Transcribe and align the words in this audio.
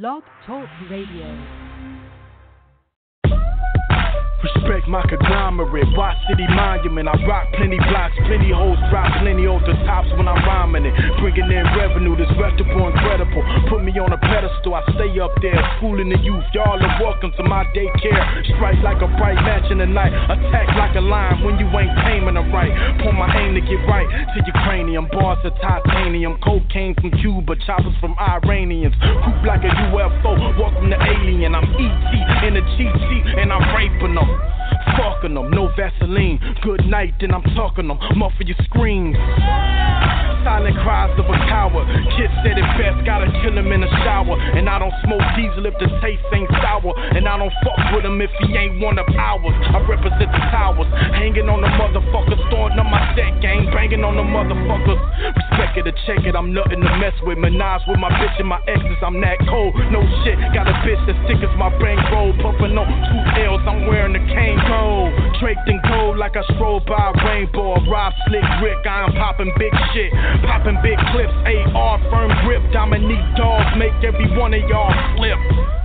Blog 0.00 0.22
Talk 0.46 0.70
Radio. 0.88 2.01
Respect 4.42 4.90
my 4.90 5.06
conglomerate, 5.06 5.86
Watch 5.94 6.18
City 6.26 6.42
Monument. 6.50 7.06
I 7.06 7.14
rock 7.30 7.46
plenty 7.54 7.78
blocks, 7.78 8.18
plenty 8.26 8.50
hoes, 8.50 8.74
drop 8.90 9.06
plenty 9.22 9.46
off 9.46 9.62
the 9.62 9.78
tops 9.86 10.10
when 10.18 10.26
I'm 10.26 10.42
rhyming 10.42 10.82
it. 10.82 10.94
Bringing 11.22 11.46
in 11.46 11.62
revenue, 11.78 12.18
this 12.18 12.26
reputable, 12.34 12.90
incredible. 12.90 13.38
Put 13.70 13.86
me 13.86 13.94
on 14.02 14.10
a 14.10 14.18
pedestal, 14.18 14.74
I 14.74 14.82
stay 14.98 15.14
up 15.22 15.30
there, 15.38 15.54
schooling 15.78 16.10
the 16.10 16.18
youth. 16.18 16.42
Y'all 16.50 16.74
are 16.74 16.96
welcome 16.98 17.30
to 17.38 17.42
my 17.46 17.62
daycare. 17.70 18.18
Strike 18.58 18.82
like 18.82 18.98
a 18.98 19.06
bright 19.14 19.38
match 19.46 19.70
in 19.70 19.78
the 19.78 19.86
night, 19.86 20.10
attack 20.10 20.74
like 20.74 20.98
a 20.98 21.04
lion 21.04 21.46
when 21.46 21.62
you 21.62 21.70
ain't 21.78 21.94
taming 22.02 22.34
the 22.34 22.42
right. 22.50 22.74
Pull 22.98 23.14
my 23.14 23.30
aim 23.38 23.54
to 23.54 23.62
get 23.62 23.78
right 23.86 24.10
to 24.10 24.38
your 24.42 24.58
cranium. 24.66 25.06
Bars 25.14 25.38
of 25.46 25.54
titanium, 25.62 26.34
cocaine 26.42 26.98
from 26.98 27.14
Cuba, 27.22 27.54
choppers 27.62 27.94
from 28.02 28.18
Iranians. 28.18 28.98
Group 28.98 29.46
like 29.46 29.62
a 29.62 29.70
UFO, 29.94 30.34
welcome 30.58 30.90
to 30.90 30.98
Alien. 30.98 31.54
I'm 31.54 31.70
ET 31.78 32.42
in 32.42 32.58
a 32.58 32.64
cheat 32.74 32.90
sheet, 33.06 33.38
and 33.38 33.54
I'm 33.54 33.62
raping 33.70 34.18
them. 34.18 34.31
Fucking 34.96 35.34
them, 35.34 35.50
no 35.50 35.70
Vaseline. 35.76 36.38
Good 36.62 36.84
night, 36.86 37.14
then 37.20 37.32
I'm 37.34 37.42
talking 37.54 37.88
them. 37.88 37.98
Muffle 38.16 38.46
your 38.46 38.56
screams. 38.64 39.16
Silent 40.42 40.74
cries 40.82 41.14
of 41.22 41.26
a 41.30 41.38
coward. 41.46 41.86
Kid 42.18 42.26
said 42.42 42.58
it 42.58 42.66
best, 42.74 42.98
gotta 43.06 43.30
kill 43.40 43.54
him 43.54 43.70
in 43.70 43.80
the 43.80 43.90
shower. 44.02 44.34
And 44.58 44.66
I 44.68 44.82
don't 44.82 44.94
smoke 45.06 45.22
diesel 45.38 45.70
if 45.70 45.74
the 45.78 45.86
taste 46.02 46.26
ain't 46.34 46.50
sour. 46.58 46.90
And 47.14 47.30
I 47.30 47.38
don't 47.38 47.54
fuck 47.62 47.78
with 47.94 48.02
him 48.02 48.18
if 48.18 48.30
he 48.42 48.50
ain't 48.58 48.82
one 48.82 48.98
of 48.98 49.06
ours. 49.14 49.54
I 49.70 49.78
represent 49.86 50.26
the 50.34 50.42
towers. 50.50 50.90
Hanging 51.14 51.46
on 51.46 51.62
the 51.62 51.70
motherfuckers, 51.78 52.42
throwing 52.50 52.74
up 52.74 52.90
my 52.90 52.98
set 53.14 53.38
game, 53.38 53.70
banging 53.70 54.02
on 54.02 54.18
the 54.18 54.26
motherfuckers. 54.26 54.98
Respect 55.30 55.78
it 55.78 55.86
or 55.86 55.94
check 56.10 56.26
it, 56.26 56.34
I'm 56.34 56.50
nothing 56.50 56.82
to 56.82 56.90
mess 56.98 57.14
with. 57.22 57.38
Menage 57.38 57.86
with 57.86 58.02
my 58.02 58.10
bitch 58.10 58.34
and 58.42 58.50
my 58.50 58.58
exes, 58.66 58.98
I'm 58.98 59.22
that 59.22 59.38
cold. 59.46 59.78
No 59.94 60.02
shit, 60.26 60.42
got 60.50 60.66
a 60.66 60.74
bitch 60.82 61.06
as 61.06 61.14
thick 61.30 61.38
as 61.38 61.54
my 61.54 61.70
brain 61.78 62.02
roll. 62.10 62.34
Pumping 62.42 62.74
on 62.74 62.90
two 62.90 63.46
L's, 63.46 63.62
I'm 63.70 63.86
wearing 63.86 64.18
the 64.18 64.21
cane 64.28 64.60
gold. 64.68 65.10
Draped 65.40 65.68
in 65.68 65.80
gold 65.88 66.18
like 66.18 66.36
I 66.36 66.42
stroll 66.54 66.80
by 66.86 67.10
a 67.10 67.24
rainbow. 67.26 67.80
Rob 67.90 68.12
Slick 68.28 68.44
Rick, 68.62 68.86
I'm 68.86 69.12
popping 69.14 69.52
big 69.58 69.72
shit. 69.92 70.12
Popping 70.46 70.78
big 70.82 70.98
clips, 71.10 71.34
AR, 71.74 71.98
firm 72.10 72.30
grip. 72.44 72.62
Dominique 72.72 73.26
dogs 73.36 73.74
make 73.76 73.94
every 74.04 74.30
one 74.38 74.54
of 74.54 74.62
y'all 74.68 74.94
flip. 75.16 75.81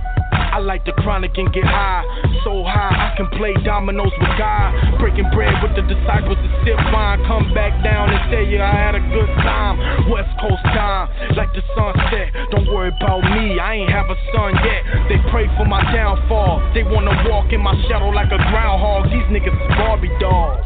I 0.52 0.58
like 0.58 0.84
the 0.84 0.92
chronic 0.92 1.36
and 1.36 1.52
get 1.52 1.64
high. 1.64 2.04
So 2.44 2.64
high, 2.64 3.12
I 3.12 3.16
can 3.16 3.28
play 3.36 3.52
dominoes 3.64 4.12
with 4.18 4.34
God. 4.38 4.98
Breaking 4.98 5.28
bread 5.34 5.54
with 5.62 5.76
the 5.76 5.84
disciples 5.84 6.38
and 6.40 6.52
sip 6.64 6.80
wine. 6.92 7.22
Come 7.28 7.52
back 7.54 7.76
down 7.84 8.10
and 8.10 8.20
tell 8.32 8.44
you 8.44 8.60
I 8.60 8.72
had 8.72 8.94
a 8.94 9.02
good 9.12 9.30
time. 9.44 10.08
West 10.10 10.32
Coast 10.40 10.64
time, 10.72 11.08
like 11.36 11.52
the 11.52 11.62
sunset. 11.76 12.32
Don't 12.50 12.66
worry 12.72 12.90
about 12.90 13.22
me, 13.36 13.58
I 13.58 13.84
ain't 13.84 13.90
have 13.90 14.08
a 14.08 14.18
son 14.32 14.56
yet. 14.64 14.82
They 15.08 15.18
pray 15.30 15.46
for 15.56 15.64
my 15.64 15.82
downfall. 15.92 16.62
They 16.74 16.82
wanna 16.82 17.12
walk 17.28 17.52
in 17.52 17.60
my 17.60 17.76
shadow 17.88 18.08
like 18.08 18.32
a 18.32 18.40
groundhog. 18.50 19.10
These 19.10 19.28
niggas 19.28 19.52
is 19.52 19.68
Barbie 19.76 20.12
dolls. 20.20 20.64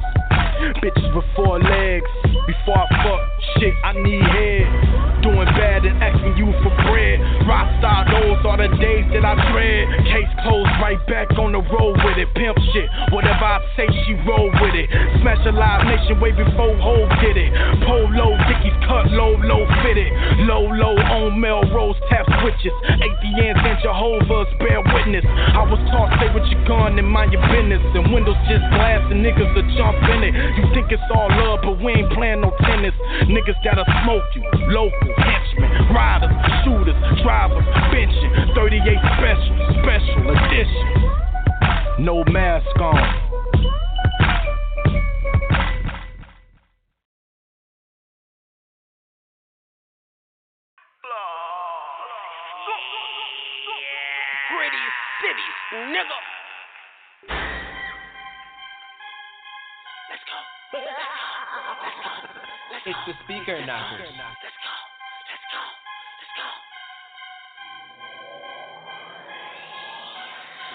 Bitches 0.78 1.10
with 1.14 1.26
four 1.34 1.58
legs. 1.58 2.06
Before 2.46 2.78
I 2.78 2.86
fuck, 3.02 3.22
shit, 3.58 3.74
I 3.84 3.92
need 3.98 4.22
head. 4.22 5.21
Doing 5.42 5.58
bad 5.58 5.82
and 5.82 5.98
asking 5.98 6.36
you 6.38 6.54
for 6.62 6.70
bread. 6.86 7.18
Rockstar, 7.50 8.06
those 8.06 8.38
are 8.46 8.62
the 8.62 8.70
days 8.78 9.02
that 9.10 9.26
I 9.26 9.34
dread. 9.50 9.90
Case 10.06 10.30
closed, 10.46 10.70
right 10.78 11.02
back 11.10 11.34
on 11.34 11.50
the 11.50 11.58
road 11.58 11.98
with 11.98 12.14
it. 12.14 12.30
Pimp 12.38 12.54
shit, 12.70 12.86
whatever 13.10 13.42
I 13.42 13.58
say, 13.74 13.90
she 14.06 14.14
roll 14.22 14.46
with 14.62 14.74
it. 14.78 14.86
Smash 15.18 15.42
a 15.42 15.50
live 15.50 15.82
nation 15.90 16.22
way 16.22 16.30
before 16.30 16.78
Ho 16.78 16.94
did 17.18 17.34
it. 17.34 17.50
Polo, 17.82 18.38
Dickies 18.46 18.78
cut 18.86 19.10
low, 19.10 19.34
low 19.34 19.66
fitted. 19.82 20.14
Low, 20.46 20.62
low 20.62 20.94
on 20.94 21.34
Melrose 21.34 21.98
tap 22.06 22.22
switches. 22.38 22.74
ATNs 23.02 23.58
and 23.66 23.78
Jehovah's 23.82 24.50
bear 24.62 24.78
witness. 24.94 25.26
I 25.26 25.66
was 25.66 25.82
taught 25.90 26.14
stay 26.22 26.30
with 26.30 26.46
your 26.54 26.62
gun 26.70 27.02
and 27.02 27.08
mind 27.10 27.34
your 27.34 27.42
business. 27.50 27.82
And 27.98 28.14
windows 28.14 28.38
just 28.46 28.62
glass 28.70 29.02
and 29.10 29.26
niggas 29.26 29.50
to 29.58 29.62
jump 29.74 29.98
in 30.06 30.22
it. 30.22 30.38
You 30.54 30.70
think 30.70 30.94
it's 30.94 31.02
all 31.10 31.26
love, 31.34 31.66
but 31.66 31.82
we 31.82 31.98
ain't 31.98 32.14
playing 32.14 32.46
no 32.46 32.54
tennis. 32.62 32.94
Niggas 33.26 33.58
gotta 33.66 33.82
smoke 34.06 34.22
you. 34.38 34.46
Local, 34.70 35.31
henchmen, 35.32 35.70
riders, 35.94 36.34
shooters, 36.64 36.96
drivers, 37.22 37.64
benching. 37.92 38.54
38 38.54 38.84
special, 39.16 39.56
special 39.80 40.30
edition. 40.30 40.86
No 42.04 42.24
mask 42.24 42.80
on. 42.80 43.30
Gritty 54.52 54.86
city, 55.22 55.48
nigga. 55.92 56.18
Let's 60.10 60.24
go. 60.28 60.38
It's 62.84 62.98
the 63.06 63.14
speaker 63.24 63.64
knockers. 63.64 64.00
Let's 64.00 64.58
go. 64.62 64.81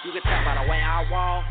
You 0.06 0.12
can 0.14 0.22
tell 0.22 0.46
by 0.46 0.54
the 0.62 0.70
way 0.70 0.78
I 0.78 1.10
walk, 1.10 1.44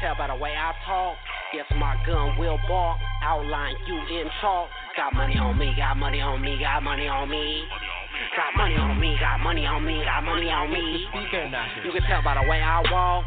tell 0.00 0.16
by 0.16 0.26
the 0.28 0.36
way 0.36 0.56
I 0.56 0.72
talk. 0.86 1.16
Yes, 1.52 1.66
my 1.76 1.96
gun 2.06 2.38
will 2.38 2.58
bark. 2.68 2.98
Outline 3.22 3.74
you 3.86 3.96
in 4.20 4.26
chalk. 4.40 4.68
Got 4.96 5.12
money 5.14 5.36
on 5.36 5.58
me, 5.58 5.74
got 5.76 5.96
money 5.96 6.20
on 6.20 6.40
me, 6.40 6.58
got 6.60 6.82
money 6.82 7.08
on 7.08 7.28
me. 7.28 7.64
Got 8.36 8.56
money 8.56 8.76
on 8.76 9.00
me, 9.00 9.16
got 9.20 9.40
money 9.40 9.66
on 9.66 9.84
me, 9.84 10.02
got 10.04 10.24
money 10.24 10.48
on 10.48 10.72
me. 10.72 11.06
You 11.84 11.92
can 11.92 12.02
tell 12.08 12.22
by 12.22 12.34
the 12.34 12.48
way 12.48 12.62
I 12.62 12.82
walk, 12.90 13.24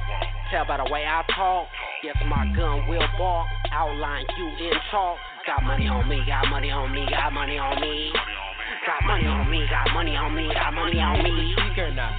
tell 0.52 0.66
by 0.66 0.78
the 0.78 0.90
way 0.92 1.06
I 1.06 1.24
talk. 1.36 1.68
Yes, 2.04 2.18
my 2.28 2.46
gun 2.56 2.88
will 2.88 3.08
bark. 3.18 3.48
Outline 3.72 4.26
you 4.38 4.48
in 4.68 4.74
chalk. 4.90 5.18
Got 5.46 5.64
money 5.64 5.88
on 5.88 6.08
me, 6.08 6.24
got 6.26 6.48
money 6.50 6.72
on 6.72 6.92
me, 6.94 7.06
got 7.10 7.32
money 7.34 7.58
on 7.58 7.80
me. 7.82 8.12
Got 8.84 9.08
money 9.08 9.26
on 9.26 9.50
me, 9.50 9.64
got 9.70 9.94
money 9.94 10.16
on 10.16 10.36
me, 10.36 10.52
got 10.52 10.74
money 10.74 11.00
on 11.00 11.24
me. 11.24 11.56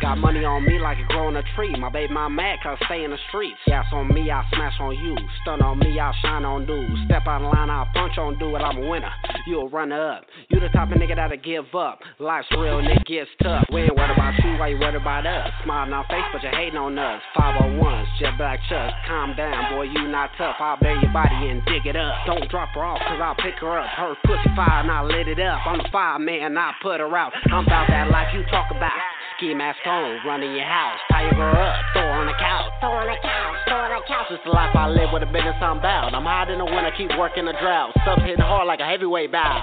Got 0.01 0.17
money 0.17 0.45
on 0.45 0.65
me 0.65 0.79
like 0.79 0.99
it 0.99 1.09
growing 1.09 1.37
a 1.37 1.43
tree. 1.55 1.75
My 1.77 1.91
baby, 1.91 2.13
my 2.13 2.29
mad, 2.29 2.59
cause 2.63 2.79
stay 2.87 3.05
in 3.05 3.11
the 3.11 3.19
streets. 3.29 3.59
Gas 3.67 3.85
on 3.93 4.09
me, 4.09 4.31
I 4.31 4.45
smash 4.49 4.73
on 4.81 4.97
you. 4.97 5.15
Stun 5.43 5.61
on 5.61 5.79
me, 5.79 6.01
I 6.01 6.13
shine 6.23 6.45
on 6.45 6.65
dudes. 6.65 6.97
Step 7.05 7.27
out 7.27 7.43
of 7.43 7.53
line, 7.53 7.69
I 7.69 7.85
punch 7.93 8.17
on 8.17 8.39
dude, 8.39 8.57
I'm 8.57 8.79
a 8.79 8.89
winner. 8.89 9.11
You 9.47 9.61
a 9.61 9.69
runner 9.69 10.17
up. 10.17 10.25
You 10.49 10.59
the 10.59 10.69
type 10.69 10.91
of 10.91 10.97
nigga 10.97 11.17
that'll 11.17 11.37
give 11.37 11.69
up. 11.75 12.01
Life's 12.19 12.49
real, 12.53 12.81
nigga 12.81 13.05
gets 13.05 13.31
tough. 13.43 13.65
We 13.73 13.83
ain't 13.83 13.97
worried 13.97 14.17
about 14.17 14.33
you, 14.41 14.57
why 14.57 14.69
you 14.69 14.79
worried 14.81 14.97
about 14.97 15.27
us? 15.27 15.53
Smiling 15.65 15.93
on 15.93 16.05
face, 16.09 16.25
but 16.33 16.43
you 16.43 16.51
hating 16.51 16.79
on 16.79 16.99
us. 16.99 17.21
501s, 17.37 18.07
jet 18.19 18.39
black 18.39 18.61
chucks. 18.69 18.95
Calm 19.07 19.37
down, 19.37 19.77
boy, 19.77 19.85
you 19.85 20.09
not 20.09 20.31
tough. 20.39 20.57
I'll 20.59 20.81
bury 20.81 20.97
your 21.03 21.13
body 21.13 21.53
and 21.53 21.61
dig 21.67 21.85
it 21.85 21.97
up. 21.97 22.25
Don't 22.27 22.49
drop 22.49 22.71
her 22.75 22.85
off, 22.85 23.01
cause 23.05 23.21
I'll 23.21 23.37
pick 23.37 23.61
her 23.61 23.79
up. 23.79 23.89
Her 23.97 24.15
pussy 24.25 24.49
fire 24.57 24.81
and 24.81 24.91
I 24.91 25.03
lit 25.05 25.29
it 25.29 25.41
up. 25.41 25.61
I'm 25.67 25.79
the 25.79 25.89
fire 25.93 26.19
man, 26.19 26.54
I 26.59 26.73
put 26.83 27.01
her 27.01 27.11
out. 27.17 27.33
I'm 27.51 27.67
about 27.67 27.89
that 27.89 28.11
life 28.11 28.29
you 28.35 28.45
talk 28.51 28.71
about. 28.71 28.95
Ski 29.37 29.55
mask 29.55 29.83
on, 29.87 30.23
running 30.27 30.55
your 30.55 30.67
house. 30.67 30.99
Tie 31.11 31.27
your 31.27 31.35
girl 31.35 31.55
up, 31.55 31.75
throw 31.93 32.07
her 32.07 32.23
on 32.23 32.27
the 32.27 32.39
couch. 32.39 32.71
Throw 32.79 32.95
her 32.95 33.03
on 33.03 33.11
the 33.11 33.19
couch, 33.19 33.57
throw 33.67 33.83
her 33.83 33.91
on 33.91 34.03
the 34.03 34.07
couch. 34.07 34.27
It's 34.31 34.45
the 34.47 34.55
life 34.55 34.71
I 34.75 34.87
live 34.87 35.11
with 35.11 35.27
a 35.27 35.31
business 35.31 35.59
I'm 35.59 35.83
bound. 35.83 36.15
I'm 36.15 36.23
hot 36.23 36.51
in 36.51 36.59
the 36.59 36.65
winter, 36.65 36.95
keep 36.97 37.11
working 37.19 37.45
the 37.45 37.57
drought. 37.59 37.91
Stuff 38.07 38.23
hitting 38.23 38.45
hard 38.45 38.67
like 38.71 38.79
a 38.79 38.87
heavyweight 38.87 39.33
bow. 39.33 39.59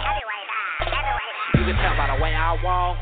You 1.55 1.63
can 1.63 1.79
tell 1.79 1.95
by 1.95 2.11
the 2.11 2.19
way 2.19 2.35
I 2.35 2.57
walk, 2.63 2.97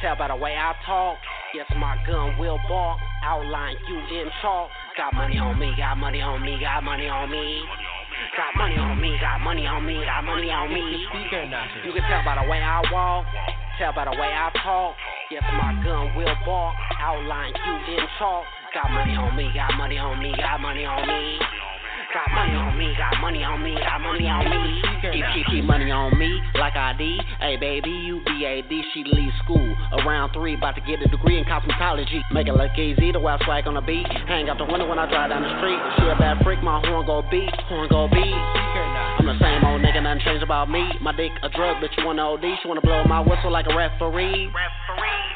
tell 0.00 0.14
by 0.14 0.28
the 0.28 0.36
way 0.36 0.54
I 0.54 0.74
talk. 0.86 1.18
Yes, 1.54 1.66
my 1.76 1.98
gun 2.06 2.38
will 2.38 2.58
bark. 2.68 2.98
Outline 3.24 3.76
you 3.88 3.98
in 4.20 4.26
chalk. 4.40 4.70
Got 4.96 5.14
money 5.14 5.38
on 5.38 5.58
me, 5.58 5.72
got 5.76 5.96
money 5.98 6.20
on 6.20 6.42
me, 6.42 6.58
got 6.60 6.82
money 6.82 7.08
on 7.08 7.30
me. 7.30 7.62
Got 8.36 8.54
money 8.56 8.78
on 8.78 9.00
me, 9.00 9.18
got 9.18 9.40
money 9.40 9.66
on 9.66 9.84
me, 9.84 9.98
got 10.06 10.22
money 10.22 10.50
on 10.50 10.72
me. 10.72 11.06
You 11.84 11.92
can 11.92 12.02
tell 12.06 12.22
by 12.24 12.38
the 12.38 12.46
way 12.48 12.62
I 12.62 12.80
walk, 12.92 13.26
tell 13.78 13.92
by 13.92 14.04
the 14.04 14.12
way 14.12 14.30
I 14.30 14.50
talk. 14.62 14.94
Yes, 15.30 15.42
my 15.58 15.74
gun 15.82 16.14
will 16.14 16.36
bark. 16.46 16.76
Outline 17.00 17.52
you 17.66 17.98
in 17.98 18.06
chalk. 18.18 18.44
Got 18.74 18.90
money 18.92 19.16
on 19.16 19.34
me, 19.36 19.50
got 19.54 19.74
money 19.76 19.98
on 19.98 20.22
me, 20.22 20.32
got 20.38 20.60
money 20.60 20.84
on 20.84 21.06
me. 21.06 21.38
Got 22.12 22.28
money 22.36 22.52
on 22.52 22.76
me, 22.76 22.92
got 22.92 23.16
money 23.24 23.40
on 23.40 23.64
me, 23.64 23.72
got 23.72 23.96
money 24.04 24.28
on 24.28 24.44
me. 24.44 24.84
Keep, 25.00 25.24
keep, 25.32 25.46
keep 25.48 25.64
money 25.64 25.88
on 25.88 26.12
me 26.20 26.44
like 26.60 26.76
ID. 26.76 27.16
Hey 27.40 27.56
baby, 27.56 27.88
you 27.88 28.20
BAD, 28.28 28.68
she 28.92 29.00
leave 29.00 29.32
school. 29.40 29.64
Around 30.04 30.36
three, 30.36 30.52
about 30.52 30.76
to 30.76 30.84
get 30.84 31.00
a 31.00 31.08
degree 31.08 31.40
in 31.40 31.48
cosmetology. 31.48 32.20
Make 32.28 32.48
it 32.48 32.52
look 32.52 32.76
easy 32.76 33.12
to 33.12 33.20
wear 33.20 33.40
swag 33.48 33.64
on 33.66 33.80
the 33.80 33.80
beat. 33.80 34.04
Hang 34.28 34.52
out 34.52 34.60
the 34.60 34.68
window 34.68 34.84
when 34.84 34.98
I 35.00 35.08
drive 35.08 35.32
down 35.32 35.40
the 35.40 35.56
street. 35.56 35.80
She 35.96 36.04
a 36.04 36.16
bad 36.20 36.44
freak, 36.44 36.60
my 36.60 36.84
horn 36.84 37.08
go 37.08 37.24
beat, 37.32 37.48
horn 37.72 37.88
go 37.88 38.04
beat. 38.12 38.36
I'm 39.16 39.24
the 39.24 39.40
same 39.40 39.64
old 39.64 39.80
nigga, 39.80 40.04
nothing 40.04 40.20
changed 40.20 40.44
about 40.44 40.68
me. 40.68 40.84
My 41.00 41.16
dick 41.16 41.32
a 41.40 41.48
drug, 41.48 41.80
but 41.80 41.96
you 41.96 42.04
wanna 42.04 42.28
OD. 42.28 42.44
She 42.60 42.68
wanna 42.68 42.84
blow 42.84 43.08
my 43.08 43.24
whistle 43.24 43.50
like 43.50 43.64
a 43.72 43.74
referee. 43.74 44.52
Referee, 44.52 45.32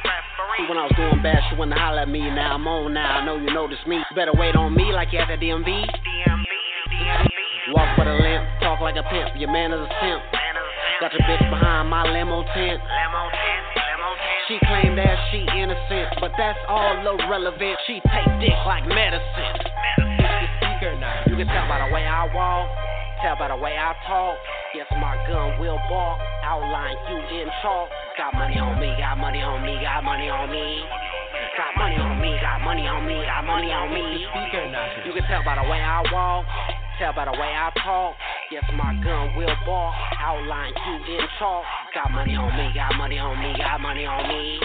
See, 0.60 0.68
when 0.68 0.76
I 0.76 0.84
was 0.84 0.96
doing 0.96 1.22
bad, 1.24 1.40
she 1.48 1.56
wanna 1.56 1.80
holler 1.80 2.04
at 2.04 2.08
me. 2.08 2.20
Now 2.20 2.52
I'm 2.52 2.68
on 2.68 2.92
now, 2.92 3.20
I 3.20 3.24
know 3.24 3.40
you 3.40 3.48
notice 3.48 3.80
me. 3.86 4.04
Better 4.14 4.32
wait 4.36 4.56
on 4.56 4.76
me 4.76 4.92
like 4.92 5.08
you 5.12 5.20
at 5.20 5.28
the 5.28 5.40
DMV. 5.40 5.88
Walk 7.74 7.98
with 7.98 8.06
a 8.06 8.14
limp, 8.14 8.44
talk 8.62 8.80
like 8.80 8.96
a 8.96 9.02
pimp. 9.02 9.34
Your 9.36 9.50
man 9.50 9.72
is 9.72 9.80
a 9.80 9.90
simp. 10.00 10.22
Got 11.00 11.12
your 11.12 11.22
bitch 11.26 11.42
behind 11.50 11.90
my 11.90 12.06
limo 12.08 12.44
tent. 12.54 12.80
She 14.48 14.58
claimed 14.64 14.96
that 14.96 15.18
she 15.30 15.42
innocent, 15.58 16.22
but 16.22 16.30
that's 16.38 16.58
all 16.68 17.02
irrelevant. 17.02 17.76
She 17.86 18.00
take 18.06 18.30
dick 18.38 18.54
like 18.64 18.86
medicine. 18.86 19.66
You 21.26 21.36
can 21.36 21.48
tell 21.50 21.66
by 21.66 21.82
the 21.82 21.92
way 21.92 22.06
I 22.06 22.30
walk, 22.32 22.70
tell 23.20 23.36
by 23.36 23.48
the 23.48 23.56
way 23.56 23.74
I 23.74 23.92
talk. 24.06 24.38
Yes, 24.74 24.86
my 25.00 25.18
gun 25.26 25.58
will 25.58 25.80
bark, 25.90 26.20
outline 26.44 26.96
you 27.10 27.18
in 27.42 27.48
chalk. 27.62 27.90
Got 28.16 28.34
money 28.34 28.58
on 28.58 28.78
me, 28.78 28.94
got 28.96 29.18
money 29.18 29.42
on 29.42 29.66
me, 29.66 29.74
got 29.82 30.04
money 30.04 30.30
on 30.30 30.50
me. 30.50 30.84
Got 31.56 31.72
money 31.76 31.96
on 31.96 32.20
me, 32.20 32.38
got 32.40 32.60
money 32.60 32.86
on 32.86 33.04
me, 33.06 33.24
got 33.24 33.44
money 33.44 33.72
on 33.72 33.92
me. 33.92 34.22
You 35.04 35.12
can 35.12 35.24
tell 35.28 35.42
by 35.44 35.56
the 35.56 35.68
way 35.68 35.80
I 35.80 36.04
walk, 36.12 36.44
tell 36.98 37.12
by 37.12 37.24
the 37.24 37.32
way 37.32 37.52
I 37.52 37.70
talk. 37.84 38.16
Yes, 38.50 38.64
my 38.74 38.94
gun 39.02 39.36
will 39.36 39.54
bark, 39.66 39.94
outline 40.20 40.72
you 40.72 41.18
in 41.18 41.26
chalk. 41.38 41.64
Got 41.94 42.12
money 42.12 42.36
on 42.36 42.56
me, 42.56 42.72
got 42.74 42.96
money 42.96 43.18
on 43.18 43.38
me, 43.40 43.54
got 43.58 43.80
money 43.80 44.06
on 44.06 44.28
me. 44.28 44.60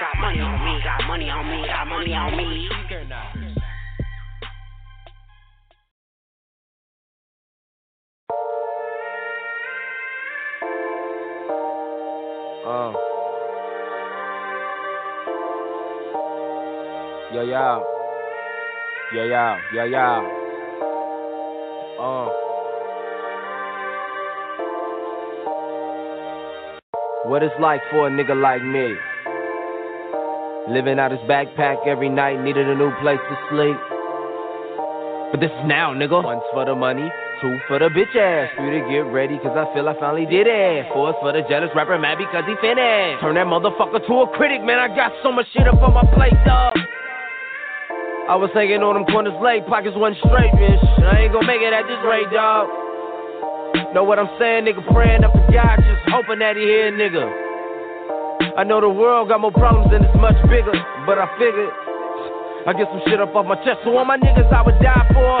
Got 0.00 0.20
money 0.20 0.40
on 0.40 0.64
me, 0.64 0.80
got 0.82 1.06
money 1.06 1.30
on 1.30 1.46
me, 1.50 1.66
got 1.66 1.86
money 1.86 2.14
on 2.14 2.36
me. 2.36 2.68
Uh. 12.64 12.92
Yeah, 17.34 17.42
yeah. 17.42 17.80
Yeah, 19.14 19.24
yeah, 19.24 19.58
yeah, 19.74 19.84
yeah. 19.84 20.41
Uh. 22.00 22.28
What 27.28 27.42
it's 27.42 27.54
like 27.60 27.80
for 27.90 28.08
a 28.08 28.10
nigga 28.10 28.34
like 28.34 28.64
me. 28.64 28.96
Living 30.72 30.98
out 30.98 31.10
his 31.10 31.20
backpack 31.28 31.86
every 31.86 32.08
night, 32.08 32.40
needed 32.42 32.68
a 32.68 32.74
new 32.74 32.90
place 33.02 33.18
to 33.18 33.36
sleep. 33.50 33.76
But 35.32 35.40
this 35.40 35.50
is 35.50 35.64
now, 35.66 35.92
nigga. 35.92 36.22
One's 36.22 36.42
for 36.52 36.64
the 36.64 36.74
money, 36.74 37.08
two 37.40 37.58
for 37.68 37.78
the 37.78 37.88
bitch 37.88 38.16
ass. 38.16 38.50
Three 38.56 38.80
to 38.80 38.88
get 38.88 39.04
ready, 39.12 39.38
cause 39.38 39.56
I 39.56 39.72
feel 39.74 39.88
I 39.88 39.98
finally 39.98 40.26
did 40.26 40.46
it. 40.46 40.86
Four's 40.92 41.14
for 41.20 41.32
the 41.32 41.42
jealous 41.48 41.70
rapper 41.74 41.98
mad 41.98 42.18
because 42.18 42.44
he 42.46 42.54
finished. 42.60 43.20
Turn 43.20 43.34
that 43.36 43.46
motherfucker 43.46 44.06
to 44.06 44.14
a 44.22 44.28
critic, 44.36 44.62
man. 44.62 44.78
I 44.78 44.88
got 44.94 45.12
so 45.22 45.32
much 45.32 45.46
shit 45.52 45.68
up 45.68 45.80
on 45.82 45.94
my 45.94 46.04
plate, 46.14 46.36
dog. 46.44 46.76
I 48.30 48.38
was 48.38 48.50
hanging 48.54 48.86
on 48.86 48.94
them 48.94 49.04
corners 49.10 49.34
late, 49.42 49.66
pockets 49.66 49.98
wasn't 49.98 50.22
straight, 50.22 50.54
bitch. 50.54 50.84
I 51.02 51.26
ain't 51.26 51.32
gonna 51.34 51.46
make 51.46 51.58
it 51.58 51.74
at 51.74 51.82
this 51.90 51.98
rate, 52.06 52.30
dog. 52.30 52.70
Know 53.92 54.04
what 54.04 54.18
I'm 54.18 54.30
saying, 54.38 54.64
nigga? 54.64 54.80
Praying 54.94 55.24
up 55.26 55.34
to 55.34 55.42
God, 55.50 55.76
just 55.82 56.06
hoping 56.06 56.38
that 56.38 56.54
he 56.54 56.62
hear, 56.62 56.94
nigga. 56.94 57.26
I 58.56 58.62
know 58.62 58.80
the 58.80 58.88
world 58.88 59.28
got 59.28 59.40
more 59.40 59.50
problems 59.50 59.90
and 59.90 60.04
it's 60.04 60.14
much 60.16 60.36
bigger, 60.46 60.72
but 61.04 61.18
I 61.18 61.26
figured 61.34 61.72
I 62.62 62.72
get 62.78 62.86
some 62.94 63.02
shit 63.10 63.18
up 63.18 63.34
off 63.34 63.44
my 63.44 63.56
chest. 63.66 63.82
So 63.82 63.96
all 63.96 64.04
my 64.04 64.16
niggas 64.16 64.46
I 64.52 64.62
would 64.62 64.78
die 64.78 65.02
for. 65.10 65.40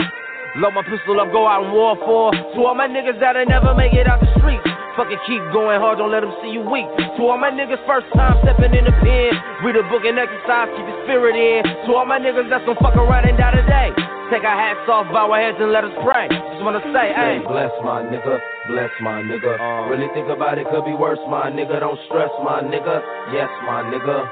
Load 0.58 0.74
my 0.74 0.82
pistol 0.82 1.20
up, 1.20 1.30
go 1.30 1.46
out 1.46 1.62
and 1.62 1.72
war 1.72 1.94
for. 2.02 2.32
To 2.32 2.58
all 2.66 2.74
my 2.74 2.88
niggas 2.88 3.20
that'll 3.20 3.46
never 3.46 3.74
make 3.78 3.94
it 3.94 4.08
out 4.08 4.20
the 4.20 4.28
streets. 4.40 4.71
Fucking 4.92 5.24
keep 5.24 5.40
going 5.56 5.80
hard, 5.80 5.96
don't 5.96 6.12
let 6.12 6.20
them 6.20 6.36
see 6.44 6.52
you 6.52 6.60
weak. 6.68 6.84
To 7.16 7.20
all 7.24 7.40
my 7.40 7.48
niggas 7.48 7.80
first 7.88 8.12
time 8.12 8.36
stepping 8.44 8.76
in 8.76 8.84
the 8.84 8.92
pen. 9.00 9.32
Read 9.64 9.80
a 9.80 9.84
book 9.88 10.04
and 10.04 10.20
exercise, 10.20 10.68
keep 10.76 10.84
your 10.84 11.00
spirit 11.08 11.32
in. 11.32 11.64
To 11.88 11.96
all 11.96 12.04
my 12.04 12.20
niggas 12.20 12.52
that's 12.52 12.60
gonna 12.68 12.76
fuck 12.76 12.96
around 13.00 13.24
and 13.24 13.40
die 13.40 13.56
today. 13.56 13.88
Take 14.28 14.44
our 14.44 14.52
hats 14.52 14.84
off, 14.92 15.08
bow 15.08 15.32
our 15.32 15.40
heads 15.40 15.56
and 15.60 15.72
let 15.72 15.84
us 15.88 15.96
pray. 16.04 16.28
Just 16.28 16.60
wanna 16.60 16.84
say, 16.92 17.08
hey. 17.08 17.40
bless 17.40 17.72
my 17.80 18.04
nigga, 18.04 18.36
bless 18.68 18.92
my 19.00 19.24
nigga. 19.24 19.56
Uh. 19.56 19.88
really 19.88 20.12
think 20.12 20.28
about 20.28 20.60
it, 20.60 20.68
could 20.68 20.84
be 20.84 20.92
worse, 20.92 21.20
my 21.24 21.48
nigga. 21.48 21.80
Don't 21.80 22.00
stress, 22.12 22.32
my 22.44 22.60
nigga. 22.60 23.00
Yes, 23.32 23.48
my 23.64 23.80
nigga. 23.88 24.28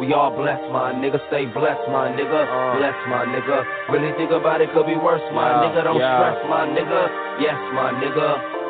We 0.00 0.12
all 0.12 0.36
blessed, 0.36 0.68
my 0.68 0.92
nigga. 0.92 1.16
Stay 1.32 1.48
blessed, 1.48 1.88
my 1.88 2.12
nigga. 2.12 2.44
Uh. 2.44 2.76
Bless, 2.76 2.96
my 3.08 3.24
nigga. 3.24 3.64
Really 3.88 4.12
think 4.20 4.32
about 4.36 4.60
it, 4.60 4.68
could 4.76 4.84
be 4.84 4.96
worse, 5.00 5.24
my 5.32 5.48
Yeah, 5.48 5.64
nigga. 5.64 5.80
Don't 5.84 5.96
yeah. 5.96 6.16
stress, 6.20 6.38
my 6.48 6.64
nigga. 6.68 7.00
Yes, 7.40 7.60
my 7.72 7.88
nigga. 7.96 8.61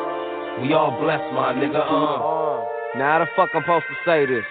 We 0.60 0.72
all 0.75 0.93
blessed, 1.00 1.32
my 1.32 1.54
nigga. 1.54 1.81
Uh. 1.81 1.81
Uh, 1.81 2.64
now 2.99 3.19
how 3.19 3.25
the 3.25 3.31
fuck 3.34 3.49
I'm 3.54 3.62
supposed 3.62 3.88
to 3.88 3.96
say 4.04 4.26
this? 4.26 4.44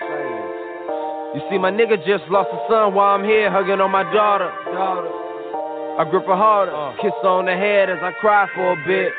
You 1.35 1.41
see, 1.49 1.57
my 1.57 1.71
nigga 1.71 1.95
just 2.05 2.25
lost 2.29 2.49
a 2.51 2.59
son 2.67 2.93
while 2.95 3.15
I'm 3.15 3.23
here 3.23 3.51
hugging 3.51 3.79
on 3.79 3.91
my 3.91 4.03
daughter. 4.11 4.49
I 4.51 6.03
grip 6.09 6.25
her 6.25 6.35
harder, 6.35 6.73
kiss 7.01 7.13
her 7.21 7.29
on 7.29 7.45
the 7.45 7.55
head 7.55 7.89
as 7.89 7.99
I 8.01 8.11
cry 8.19 8.47
for 8.55 8.73
a 8.73 8.79
bit. 8.83 9.13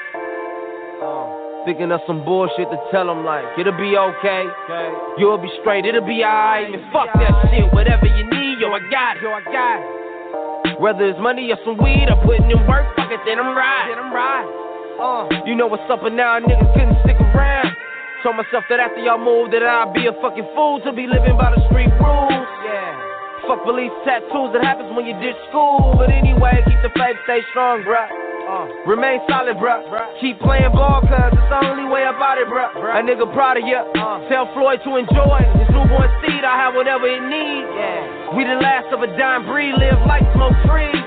Thinking 1.64 1.92
of 1.92 2.00
some 2.06 2.24
bullshit 2.24 2.66
to 2.68 2.78
tell 2.90 3.08
him 3.08 3.24
like, 3.24 3.46
it'll 3.56 3.78
be 3.78 3.96
okay. 3.96 4.44
You'll 5.16 5.38
be 5.38 5.48
straight, 5.62 5.86
it'll 5.86 6.04
be 6.04 6.24
alright. 6.26 6.66
And 6.66 6.82
fuck 6.92 7.14
that 7.14 7.30
shit, 7.48 7.72
whatever 7.72 8.06
you 8.06 8.26
need, 8.28 8.58
yo, 8.58 8.74
I 8.74 8.82
got 8.90 9.16
it. 9.16 9.22
Yo, 9.22 9.30
I 9.30 9.42
got 9.46 9.78
it. 9.80 10.80
Whether 10.80 11.08
it's 11.08 11.20
money 11.20 11.48
or 11.52 11.58
some 11.64 11.78
weed 11.78 12.10
or 12.10 12.18
putting 12.26 12.50
in 12.50 12.66
work, 12.66 12.90
fuck 12.96 13.12
it, 13.12 13.20
then 13.24 13.38
I'm 13.38 13.56
right. 13.56 13.86
Then 13.88 14.02
I'm 14.02 14.12
right. 14.12 14.61
Uh, 15.00 15.28
you 15.46 15.54
know 15.54 15.66
what's 15.66 15.88
up 15.90 16.02
and 16.04 16.16
now 16.16 16.38
niggas 16.38 16.72
couldn't 16.74 16.96
stick 17.04 17.18
around. 17.20 17.74
Told 18.22 18.36
myself 18.36 18.64
that 18.70 18.78
after 18.78 19.02
y'all 19.02 19.18
moved 19.18 19.52
that 19.52 19.62
I'd 19.66 19.92
be 19.94 20.06
a 20.06 20.14
fucking 20.22 20.46
fool 20.54 20.78
to 20.86 20.92
be 20.92 21.06
living 21.10 21.34
by 21.34 21.50
the 21.50 21.60
street 21.66 21.90
rules. 21.98 22.46
Yeah. 22.62 22.94
Fuck 23.50 23.66
beliefs, 23.66 23.98
tattoos 24.06 24.54
that 24.54 24.62
happens 24.62 24.94
when 24.94 25.02
you 25.02 25.18
ditch 25.18 25.34
school. 25.50 25.98
But 25.98 26.14
anyway, 26.14 26.62
keep 26.62 26.78
the 26.86 26.92
faith, 26.94 27.18
stay 27.26 27.42
strong, 27.50 27.82
bruh. 27.82 28.06
Uh, 28.46 28.66
remain 28.86 29.18
solid, 29.26 29.58
bruh. 29.58 29.82
Keep 30.22 30.38
playing 30.38 30.70
ball, 30.70 31.02
cause 31.02 31.34
it's 31.34 31.50
the 31.50 31.58
only 31.66 31.90
way 31.90 32.06
about 32.06 32.38
it, 32.38 32.46
bruh. 32.46 32.70
A 32.70 33.02
nigga 33.02 33.26
proud 33.34 33.58
of 33.58 33.66
ya. 33.66 33.82
Tell 34.30 34.46
Floyd 34.54 34.78
to 34.86 35.02
enjoy 35.02 35.42
his 35.58 35.66
newborn 35.74 36.06
seed. 36.22 36.46
I 36.46 36.54
have 36.62 36.78
whatever 36.78 37.10
it 37.10 37.22
needs. 37.26 37.66
Yeah. 37.74 38.38
We 38.38 38.46
the 38.46 38.54
last 38.62 38.86
of 38.94 39.02
a 39.02 39.10
dying 39.18 39.50
breed, 39.50 39.74
live 39.74 39.98
like 40.06 40.22
smoke 40.38 40.54
trees. 40.70 41.02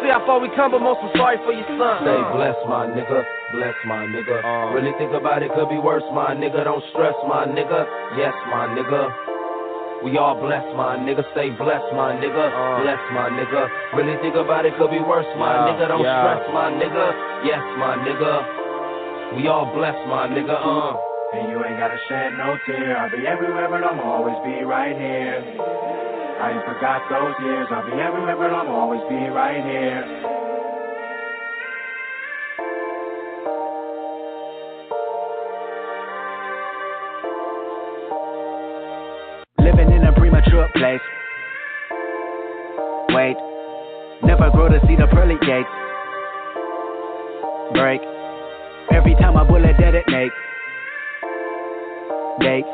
See 0.00 0.08
how 0.08 0.24
far 0.24 0.40
we 0.40 0.48
come, 0.56 0.72
but 0.72 0.80
most 0.80 1.00
I'm 1.04 1.12
sorry 1.16 1.36
for 1.44 1.52
your 1.52 1.66
son. 1.76 2.00
Stay 2.00 2.20
blessed, 2.32 2.64
my 2.68 2.88
nigga. 2.88 3.20
Bless 3.52 3.76
my 3.84 4.06
nigga. 4.08 4.40
Uh. 4.40 4.72
really 4.72 4.92
think 4.96 5.12
about 5.12 5.42
it, 5.42 5.52
could 5.52 5.68
be 5.68 5.76
worse, 5.76 6.04
my 6.14 6.32
nigga. 6.32 6.64
Don't 6.64 6.82
stress, 6.92 7.14
my 7.28 7.44
nigga. 7.44 7.84
Yes, 8.16 8.32
my 8.48 8.72
nigga. 8.72 9.12
We 10.02 10.16
all 10.16 10.40
blessed, 10.40 10.72
my 10.76 10.96
nigga. 10.96 11.20
Stay 11.36 11.50
blessed, 11.50 11.92
my 11.92 12.16
nigga. 12.16 12.48
Uh. 12.48 12.80
Bless 12.80 13.02
my 13.12 13.28
nigga. 13.28 13.68
Really 13.92 14.16
think 14.24 14.36
about 14.36 14.64
it, 14.64 14.72
could 14.78 14.90
be 14.90 15.00
worse, 15.04 15.28
my 15.36 15.52
Yeah, 15.52 15.68
nigga. 15.68 15.88
Don't 15.88 16.00
yeah. 16.00 16.24
stress, 16.24 16.42
my 16.54 16.72
nigga. 16.72 17.06
Yes, 17.44 17.64
my 17.76 17.94
nigga. 18.00 19.36
We 19.36 19.48
all 19.48 19.68
blessed, 19.74 20.00
my 20.08 20.26
nigga. 20.32 20.56
Uh. 20.56 21.09
And 21.32 21.48
you 21.48 21.64
ain't 21.64 21.78
gotta 21.78 21.96
shed 22.08 22.32
no 22.36 22.58
tear. 22.66 22.96
I'll 22.98 23.08
be 23.08 23.24
everywhere, 23.24 23.68
but 23.70 23.84
I'm 23.84 24.00
always 24.00 24.34
be 24.44 24.64
right 24.64 24.96
here. 24.96 25.38
I 26.40 26.50
ain't 26.50 26.64
forgot 26.66 27.02
those 27.08 27.34
years. 27.38 27.68
I'll 27.70 27.86
be 27.86 28.00
everywhere, 28.02 28.34
but 28.36 28.50
I'm 28.50 28.66
always 28.66 29.00
be 29.08 29.14
right 29.30 29.62
here. 29.62 30.02
Living 39.60 39.92
in 39.92 40.02
a 40.02 40.12
premature 40.18 40.68
place. 40.74 41.00
Wait, 43.10 43.36
never 44.24 44.50
grow 44.50 44.68
to 44.68 44.80
see 44.88 44.96
the 44.96 45.06
pearly 45.12 45.38
gates. 45.46 45.68
Break. 47.74 48.00
Every 48.90 49.14
time 49.14 49.36
a 49.36 49.44
bullet 49.44 49.76
detonate. 49.78 50.32
Dates. 52.38 52.68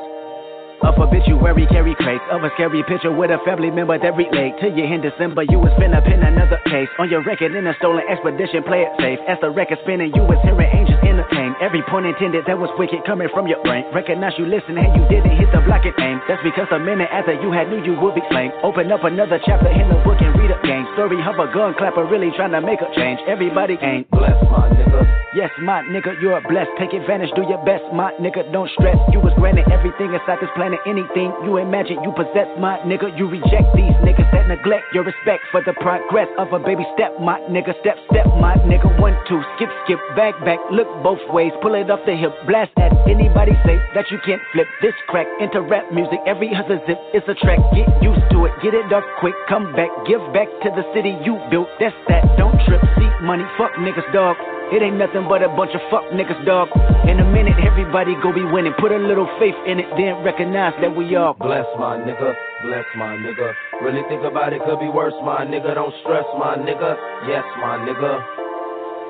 Of 0.83 0.99
obituary 1.01 1.67
carry 1.73 1.95
crates 1.97 2.25
of 2.31 2.45
a 2.45 2.51
scary 2.55 2.85
picture 2.85 3.11
with 3.11 3.31
a 3.31 3.39
family 3.47 3.71
member 3.71 3.97
that 3.99 4.15
relate 4.15 4.61
to 4.61 4.69
you 4.69 4.85
in 4.85 5.01
December. 5.01 5.43
You 5.49 5.59
was 5.59 5.73
finna 5.81 6.05
pin 6.05 6.23
another 6.23 6.61
case 6.69 6.89
on 6.99 7.09
your 7.09 7.25
record 7.25 7.57
in 7.57 7.67
a 7.67 7.75
stolen 7.79 8.05
expedition. 8.11 8.63
Play 8.63 8.85
it 8.85 8.93
safe. 9.01 9.19
As 9.27 9.39
the 9.41 9.49
record 9.51 9.79
spinning, 9.83 10.13
you 10.15 10.23
was 10.23 10.37
hearing 10.45 10.69
angels 10.69 11.01
in 11.03 11.17
brain. 11.17 11.36
Every 11.61 11.83
point 11.89 12.05
intended 12.05 12.45
that 12.47 12.59
was 12.59 12.69
wicked 12.77 13.05
coming 13.07 13.29
from 13.33 13.49
your 13.49 13.63
brain. 13.65 13.85
Recognize 13.95 14.37
you 14.37 14.45
listen 14.45 14.77
and 14.77 14.93
you 14.93 15.09
didn't 15.09 15.41
hit 15.41 15.49
the 15.53 15.65
block 15.65 15.89
and 15.89 15.97
aim. 15.99 16.21
That's 16.29 16.43
because 16.45 16.69
a 16.71 16.79
minute 16.79 17.09
after 17.09 17.33
you 17.33 17.49
had 17.53 17.73
knew 17.73 17.81
you 17.81 17.97
would 17.97 18.15
be 18.15 18.21
slain. 18.29 18.53
Open 18.63 18.93
up 18.93 19.05
another 19.05 19.41
chapter 19.41 19.73
in 19.73 19.89
the 19.89 19.97
book 20.05 20.21
and 20.21 20.37
read 20.37 20.53
a 20.53 20.61
game. 20.61 20.85
Story 20.93 21.17
of 21.25 21.41
a 21.41 21.49
gun 21.53 21.73
clapper 21.81 22.05
really 22.05 22.29
trying 22.37 22.53
to 22.53 22.61
make 22.61 22.85
a 22.85 22.91
change. 22.93 23.21
Everybody 23.25 23.81
ain't 23.81 24.05
blessed, 24.13 24.45
my 24.53 24.69
nigga. 24.69 25.09
Yes, 25.37 25.53
my 25.61 25.85
nigga, 25.85 26.17
you're 26.21 26.41
blessed. 26.49 26.73
Take 26.81 26.97
advantage, 26.97 27.29
do 27.37 27.45
your 27.45 27.61
best, 27.65 27.85
my 27.93 28.13
nigga. 28.17 28.41
Don't 28.53 28.71
stress. 28.73 28.97
You 29.13 29.21
was 29.21 29.33
granted 29.37 29.69
everything 29.69 30.13
inside 30.13 30.41
this 30.41 30.49
planet. 30.57 30.81
Anything 30.89 31.29
you 31.45 31.57
imagine 31.61 32.01
you 32.01 32.13
possess, 32.17 32.49
my 32.57 32.81
nigga. 32.89 33.13
You 33.17 33.29
reject 33.29 33.69
these 33.77 33.93
niggas 34.01 34.29
that 34.33 34.49
neglect 34.49 34.89
your 34.97 35.05
respect 35.05 35.45
for 35.53 35.61
the 35.61 35.77
progress 35.81 36.29
of 36.41 36.53
a 36.57 36.61
baby 36.61 36.89
step, 36.97 37.13
my 37.21 37.37
nigga. 37.53 37.77
Step, 37.85 38.01
step, 38.09 38.25
my 38.41 38.57
nigga. 38.65 38.89
One, 38.97 39.13
two, 39.29 39.41
skip, 39.57 39.69
skip, 39.85 40.01
back, 40.17 40.33
back. 40.41 40.57
Look 40.73 40.89
both 41.05 41.21
ways. 41.29 41.46
Pull 41.63 41.75
it 41.75 41.91
off 41.91 42.01
the 42.07 42.17
hip. 42.17 42.33
Blast 42.47 42.73
at 42.79 42.93
anybody 43.09 43.53
say 43.65 43.79
that 43.95 44.11
you 44.11 44.19
can't 44.25 44.43
flip 44.53 44.67
this 44.83 44.95
crack 45.09 45.27
into 45.41 45.61
rap 45.63 45.93
music. 45.93 46.19
Every 46.27 46.55
other 46.55 46.81
zip 46.87 46.99
is 47.15 47.23
a 47.29 47.35
track. 47.35 47.59
Get 47.75 47.89
used 48.03 48.27
to 48.33 48.47
it. 48.47 48.53
Get 48.63 48.75
it 48.75 48.93
up 48.93 49.05
quick. 49.21 49.35
Come 49.49 49.73
back. 49.75 49.91
Give 50.07 50.21
back 50.33 50.49
to 50.63 50.69
the 50.75 50.85
city 50.95 51.15
you 51.25 51.39
built. 51.51 51.69
That's 51.79 51.97
that. 52.09 52.25
Don't 52.37 52.57
trip. 52.67 52.81
See 52.99 53.11
money. 53.23 53.45
Fuck 53.59 53.73
niggas, 53.79 54.11
dog. 54.13 54.37
It 54.75 54.83
ain't 54.83 54.99
nothing 54.99 55.29
but 55.31 55.47
a 55.47 55.49
bunch 55.49 55.71
of 55.79 55.81
fuck 55.95 56.03
niggas, 56.11 56.43
dog. 56.45 56.67
In 57.07 57.21
a 57.21 57.25
minute, 57.31 57.55
everybody 57.63 58.19
go 58.19 58.35
be 58.35 58.43
winning. 58.43 58.75
Put 58.81 58.91
a 58.91 58.99
little 58.99 59.31
faith 59.39 59.55
in 59.65 59.79
it, 59.79 59.87
then 59.95 60.27
recognize 60.27 60.75
that 60.83 60.91
we 60.91 61.15
all 61.15 61.35
bless 61.35 61.67
my 61.79 61.95
nigga, 61.97 62.35
bless 62.65 62.85
my 62.99 63.15
nigga. 63.15 63.55
Really 63.81 64.03
think 64.09 64.25
about 64.25 64.53
it, 64.53 64.61
could 64.67 64.81
be 64.81 64.89
worse, 64.89 65.15
my 65.23 65.47
nigga. 65.47 65.77
Don't 65.77 65.95
stress, 66.03 66.27
my 66.37 66.57
nigga. 66.57 66.99
Yes, 67.29 67.45
my 67.63 67.79
nigga. 67.87 68.46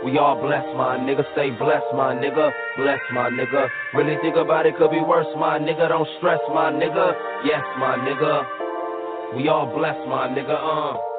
We 0.07 0.19
all 0.19 0.41
bless, 0.41 0.63
my 0.77 0.97
nigga. 0.99 1.25
Stay 1.33 1.51
blessed, 1.51 1.91
my 1.93 2.15
nigga. 2.15 2.53
Bless, 2.77 3.01
my 3.13 3.29
nigga. 3.29 3.67
Really 3.93 4.17
think 4.23 4.37
about 4.37 4.65
it, 4.65 4.77
could 4.77 4.93
be 4.93 5.01
worse, 5.01 5.27
my 5.37 5.59
nigga. 5.59 5.89
Don't 5.89 6.07
stress, 6.19 6.39
my 6.55 6.71
nigga. 6.71 7.13
Yes, 7.45 7.65
my 7.81 7.97
nigga. 7.99 8.47
We 9.37 9.49
all 9.49 9.67
bless, 9.67 9.97
my 10.07 10.29
nigga. 10.29 10.55
Uh. 10.55 11.16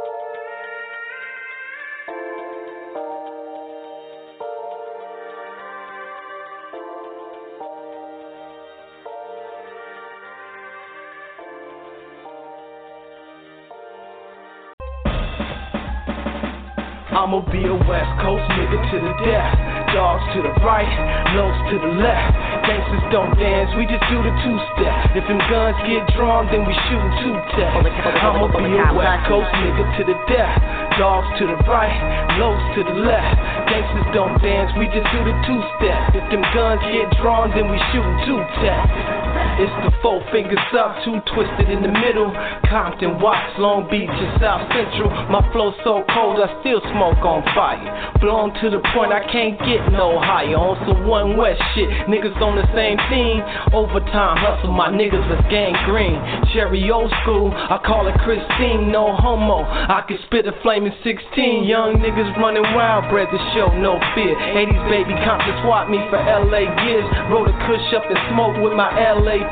Be 17.52 17.64
a 17.64 17.78
West 17.88 18.14
Coast 18.20 18.44
nigga 18.60 18.78
to 18.92 18.98
the 19.00 19.14
death. 19.24 19.54
Dogs 19.96 20.24
to 20.36 20.44
the 20.44 20.54
right, 20.68 20.90
lows 21.36 21.56
to 21.72 21.76
the 21.80 21.92
left. 22.00 22.36
Gangsters 22.68 23.06
don't 23.12 23.32
dance, 23.40 23.72
we 23.80 23.88
just 23.88 24.04
do 24.12 24.20
the 24.20 24.34
two 24.44 24.58
step. 24.76 25.16
If 25.16 25.24
them 25.32 25.40
guns 25.48 25.80
get 25.88 26.04
drawn, 26.16 26.52
then 26.52 26.68
we 26.68 26.76
shootin' 26.92 27.14
two 27.24 27.36
tap. 27.56 27.84
I'ma 27.84 28.52
be 28.52 28.76
a 28.76 28.92
West 28.92 29.24
Coast 29.32 29.48
nigga 29.64 29.84
to 29.98 30.02
the 30.04 30.18
death. 30.28 30.56
Dogs 31.00 31.30
to 31.40 31.48
the 31.48 31.60
right, 31.68 31.96
lows 32.36 32.60
to 32.76 32.82
the 32.84 32.98
left. 33.00 33.40
Gangsters 33.72 34.08
don't 34.12 34.36
dance, 34.44 34.72
we 34.76 34.92
just 34.92 35.08
do 35.16 35.20
the 35.24 35.36
two 35.48 35.62
step. 35.80 36.20
If 36.20 36.26
them 36.28 36.44
guns 36.52 36.84
get 36.92 37.08
drawn, 37.24 37.52
then 37.56 37.72
we 37.72 37.80
shootin' 37.96 38.18
two 38.28 38.40
tap. 38.60 39.27
It's 39.58 39.74
the 39.82 39.90
four 40.06 40.22
fingers 40.30 40.62
up, 40.78 41.02
two 41.02 41.18
twisted 41.34 41.74
in 41.74 41.82
the 41.82 41.90
middle. 41.90 42.30
Compton, 42.70 43.18
Watts, 43.18 43.58
Long 43.58 43.90
Beach, 43.90 44.06
and 44.06 44.38
South 44.38 44.70
Central. 44.70 45.10
My 45.34 45.42
flow 45.50 45.74
so 45.82 46.06
cold, 46.14 46.38
I 46.38 46.62
still 46.62 46.78
smoke 46.94 47.26
on 47.26 47.42
fire. 47.58 47.82
Blown 48.22 48.54
to 48.62 48.70
the 48.70 48.78
point 48.94 49.10
I 49.10 49.26
can't 49.26 49.58
get 49.66 49.82
no 49.90 50.22
higher. 50.22 50.54
On 50.54 50.78
some 50.86 51.10
one 51.10 51.42
West 51.42 51.58
shit, 51.74 51.90
niggas 52.06 52.38
on 52.38 52.54
the 52.54 52.70
same 52.78 53.02
team. 53.10 53.42
Overtime 53.74 54.38
hustle, 54.38 54.78
my 54.78 54.94
niggas 54.94 55.26
are 55.26 55.42
gang 55.50 55.74
green. 55.90 56.22
Cherry 56.54 56.86
old 56.94 57.10
school, 57.26 57.50
I 57.50 57.82
call 57.82 58.06
it 58.06 58.18
Christine, 58.22 58.94
no 58.94 59.18
homo. 59.18 59.66
I 59.66 60.06
can 60.06 60.22
spit 60.30 60.46
a 60.46 60.54
flaming 60.62 60.94
16. 61.02 61.66
Young 61.66 61.98
niggas 61.98 62.30
running 62.38 62.62
wild, 62.78 63.10
bred 63.10 63.26
to 63.34 63.42
show 63.58 63.74
no 63.74 63.98
fear. 64.14 64.38
80s 64.54 64.86
baby 64.86 65.18
Compton 65.26 65.58
swap 65.66 65.90
me 65.90 65.98
for 66.14 66.22
LA 66.22 66.70
years. 66.86 67.10
Roll 67.34 67.50
a 67.50 67.56
kush 67.66 67.90
up 67.98 68.06
and 68.06 68.22
smoke 68.30 68.62
with 68.62 68.78
my 68.78 68.94
LA 68.94 69.47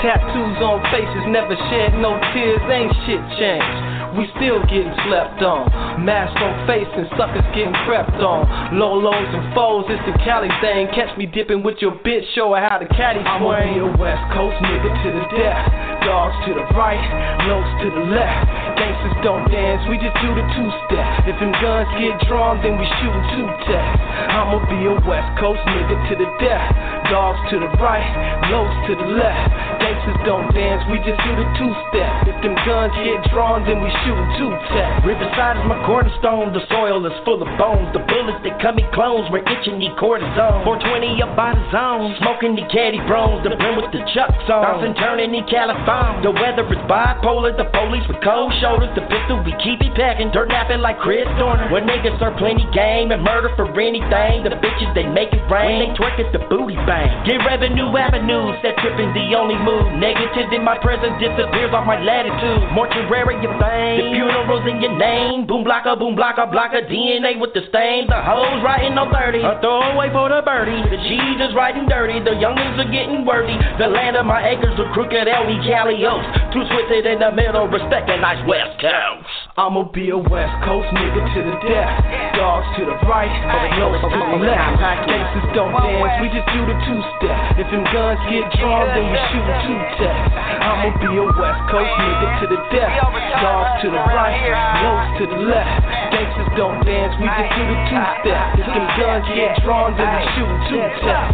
Tattoos 0.00 0.58
on 0.64 0.80
faces, 0.90 1.24
never 1.28 1.54
shed 1.68 1.94
no 2.00 2.16
tears. 2.32 2.60
Ain't 2.72 2.92
shit 3.04 3.20
changed. 3.36 3.99
We 4.18 4.26
still 4.34 4.58
getting 4.66 4.90
slept 5.06 5.38
on. 5.38 5.70
Mask 6.02 6.34
on 6.42 6.66
face 6.66 6.90
and 6.98 7.06
suckers 7.14 7.46
getting 7.54 7.74
crept 7.86 8.18
on. 8.18 8.74
Low 8.74 8.98
lows 8.98 9.30
and 9.30 9.54
foes, 9.54 9.86
it's 9.86 10.02
the 10.02 10.16
Cali 10.26 10.50
thing. 10.58 10.90
Catch 10.90 11.14
me 11.14 11.30
dipping 11.30 11.62
with 11.62 11.78
your 11.78 11.94
bitch, 12.02 12.26
show 12.34 12.50
her 12.54 12.62
how 12.62 12.82
the 12.82 12.90
caddy 12.90 13.22
be 13.22 13.78
a 13.78 13.86
West 14.00 14.24
Coast 14.34 14.58
nigga 14.66 14.90
to 14.90 15.08
the 15.14 15.24
death. 15.38 15.62
Dogs 16.02 16.34
to 16.48 16.56
the 16.56 16.66
right, 16.74 16.98
lows 17.46 17.70
to 17.84 17.88
the 17.92 18.04
left. 18.10 18.48
Gangsters 18.80 19.16
don't 19.20 19.44
dance, 19.52 19.84
we 19.86 20.00
just 20.00 20.16
do 20.18 20.32
the 20.32 20.46
two 20.56 20.68
step. 20.88 21.28
If 21.28 21.36
them 21.38 21.52
guns 21.60 21.86
get 22.00 22.16
drawn, 22.26 22.58
then 22.64 22.80
we 22.80 22.86
shootin' 22.98 23.24
two 23.36 23.46
tests. 23.68 24.00
I'ma 24.32 24.64
be 24.66 24.80
a 24.88 24.96
West 25.04 25.30
Coast 25.36 25.60
nigga 25.68 25.96
to 26.08 26.14
the 26.16 26.28
death. 26.40 26.72
Dogs 27.12 27.38
to 27.52 27.60
the 27.60 27.70
right, 27.78 28.08
lows 28.48 28.72
to 28.88 28.92
the 28.96 29.08
left. 29.12 29.52
Gangsters 29.84 30.20
don't 30.24 30.48
dance, 30.56 30.80
we 30.88 30.98
just 31.04 31.20
do 31.20 31.32
the 31.36 31.46
two 31.60 31.72
step. 31.92 32.32
If 32.32 32.36
them 32.40 32.56
guns 32.64 32.96
get 33.04 33.20
drawn, 33.28 33.68
then 33.68 33.84
we 33.84 33.92
shooting 34.04 34.30
two 34.38 34.52
tap. 34.72 35.04
Riverside 35.04 35.58
is 35.58 35.66
my 35.66 35.78
cornerstone. 35.84 36.52
The 36.52 36.62
soil 36.70 37.02
is 37.08 37.16
full 37.24 37.40
of 37.40 37.50
bones. 37.58 37.90
The 37.92 38.02
bullets 38.04 38.40
that 38.44 38.60
cut 38.62 38.76
me 38.76 38.84
clones. 38.94 39.28
We're 39.28 39.44
itching 39.44 39.80
the 39.80 39.90
cortisone. 39.98 40.64
420 40.64 41.20
up 41.24 41.34
by 41.34 41.52
the 41.56 41.64
zone. 41.74 42.14
Smoking 42.20 42.54
the 42.54 42.64
caddy 42.70 43.00
bros. 43.04 43.42
The 43.42 43.56
brim 43.56 43.76
with 43.80 43.90
the 43.92 44.04
chucks 44.14 44.46
on. 44.48 44.62
Bouncing, 44.62 44.94
turning 44.96 45.32
the 45.34 45.42
California. 45.48 46.22
The 46.24 46.32
weather 46.32 46.64
is 46.68 46.82
bipolar. 46.86 47.52
The 47.56 47.68
police 47.74 48.04
with 48.06 48.20
cold 48.22 48.52
shoulders. 48.62 48.92
The 48.94 49.04
pistol 49.10 49.42
we 49.42 49.52
keep 49.60 49.82
it 49.82 49.92
packing. 49.98 50.30
Dirt 50.30 50.48
napping 50.48 50.80
like 50.80 51.00
Chris 51.02 51.26
Dorner. 51.36 51.68
When 51.74 51.84
niggas 51.84 52.20
are 52.22 52.32
plenty 52.38 52.64
game 52.72 53.10
and 53.10 53.20
murder 53.24 53.50
for 53.56 53.66
anything. 53.80 54.44
The 54.46 54.56
bitches 54.60 54.92
they 54.94 55.06
make 55.08 55.32
it 55.32 55.44
rain. 55.50 55.80
When 55.80 55.90
they 55.90 55.92
twerk 55.96 56.16
at 56.20 56.30
the 56.32 56.42
booty 56.46 56.78
bang. 56.86 57.10
Get 57.26 57.42
revenue 57.42 57.90
avenues. 57.96 58.56
That 58.62 58.78
tripping 58.80 59.12
the 59.12 59.34
only 59.36 59.58
move. 59.58 59.92
Negative 59.98 60.48
in 60.52 60.62
my 60.64 60.78
presence 60.78 61.16
disappears 61.18 61.72
off 61.74 61.86
my 61.86 62.00
latitude. 62.00 62.70
Mortuary 62.72 63.40
your 63.42 63.56
The 63.98 64.04
funerals 64.14 64.64
in 64.70 64.78
your 64.78 64.94
name. 64.94 65.46
Boom 65.46 65.64
blocker, 65.64 65.96
boom 65.96 66.14
blocker, 66.14 66.46
blocker. 66.46 66.86
DNA 66.86 67.40
with 67.40 67.50
the 67.54 67.66
stain. 67.72 68.06
The 68.06 68.20
hoes 68.22 68.62
writing 68.62 68.94
on 68.94 69.10
30. 69.10 69.42
A 69.42 69.58
throwaway 69.58 70.12
for 70.14 70.30
the 70.30 70.42
birdie. 70.46 70.78
The 70.86 71.00
cheese 71.10 71.38
is 71.42 71.50
writing 71.56 71.90
dirty. 71.90 72.22
The 72.22 72.38
youngins 72.38 72.78
are 72.78 72.90
getting 72.90 73.26
worthy. 73.26 73.56
The 73.78 73.90
land 73.90 74.14
of 74.14 74.26
my 74.26 74.42
acres 74.46 74.78
of 74.78 74.86
crooked 74.94 75.26
Ellie 75.26 75.58
Calios. 75.66 76.22
Too 76.54 76.62
twisted 76.66 77.06
in 77.06 77.18
the 77.18 77.32
middle. 77.34 77.66
Respect 77.66 78.06
a 78.10 78.16
nice 78.20 78.42
West 78.46 78.78
Coast. 78.78 79.50
I'ma 79.58 79.90
be 79.92 80.08
a 80.08 80.16
West 80.16 80.56
Coast 80.64 80.88
nigga 80.94 81.20
to 81.20 81.40
the 81.44 81.56
death. 81.68 81.92
Dogs 82.38 82.64
to 82.78 82.86
the 82.86 82.96
right, 83.04 83.28
lows 83.76 84.00
to 84.00 84.08
the 84.08 84.38
left. 84.40 84.80
Gangsters 85.04 85.48
don't 85.52 85.74
dance, 85.74 86.16
we 86.22 86.32
just 86.32 86.48
do 86.48 86.64
the 86.64 86.76
two 86.88 87.00
step. 87.18 87.60
If 87.60 87.68
them 87.68 87.84
guns 87.92 88.22
get 88.30 88.46
drawn, 88.56 88.88
then 88.94 89.10
we 89.10 89.18
shoot 89.28 89.46
two 89.68 89.78
tests. 90.00 90.32
I'ma 90.64 90.96
be 90.96 91.12
a 91.12 91.26
West 91.28 91.62
Coast 91.68 91.92
nigga 91.92 92.26
to 92.40 92.44
the 92.56 92.60
death. 92.72 92.94
Dogs 93.42 93.79
to 93.80 93.88
the 93.88 93.96
right, 93.96 94.36
lows 94.84 95.08
to 95.16 95.24
the 95.24 95.40
left. 95.40 95.88
Gangsters 96.12 96.52
don't 96.52 96.84
dance, 96.84 97.16
we 97.16 97.24
just 97.24 97.48
do 97.56 97.64
the 97.64 97.78
two 97.88 98.04
step. 98.20 98.44
If 98.60 98.66
them 98.68 98.86
guns 99.00 99.24
get 99.32 99.56
drawn, 99.64 99.96
then 99.96 100.04
we 100.04 100.22
shoot 100.36 100.52
two 100.68 100.84
tests. 101.00 101.32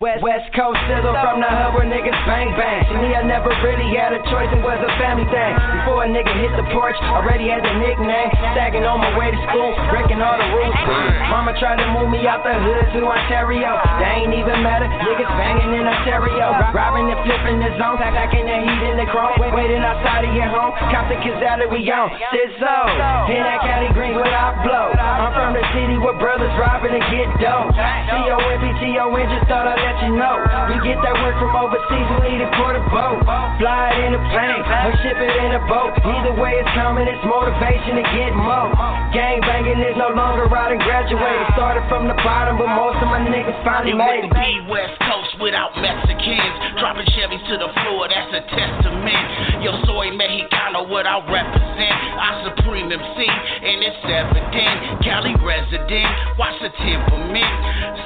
West, 0.00 0.24
West 0.24 0.48
Coast 0.56 0.80
sizzle 0.88 1.12
from 1.20 1.44
the 1.44 1.50
hub 1.52 1.76
where 1.76 1.84
niggas 1.84 2.16
bang 2.24 2.56
bang. 2.56 2.88
To 2.88 2.94
me, 3.04 3.12
I 3.12 3.20
never 3.20 3.52
really 3.60 3.92
had 3.92 4.16
a 4.16 4.24
choice, 4.32 4.48
it 4.48 4.64
was 4.64 4.80
a 4.80 4.92
family 4.96 5.28
thing. 5.28 5.52
Before 5.84 6.04
a 6.04 6.08
nigga 6.08 6.32
hit 6.40 6.56
the 6.56 6.64
porch, 6.72 6.96
already 7.12 7.52
had 7.52 7.60
the 7.60 7.74
nickname. 7.76 8.32
Sagging 8.56 8.88
on 8.88 9.04
my 9.04 9.12
way 9.20 9.28
to 9.28 9.40
school, 9.52 9.76
breaking 9.92 10.24
all 10.24 10.36
the 10.40 10.48
rules. 10.56 10.76
Mama 11.28 11.52
tried 11.60 11.84
to 11.84 11.88
move 11.92 12.08
me 12.08 12.24
out 12.24 12.40
the 12.48 12.56
hood 12.56 12.96
to 12.96 13.00
Ontario. 13.04 13.76
They 14.00 14.24
ain't 14.24 14.32
even 14.32 14.64
matter, 14.64 14.88
niggas 14.88 15.32
banging 15.36 15.76
in 15.76 15.84
Ontario. 15.84 16.48
Robbing 16.72 17.12
and 17.12 17.20
flipping 17.28 17.60
the 17.60 17.76
zone, 17.76 18.00
packing 18.00 18.48
the 18.48 18.56
heat 18.56 18.82
in 18.88 18.96
the 18.96 19.08
chrome. 19.12 19.36
Waiting 19.52 19.84
outside 19.84 20.24
of 20.24 20.32
your 20.32 20.48
home, 20.48 20.72
Compton 20.88 21.20
Kazali, 21.42 21.66
we 21.74 21.82
on. 21.90 22.06
Sizzo, 22.30 22.78
in 23.26 23.42
that 23.42 23.58
Cali 23.66 23.90
Green 23.98 24.14
where 24.14 24.30
I 24.30 24.54
blow. 24.62 24.94
I'm 24.94 25.34
from 25.34 25.58
the 25.58 25.64
city 25.74 25.98
where 25.98 26.14
brothers 26.14 26.54
robbing 26.54 26.94
and 26.94 27.02
get 27.10 27.26
dope. 27.42 27.74
C-O-M-P-T-O-N, 27.74 29.26
just 29.26 29.46
thought 29.50 29.66
I'd 29.66 29.82
let 29.82 29.98
you 30.06 30.14
know. 30.14 30.38
We 30.70 30.78
get 30.86 31.02
that 31.02 31.18
work 31.18 31.34
from 31.42 31.50
overseas, 31.58 32.06
we 32.22 32.30
need 32.30 32.42
a 32.46 32.50
quarter 32.54 32.82
boat. 32.94 33.26
Fly 33.58 33.90
it 33.90 34.06
in 34.06 34.12
a 34.14 34.22
plane, 34.30 34.62
or 34.62 34.94
ship 35.02 35.18
it 35.18 35.34
in 35.42 35.50
a 35.58 35.62
boat. 35.66 35.98
Either 35.98 36.34
way 36.38 36.62
it's 36.62 36.70
coming, 36.78 37.10
it's 37.10 37.24
motivation 37.26 37.98
to 37.98 38.04
get 38.14 38.30
more. 38.38 38.70
Gang 39.10 39.42
banging 39.42 39.82
is 39.82 39.98
no 39.98 40.14
longer 40.14 40.46
out 40.54 40.70
and 40.70 40.78
graduated. 40.80 41.46
Started 41.58 41.82
from 41.90 42.06
the 42.06 42.14
bottom, 42.22 42.54
but 42.54 42.70
most 42.70 43.02
of 43.02 43.10
my 43.10 43.18
niggas 43.18 43.58
finally 43.66 43.92
It 43.92 43.98
made 43.98 44.30
wouldn't 44.30 44.38
it. 44.38 44.38
be 44.38 44.70
West 44.70 44.94
Coast 45.10 45.34
without 45.42 45.74
Mexicans. 45.82 46.78
Dropping 46.78 47.06
Chevys 47.18 47.42
to 47.50 47.56
the 47.58 47.70
floor, 47.82 48.06
that's 48.06 48.30
a 48.30 48.42
testament. 48.46 49.26
Yo 49.60 49.70
soy 49.86 50.10
mexicano, 50.16 50.88
what 50.88 51.06
I 51.06 51.20
represent. 51.32 51.96
I 52.20 52.44
supreme 52.44 52.92
MC, 52.92 53.16
and 53.24 53.80
it's 53.80 54.04
evident. 54.04 55.00
Cali 55.00 55.32
resident, 55.40 56.12
watch 56.36 56.60
the 56.60 56.68
temperament. 56.84 57.56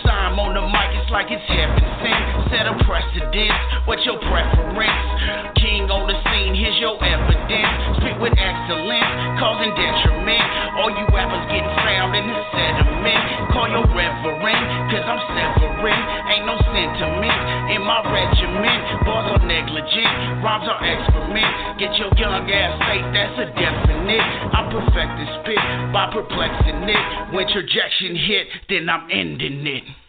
Sign 0.06 0.38
on 0.38 0.54
the 0.54 0.62
mic, 0.62 0.90
it's 0.94 1.10
like 1.10 1.26
it's 1.34 1.42
heaven 1.50 1.82
sent. 2.06 2.24
Set 2.54 2.64
a 2.70 2.74
precedence, 2.86 3.58
what's 3.90 4.06
your 4.06 4.22
preference? 4.22 5.58
King 5.58 5.90
on 5.90 6.06
the 6.06 6.14
scene, 6.30 6.54
here's 6.54 6.78
your 6.78 6.94
evidence. 7.02 7.95
With 8.20 8.32
excellence, 8.38 9.12
causing 9.36 9.72
detriment. 9.76 10.46
All 10.80 10.88
you 10.88 11.04
rappers 11.12 11.44
getting 11.52 11.68
found 11.84 12.16
in 12.16 12.24
the 12.26 12.38
sediment. 12.52 13.22
Call 13.52 13.68
your 13.68 13.86
reverend, 13.92 14.64
cause 14.92 15.04
I'm 15.04 15.22
severing. 15.36 16.02
Ain't 16.32 16.46
no 16.48 16.56
sentiment 16.72 17.40
in 17.72 17.80
my 17.84 18.00
regiment. 18.08 18.80
Bars 19.04 19.36
are 19.36 19.44
negligent, 19.44 20.44
rhymes 20.44 20.68
are 20.68 20.80
excrement. 20.80 21.78
Get 21.78 21.92
your 21.96 22.12
young 22.16 22.48
ass 22.48 22.72
safe, 22.88 23.06
that's 23.12 23.36
a 23.36 23.46
definite. 23.52 24.24
I 24.52 24.60
perfect 24.72 25.12
the 25.20 25.26
spit 25.40 25.60
by 25.92 26.08
perplexing 26.12 26.88
it. 26.88 27.04
When 27.32 27.46
trajection 27.48 28.16
hit, 28.16 28.46
then 28.68 28.88
I'm 28.88 29.08
ending 29.10 29.66
it. 29.66 30.05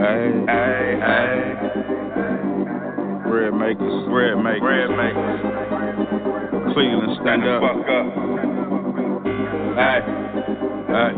Hey, 0.00 0.32
hey, 0.48 0.96
hey. 0.96 1.52
Bread 3.28 3.52
makers, 3.52 4.08
bread 4.08 4.40
makers, 4.40 4.64
bread 4.64 4.88
makers. 4.96 5.40
Cleveland, 6.72 7.20
stand 7.20 7.44
up. 7.44 7.60
Fuck 7.60 7.84
up. 7.84 8.06
Hey, 9.76 10.00
hey. 10.88 11.12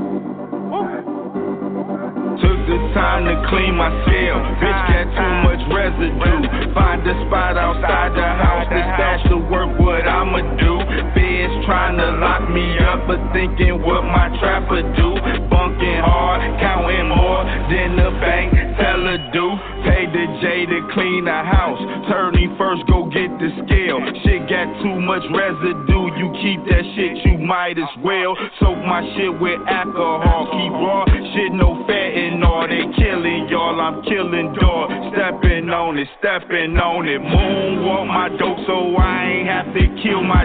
Took 2.43 2.59
the 2.67 2.79
time 2.91 3.23
to 3.31 3.39
clean 3.55 3.79
my 3.79 3.87
cell. 4.03 4.43
Bitch 4.59 4.83
got 4.91 5.07
too 5.15 5.33
much 5.47 5.63
residue. 5.71 6.75
Find 6.75 7.07
a 7.07 7.15
spot 7.29 7.57
outside 7.57 8.11
the 8.19 8.27
house 8.27 8.67
to 8.67 8.83
stash 8.99 9.23
the 9.31 9.39
work. 9.39 9.79
What 9.79 10.09
I'ma 10.09 10.43
do? 10.59 10.82
Feds 11.15 11.55
trying 11.67 11.99
to 11.99 12.09
lock 12.23 12.49
me 12.51 12.79
up, 12.79 13.07
but 13.07 13.21
thinking 13.33 13.83
what 13.83 14.03
my 14.05 14.31
trapper 14.39 14.83
do. 14.95 15.11
Bunking 15.51 16.03
hard, 16.03 16.41
counting 16.61 17.09
more 17.11 17.45
than 17.71 17.97
the 17.99 18.11
bank 18.23 18.53
teller 18.79 19.19
do. 19.33 19.47
Pay 19.85 20.07
the 20.07 20.25
J 20.41 20.67
to 20.67 20.81
clean 20.95 21.25
the 21.27 21.41
house. 21.43 21.81
Turning 22.09 22.55
first, 22.57 22.87
go 22.87 23.07
get 23.11 23.31
the 23.39 23.51
scale. 23.65 23.99
Shit 24.23 24.49
got 24.49 24.69
too 24.83 24.99
much 25.01 25.23
residue. 25.31 26.15
You 26.19 26.29
keep 26.41 26.61
that 26.71 26.85
shit, 26.95 27.25
you 27.27 27.39
might 27.39 27.79
as 27.79 27.93
well. 28.03 28.37
Soak 28.61 28.79
my 28.87 29.03
shit 29.17 29.33
with 29.41 29.61
alcohol. 29.69 30.49
Keep 30.53 30.73
raw, 30.73 31.05
shit 31.35 31.53
no 31.53 31.85
fat 31.87 32.03
all. 32.43 32.69
They 32.69 32.85
killing 32.97 33.49
y'all, 33.49 33.81
I'm 33.81 34.03
killing 34.03 34.55
dog. 34.59 34.91
Stepping 35.13 35.71
on 35.71 35.99
it, 35.99 36.09
stepping 36.19 36.77
on 36.77 37.09
it. 37.09 37.21
Moonwalk 37.21 38.07
my 38.07 38.29
dope 38.37 38.59
so 38.67 38.97
I 38.97 39.25
ain't 39.31 39.49
have 39.49 39.75
to 39.75 39.85
kill 40.03 40.23
my 40.23 40.45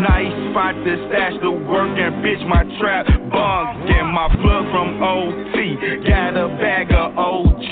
Nice 0.00 0.32
spot 0.50 0.74
to 0.84 1.08
stash 1.08 1.34
the 1.42 1.50
work 1.50 1.98
and 1.98 2.24
bitch 2.24 2.40
my 2.48 2.64
trap 2.80 3.06
bunk. 3.30 3.86
Get 3.86 4.02
my 4.02 4.28
plug 4.40 4.64
from 4.72 5.02
OT. 5.02 5.76
Got 6.08 6.36
a 6.36 6.48
bag 6.56 6.90
of 6.90 7.18
OG. 7.18 7.69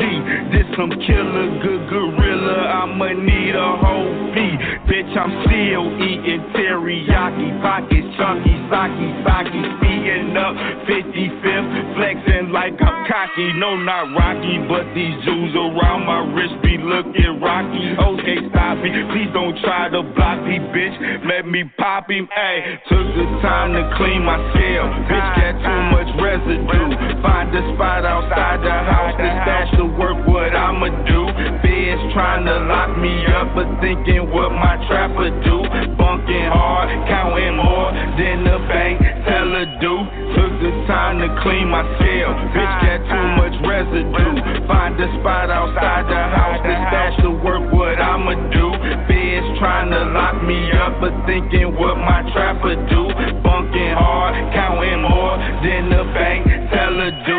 This 0.52 0.68
some 0.78 0.90
killer 0.90 1.48
good 1.58 1.90
gorilla. 1.90 2.86
I'ma 2.86 3.12
need 3.18 3.54
a 3.54 3.70
whole 3.82 4.14
beat. 4.30 4.58
Bitch, 4.86 5.12
I'm 5.18 5.32
still 5.44 5.90
eating 5.98 6.42
teriyaki. 6.54 7.60
Pockets 7.60 8.08
chunky, 8.16 8.54
saki, 8.70 9.08
saki. 9.26 9.60
Speeding 9.78 10.36
up 10.38 10.54
55th. 10.86 11.96
Flexing 11.98 12.48
like 12.54 12.78
I'm 12.80 12.98
cocky. 13.10 13.52
No, 13.58 13.76
not 13.76 14.14
rocky, 14.14 14.62
but 14.70 14.86
these 14.94 15.18
jewels 15.26 15.54
around 15.54 16.06
my 16.06 16.22
wrist 16.32 16.56
be 16.62 16.78
looking 16.78 17.42
rocky. 17.42 17.98
Okay, 17.98 18.38
stop 18.50 18.78
me. 18.78 18.94
Please 19.12 19.30
don't 19.34 19.58
try 19.60 19.90
to 19.90 20.02
block 20.14 20.40
me, 20.46 20.62
bitch. 20.70 20.94
Let 21.26 21.46
me 21.46 21.64
pop 21.76 22.08
him. 22.08 22.28
Ayy, 22.30 22.78
took 22.88 23.06
the 23.18 23.26
time 23.42 23.74
to 23.74 23.82
clean 23.98 24.22
my 24.22 24.38
cell. 24.54 24.86
Bitch 25.10 25.28
got 25.36 25.54
too 25.58 25.80
much 25.90 26.10
residue. 26.22 27.22
Find 27.22 27.50
a 27.50 27.62
spot 27.74 28.06
outside 28.06 28.62
the 28.62 28.70
house 28.70 29.14
stash 29.18 29.70
the 29.76 29.97
work. 29.98 30.16
What 30.30 30.54
I'ma 30.54 30.88
do? 31.04 31.26
Feds 31.60 32.02
trying 32.14 32.46
to 32.46 32.56
lock 32.70 32.96
me 32.96 33.26
up, 33.34 33.52
but 33.58 33.66
thinking 33.82 34.30
what 34.30 34.54
my 34.54 34.78
trapper 34.86 35.28
do. 35.42 35.58
Bunking 35.98 36.48
hard, 36.54 36.88
counting 37.10 37.58
more 37.58 37.90
than 38.14 38.46
the 38.46 38.58
bank 38.70 39.02
teller 39.26 39.66
do. 39.82 39.94
Took 40.38 40.52
the 40.62 40.72
time 40.86 41.18
to 41.18 41.28
clean 41.42 41.66
my 41.68 41.82
cell. 41.98 42.30
Bitch 42.54 42.74
got 42.86 43.00
too 43.10 43.26
much 43.42 43.56
residue. 43.66 44.66
Find 44.70 44.94
a 44.94 45.08
spot 45.18 45.50
outside 45.50 46.06
the 46.06 46.22
house 46.30 46.62
to 46.62 46.74
stash 46.88 47.16
the 47.26 47.34
work. 47.34 47.66
What 47.74 47.98
I'ma 47.98 48.38
do? 48.54 48.66
Feds 49.10 49.46
trying 49.58 49.90
to 49.90 50.14
lock 50.14 50.38
me 50.46 50.70
up, 50.78 51.02
but 51.02 51.12
thinking 51.26 51.74
what 51.74 51.98
my 51.98 52.22
trapper 52.30 52.78
do. 52.86 53.02
Bunking 53.42 53.94
hard, 53.98 54.34
counting 54.54 55.02
more 55.02 55.36
than 55.66 55.90
the 55.90 56.06
bank 56.14 56.46
teller 56.70 57.10
do. 57.26 57.38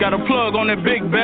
Got 0.00 0.12
a 0.12 0.18
plug 0.26 0.54
on 0.56 0.66
that 0.68 0.82
big 0.82 1.06
bag. 1.10 1.23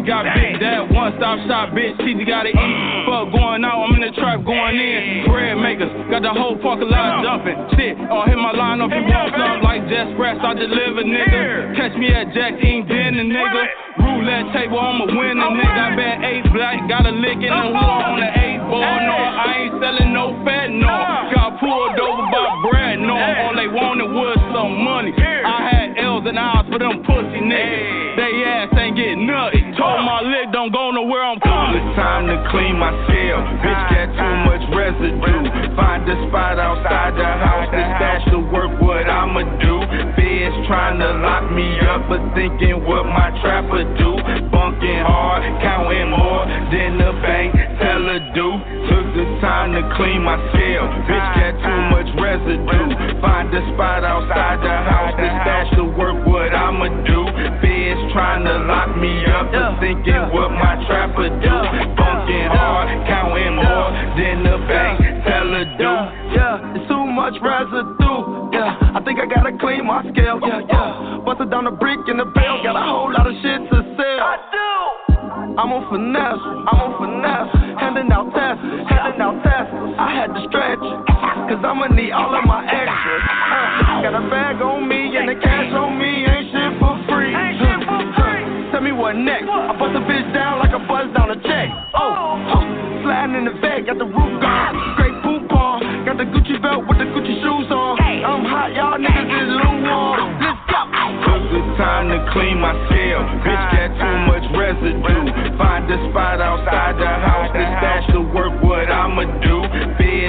Serve 0.00 0.06
coming 0.06 0.06
in, 0.06 0.06
already 0.06 0.06
got 0.06 0.24
big. 0.34 0.60
That 0.60 0.92
one 0.92 1.12
stop 1.16 1.38
shop, 1.46 1.70
bitch. 1.74 1.96
TG 2.00 2.26
gotta 2.26 2.50
eat. 2.50 3.06
Fuck 3.06 3.32
going 3.32 3.64
out, 3.64 3.84
I'm 3.84 3.94
in 3.96 4.02
the 4.08 4.12
trap 4.16 4.44
going 4.44 4.76
in. 4.76 5.26
Bread 5.26 5.56
makers, 5.58 5.90
got 6.10 6.22
the 6.22 6.30
whole 6.32 6.56
parking 6.58 6.88
lot 6.88 7.24
jumping. 7.24 7.56
Shit, 7.76 7.98
I'll 8.08 8.26
hit 8.26 8.38
my 8.38 8.52
line 8.52 8.80
up 8.80 8.90
you 8.90 9.02
want 9.04 9.32
something 9.34 9.62
like 9.64 9.88
Just 9.88 10.16
Press. 10.16 10.38
I 10.40 10.54
deliver, 10.54 11.04
nigga. 11.04 11.76
Catch 11.76 11.98
me 11.98 12.08
at 12.12 12.32
Jack 12.32 12.58
Eating 12.58 12.86
Dinner, 12.86 13.24
nigga. 13.24 13.64
Roulette 14.00 14.52
table, 14.52 14.80
I'm 14.80 15.00
a 15.00 15.06
winner, 15.06 15.50
nigga. 15.52 15.80
I 15.80 15.96
bet 15.96 16.16
eight 16.24 16.46
black, 16.52 16.88
got 16.88 17.06
a 17.06 17.12
lick 17.12 17.40
in 17.40 17.50
the 17.50 17.66
hood 17.72 18.02
on 18.04 18.20
the 18.20 18.30
eight 18.40 18.60
ball. 18.68 18.84
No, 18.84 19.16
I 19.16 19.68
ain't 19.68 19.74
selling 19.80 20.12
no 20.12 20.36
fat, 20.44 20.70
no. 20.70 20.88
Got 21.34 21.60
pulled 21.60 21.98
over 21.98 22.24
by 22.30 22.46
Brad, 22.70 22.98
no. 23.00 23.16
All 23.16 23.54
they 23.56 23.68
wanted 23.68 24.10
was 24.12 24.38
some 24.54 24.84
money. 24.84 25.12
I 25.16 25.58
had 25.68 25.98
L's 25.98 26.24
and 26.26 26.38
I's 26.38 26.66
for 26.70 26.78
them 26.78 27.02
pussy 27.04 27.40
niggas. 27.40 27.99
My 32.80 32.96
cell. 33.04 33.38
Bitch 33.60 33.82
got 33.92 34.08
too 34.16 34.34
much 34.48 34.64
residue. 34.72 35.76
Find 35.76 36.08
a 36.08 36.16
spot 36.26 36.56
outside 36.56 37.12
the 37.12 37.28
house 37.28 37.68
to 37.68 37.82
stash 38.00 38.24
the 38.32 38.40
work. 38.40 38.72
What 38.80 39.04
I'ma 39.04 39.44
do? 39.60 39.84
Feds 40.16 40.56
trying 40.64 40.96
to 40.96 41.20
lock 41.20 41.52
me 41.52 41.68
up, 41.84 42.08
but 42.08 42.24
thinking 42.32 42.80
what 42.88 43.04
my 43.04 43.28
trapper 43.44 43.84
do. 44.00 44.16
Bunking 44.48 45.04
hard, 45.04 45.44
counting 45.60 46.08
more 46.08 46.48
than 46.72 46.96
the 46.96 47.12
bank 47.20 47.52
teller 47.76 48.20
do. 48.32 48.48
Took 48.88 49.06
the 49.12 49.26
time 49.44 49.76
to 49.76 49.84
clean 50.00 50.24
my 50.24 50.40
cell. 50.56 50.84
Bitch 51.04 51.28
got 51.36 51.54
too 51.60 51.80
much 51.92 52.08
residue. 52.16 53.20
Find 53.20 53.52
a 53.52 53.60
spot 53.76 54.08
outside 54.08 54.64
the 54.64 54.76
house 54.88 55.12
to 55.20 55.28
stash 55.44 55.70
the 55.76 55.84
work. 55.84 56.16
What 56.24 56.56
I'ma 56.56 56.88
do? 57.04 57.29
Trying 58.12 58.42
to 58.42 58.66
lock 58.66 58.96
me 58.98 59.22
up, 59.30 59.54
but 59.54 59.78
thinking 59.78 60.34
what 60.34 60.50
my 60.50 60.74
trapper 60.90 61.30
do. 61.30 61.56
Bunking 61.94 62.50
hard, 62.50 62.90
counting 63.06 63.54
more 63.54 63.90
than 64.18 64.42
the 64.42 64.58
bank 64.66 64.98
teller 65.22 65.64
do. 65.78 65.92
Yeah, 66.34 66.74
it's 66.74 66.90
too 66.90 67.06
much 67.06 67.38
residue. 67.38 68.50
Yeah, 68.50 68.98
I 68.98 69.00
think 69.06 69.22
I 69.22 69.30
gotta 69.30 69.54
clean 69.62 69.86
my 69.86 70.02
scale. 70.10 70.42
Yeah, 70.42 70.58
yeah. 70.66 71.22
Busted 71.24 71.50
down 71.54 71.64
the 71.64 71.70
brick 71.70 72.02
in 72.10 72.18
the 72.18 72.26
bell, 72.26 72.58
got 72.66 72.74
a 72.74 72.82
whole 72.82 73.14
lot 73.14 73.30
of 73.30 73.34
shit 73.46 73.62
to 73.70 73.78
sell. 73.94 74.20
I 74.26 74.36
do. 74.50 74.70
I'm 75.54 75.70
on 75.70 75.86
finesse, 75.86 76.42
I'm 76.66 76.78
on 76.82 76.92
finesse, 76.98 77.50
handing 77.78 78.10
out 78.10 78.34
tests, 78.34 78.64
handing 78.90 79.22
out 79.22 79.38
tests. 79.46 79.70
I 79.70 80.08
had 80.18 80.34
to 80.34 80.40
stretch, 80.50 80.82
cause 81.46 81.62
I'ma 81.62 81.94
need 81.94 82.10
all 82.10 82.34
of 82.34 82.42
my 82.42 82.66
extras. 82.66 83.22
Uh, 83.22 84.02
got 84.02 84.14
a 84.18 84.24
bag 84.30 84.58
on 84.62 84.88
me 84.88 85.14
and 85.14 85.28
the 85.30 85.38
cash 85.38 85.70
on 85.74 85.94
me, 85.98 86.26
ain't 86.26 86.50
shit 86.50 86.74
for 86.82 86.98
free. 87.06 87.49
Tell 88.80 88.88
me 88.88 88.96
what 88.96 89.12
next? 89.12 89.44
I 89.44 89.76
bust 89.76 89.92
a 89.92 90.00
bitch 90.08 90.32
down 90.32 90.56
like 90.56 90.72
a 90.72 90.80
buzz 90.88 91.12
down 91.12 91.28
a 91.28 91.36
check. 91.44 91.68
Oh, 91.92 92.40
huh. 92.48 92.64
sliding 93.04 93.36
in 93.36 93.44
the 93.44 93.52
bag, 93.60 93.84
got 93.84 94.00
the 94.00 94.08
roof 94.08 94.32
gone. 94.40 94.72
Great 94.96 95.12
poop 95.20 95.52
on, 95.52 95.84
got 96.08 96.16
the 96.16 96.24
Gucci 96.24 96.56
belt 96.64 96.88
with 96.88 96.96
the 96.96 97.04
Gucci 97.12 97.44
shoes 97.44 97.68
on. 97.68 98.00
I'm 98.00 98.40
hot, 98.48 98.72
y'all 98.72 98.96
niggas 98.96 99.36
is 99.36 99.52
lukewarm. 99.52 100.32
Let's 100.40 100.64
go. 100.72 100.80
Took 101.28 101.44
the 101.52 101.60
time 101.76 102.08
to 102.08 102.24
clean 102.32 102.56
my 102.56 102.72
cell. 102.88 103.20
Bitch 103.44 103.64
got 103.68 103.92
too 104.00 104.16
much 104.32 104.48
residue. 104.56 105.60
Find 105.60 105.84
a 105.84 106.00
spot 106.08 106.40
outside 106.40 106.96
the 106.96 107.04
house 107.04 107.52
to 107.52 107.60
stash 107.84 108.08
the 108.16 108.24
work. 108.32 108.64
What 108.64 108.88
I'ma 108.88 109.28
do? 109.44 109.69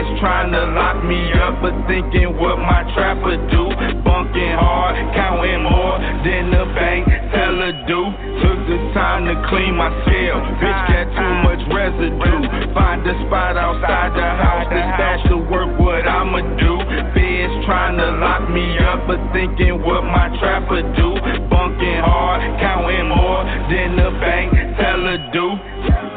Feds 0.01 0.19
trying 0.19 0.51
to 0.51 0.65
lock 0.73 1.03
me 1.05 1.31
up, 1.33 1.61
but 1.61 1.73
thinking 1.87 2.33
what 2.37 2.57
my 2.57 2.81
trapper 2.93 3.37
do. 3.37 3.65
Bunking 4.01 4.55
hard, 4.57 4.97
counting 5.13 5.61
more 5.63 5.97
than 6.25 6.49
the 6.49 6.65
bank 6.73 7.05
teller 7.29 7.73
do. 7.85 8.01
Took 8.41 8.59
the 8.65 8.79
time 8.93 9.29
to 9.29 9.35
clean 9.49 9.75
my 9.77 9.89
cell. 10.05 10.37
Bitch 10.57 10.81
got 10.89 11.05
too 11.13 11.33
much 11.45 11.61
residue. 11.69 12.73
Find 12.73 13.05
a 13.05 13.13
spot 13.27 13.57
outside 13.57 14.17
the 14.17 14.29
house 14.41 14.65
to 14.73 14.79
stash 14.97 15.23
the 15.29 15.37
work. 15.37 15.69
What 15.79 16.07
I'ma 16.07 16.41
do? 16.57 16.73
Feds 17.13 17.65
trying 17.65 17.97
to 17.97 18.17
lock 18.17 18.49
me 18.49 18.77
up. 18.79 18.91
up, 18.91 19.07
but 19.07 19.21
thinking 19.33 19.81
what 19.81 20.03
my 20.03 20.33
trapper 20.39 20.81
do. 20.81 21.09
Bunking 21.49 22.01
hard, 22.01 22.41
counting 22.59 23.07
more 23.07 23.43
than 23.69 23.95
the 23.95 24.09
bank 24.19 24.51
teller 24.77 25.17
do. 25.31 26.10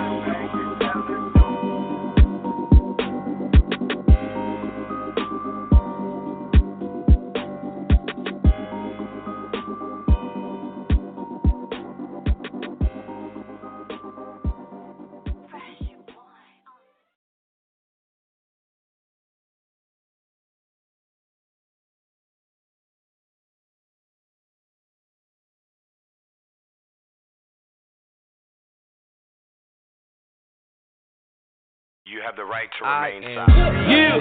Have 32.25 32.37
the 32.37 32.45
right 32.45 32.71
to 32.73 32.85
remain 32.85 33.21
silent. 33.37 33.85
Yeah, 33.93 34.17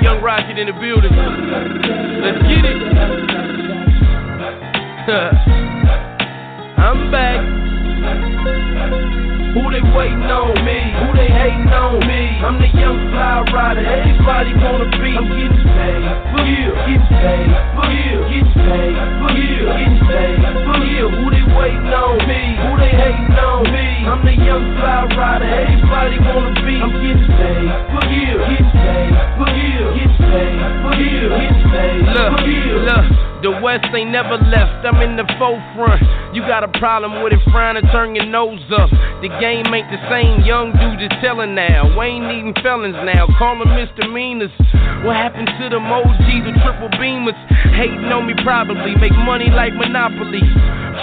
young 0.00 0.22
Rocket 0.22 0.56
in 0.56 0.66
the 0.66 0.72
building. 0.72 1.12
Let's 1.12 2.40
get 2.48 2.64
it. 2.64 2.80
I'm 6.80 7.10
back. 7.12 7.44
Who 9.52 9.72
they 9.72 9.84
waiting 9.92 10.24
on 10.24 10.56
me? 10.64 10.80
Who 11.00 11.12
they 11.16 11.28
hating 11.28 11.68
on 11.68 12.00
me? 12.00 12.40
I'm 12.40 12.56
the 12.60 12.68
young 12.72 13.12
fly 13.12 13.44
rider. 13.52 13.84
Everybody 13.84 14.56
wanna 14.56 14.88
be. 14.96 15.16
I'm 15.16 15.28
getting 15.32 15.52
paid. 15.52 16.00
For 16.32 16.44
you, 16.48 16.72
getting 16.80 17.08
paid. 17.12 17.48
For 17.76 17.92
you, 17.92 18.24
getting 18.24 18.52
paid. 18.56 18.96
For 19.20 19.32
you, 19.36 19.68
getting 19.68 20.00
paid. 20.00 20.40
For 20.64 20.80
you, 20.80 21.12
who 21.12 21.28
they 21.28 21.44
waiting 21.56 21.92
on 21.92 22.20
me? 22.24 22.56
Who 22.56 22.76
they 22.76 22.76
hating 22.76 22.76
on 22.76 22.80
me? 22.80 22.85
I'm 24.06 24.22
the 24.24 24.32
young 24.38 24.78
fly 24.78 25.02
rider. 25.18 25.50
Everybody 25.50 26.18
wanna 26.22 26.54
be. 26.62 26.78
I'm 26.78 26.94
getting 26.94 27.26
paid. 27.26 27.66
For 27.90 28.02
you, 28.06 28.38
getting 28.38 28.70
paid. 28.70 29.10
For 29.34 29.50
you, 29.50 29.82
getting 29.98 30.14
paid. 30.22 30.56
For 30.82 30.94
you, 30.94 31.26
getting 31.34 31.66
paid. 31.74 32.06
Look, 32.14 32.32
look. 32.86 33.26
The 33.42 33.50
West 33.60 33.84
ain't 33.94 34.10
never 34.10 34.38
left, 34.38 34.86
I'm 34.86 34.96
in 35.02 35.14
the 35.14 35.28
forefront. 35.38 36.00
You 36.36 36.44
got 36.44 36.60
a 36.60 36.68
problem 36.76 37.24
with 37.24 37.32
it, 37.32 37.40
frying 37.48 37.80
to 37.80 37.84
turn 37.96 38.12
your 38.12 38.28
nose 38.28 38.60
up. 38.68 38.92
The 39.24 39.32
game 39.40 39.64
ain't 39.72 39.88
the 39.88 39.96
same, 40.12 40.44
young 40.44 40.68
dude 40.76 41.00
is 41.00 41.08
telling 41.24 41.56
now. 41.56 41.88
We 41.96 42.12
ain't 42.12 42.28
needing 42.28 42.52
felons 42.60 42.92
now, 43.08 43.24
call 43.40 43.56
them 43.56 43.72
misdemeanors. 43.72 44.52
What 45.00 45.16
happened 45.16 45.48
to 45.48 45.72
the 45.72 45.80
OGs 45.80 46.44
with 46.44 46.60
triple 46.60 46.92
beamers? 47.00 47.40
Hating 47.72 48.12
on 48.12 48.28
me 48.28 48.36
probably, 48.44 48.92
make 49.00 49.16
money 49.24 49.48
like 49.48 49.72
Monopoly. 49.80 50.44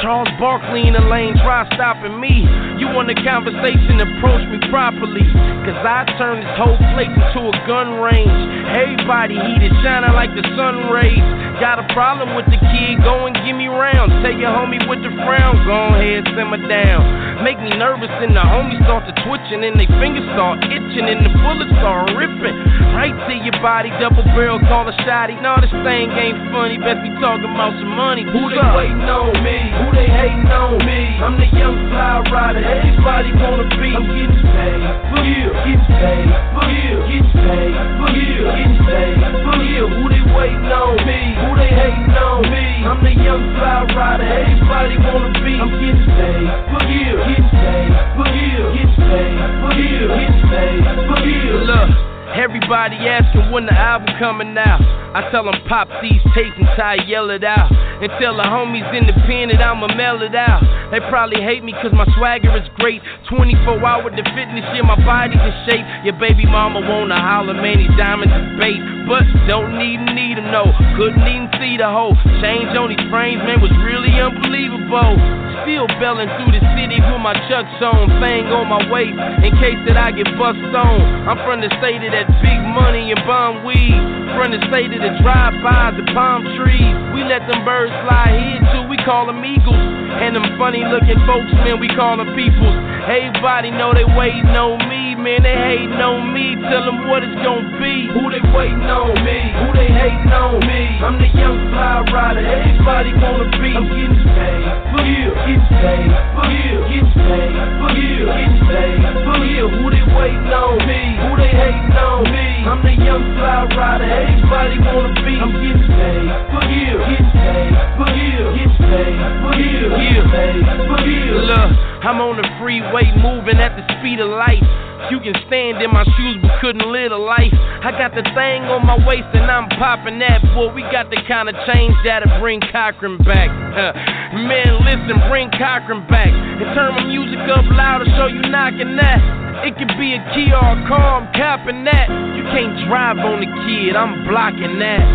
Charles 0.06 0.30
Barkley 0.38 0.86
in 0.86 0.94
the 0.94 1.02
lane, 1.10 1.34
try 1.42 1.66
stopping 1.74 2.22
me. 2.22 2.46
You 2.78 2.94
want 2.94 3.10
a 3.10 3.18
conversation, 3.26 4.06
approach 4.06 4.46
me 4.54 4.62
properly. 4.70 5.26
Cause 5.66 5.82
I 5.82 6.06
turn 6.22 6.46
this 6.46 6.54
whole 6.62 6.78
place 6.94 7.10
into 7.10 7.50
a 7.50 7.54
gun 7.66 7.98
range. 8.06 8.38
Everybody 8.70 9.34
heated, 9.34 9.74
shining 9.82 10.14
like 10.14 10.30
the 10.38 10.46
sun 10.54 10.94
rays. 10.94 11.26
Got 11.58 11.82
a 11.82 11.86
problem 11.90 12.04
problem 12.04 12.36
with 12.36 12.46
the 12.52 12.62
kid, 12.70 13.02
go 13.02 13.26
and 13.26 13.34
give 13.48 13.56
me 13.56 13.66
rounds. 13.66 14.12
Tell 14.22 14.36
your 14.36 14.52
homie 14.52 14.78
with 14.86 15.02
the 15.02 15.10
frown, 15.24 15.56
go 15.66 15.96
ahead, 15.96 16.28
simmer 16.36 16.62
down. 16.68 17.24
Make 17.44 17.60
me 17.60 17.72
nervous 17.76 18.12
and 18.24 18.32
the 18.32 18.44
homies 18.46 18.80
start 18.88 19.04
to 19.10 19.14
twitching 19.26 19.66
and 19.68 19.76
they 19.76 19.90
fingers 20.00 20.24
start 20.32 20.64
itching 20.64 21.08
and 21.08 21.26
the 21.28 21.32
bullets 21.44 21.74
start 21.82 22.14
ripping. 22.16 22.56
Right 22.96 23.12
to 23.12 23.34
your 23.36 23.58
body, 23.60 23.90
double 24.00 24.24
barrel, 24.32 24.62
call 24.70 24.88
a 24.88 24.96
shotty. 25.04 25.36
No, 25.42 25.60
this 25.60 25.74
thing 25.84 26.08
ain't 26.14 26.40
funny, 26.54 26.78
best 26.80 27.04
be 27.04 27.12
talking 27.20 27.50
about 27.50 27.76
some 27.80 27.92
money. 27.92 28.24
Who 28.24 28.42
they 28.48 28.64
waiting 28.76 29.04
on 29.10 29.34
me? 29.44 29.60
Who 29.82 29.86
they 29.92 30.08
hating 30.08 30.48
on 30.52 30.78
me? 30.88 31.20
I'm 31.20 31.36
the 31.36 31.50
young 31.52 31.90
fly 31.92 32.24
rider, 32.32 32.64
everybody 32.64 33.34
wanna 33.36 33.68
be. 33.76 33.92
I'm 33.92 34.08
getting 34.08 34.40
paid, 34.40 34.84
for 35.12 35.22
you, 35.26 35.48
getting 35.68 35.84
paid, 36.00 36.30
for 36.54 36.66
you, 36.70 36.96
getting 37.12 37.34
paid, 37.34 37.76
for 37.98 38.10
you, 38.14 38.40
getting 38.46 38.80
paid, 38.88 39.20
for 39.44 39.58
you. 39.68 39.84
Who 39.90 40.04
they 40.08 40.24
waiting 40.32 40.70
on 40.72 40.96
me? 41.04 41.20
Who 41.44 41.50
they 41.60 41.72
hating 41.76 42.14
on 42.14 42.40
me. 42.48 42.66
I'm 42.88 43.00
the 43.04 43.14
young 43.16 43.44
fly 43.58 43.84
rider, 43.96 44.28
everybody 44.28 44.96
wanna 45.00 45.13
I'm 45.14 45.70
getting 45.70 46.06
paid. 46.10 46.50
For 46.74 46.82
you, 46.90 47.14
getting 47.22 47.50
paid. 47.54 47.94
For 48.18 48.28
you, 48.34 48.74
getting 48.74 48.96
paid. 48.98 49.38
For 49.62 49.74
you, 49.78 50.08
getting 50.10 50.42
paid. 50.50 50.82
For 51.08 51.20
you. 51.22 51.54
Look. 51.70 52.13
Everybody 52.34 52.98
asking 52.98 53.52
when 53.52 53.66
the 53.66 53.74
album 53.78 54.10
coming 54.18 54.58
out. 54.58 54.82
I 55.14 55.30
tell 55.30 55.46
them 55.46 55.54
pop 55.70 55.86
these 56.02 56.18
tapes 56.34 56.58
and 56.58 56.66
I 56.82 56.98
yell 57.06 57.30
it 57.30 57.44
out. 57.46 57.70
And 57.70 58.10
tell 58.18 58.34
the 58.34 58.44
homies 58.50 58.90
independent 58.90 59.62
I'ma 59.62 59.94
mail 59.94 60.18
it 60.26 60.34
out. 60.34 60.66
They 60.90 60.98
probably 61.14 61.42
hate 61.46 61.64
me 61.64 61.74
cause 61.78 61.94
my 61.94 62.10
swagger 62.18 62.50
is 62.58 62.66
great. 62.82 63.06
24 63.30 63.78
hour 63.86 64.10
the 64.10 64.26
fitness, 64.34 64.66
yeah, 64.74 64.82
my 64.82 64.98
body's 65.06 65.38
in 65.38 65.54
shape. 65.70 65.86
Your 66.02 66.18
baby 66.18 66.50
mama 66.50 66.82
wanna 66.82 67.22
holler, 67.22 67.54
man, 67.54 67.78
these 67.78 67.94
diamonds 68.02 68.34
is 68.34 68.58
bait. 68.58 68.82
But 69.06 69.30
don't 69.46 69.78
need 69.78 70.02
need 70.18 70.42
them, 70.42 70.50
no. 70.50 70.66
Couldn't 70.98 71.22
even 71.22 71.54
see 71.62 71.78
the 71.78 71.86
whole 71.86 72.18
change 72.42 72.74
on 72.74 72.90
these 72.90 73.06
frames, 73.14 73.46
man, 73.46 73.62
was 73.62 73.74
really 73.86 74.14
unbelievable. 74.18 75.22
Still 75.64 75.88
belling 76.02 76.28
through 76.42 76.58
the 76.58 76.64
city 76.76 76.98
with 76.98 77.22
my 77.22 77.38
chucks 77.48 77.78
on, 77.80 78.10
thing 78.20 78.50
on 78.52 78.68
my 78.68 78.82
waist 78.90 79.16
in 79.46 79.54
case 79.62 79.80
that 79.88 79.96
I 79.96 80.12
get 80.12 80.28
bust 80.36 80.60
on. 80.60 80.98
I'm 81.30 81.40
from 81.46 81.62
the 81.62 81.72
state 81.80 82.04
of 82.04 82.12
that 82.12 82.23
that 82.24 82.32
big 82.40 82.60
money 82.64 83.12
and 83.12 83.20
bomb 83.28 83.64
weed. 83.68 84.00
From 84.34 84.50
the 84.50 84.62
state 84.72 84.90
of 84.90 85.02
the 85.04 85.14
drive-bys 85.22 85.94
and 86.00 86.10
palm 86.16 86.42
trees. 86.58 86.96
We 87.14 87.22
let 87.22 87.46
them 87.46 87.62
birds 87.62 87.94
fly 88.08 88.34
here 88.34 88.64
too, 88.74 88.90
we 88.90 88.98
call 89.06 89.28
them 89.28 89.44
eagles. 89.46 89.78
And 89.78 90.34
them 90.34 90.58
funny 90.58 90.82
looking 90.82 91.20
folks, 91.28 91.54
man, 91.62 91.78
we 91.78 91.86
call 91.94 92.18
them 92.18 92.34
peoples. 92.34 92.78
Everybody 93.06 93.70
know 93.70 93.94
they 93.94 94.08
waiting 94.18 94.50
on 94.58 94.82
me, 94.90 95.14
man, 95.14 95.46
they 95.46 95.54
hating 95.54 96.02
on 96.02 96.34
me. 96.34 96.58
Tell 96.66 96.82
them 96.82 97.06
what 97.12 97.22
it's 97.22 97.38
gonna 97.46 97.78
be. 97.78 98.10
Who 98.10 98.32
they 98.34 98.42
waiting 98.56 98.90
on 98.90 99.14
me? 99.22 99.38
Who 99.54 99.68
they 99.78 99.92
hating 99.92 100.34
on 100.34 100.58
me? 100.66 100.82
I'm 101.04 101.22
the 101.22 101.30
young 101.30 101.70
fly 101.70 102.02
rider, 102.10 102.42
everybody 102.42 103.14
wanna 103.14 103.54
be. 103.62 103.70
I'm 103.78 103.86
getting 103.86 104.18
paid 104.34 104.66
for 104.90 105.02
you, 105.06 105.30
getting 105.46 105.66
paid 105.78 106.10
for 106.34 106.48
you, 106.50 106.74
getting 106.90 107.14
paid 107.14 107.54
for 107.78 107.92
you, 107.94 108.18
getting 108.34 108.66
paid 108.66 108.98
for 109.30 109.40
you. 109.46 109.64
Who 109.78 109.86
they 109.94 110.06
waiting 110.10 110.50
on 110.50 110.82
me? 110.90 111.22
Who 111.22 111.38
they 111.38 111.54
hating 111.54 112.02
on 112.02 112.13
on 112.14 112.24
me. 112.30 112.62
I'm 112.70 112.80
the 112.86 112.94
young 112.94 113.26
fly 113.34 113.66
rider, 113.74 114.06
everybody 114.06 114.78
wanna 114.86 115.18
be. 115.26 115.34
I'm 115.42 115.50
getting 115.58 115.82
paid. 115.90 116.30
For 116.54 116.64
you, 116.70 116.94
getting 117.10 117.32
paid. 117.34 117.74
For 117.98 118.10
you, 118.14 118.54
getting 118.54 118.78
paid. 118.78 119.18
For 119.42 119.54
you, 119.58 119.82
getting 119.90 120.30
paid. 120.30 120.62
For 120.86 121.02
you. 121.02 121.42
Look, 121.50 121.70
I'm 122.04 122.20
on 122.20 122.36
the 122.36 122.44
freeway 122.60 123.08
moving 123.16 123.64
at 123.64 123.80
the 123.80 123.84
speed 123.96 124.20
of 124.20 124.28
light. 124.28 124.60
You 125.08 125.24
can 125.24 125.36
stand 125.48 125.80
in 125.80 125.88
my 125.88 126.04
shoes 126.16 126.36
but 126.44 126.52
couldn't 126.60 126.84
live 126.84 127.16
a 127.16 127.20
life. 127.20 127.56
I 127.56 127.96
got 127.96 128.12
the 128.12 128.24
thing 128.36 128.68
on 128.68 128.84
my 128.84 129.00
waist 129.08 129.32
and 129.32 129.48
I'm 129.48 129.72
popping 129.80 130.20
that. 130.20 130.44
Boy, 130.52 130.72
we 130.76 130.84
got 130.92 131.08
the 131.08 131.20
kind 131.28 131.48
of 131.48 131.56
change 131.68 131.96
that'll 132.04 132.40
bring 132.44 132.60
Cochran 132.72 133.20
back. 133.24 133.48
Uh, 133.48 133.96
man, 134.36 134.84
listen, 134.84 135.16
bring 135.32 135.48
Cochran 135.56 136.04
back. 136.12 136.32
And 136.32 136.68
turn 136.76 136.92
my 136.96 137.08
music 137.08 137.40
up 137.48 137.64
louder 137.72 138.08
so 138.20 138.28
you 138.28 138.44
knocking 138.52 138.96
that. 139.00 139.44
It 139.64 139.80
could 139.80 139.96
be 139.96 140.12
a 140.12 140.22
key 140.36 140.52
or 140.52 140.76
a 140.76 140.80
car, 140.92 141.24
I'm 141.24 141.32
capping 141.32 141.88
that. 141.88 142.12
You 142.36 142.44
can't 142.52 142.84
drive 142.84 143.16
on 143.16 143.40
the 143.40 143.48
kid, 143.64 143.96
I'm 143.96 144.28
blocking 144.28 144.76
that. 144.80 145.08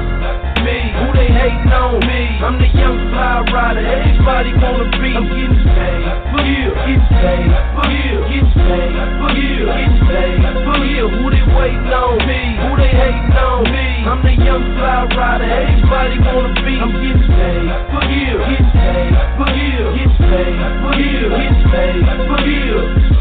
Me, 0.64 0.88
who 0.96 1.06
they 1.12 1.28
hating 1.28 1.68
on 1.68 2.00
me? 2.00 2.22
I'm 2.40 2.56
the 2.56 2.70
young 2.72 2.96
fly 3.12 3.44
rider, 3.52 3.84
everybody 3.84 4.56
wanna 4.56 4.88
be. 4.96 5.12
I'm 5.12 5.28
getting 5.28 5.64
paid 5.68 6.08
for 6.32 6.42
you, 6.48 6.68
getting 6.86 7.02
paid 7.08 7.50
you, 7.88 8.18
getting 8.28 8.52
paid 8.54 8.92
you, 9.34 9.66
getting 9.66 9.98
paid 10.06 10.42
you. 10.86 11.08
Who 11.08 11.30
they 11.30 11.44
waiting 11.56 11.90
on 11.90 12.18
me? 12.26 12.58
Who 12.58 12.76
they 12.76 12.92
hating 12.92 13.32
on 13.38 13.64
me? 13.70 13.86
I'm 14.06 14.22
the 14.22 14.32
young 14.44 14.64
fly 14.76 15.08
rider, 15.16 15.44
everybody 15.44 16.18
wanna 16.20 16.54
be. 16.62 16.74
I'm 16.78 16.92
getting 16.92 17.22
paid 17.26 17.68
for 17.90 18.04
you, 18.08 18.38
getting 18.46 18.70
paid 18.76 19.12
for 19.36 19.48
you, 19.56 19.78
getting 19.96 20.14
paid 20.18 20.54
for 20.82 20.94
you, 20.98 21.28
getting 21.30 21.66
paid 21.70 22.02
for 22.28 22.40
you. 22.46 23.18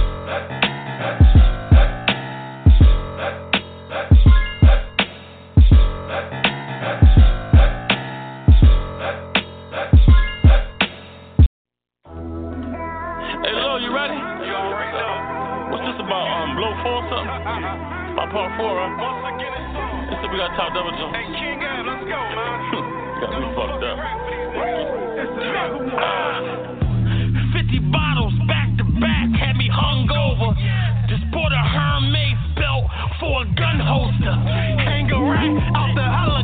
Part 18.32 18.52
four, 18.58 18.76
huh? 18.78 18.94
Let's 20.10 20.22
see, 20.22 20.30
we 20.30 20.38
got 20.38 20.54
top 20.56 20.74
double 20.74 20.92
jump. 20.94 21.16
Hey, 21.16 21.26
King 21.34 21.64
Ab, 21.64 21.86
let's 21.86 22.06
go, 22.06 22.20
man. 22.38 22.70
got 23.22 23.34
me 23.34 23.50
fucked 23.58 23.84
up. 23.84 23.98
Uh, 25.98 26.46
50 27.58 27.80
bottles 27.92 28.34
back 28.48 28.70
to 28.78 28.84
back 29.02 29.30
had 29.34 29.56
me 29.58 29.70
hungover. 29.74 30.54
Just 31.10 31.26
bought 31.32 31.52
a 31.52 31.64
Hermes 31.64 32.38
belt 32.56 32.86
for 33.20 33.42
a 33.42 33.46
gun 33.56 33.80
holster. 33.80 34.36
Hang 34.86 35.10
a 35.12 35.20
rack 35.24 35.50
out 35.74 35.96
the 35.96 36.04
helicopter. 36.04 36.37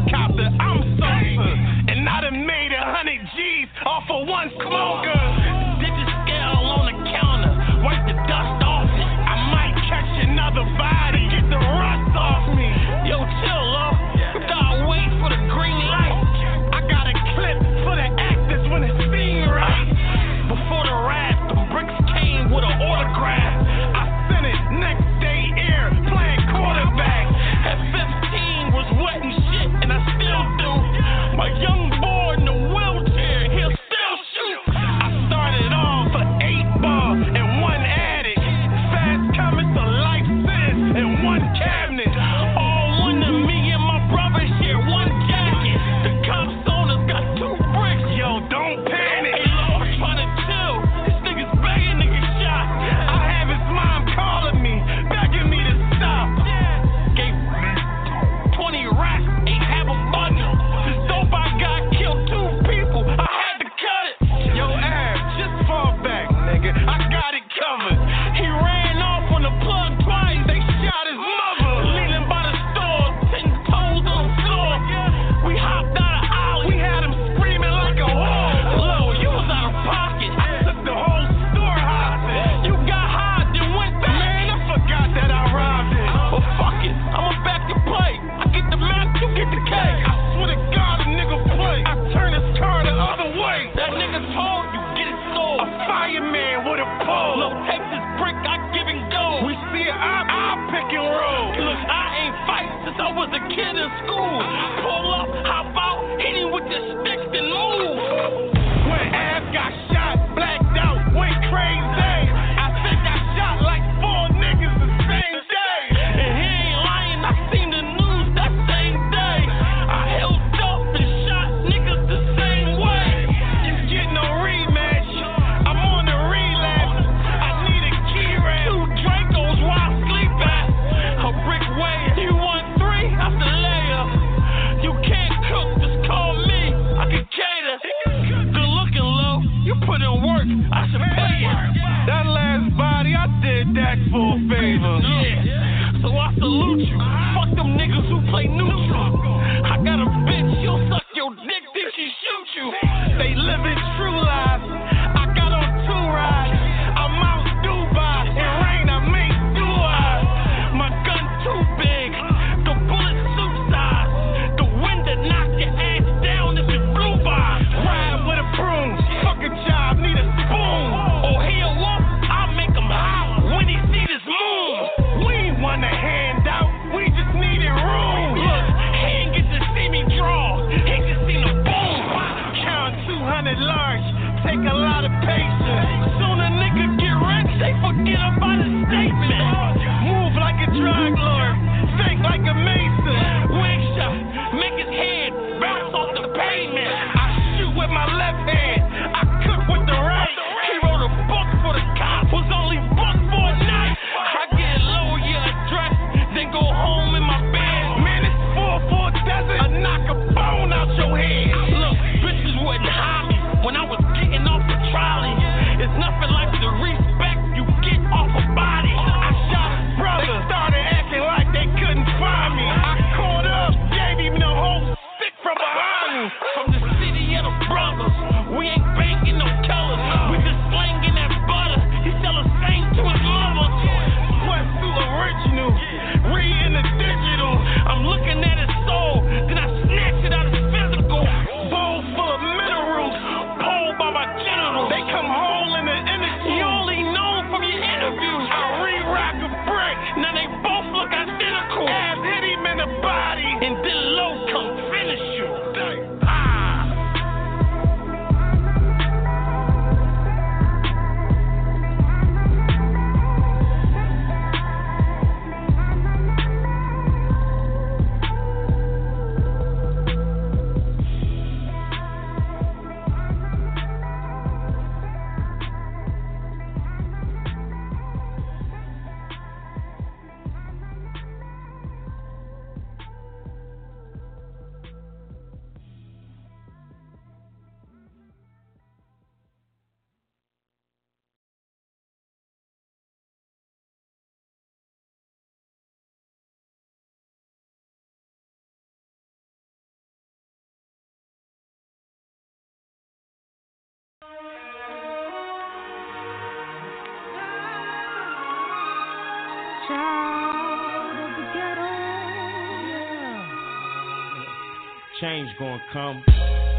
change 315.24 315.50
gonna 315.58 315.82
come. 315.94 316.73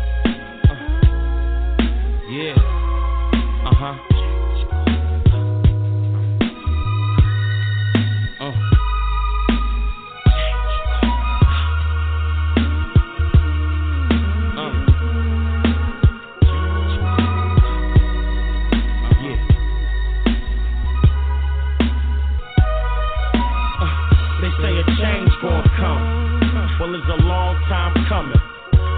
time's 27.69 28.01
coming. 28.09 28.41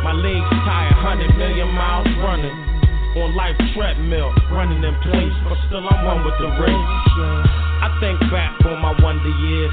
My 0.02 0.14
legs 0.14 0.46
tired, 0.62 0.94
100 1.02 1.38
million 1.38 1.70
miles 1.74 2.07
running. 2.22 2.55
On 3.16 3.33
life 3.33 3.57
treadmill, 3.72 4.29
running 4.52 4.85
in 4.85 4.94
place, 5.00 5.37
but 5.48 5.57
still 5.66 5.83
I'm 5.88 6.05
one 6.05 6.20
with 6.20 6.37
the 6.37 6.52
race. 6.61 6.90
I 7.81 7.88
think 7.96 8.20
back 8.29 8.52
on 8.68 8.76
my 8.85 8.92
wonder 9.00 9.33
years. 9.40 9.72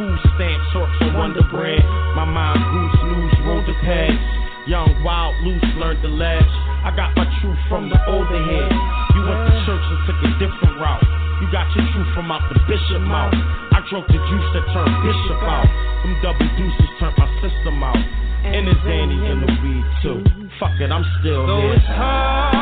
Food 0.00 0.16
stamps, 0.34 0.66
sorts 0.72 0.96
of 1.04 1.12
wonder 1.12 1.44
bread. 1.52 1.84
My 2.16 2.24
mind 2.24 2.58
goose, 2.58 2.98
loose, 3.12 3.36
roll 3.44 3.60
the 3.66 3.76
pegs. 3.84 4.16
Young, 4.64 4.88
wild, 5.04 5.36
loose, 5.44 5.68
learned 5.76 6.00
the 6.00 6.08
ledge. 6.08 6.52
I 6.80 6.94
got 6.96 7.12
my 7.12 7.28
truth 7.42 7.60
from 7.68 7.92
the 7.92 8.00
older 8.08 8.40
head. 8.40 8.72
You 9.14 9.20
went 9.26 9.40
to 9.46 9.54
church 9.68 9.84
and 9.84 10.00
took 10.08 10.18
a 10.24 10.30
different 10.40 10.80
route. 10.80 11.04
You 11.44 11.46
got 11.52 11.68
your 11.76 11.84
truth 11.92 12.10
from 12.16 12.32
out 12.32 12.42
the 12.48 12.58
bishop 12.64 13.04
mouth. 13.04 13.36
I 13.76 13.84
drunk 13.90 14.08
the 14.08 14.16
juice 14.16 14.48
that 14.56 14.64
turned 14.72 14.96
bishop 15.04 15.40
out. 15.44 15.68
Them 16.02 16.14
double 16.24 16.48
deuces 16.56 16.90
turned 16.98 17.20
my 17.20 17.28
system 17.44 17.84
out. 17.84 18.27
And 18.50 18.66
the 18.66 18.74
Danny 18.84 19.30
in 19.30 19.40
the 19.40 19.50
weed 19.62 19.84
too. 20.02 20.48
Fuck 20.58 20.80
it, 20.80 20.90
I'm 20.90 21.04
still 21.20 21.46
so 21.46 21.60
here. 21.60 22.57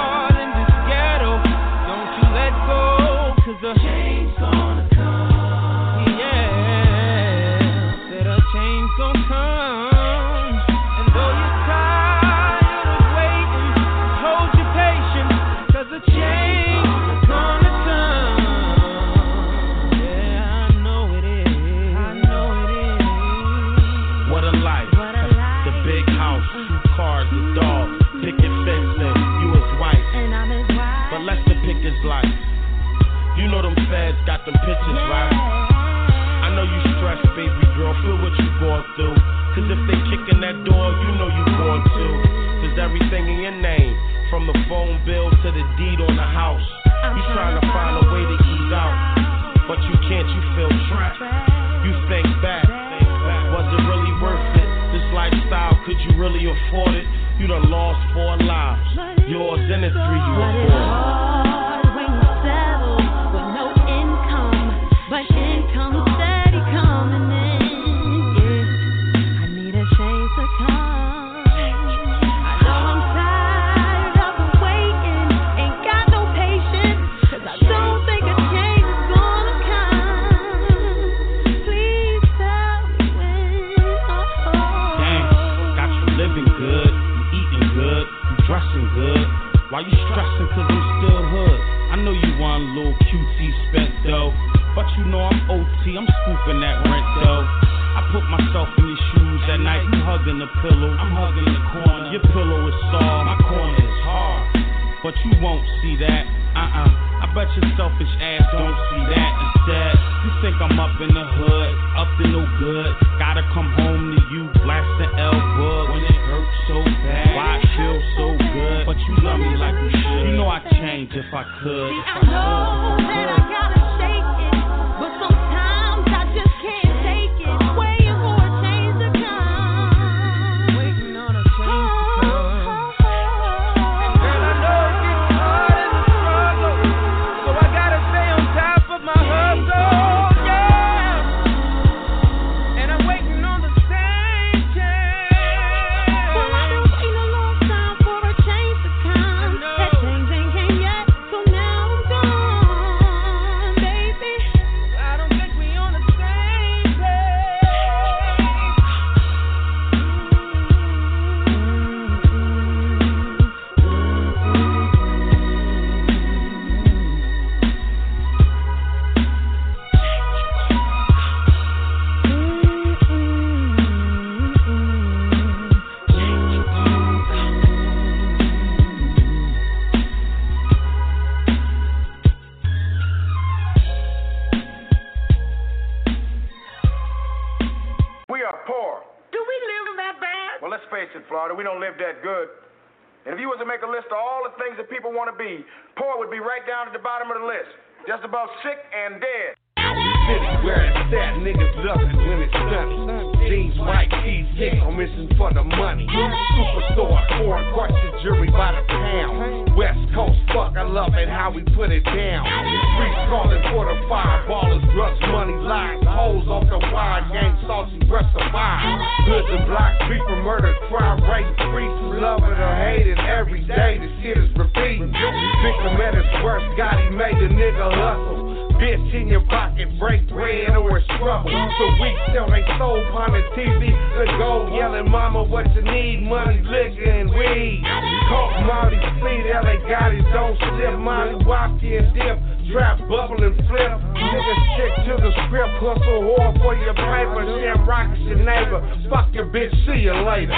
Calling 213.36 213.60
for 213.68 213.84
the 213.84 213.96
fireballers, 214.08 214.80
drugs, 214.96 215.20
money, 215.28 215.52
lies, 215.60 216.00
hoes 216.08 216.48
off 216.48 216.64
the 216.72 216.80
wire, 216.88 217.20
gang, 217.28 217.52
saucy, 217.68 218.00
breath 218.08 218.24
survive. 218.32 218.80
Hoods 219.28 219.48
and 219.52 219.68
blocks, 219.68 220.00
beef 220.08 220.24
and 220.24 220.40
murder, 220.40 220.72
crime 220.88 221.20
rate, 221.28 221.44
streets, 221.60 221.96
we 222.08 222.16
love 222.16 222.40
it 222.40 222.56
or 222.56 222.74
hate 222.80 223.04
it 223.04 223.20
every 223.20 223.60
day. 223.68 224.00
The 224.00 224.08
shit 224.24 224.40
is 224.40 224.48
repeating. 224.56 225.12
Victim 225.12 226.00
at 226.00 226.16
his 226.16 226.24
worst, 226.40 226.64
God, 226.80 226.96
he 226.96 227.12
made 227.12 227.36
the 227.36 227.52
nigga 227.52 227.92
hustle. 227.92 228.72
Bitch 228.80 229.12
in 229.12 229.28
your 229.28 229.44
pocket, 229.48 229.88
break 230.00 230.28
bread 230.28 230.72
or 230.76 230.96
it's 230.96 231.06
trouble. 231.20 231.48
So 231.48 231.84
we 232.00 232.12
sell 232.32 232.48
they 232.48 232.64
soul 232.80 233.04
on 233.20 233.32
the 233.32 233.44
TV. 233.52 233.88
The 233.88 234.32
gold 234.36 234.72
yelling, 234.72 235.10
Mama, 235.10 235.44
what 235.44 235.64
you 235.74 235.80
need? 235.80 236.24
Money, 236.24 236.60
liquor, 236.60 237.04
and 237.04 237.28
weed. 237.28 237.84
Coke, 238.28 238.56
Molly, 238.64 239.00
speed, 239.16 239.48
LA 239.48 239.76
got 239.88 240.12
it, 240.12 240.24
don't 240.32 240.56
slip. 240.56 240.96
Molly, 241.00 241.44
walk 241.44 241.82
in, 241.82 242.04
dip. 242.12 242.55
Trap, 242.72 242.98
bubble, 243.06 243.38
and 243.44 243.54
flip. 243.68 243.92
Niggas 244.18 244.60
stick 244.74 244.92
to 245.06 245.14
the 245.22 245.30
script. 245.46 245.70
Hustle 245.78 246.34
hard 246.34 246.58
for 246.58 246.74
your 246.74 246.94
paper. 246.94 247.46
Sham 247.62 247.86
rockets 247.86 248.20
your 248.22 248.42
neighbor. 248.42 248.82
Fuck 249.08 249.32
your 249.34 249.46
bitch, 249.46 249.70
see 249.86 250.02
you 250.02 250.14
later. 250.26 250.50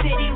city 0.00 0.30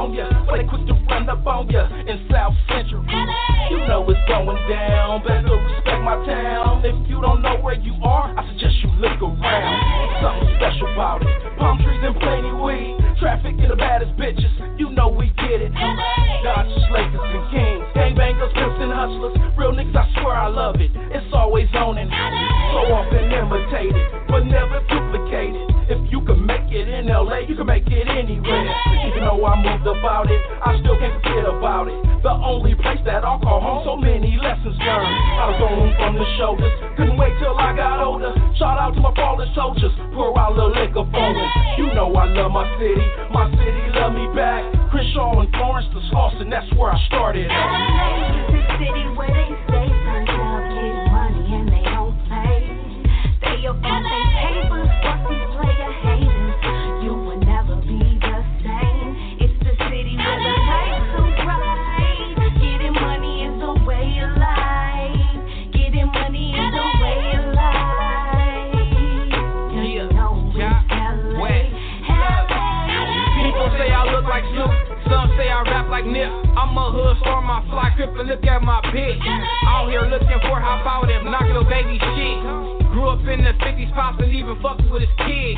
California, 0.00 0.44
where 0.48 0.62
they 0.62 0.68
quick 0.68 0.86
to 0.86 0.94
run 1.12 1.28
up 1.28 1.46
on 1.46 1.68
ya 1.68 1.84
in 2.08 2.26
South 2.32 2.54
Central. 2.68 3.04
You 3.68 3.84
know 3.84 4.08
it's 4.08 4.20
going 4.28 4.56
down. 4.68 5.22
Better 5.22 5.52
respect 5.52 6.00
my 6.00 6.16
town. 6.24 6.84
If 6.84 7.08
you 7.08 7.20
don't 7.20 7.42
know 7.42 7.60
where 7.60 7.74
you 7.74 7.92
are, 8.02 8.32
I 8.32 8.48
suggest 8.48 8.76
you 8.82 8.88
look 8.96 9.20
around. 9.20 9.76
Something 10.24 10.56
special 10.56 10.92
about 10.94 11.20
it. 11.20 11.28
Palm 11.58 11.76
trees 11.84 12.00
and 12.00 12.16
plenty 12.16 12.52
weed. 12.52 12.96
Traffic 13.20 13.54
and 13.60 13.70
the 13.70 13.76
baddest 13.76 14.16
bitches. 14.16 14.48
You 14.80 14.88
know 14.90 15.08
we 15.08 15.28
get 15.36 15.60
it. 15.60 15.72
Dodgers, 15.76 16.84
Lakers, 16.88 17.20
and 17.20 17.44
Kings. 17.52 17.84
Gangbangers, 17.92 18.52
pimps, 18.56 18.80
and 18.80 18.92
hustlers. 18.92 19.36
Real 19.58 19.72
niggas, 19.76 19.96
I 19.96 20.08
swear 20.20 20.34
I 20.34 20.48
love 20.48 20.80
it. 20.80 20.90
It's 21.12 21.28
always 21.34 21.68
on 21.74 21.98
and 21.98 22.08
so 22.08 22.88
often 22.88 23.28
imitated, 23.28 24.08
but 24.28 24.48
never 24.48 24.80
duplicated. 24.88 25.19
In 27.00 27.08
LA, 27.08 27.48
you 27.48 27.56
can 27.56 27.64
make 27.64 27.88
it 27.88 28.06
anywhere. 28.08 28.68
Even 29.08 29.24
though 29.24 29.40
I 29.40 29.56
moved 29.56 29.88
about 29.88 30.28
it, 30.28 30.40
I 30.60 30.76
still 30.84 30.96
can't 31.00 31.16
forget 31.24 31.48
about 31.48 31.88
it. 31.88 31.96
The 32.20 32.36
only 32.36 32.76
place 32.76 33.00
that 33.08 33.24
I'll 33.24 33.40
call 33.40 33.60
home, 33.60 33.80
so 33.88 33.96
many 33.96 34.36
lessons 34.36 34.76
learned. 34.76 35.16
I 35.40 35.44
was 35.48 35.58
on 35.64 35.88
from 35.96 36.14
the 36.20 36.28
shoulders, 36.36 36.72
couldn't 37.00 37.16
wait 37.16 37.32
till 37.40 37.56
I 37.56 37.72
got 37.72 38.04
older. 38.04 38.36
Shout 38.60 38.76
out 38.76 38.92
to 38.92 39.00
my 39.00 39.16
fallen 39.16 39.48
soldiers, 39.56 39.92
pour 40.12 40.36
out 40.36 40.52
a 40.52 40.54
little 40.60 40.76
liquor 40.76 41.08
for 41.08 41.28
them. 41.32 41.48
You 41.80 41.88
know 41.96 42.12
I 42.12 42.28
love 42.36 42.52
my 42.52 42.68
city, 42.76 43.06
my 43.32 43.48
city 43.48 43.84
love 43.96 44.12
me 44.12 44.28
back. 44.36 44.68
Crenshaw 44.92 45.40
and 45.40 45.48
Florence 45.56 45.88
to 45.96 46.00
Slauson, 46.12 46.52
that's 46.52 46.68
where 46.76 46.92
I 46.92 47.00
started. 47.08 47.48
LA 47.48 48.44
the 48.52 48.60
city 48.76 49.04
where 49.16 49.32
they 49.32 49.69
like 75.90 76.06
Nip. 76.06 76.30
I'm 76.54 76.78
a 76.78 76.86
hood 76.94 77.18
star, 77.18 77.42
my 77.42 77.66
fly 77.66 77.90
crip, 77.98 78.14
and 78.14 78.30
look 78.30 78.46
at 78.46 78.62
my 78.62 78.78
bitch. 78.94 79.18
Out 79.66 79.90
here 79.90 80.06
looking 80.06 80.38
for 80.46 80.56
how 80.62 80.78
about 80.78 81.10
them, 81.10 81.26
knock 81.26 81.50
your 81.50 81.66
baby 81.66 81.98
shit. 81.98 82.38
Grew 82.94 83.10
up 83.10 83.18
in 83.26 83.42
the 83.42 83.54
50s, 83.58 83.90
pops 83.94 84.22
and 84.22 84.30
even 84.30 84.54
fucked 84.62 84.86
with 84.86 85.02
his 85.02 85.14
kid. 85.18 85.54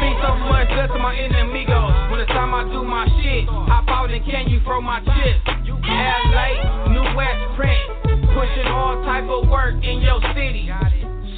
Seen 0.00 0.16
so 0.24 0.36
much 0.48 0.72
less 0.72 0.88
to 0.88 0.98
my 0.98 1.12
enemigos. 1.12 2.10
When 2.10 2.20
it's 2.20 2.32
time 2.32 2.56
I 2.56 2.64
do 2.64 2.80
my 2.80 3.04
shit, 3.20 3.44
hop 3.44 3.84
out 3.88 4.08
and 4.10 4.24
can 4.24 4.48
you 4.48 4.60
throw 4.64 4.80
my 4.80 5.04
chips? 5.04 5.44
LA, 5.84 6.88
New 6.88 7.04
West 7.12 7.44
print, 7.56 7.84
pushing 8.32 8.68
all 8.72 9.04
type 9.04 9.28
of 9.28 9.48
work 9.52 9.76
in 9.84 10.00
your 10.00 10.20
city. 10.32 10.72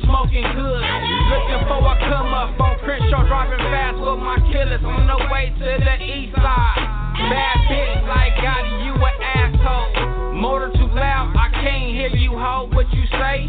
Smoking 0.06 0.46
good, 0.54 0.82
looking 1.34 1.62
for 1.66 1.82
a 1.82 1.94
come 2.06 2.30
up 2.30 2.54
on 2.62 2.78
Crenshaw, 2.78 3.26
driving 3.26 3.58
fast 3.74 3.98
with 3.98 4.22
my 4.22 4.38
killers 4.54 4.82
on 4.86 5.10
the 5.10 5.18
way 5.34 5.50
to 5.50 5.66
the 5.82 5.96
east 5.98 6.34
side. 6.38 7.05
Bad 7.30 7.58
bitch 7.68 8.08
like 8.08 8.34
Gotti, 8.42 8.84
you 8.84 8.94
an 8.94 9.22
asshole. 9.22 10.32
Motor 10.34 10.70
too 10.74 10.86
loud, 10.94 11.34
I 11.36 11.50
can't 11.50 11.94
hear 11.94 12.14
you, 12.14 12.32
ho. 12.32 12.68
What 12.72 12.92
you 12.92 13.04
say? 13.12 13.46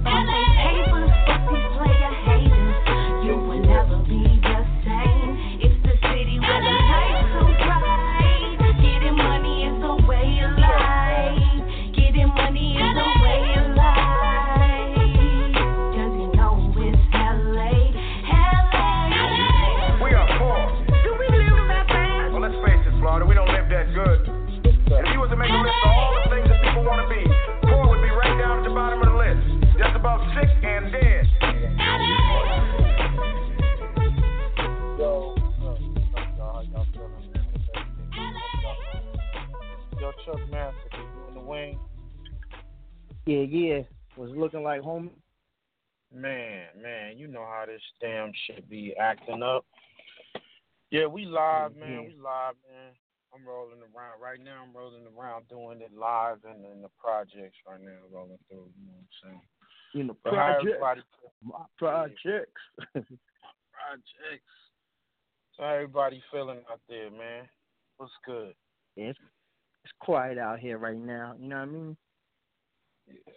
LA 0.00 0.47
like 44.78 44.84
home. 44.84 45.10
Man, 46.12 46.66
man, 46.80 47.18
you 47.18 47.28
know 47.28 47.44
how 47.44 47.64
this 47.66 47.82
damn 48.00 48.32
shit 48.46 48.68
be 48.68 48.94
acting 48.98 49.42
up. 49.42 49.64
Yeah, 50.90 51.06
we 51.06 51.26
live, 51.26 51.72
mm-hmm. 51.72 51.80
man. 51.80 51.98
We 52.04 52.14
live, 52.14 52.56
man. 52.64 52.94
I'm 53.34 53.46
rolling 53.46 53.80
around 53.80 54.22
right 54.22 54.42
now. 54.42 54.64
I'm 54.66 54.74
rolling 54.74 55.04
around 55.16 55.48
doing 55.48 55.82
it 55.82 55.92
live 55.94 56.38
and 56.48 56.64
in 56.64 56.80
the 56.80 56.88
projects 56.98 57.58
right 57.68 57.80
now, 57.80 58.00
rolling 58.10 58.38
through. 58.48 58.70
You 58.80 58.86
know 58.86 58.94
what 58.96 59.04
I'm 59.04 59.30
saying? 59.30 59.40
In 60.00 60.06
the 60.06 60.14
But 60.24 60.34
how 60.34 60.54
project. 60.54 60.66
everybody- 60.66 61.02
My 61.42 61.64
projects. 61.76 62.62
projects. 62.92 64.54
So 65.56 65.62
how 65.62 65.74
everybody 65.74 66.22
feeling 66.32 66.60
out 66.70 66.80
there, 66.88 67.10
man? 67.10 67.48
What's 67.98 68.12
good? 68.24 68.54
it's, 68.96 69.18
it's 69.84 69.92
quiet 70.00 70.38
out 70.38 70.58
here 70.58 70.78
right 70.78 70.98
now. 70.98 71.34
You 71.38 71.48
know 71.48 71.56
what 71.56 71.62
I 71.62 71.66
mean? 71.66 71.96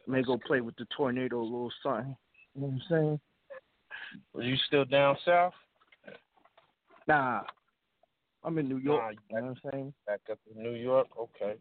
May 0.07 0.23
go 0.23 0.37
play 0.45 0.61
with 0.61 0.75
the 0.77 0.85
tornado 0.95 1.39
a 1.39 1.43
little 1.43 1.71
something. 1.83 2.15
You 2.55 2.61
know 2.61 2.67
what 2.67 2.73
I'm 2.73 2.81
saying? 2.89 3.19
Was 4.33 4.45
you 4.45 4.57
still 4.67 4.85
down 4.85 5.17
south? 5.25 5.53
Nah. 7.07 7.41
I'm 8.43 8.57
in 8.57 8.67
New 8.67 8.77
York. 8.77 9.01
Nah, 9.01 9.09
you 9.09 9.17
know 9.41 9.47
what 9.53 9.57
I'm 9.65 9.71
saying? 9.71 9.93
Back 10.07 10.21
up 10.31 10.39
in 10.53 10.61
New 10.61 10.73
York. 10.73 11.07
Okay. 11.17 11.55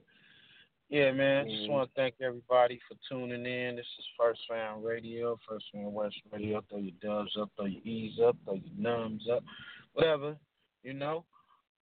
Yeah, 0.89 1.13
man. 1.13 1.49
Just 1.49 1.63
Mhm. 1.63 1.69
want 1.69 1.89
to 1.89 1.95
thank 1.95 2.21
everybody 2.21 2.79
for 2.89 2.97
tuning 3.09 3.47
in. 3.47 3.77
This 3.77 3.87
is 3.99 4.07
First 4.17 4.49
Round 4.49 4.83
Radio, 4.83 5.37
First 5.49 5.67
Round 5.73 5.95
West 5.95 6.21
Radio. 6.33 6.63
Throw 6.63 6.79
your 6.79 6.97
dubs 7.01 7.37
up, 7.37 7.51
throw 7.55 7.67
your 7.67 7.83
E's 7.85 8.19
up, 8.19 8.37
throw 8.45 8.55
your 8.55 8.75
numbs 8.77 9.29
up, 9.29 9.45
whatever, 9.93 10.37
you 10.83 10.95
know. 10.95 11.25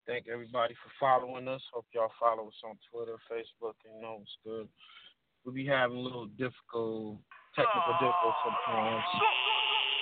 Thank 0.04 0.28
everybody 0.28 0.74
for 0.74 0.90
following 0.98 1.48
us. 1.48 1.62
Hope 1.72 1.86
y'all 1.92 2.12
follow 2.20 2.48
us 2.48 2.62
on 2.64 2.76
Twitter, 2.90 3.16
Facebook, 3.30 3.74
you 3.84 4.00
know 4.00 4.20
it's 4.22 4.36
good. 4.44 4.68
We 5.44 5.52
be 5.52 5.66
having 5.66 5.96
a 5.96 6.00
little 6.00 6.26
difficult, 6.36 7.18
technical 7.56 7.94
difficulties 8.00 8.40
sometimes. 8.44 9.04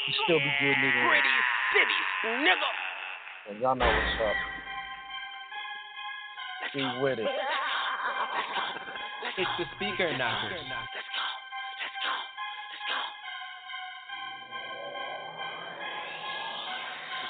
We 0.09 0.15
still 0.25 0.39
be 0.39 0.53
good, 0.61 0.77
nigga. 0.77 1.09
Pretty 1.09 1.37
cities, 1.73 2.11
nigga. 2.43 2.71
And 3.51 3.61
y'all 3.61 3.75
know 3.77 3.87
what's 3.87 4.21
up. 4.23 4.37
Be 6.75 6.83
with 7.01 7.19
it. 7.19 7.29
It's 9.39 9.51
the 9.59 9.65
speaker 9.77 10.17
knocker. 10.17 10.57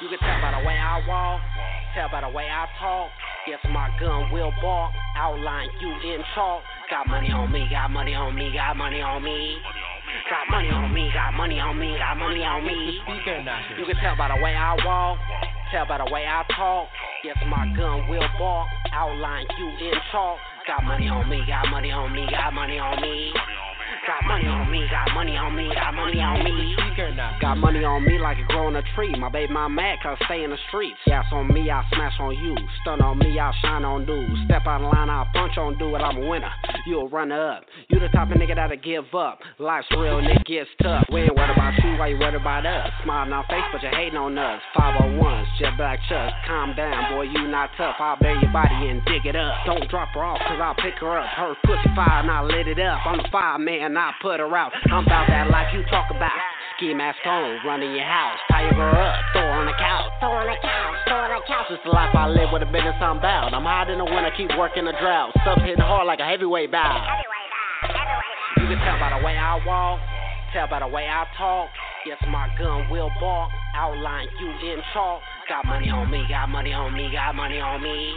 You 0.03 0.09
can 0.09 0.19
tell 0.19 0.41
by 0.41 0.61
the 0.61 0.67
way 0.67 0.77
I 0.77 1.03
walk, 1.09 1.41
tell 1.95 2.09
by 2.11 2.21
the 2.21 2.29
way 2.29 2.49
I 2.49 2.67
talk. 2.79 3.11
Yes, 3.49 3.61
my 3.71 3.89
gun 3.99 4.31
will 4.31 4.53
bark, 4.61 4.93
outline 5.17 5.69
you 5.81 5.89
in 5.89 6.21
chalk. 6.35 6.63
Got 6.91 7.09
money 7.09 7.33
on 7.33 7.51
me, 7.51 7.67
got 7.71 7.91
money 7.91 8.15
on 8.15 8.35
me, 8.37 8.53
got 8.53 8.77
money 8.77 9.01
on 9.01 9.25
me. 9.25 9.59
Got 10.31 10.51
money 10.51 10.71
on 10.71 10.93
me, 10.93 11.11
got 11.13 11.35
money 11.35 11.59
on 11.59 11.79
me, 11.79 11.97
got 11.99 12.17
money 12.17 12.45
on 12.45 12.65
me. 12.65 13.01
You 13.79 13.85
can 13.87 13.97
tell 13.97 14.17
by 14.17 14.29
the 14.29 14.43
way 14.43 14.55
I 14.55 14.77
walk, 14.85 15.19
tell 15.73 15.87
by 15.87 15.99
the 15.99 16.09
way 16.13 16.25
I 16.27 16.45
talk. 16.55 16.89
Yes, 17.25 17.37
my 17.49 17.67
gun 17.77 18.09
will 18.09 18.29
bark, 18.39 18.69
outline 18.93 19.47
you 19.59 19.67
in 19.89 19.99
chalk. 20.13 20.39
Got 20.67 20.85
money 20.85 21.09
on 21.09 21.29
me, 21.29 21.43
got 21.47 21.71
money 21.71 21.91
on 21.91 22.13
me, 22.13 22.27
got 22.31 22.53
money 22.53 22.79
on 22.79 23.01
me. 23.01 23.33
Got 24.07 24.23
money 24.25 24.47
on 24.47 24.71
me, 24.71 24.87
got 24.89 25.15
money 25.15 25.37
on 25.37 25.57
me, 25.57 25.67
got 25.75 25.95
money 25.95 26.21
on 26.21 26.45
me. 26.45 26.77
Got 27.41 27.59
money 27.59 27.85
on 27.85 28.05
me 28.05 28.19
like 28.19 28.39
it 28.39 28.47
growing 28.49 28.77
a 28.77 28.83
tree. 28.95 29.13
My 29.19 29.29
baby, 29.29 29.53
my 29.53 29.69
mad, 29.69 29.99
cause 30.03 30.17
stay 30.27 30.45
in 30.45 30.51
the 30.51 30.59
streets. 30.69 30.97
Gas 31.07 31.27
on 31.33 31.49
me, 31.53 31.71
I 31.71 31.83
smash 31.93 32.15
on 32.21 32.35
you. 32.39 32.55
Stun 32.83 33.03
on 33.03 33.19
me, 33.19 33.39
I 33.39 33.53
shine 33.63 33.85
on 33.85 34.07
dudes. 34.07 34.33
Step 34.47 34.63
out 34.67 34.81
of 34.81 34.93
line, 34.95 35.11
I 35.11 35.27
punch 35.35 35.59
on 35.59 35.77
dude, 35.79 36.01
I'm 36.01 36.23
a 36.23 36.27
winner. 36.29 36.51
You 36.87 37.01
a 37.01 37.09
runner 37.09 37.51
up. 37.51 37.65
You 37.89 37.99
the 37.99 38.09
type 38.09 38.31
of 38.31 38.39
nigga 38.39 38.55
that'll 38.55 38.79
give 38.79 39.13
up. 39.15 39.41
Life's 39.59 39.89
real 39.91 40.19
and 40.19 40.29
it 40.29 40.45
gets 40.47 40.71
tough. 40.81 41.05
We 41.13 41.23
ain't 41.23 41.35
worried 41.35 41.51
about 41.51 41.75
you, 41.83 41.99
why 41.99 42.09
you 42.09 42.19
worried 42.19 42.39
about 42.39 42.65
us? 42.65 42.91
Smiling 43.03 43.33
on 43.33 43.45
face, 43.51 43.67
but 43.73 43.83
you 43.83 43.91
hating 43.91 44.17
on 44.17 44.39
us. 44.39 44.63
501s, 44.77 45.47
jet 45.59 45.77
black 45.77 45.99
chucks. 46.09 46.33
Calm 46.47 46.75
down, 46.77 47.13
boy, 47.13 47.27
you 47.27 47.49
not 47.49 47.71
tough. 47.77 47.97
I'll 47.99 48.19
bury 48.19 48.39
your 48.41 48.53
body 48.53 48.89
and 48.89 49.03
dig 49.05 49.27
it 49.27 49.37
up. 49.37 49.67
Don't 49.67 49.91
drop 49.91 50.11
her 50.15 50.25
off, 50.25 50.39
cause 50.47 50.61
I'll 50.63 50.79
pick 50.79 50.95
her 51.01 51.19
up. 51.19 51.27
Her 51.37 51.55
pussy 51.67 51.91
fire 51.95 52.23
and 52.23 52.31
I 52.31 52.43
lit 52.43 52.69
it 52.69 52.79
up. 52.79 53.05
I'm 53.05 53.19
the 53.19 53.29
fire 53.31 53.59
man, 53.97 54.13
I 54.13 54.13
put 54.21 54.41
her 54.41 54.53
out. 54.53 54.73
I'm 54.93 55.09
about 55.09 55.27
that 55.33 55.49
life 55.49 55.73
you 55.73 55.81
talk 55.89 56.13
about. 56.13 56.37
Ski 56.77 56.93
mask 56.93 57.25
on, 57.25 57.65
running 57.65 57.97
your 57.97 58.05
house. 58.05 58.37
Tie 58.53 58.69
girl 58.77 58.93
up, 58.93 59.17
throw 59.33 59.41
her 59.41 59.57
on 59.57 59.65
the 59.65 59.73
couch. 59.81 60.13
Throw 60.21 60.37
her 60.37 60.45
on 60.45 60.53
the 60.53 60.61
couch, 60.61 60.97
throw 61.09 61.17
her 61.17 61.33
on 61.33 61.41
the 61.41 61.47
couch. 61.49 61.67
It's 61.73 61.85
the 61.89 61.97
life 61.97 62.13
I 62.13 62.29
live 62.29 62.53
with 62.53 62.61
a 62.61 62.69
business 62.69 63.01
I'm 63.01 63.17
bound. 63.25 63.57
I'm 63.57 63.65
hot 63.65 63.89
in 63.89 63.97
the 63.97 64.05
winter, 64.05 64.29
keep 64.37 64.53
working 64.61 64.85
the 64.85 64.93
drought. 65.01 65.33
Stuff 65.41 65.65
hitting 65.65 65.81
hard 65.81 66.05
like 66.05 66.21
a 66.21 66.29
heavyweight 66.29 66.69
bow. 66.69 67.01
You 68.61 68.69
can 68.69 68.77
tell 68.85 69.01
by 69.01 69.17
the 69.17 69.25
way 69.25 69.41
I 69.41 69.57
walk, 69.65 70.01
tell 70.53 70.69
by 70.69 70.85
the 70.85 70.89
way 70.93 71.09
I 71.09 71.25
talk. 71.41 71.73
Yes, 72.05 72.21
my 72.29 72.53
gun 72.61 72.93
will 72.93 73.11
bark, 73.19 73.51
outline 73.75 74.29
you 74.39 74.49
in 74.73 74.79
chalk. 74.93 75.25
Got 75.49 75.65
money 75.65 75.89
on 75.89 76.11
me, 76.11 76.23
got 76.29 76.49
money 76.49 76.73
on 76.73 76.93
me, 76.93 77.09
got 77.11 77.35
money 77.35 77.59
on 77.59 77.83
me. 77.83 78.13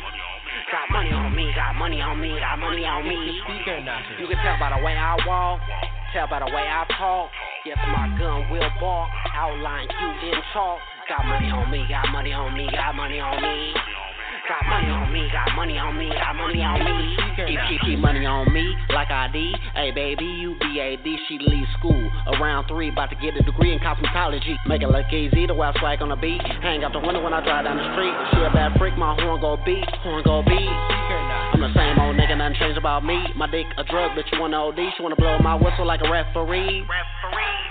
Got 0.71 0.89
money 0.91 1.11
on 1.11 1.35
me, 1.35 1.51
got 1.55 1.75
money 1.75 2.01
on 2.01 2.19
me, 2.21 2.37
got 2.39 2.57
money 2.59 2.85
on 2.85 3.07
me. 3.07 3.15
You 4.19 4.27
can 4.27 4.37
tell 4.43 4.57
by 4.59 4.69
the 4.75 4.83
way 4.83 4.93
I 4.93 5.17
walk, 5.25 5.61
tell 6.13 6.27
by 6.27 6.39
the 6.39 6.45
way 6.45 6.65
I 6.65 6.85
talk. 6.97 7.29
Yes, 7.65 7.77
my 7.91 8.07
gun 8.17 8.49
will 8.49 8.69
bark, 8.79 9.09
outline 9.35 9.87
you 9.99 10.29
in 10.31 10.41
chalk. 10.53 10.79
Got 11.09 11.25
money 11.25 11.49
on 11.49 11.69
me, 11.71 11.85
got 11.89 12.09
money 12.11 12.33
on 12.33 12.53
me, 12.55 12.67
got 12.71 12.95
money 12.95 13.19
on 13.19 13.41
me. 13.41 13.73
Got 14.49 14.65
money 14.65 14.89
on 14.89 15.13
me, 15.13 15.29
got 15.29 15.53
money 15.53 15.77
on 15.77 15.93
me, 15.93 16.09
got 16.09 16.33
money 16.33 16.65
on 16.65 16.81
me. 16.81 17.13
Keep, 17.37 17.61
keep, 17.69 17.81
keep 17.85 17.99
money 18.01 18.25
on 18.25 18.49
me 18.49 18.73
like 18.89 19.13
I 19.13 19.29
D. 19.29 19.53
Hey 19.77 19.93
baby, 19.93 20.25
you 20.25 20.57
BAD, 20.57 21.05
she 21.29 21.37
leave 21.37 21.69
school. 21.77 22.01
Around 22.33 22.65
three, 22.65 22.89
about 22.89 23.13
to 23.13 23.17
get 23.21 23.37
a 23.37 23.45
degree 23.45 23.77
in 23.77 23.77
cosmetology. 23.77 24.57
Make 24.65 24.81
it 24.81 24.89
look 24.89 25.05
easy, 25.13 25.45
the 25.45 25.53
wild 25.53 25.77
swag 25.77 26.01
on 26.01 26.09
the 26.09 26.17
beat. 26.17 26.41
Hang 26.65 26.81
out 26.81 26.97
the 26.97 26.99
window 26.99 27.21
when 27.21 27.29
I 27.29 27.45
drive 27.45 27.69
down 27.69 27.77
the 27.77 27.93
street. 27.93 28.09
She 28.33 28.41
a 28.41 28.49
bad 28.49 28.73
freak, 28.81 28.97
my 28.97 29.13
horn 29.21 29.37
go 29.37 29.53
beat, 29.61 29.85
horn 30.01 30.25
go 30.25 30.41
beat. 30.41 30.73
I'm 31.53 31.61
the 31.61 31.69
same 31.77 32.01
old 32.01 32.17
nigga, 32.17 32.33
nothing 32.33 32.57
changed 32.57 32.81
about 32.81 33.05
me. 33.05 33.21
My 33.37 33.45
dick 33.45 33.69
a 33.77 33.85
drug, 33.85 34.17
but 34.17 34.25
you 34.33 34.41
wanna 34.41 34.57
OD. 34.57 34.81
She 34.97 35.05
wanna 35.05 35.15
blow 35.15 35.37
my 35.45 35.53
whistle 35.53 35.85
like 35.85 36.01
a 36.01 36.09
referee. 36.09 36.89
Referee. 36.89 37.69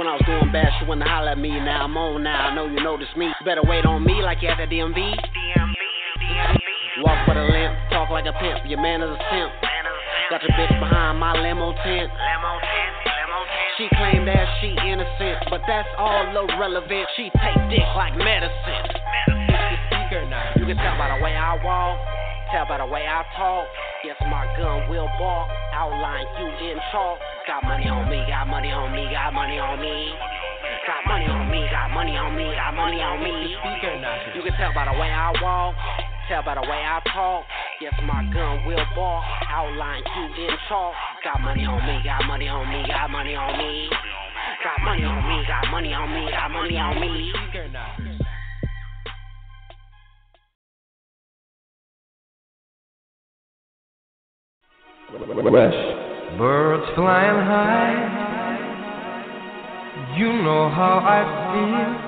When 0.00 0.08
I 0.08 0.16
was 0.16 0.24
doing 0.24 0.52
bad, 0.52 0.72
she 0.80 0.88
wanna 0.88 1.04
holler 1.04 1.36
at 1.36 1.38
me. 1.38 1.52
Now 1.52 1.84
I'm 1.84 1.96
on 2.00 2.22
now, 2.22 2.48
I 2.48 2.54
know 2.54 2.64
you 2.64 2.80
notice 2.80 3.12
me. 3.14 3.28
Better 3.44 3.62
wait 3.64 3.84
on 3.84 4.04
me 4.04 4.24
like 4.24 4.40
you 4.40 4.48
at 4.48 4.56
the 4.56 4.64
DMV. 4.64 5.37
Walk 6.98 7.28
with 7.28 7.38
a 7.38 7.46
limp, 7.46 7.72
talk 7.94 8.10
like 8.10 8.26
a 8.26 8.34
pimp. 8.34 8.66
Your 8.66 8.82
man 8.82 9.02
is 9.02 9.10
a 9.10 9.20
simp. 9.30 9.52
Got 10.30 10.42
your 10.42 10.50
bitch 10.58 10.74
behind 10.80 11.18
my 11.18 11.32
limo 11.32 11.72
tent. 11.86 12.10
She 13.78 13.86
claimed 13.94 14.26
that 14.26 14.46
she 14.58 14.74
innocent, 14.74 15.46
but 15.50 15.62
that's 15.66 15.86
all 15.96 16.26
irrelevant. 16.34 17.06
She 17.14 17.30
take 17.38 17.58
dick 17.70 17.86
like 17.94 18.18
medicine. 18.18 18.98
You 20.58 20.66
can 20.66 20.76
tell 20.82 20.98
by 20.98 21.14
the 21.14 21.22
way 21.22 21.38
I 21.38 21.54
walk, 21.62 21.96
tell 22.50 22.66
by 22.66 22.78
the 22.78 22.86
way 22.86 23.06
I 23.06 23.22
talk. 23.38 23.66
Yes, 24.02 24.18
my 24.26 24.46
gun 24.58 24.90
will 24.90 25.08
bark. 25.18 25.50
Outline 25.74 26.26
you 26.42 26.46
in 26.70 26.78
chalk. 26.90 27.18
Got 27.46 27.62
money 27.62 27.86
on 27.86 28.10
me, 28.10 28.26
got 28.26 28.48
money 28.50 28.72
on 28.74 28.90
me, 28.90 29.06
got 29.14 29.32
money 29.32 29.58
on 29.58 29.78
me. 29.78 30.12
Got 30.86 31.06
money 31.06 31.26
on 31.30 31.46
me, 31.50 31.62
got 31.70 31.90
money 31.94 32.16
on 32.16 32.34
me, 32.34 32.50
got 32.58 32.74
money 32.74 33.00
on 33.00 33.22
me. 33.22 33.54
You 34.34 34.42
can 34.42 34.52
tell 34.58 34.74
by 34.74 34.90
the 34.90 34.98
way 34.98 35.08
I 35.12 35.32
walk, 35.40 35.74
tell 36.28 36.42
by 36.42 36.54
the 36.54 36.60
way 36.62 36.84
I 36.84 37.00
talk. 37.12 37.44
Yes, 37.80 37.94
my 38.04 38.22
gun 38.32 38.64
will 38.66 38.84
bark. 38.94 39.24
Outline 39.48 40.02
you 40.04 40.44
in 40.44 40.56
chalk. 40.68 40.94
Got 41.24 41.40
money 41.40 41.64
on 41.64 41.80
me, 41.86 42.02
got 42.04 42.24
money 42.26 42.48
on 42.48 42.68
me, 42.68 42.86
got 42.86 43.10
money 43.10 43.34
on 43.34 43.58
me. 43.58 43.88
Got 44.62 44.84
money 44.84 45.04
on 45.04 45.28
me, 45.28 45.44
got 45.46 45.70
money 45.70 45.94
on 45.94 46.12
me, 46.12 46.30
got 46.30 46.50
money 46.50 46.76
on 46.78 47.00
me. 47.00 47.32
Birds 56.38 56.84
flying 56.94 57.46
high, 57.46 57.94
you 60.18 60.32
know 60.42 60.68
how 60.68 60.98
I 61.02 61.22
feel. 61.52 62.07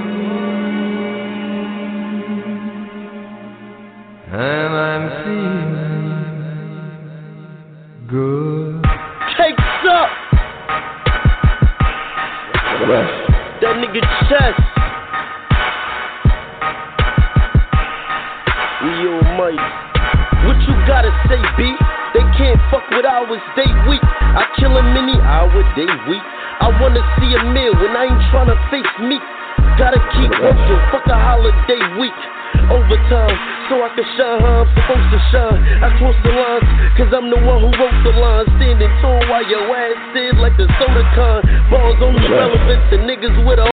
And 4.33 4.39
I'm 4.39 5.11
feeling 5.27 6.15
good. 8.07 8.79
Takes 9.35 9.83
up. 9.91 10.07
That 13.59 13.75
nigga 13.75 13.99
chest. 14.31 14.55
We 18.79 19.03
almighty. 19.03 19.59
What 20.47 20.63
you 20.63 20.79
gotta 20.87 21.11
say, 21.27 21.43
B? 21.59 21.75
They 22.15 22.23
can't 22.39 22.55
fuck 22.71 22.87
with 22.91 23.03
ours, 23.03 23.43
they 23.59 23.67
weak. 23.91 23.99
I 23.99 24.47
kill 24.55 24.77
a 24.77 24.83
many 24.95 25.19
hour, 25.19 25.59
they 25.75 25.91
weak. 26.07 26.23
I 26.63 26.71
wanna 26.79 27.03
see 27.19 27.35
a 27.35 27.43
meal 27.51 27.75
when 27.75 27.99
I 27.99 28.07
ain't 28.07 28.23
tryna 28.31 28.55
face 28.71 28.95
me. 29.03 29.19
Gotta 29.75 29.99
keep 30.15 30.31
working, 30.39 30.79
fuck 30.87 31.03
a 31.07 31.19
holiday 31.19 31.83
week. 31.99 32.15
Overtime, 32.71 33.35
so 33.67 33.83
I 33.83 33.89
can 33.95 34.07
shine 34.15 34.39
how 34.39 34.63
I'm 34.63 34.69
supposed 34.71 35.09
to 35.11 35.19
shine. 35.35 35.59
I 35.83 35.91
cross 35.99 36.15
the 36.23 36.31
lines, 36.31 36.67
cause 36.95 37.11
I'm 37.11 37.27
the 37.27 37.39
one 37.43 37.67
who 37.67 37.71
wrote 37.75 37.99
the 38.07 38.15
lines. 38.15 38.47
Standing 38.55 38.93
tall 39.03 39.19
while 39.27 39.43
your 39.43 39.67
ass 39.75 39.99
did 40.15 40.39
like 40.39 40.55
the 40.55 40.71
soda 40.79 41.03
con. 41.11 41.43
Balls 41.67 41.99
only 41.99 42.23
relevant 42.31 42.81
to 42.91 42.97
niggas 43.03 43.35
with 43.43 43.59
a 43.59 43.71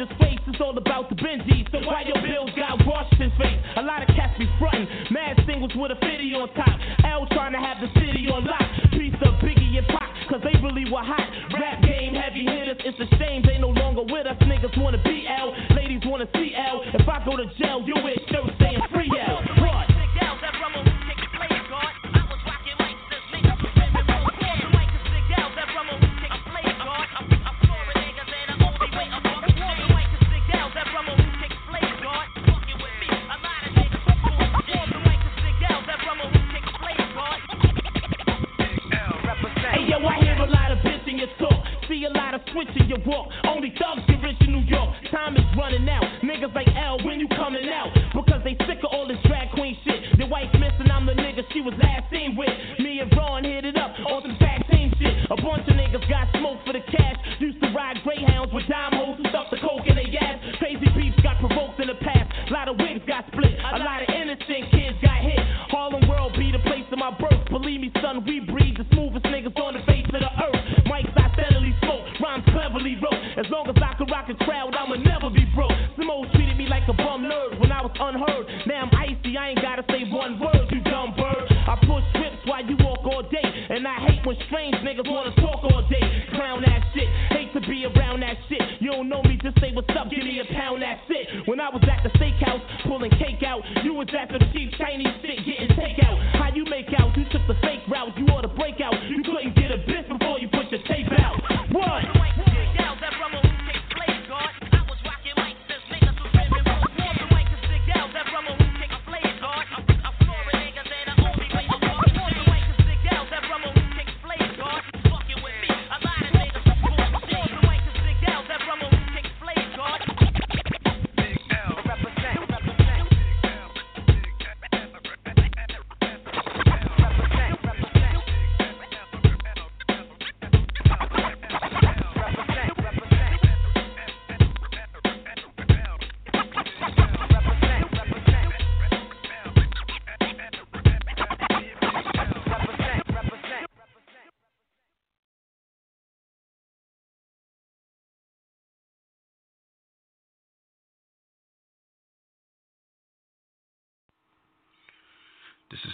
It's 0.00 0.60
all 0.60 0.76
about 0.78 1.10
the 1.10 1.16
Benji. 1.16 1.68
So 1.70 1.84
why 1.84 2.02
your 2.08 2.16
bills 2.24 2.48
got 2.56 2.80
Washington's 2.86 3.36
face? 3.36 3.60
A 3.76 3.82
lot 3.82 4.00
of 4.00 4.08
cats 4.16 4.32
be 4.38 4.48
frontin'. 4.58 4.88
Mad 5.10 5.36
singles 5.44 5.72
with 5.76 5.92
a 5.92 5.94
50 6.00 6.08
on 6.40 6.48
top. 6.56 6.72
L 7.04 7.26
trying 7.32 7.52
to 7.52 7.60
have 7.60 7.84
the 7.84 7.88
city 8.00 8.24
on 8.32 8.48
lock. 8.48 8.64
Piece 8.92 9.12
of 9.20 9.36
Biggie 9.44 9.76
and 9.76 9.86
Pac, 9.88 10.08
cause 10.30 10.40
they 10.40 10.56
really 10.64 10.90
were 10.90 11.04
hot. 11.04 11.28
Rap 11.52 11.82
game, 11.82 12.14
heavy 12.14 12.48
hitters. 12.48 12.80
It's 12.80 12.96
a 12.96 13.08
shame 13.18 13.42
they 13.44 13.58
no 13.58 13.76
longer 13.76 14.02
with 14.02 14.26
us. 14.26 14.36
Niggas 14.40 14.72
wanna 14.80 15.02
be 15.04 15.28
L. 15.28 15.52
Ladies 15.76 16.00
wanna 16.06 16.28
see 16.32 16.56
L. 16.56 16.80
If 16.96 17.06
I 17.06 17.22
go 17.24 17.36
to 17.36 17.44
jail, 17.60 17.84
you 17.84 17.94
shirts 18.32 18.56
saying 18.58 18.80
free 18.92 19.12
L. 19.12 19.69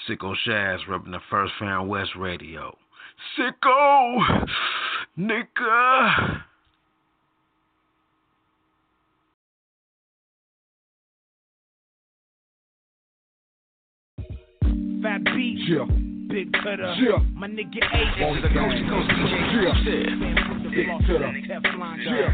Sicko 0.09 0.35
Shaz 0.47 0.79
repping 0.89 1.11
the 1.11 1.21
First 1.31 1.53
Fam 1.59 1.89
West 1.89 2.13
Radio. 2.17 2.77
Sicko! 3.37 4.47
Nigga! 5.19 6.43
Big 16.67 16.79
cutter, 16.79 16.87
uh, 16.87 16.95
Yeah. 16.97 17.19
my 17.35 17.49
nigga 17.49 17.79
A. 17.83 18.25
On 18.27 18.41
the 18.43 18.49
coast 18.49 18.77
to 18.77 18.85
coast 18.89 19.09
to 19.11 19.15
the 19.17 19.31
Yeah. 20.77 22.31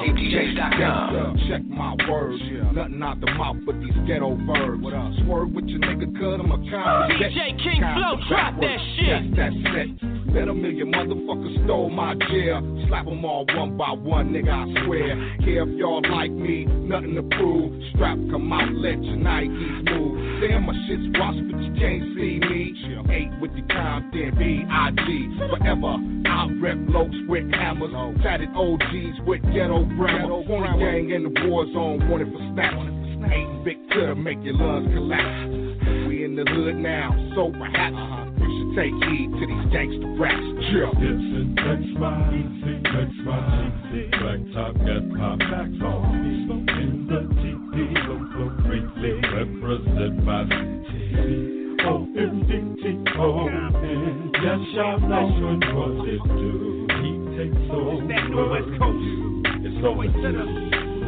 www.coasttocoastmixtapedjs.com. 0.00 1.38
Check 1.48 1.62
my 1.66 1.94
words, 2.08 2.42
nothing 2.72 3.02
out 3.02 3.20
the 3.20 3.30
mouth 3.32 3.56
but 3.66 3.80
these 3.80 3.92
ghetto 4.06 4.34
verbs. 4.46 4.82
Swerve 5.24 5.52
with 5.52 5.66
your 5.68 5.80
nigga, 5.80 6.12
cut 6.18 6.40
him 6.40 6.52
a 6.52 6.58
kind 6.70 7.12
DJ 7.12 7.52
King 7.62 7.82
Flow, 7.94 8.16
drop 8.28 8.60
that 8.60 8.80
shit. 8.96 9.36
That's 9.36 9.54
that 9.62 9.88
set. 10.00 10.09
Bet 10.32 10.46
a 10.46 10.54
million 10.54 10.92
motherfuckers 10.92 11.64
stole 11.64 11.90
my 11.90 12.14
jail. 12.30 12.62
Slap 12.86 13.04
them 13.04 13.24
all 13.24 13.44
one 13.56 13.76
by 13.76 13.90
one, 13.90 14.30
nigga, 14.30 14.52
I 14.52 14.84
swear. 14.84 15.16
Care 15.42 15.68
if 15.68 15.78
y'all 15.78 16.02
like 16.08 16.30
me, 16.30 16.66
nothing 16.66 17.14
to 17.16 17.22
prove. 17.36 17.74
Strap 17.94 18.16
come 18.30 18.52
out, 18.52 18.70
let 18.74 19.02
your 19.02 19.16
Nikes 19.16 19.90
move. 19.90 20.40
Damn, 20.40 20.66
my 20.66 20.74
shit's 20.86 21.02
washed, 21.18 21.42
but 21.50 21.60
you 21.60 21.72
can't 21.74 22.14
see 22.14 22.38
me. 22.38 22.74
Eight 23.10 23.30
with 23.40 23.50
the 23.56 23.62
Compton, 23.74 24.30
B-I-G. 24.38 25.36
Forever, 25.50 25.98
I 25.98 26.48
rep 26.62 26.78
lokes 26.86 27.26
with 27.26 27.50
hammers. 27.50 27.90
Tatted 28.22 28.50
OGs 28.54 29.26
with 29.26 29.42
ghetto 29.52 29.84
grammar. 29.96 30.44
Phony 30.46 30.78
gang 30.78 31.10
in 31.10 31.24
the 31.24 31.48
war 31.48 31.66
zone, 31.72 32.08
wanted 32.08 32.30
for 32.30 32.38
snaps. 32.54 32.86
Ain't 33.34 33.64
big 33.64 33.78
to 33.90 34.14
make 34.14 34.38
your 34.42 34.54
lungs 34.54 34.94
collapse. 34.94 36.06
We 36.06 36.24
in 36.24 36.36
the 36.36 36.44
hood 36.48 36.76
now, 36.76 37.10
so 37.34 37.50
perhaps 37.50 37.96
should 37.96 38.29
take 38.74 38.94
heed 39.10 39.30
to 39.32 39.44
these 39.46 39.66
gangster 39.72 40.14
raps. 40.18 40.40
Yeah. 40.70 40.90
Listen, 40.94 41.54
that's 41.56 41.90
my 41.98 42.30
easy, 42.34 42.80
that's 42.84 43.18
my. 43.24 43.70
Black 43.90 44.38
top 44.54 44.74
got 44.78 45.04
my 45.08 45.36
back 45.36 45.70
on 45.82 46.22
me. 46.22 46.46
In 46.78 47.06
the 47.08 47.20
TP, 47.40 47.74
local 48.06 48.50
greatly 48.62 49.12
represent 49.34 50.24
my 50.24 50.44
city. 50.86 51.66
Oh, 51.82 52.06
M-D-T-O, 52.16 53.48
and 53.48 54.34
yes, 54.34 54.58
y'all 54.74 55.00
know 55.00 55.26
what 55.74 56.08
it 56.08 56.22
do. 56.22 56.86
He 57.00 57.10
takes 57.38 57.70
over. 57.72 58.06
That 58.06 58.28
New 58.28 58.50
West 58.50 58.70
Coast. 58.78 59.64
It's 59.64 59.84
always 59.84 60.10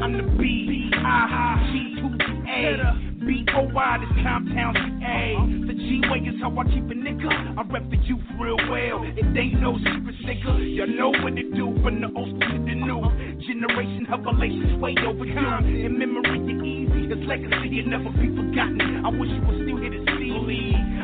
I'm 0.02 0.12
the 0.16 0.24
B, 0.38 0.90
I, 0.96 1.70
G 1.70 2.00
to 2.00 2.08
the 2.16 2.32
A. 2.50 3.11
B 3.26 3.44
O 3.54 3.62
Y, 3.62 3.98
this 4.00 4.24
Comptown 4.24 4.74
CA. 4.74 5.36
The 5.66 5.74
G 5.74 6.02
way 6.10 6.18
is 6.18 6.40
how 6.40 6.50
I 6.58 6.64
keep 6.64 6.90
a 6.90 6.94
nigga. 6.94 7.30
I 7.56 7.62
rep 7.70 7.88
the 7.90 7.96
youth 7.98 8.20
real 8.40 8.56
well. 8.70 9.02
It 9.04 9.36
ain't 9.36 9.60
no 9.60 9.78
secret, 9.78 10.16
nigga. 10.26 10.76
Y'all 10.76 10.86
know 10.86 11.10
what 11.22 11.36
to 11.36 11.42
do 11.54 11.72
from 11.82 12.00
the 12.00 12.08
old 12.16 12.28
school 12.28 12.40
to 12.40 12.58
the 12.58 12.74
new. 12.74 13.02
Generation 13.46 14.06
revelations 14.10 14.80
way 14.80 14.94
overdue. 15.06 15.86
In 15.86 15.98
memory, 15.98 16.38
you 16.46 16.62
easy. 16.62 17.08
His 17.14 17.26
legacy 17.26 17.82
will 17.82 17.88
never 17.90 18.10
be 18.10 18.28
forgotten. 18.34 19.04
I 19.04 19.08
wish 19.10 19.30
you 19.30 19.42
were 19.46 19.58
still 19.62 19.78
here 19.78 19.90
to. 19.90 20.01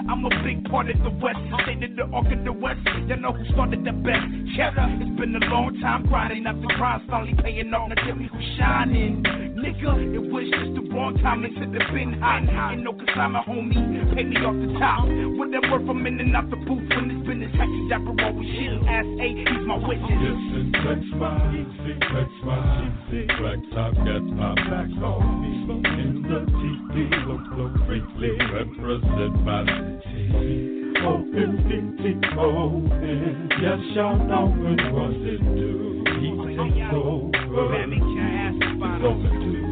I'm 0.08 0.24
a 0.24 0.30
big 0.42 0.64
part 0.70 0.88
of 0.88 0.96
the 1.04 1.10
West. 1.20 1.38
State 1.62 1.84
of 1.84 1.96
the 1.96 2.04
arc 2.14 2.32
of 2.32 2.44
the 2.44 2.52
West. 2.52 2.80
Y'all 3.06 3.20
know 3.20 3.32
who 3.32 3.44
started 3.52 3.84
the 3.84 3.92
best. 3.92 4.24
Cheddar. 4.56 4.88
It's 5.04 5.20
been 5.20 5.36
a 5.36 5.44
long 5.52 5.78
time 5.80 6.06
grinding. 6.06 6.46
After 6.46 6.66
grind, 6.76 7.02
finally 7.10 7.34
paying 7.42 7.72
off. 7.74 7.88
Now 7.90 7.94
tell 8.06 8.16
me 8.16 8.28
who's 8.32 8.44
shining. 8.56 9.22
Nigga, 9.58 10.14
it 10.14 10.24
was 10.32 10.48
just 10.48 10.72
the 10.80 10.88
wrong 10.94 11.18
time 11.18 11.44
into 11.44 11.60
the 11.60 11.84
bin 11.92 12.16
hot. 12.20 12.48
Ain't 12.72 12.82
no 12.82 12.92
consignment, 12.92 13.44
homie. 13.44 13.76
Pay 14.14 14.24
me 14.24 14.36
off 14.40 14.56
the 14.56 14.78
top. 14.80 15.04
With 15.04 15.52
that 15.52 15.68
worth, 15.70 15.88
I'm 15.88 16.06
in 16.06 16.20
and 16.20 16.34
out 16.34 16.48
the 16.48 16.56
booth 16.56 16.88
when 16.88 17.12
this 17.12 17.20
business. 17.28 17.52
Hacky 17.52 17.88
Dapper 17.92 18.16
always 18.24 18.48
shit. 18.48 18.80
Ass 18.88 19.04
A, 19.04 19.28
he's 19.28 19.64
my 19.68 19.76
witness. 19.76 20.08
Listen, 20.08 20.72
that's 20.72 21.10
my 21.20 21.36
easy, 21.52 21.94
that's 22.00 22.38
my. 22.44 22.88
Black 23.08 23.58
top 23.72 23.94
got 24.04 24.20
my 24.20 24.54
back 24.68 24.90
on 25.02 25.40
me. 25.40 25.52
In 26.00 26.22
the 26.22 26.40
TP, 26.44 26.92
local 27.26 27.68
greatly 27.86 28.36
represent 28.52 29.34
my 29.44 29.64
city. 30.04 30.74
Oh, 31.00 31.22
M-D-T-O, 31.22 32.42
and 32.90 33.52
yes, 33.62 33.78
y'all 33.94 34.18
know 34.18 34.46
what 34.92 35.12
it 35.14 35.38
do. 35.54 36.02
He 36.18 36.28
takes 36.56 36.90
over. 36.92 37.30
It's 37.30 39.04
overdue. 39.04 39.64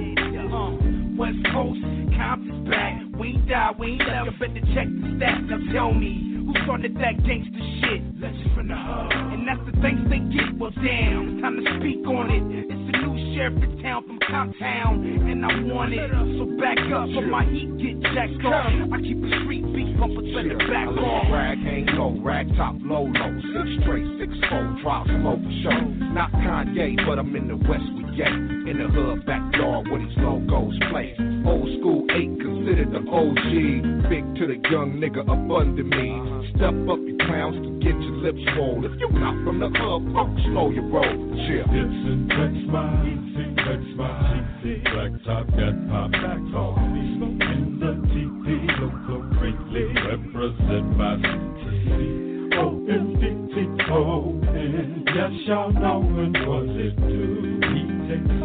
Uh, 0.46 0.70
West 1.18 1.42
Coast, 1.52 1.80
Compton's 2.16 2.68
back. 2.70 3.02
We 3.18 3.28
ain't 3.28 3.48
die, 3.48 3.72
we 3.78 3.86
ain't 3.92 4.06
left. 4.06 4.26
You 4.26 4.38
better 4.38 4.66
check 4.74 4.86
the 4.86 5.08
stats. 5.18 5.48
Now 5.50 5.58
tell 5.72 5.92
me, 5.92 6.44
who 6.46 6.54
started 6.64 6.94
that 6.96 7.18
gangster 7.26 7.64
shit? 7.82 8.02
Legend 8.20 8.54
from 8.54 8.68
the 8.68 8.76
hood. 8.76 9.12
And 9.34 9.48
that's 9.48 9.64
the 9.66 9.72
things 9.82 10.00
they 10.08 10.20
get. 10.30 10.56
Well, 10.58 10.70
damn, 10.70 11.40
time 11.42 11.56
to 11.58 11.64
speak 11.80 12.06
on 12.06 12.30
it. 12.30 12.42
It's 12.70 12.85
new 13.06 13.34
sheriff 13.34 13.62
in 13.62 13.82
town 13.82 14.04
from 14.06 14.18
Comptown, 14.20 15.30
and 15.30 15.44
I 15.44 15.62
want 15.72 15.92
it. 15.94 16.10
So 16.10 16.44
back 16.58 16.78
up, 16.90 17.08
or 17.14 17.26
my 17.26 17.44
heat 17.46 17.70
get 17.78 18.02
jacked 18.14 18.44
off. 18.44 18.66
I 18.66 18.98
keep 19.00 19.22
a 19.22 19.28
street 19.42 19.64
beat 19.72 19.98
bumper 19.98 20.22
to 20.22 20.40
the 20.42 20.58
back 20.66 20.88
I 20.88 20.98
off. 20.98 21.24
let 21.30 21.32
rag 21.32 21.58
hang 21.58 21.86
low, 21.94 22.18
rag 22.22 22.48
top 22.56 22.74
low 22.82 23.06
low, 23.06 23.32
six 23.54 23.66
straight, 23.82 24.06
six 24.18 24.32
four, 24.48 24.78
drop 24.82 25.06
slow 25.06 25.38
for 25.38 25.54
show. 25.62 25.78
Not 26.12 26.32
Kanye, 26.32 26.96
but 27.06 27.18
I'm 27.18 27.34
in 27.36 27.48
the 27.48 27.56
West 27.56 27.86
we 27.94 28.16
get. 28.16 28.32
In 28.32 28.82
the 28.82 28.88
hood, 28.90 29.24
backyard 29.26 29.88
where 29.88 30.00
these 30.00 30.16
logos 30.18 30.74
play. 30.90 31.14
Old 31.46 31.68
school 31.78 32.02
eight, 32.10 32.34
considered 32.42 32.90
the 32.90 33.02
OG. 33.06 34.10
Big 34.10 34.24
to 34.40 34.44
the 34.50 34.58
young 34.70 34.98
nigga 34.98 35.22
up 35.22 35.46
under 35.54 35.84
me. 35.84 36.18
Step 36.56 36.74
up, 36.90 36.98
you 37.06 37.16
clowns, 37.22 37.54
to 37.62 37.70
get 37.78 37.94
your 37.94 38.18
lips 38.24 38.42
rolled. 38.56 38.84
If 38.84 38.98
you 38.98 39.08
not 39.10 39.36
from 39.44 39.60
the 39.60 39.68
hood, 39.70 40.02
fuck, 40.10 40.30
slow 40.50 40.70
your 40.70 40.88
roll. 40.88 41.04
Chill. 41.46 41.68
Listen, 41.70 42.26
that's 42.26 42.66
my 42.66 42.66
easy, 42.66 42.72
my 42.72 42.95
easy. 43.04 44.82
Black 44.92 45.12
top 45.24 45.46
got 45.48 45.76
my 45.86 46.08
back 46.08 46.42
on 46.54 46.92
me. 46.92 47.06
In 47.46 47.78
the 47.80 47.92
TP, 48.08 48.44
local 48.80 49.22
greatly 49.38 49.86
represent 50.06 50.86
my 50.96 51.16
city. 51.64 52.10
Oh, 52.58 52.72
M-D-T-O, 52.88 54.40
and 54.48 55.08
yes, 55.14 55.32
y'all 55.46 55.72
know 55.72 56.00
when 56.00 56.32
what 56.46 56.68
it 56.70 56.96
do. 56.96 57.60
He 57.74 57.82
takes 58.08 58.36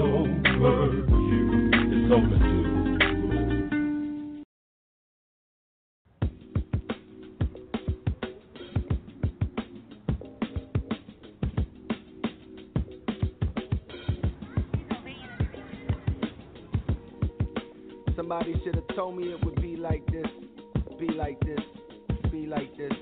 over 2.11 2.37
you. 2.45 2.80
Somebody 18.31 18.61
should 18.63 18.75
have 18.75 18.87
told 18.95 19.17
me 19.17 19.33
it 19.33 19.43
would 19.43 19.61
be 19.61 19.75
like 19.75 20.05
this, 20.05 20.25
be 20.97 21.09
like 21.09 21.37
this, 21.41 21.59
be 22.31 22.45
like 22.45 22.77
this. 22.77 22.93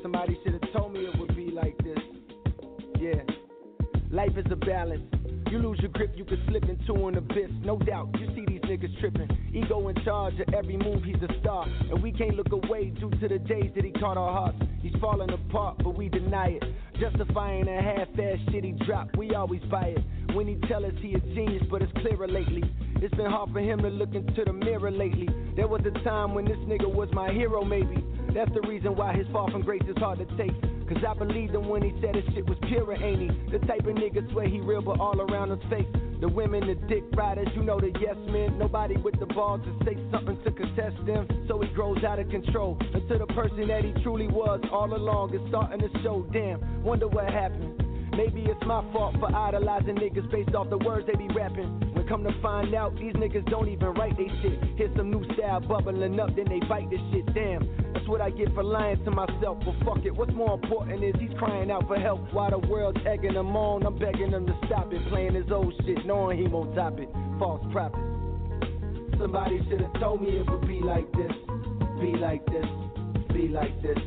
Somebody 0.00 0.38
should 0.44 0.52
have 0.52 0.72
told 0.72 0.92
me 0.92 1.00
it 1.00 1.18
would 1.18 1.34
be 1.34 1.50
like 1.50 1.76
this. 1.78 1.98
Yeah. 3.00 3.20
Life 4.12 4.36
is 4.36 4.46
a 4.52 4.54
balance. 4.54 5.19
You 5.50 5.58
lose 5.58 5.80
your 5.80 5.90
grip, 5.90 6.12
you 6.14 6.24
could 6.24 6.40
slip 6.46 6.62
into 6.68 7.08
an 7.08 7.16
abyss. 7.16 7.50
No 7.64 7.76
doubt, 7.76 8.10
you 8.20 8.28
see 8.36 8.44
these 8.46 8.60
niggas 8.60 9.00
tripping. 9.00 9.28
Ego 9.52 9.88
in 9.88 9.96
charge 10.04 10.34
of 10.38 10.54
every 10.54 10.76
move, 10.76 11.02
he's 11.02 11.16
a 11.16 11.40
star. 11.40 11.66
And 11.66 12.00
we 12.00 12.12
can't 12.12 12.36
look 12.36 12.52
away 12.52 12.90
due 12.90 13.10
to 13.10 13.28
the 13.28 13.40
days 13.40 13.72
that 13.74 13.84
he 13.84 13.90
caught 13.90 14.16
our 14.16 14.32
hearts. 14.32 14.58
He's 14.80 14.94
falling 15.00 15.30
apart, 15.30 15.78
but 15.82 15.96
we 15.96 16.08
deny 16.08 16.50
it. 16.50 16.62
Justifying 17.00 17.66
a 17.66 17.82
half-ass 17.82 18.38
shit 18.52 18.62
he 18.62 18.72
dropped, 18.86 19.16
we 19.16 19.34
always 19.34 19.62
buy 19.62 19.94
it. 19.96 20.36
When 20.36 20.46
he 20.46 20.54
tell 20.68 20.84
us 20.84 20.92
he 21.00 21.14
a 21.14 21.18
genius, 21.18 21.64
but 21.68 21.82
it's 21.82 21.92
clearer 21.94 22.28
lately. 22.28 22.62
It's 23.02 23.14
been 23.16 23.26
hard 23.26 23.50
for 23.52 23.60
him 23.60 23.80
to 23.80 23.88
look 23.88 24.14
into 24.14 24.44
the 24.44 24.52
mirror 24.52 24.92
lately. 24.92 25.28
There 25.56 25.66
was 25.66 25.80
a 25.84 26.04
time 26.04 26.32
when 26.32 26.44
this 26.44 26.58
nigga 26.58 26.86
was 26.86 27.08
my 27.12 27.32
hero, 27.32 27.64
maybe. 27.64 28.04
That's 28.32 28.52
the 28.54 28.60
reason 28.68 28.94
why 28.94 29.14
his 29.14 29.26
fall 29.32 29.50
from 29.50 29.62
grace 29.62 29.82
is 29.88 29.96
hard 29.96 30.20
to 30.20 30.36
take. 30.36 30.69
Cause 30.90 31.04
I 31.06 31.14
believed 31.14 31.54
him 31.54 31.68
when 31.68 31.82
he 31.82 31.94
said 32.02 32.16
his 32.16 32.24
shit 32.34 32.48
was 32.48 32.58
pure, 32.66 32.92
ain't 32.92 33.20
he? 33.20 33.30
The 33.52 33.64
type 33.64 33.86
of 33.86 33.94
nigga 33.94 34.28
swear 34.32 34.48
he 34.48 34.58
real, 34.58 34.82
but 34.82 34.98
all 34.98 35.20
around 35.20 35.50
his 35.50 35.60
fake. 35.70 35.86
The 36.20 36.26
women, 36.26 36.66
the 36.66 36.74
dick 36.88 37.04
riders, 37.14 37.46
you 37.54 37.62
know 37.62 37.78
the 37.78 37.92
yes 38.00 38.16
men. 38.26 38.58
Nobody 38.58 38.96
with 38.96 39.14
the 39.20 39.26
balls 39.26 39.60
to 39.62 39.84
say 39.84 39.96
something 40.10 40.36
to 40.42 40.50
contest 40.50 40.96
them. 41.06 41.28
So 41.46 41.60
he 41.60 41.68
grows 41.68 42.02
out 42.02 42.18
of 42.18 42.28
control 42.28 42.76
until 42.92 43.20
the 43.20 43.32
person 43.32 43.68
that 43.68 43.84
he 43.84 43.92
truly 44.02 44.26
was 44.26 44.58
all 44.72 44.92
along 44.92 45.32
is 45.32 45.40
starting 45.48 45.78
to 45.78 46.02
show. 46.02 46.26
Damn, 46.32 46.82
wonder 46.82 47.06
what 47.06 47.30
happened. 47.30 47.86
Maybe 48.16 48.42
it's 48.50 48.60
my 48.66 48.82
fault 48.92 49.14
for 49.20 49.32
idolizing 49.32 49.94
niggas 49.94 50.28
based 50.32 50.56
off 50.56 50.68
the 50.70 50.78
words 50.78 51.06
they 51.06 51.14
be 51.14 51.32
rapping. 51.32 51.70
When 51.94 52.06
come 52.08 52.24
to 52.24 52.34
find 52.42 52.74
out, 52.74 52.96
these 52.96 53.14
niggas 53.14 53.48
don't 53.48 53.68
even 53.68 53.94
write 53.94 54.16
they 54.16 54.26
shit. 54.42 54.58
Hear 54.76 54.90
some 54.96 55.10
new 55.10 55.24
style 55.34 55.60
bubbling 55.60 56.18
up, 56.18 56.34
then 56.34 56.46
they 56.48 56.58
bite 56.66 56.90
this 56.90 57.00
shit. 57.12 57.32
Damn, 57.32 57.62
what 58.10 58.20
I 58.20 58.30
get 58.30 58.52
for 58.54 58.64
lying 58.64 59.02
to 59.04 59.10
myself. 59.12 59.58
But 59.64 59.74
fuck 59.86 60.04
it, 60.04 60.10
what's 60.10 60.34
more 60.34 60.54
important 60.54 61.02
is 61.04 61.14
he's 61.20 61.30
crying 61.38 61.70
out 61.70 61.86
for 61.86 61.96
help. 61.96 62.20
While 62.32 62.50
the 62.50 62.58
world's 62.58 62.98
egging 63.06 63.34
him 63.34 63.54
on, 63.56 63.86
I'm 63.86 63.98
begging 63.98 64.32
him 64.32 64.46
to 64.46 64.58
stop 64.66 64.92
it. 64.92 65.00
Playing 65.08 65.34
his 65.34 65.50
old 65.50 65.72
shit, 65.86 66.04
knowing 66.04 66.38
he 66.38 66.48
won't 66.48 66.74
top 66.74 66.98
it. 66.98 67.08
False 67.38 67.64
prophet. 67.72 68.00
Somebody 69.16 69.62
should 69.68 69.80
have 69.80 69.94
told 70.00 70.22
me 70.22 70.28
it 70.40 70.50
would 70.50 70.66
be 70.66 70.80
like 70.80 71.06
this, 71.12 71.32
be 72.00 72.16
like 72.18 72.44
this, 72.46 72.66
be 73.32 73.48
like 73.48 73.80
this. 73.80 73.98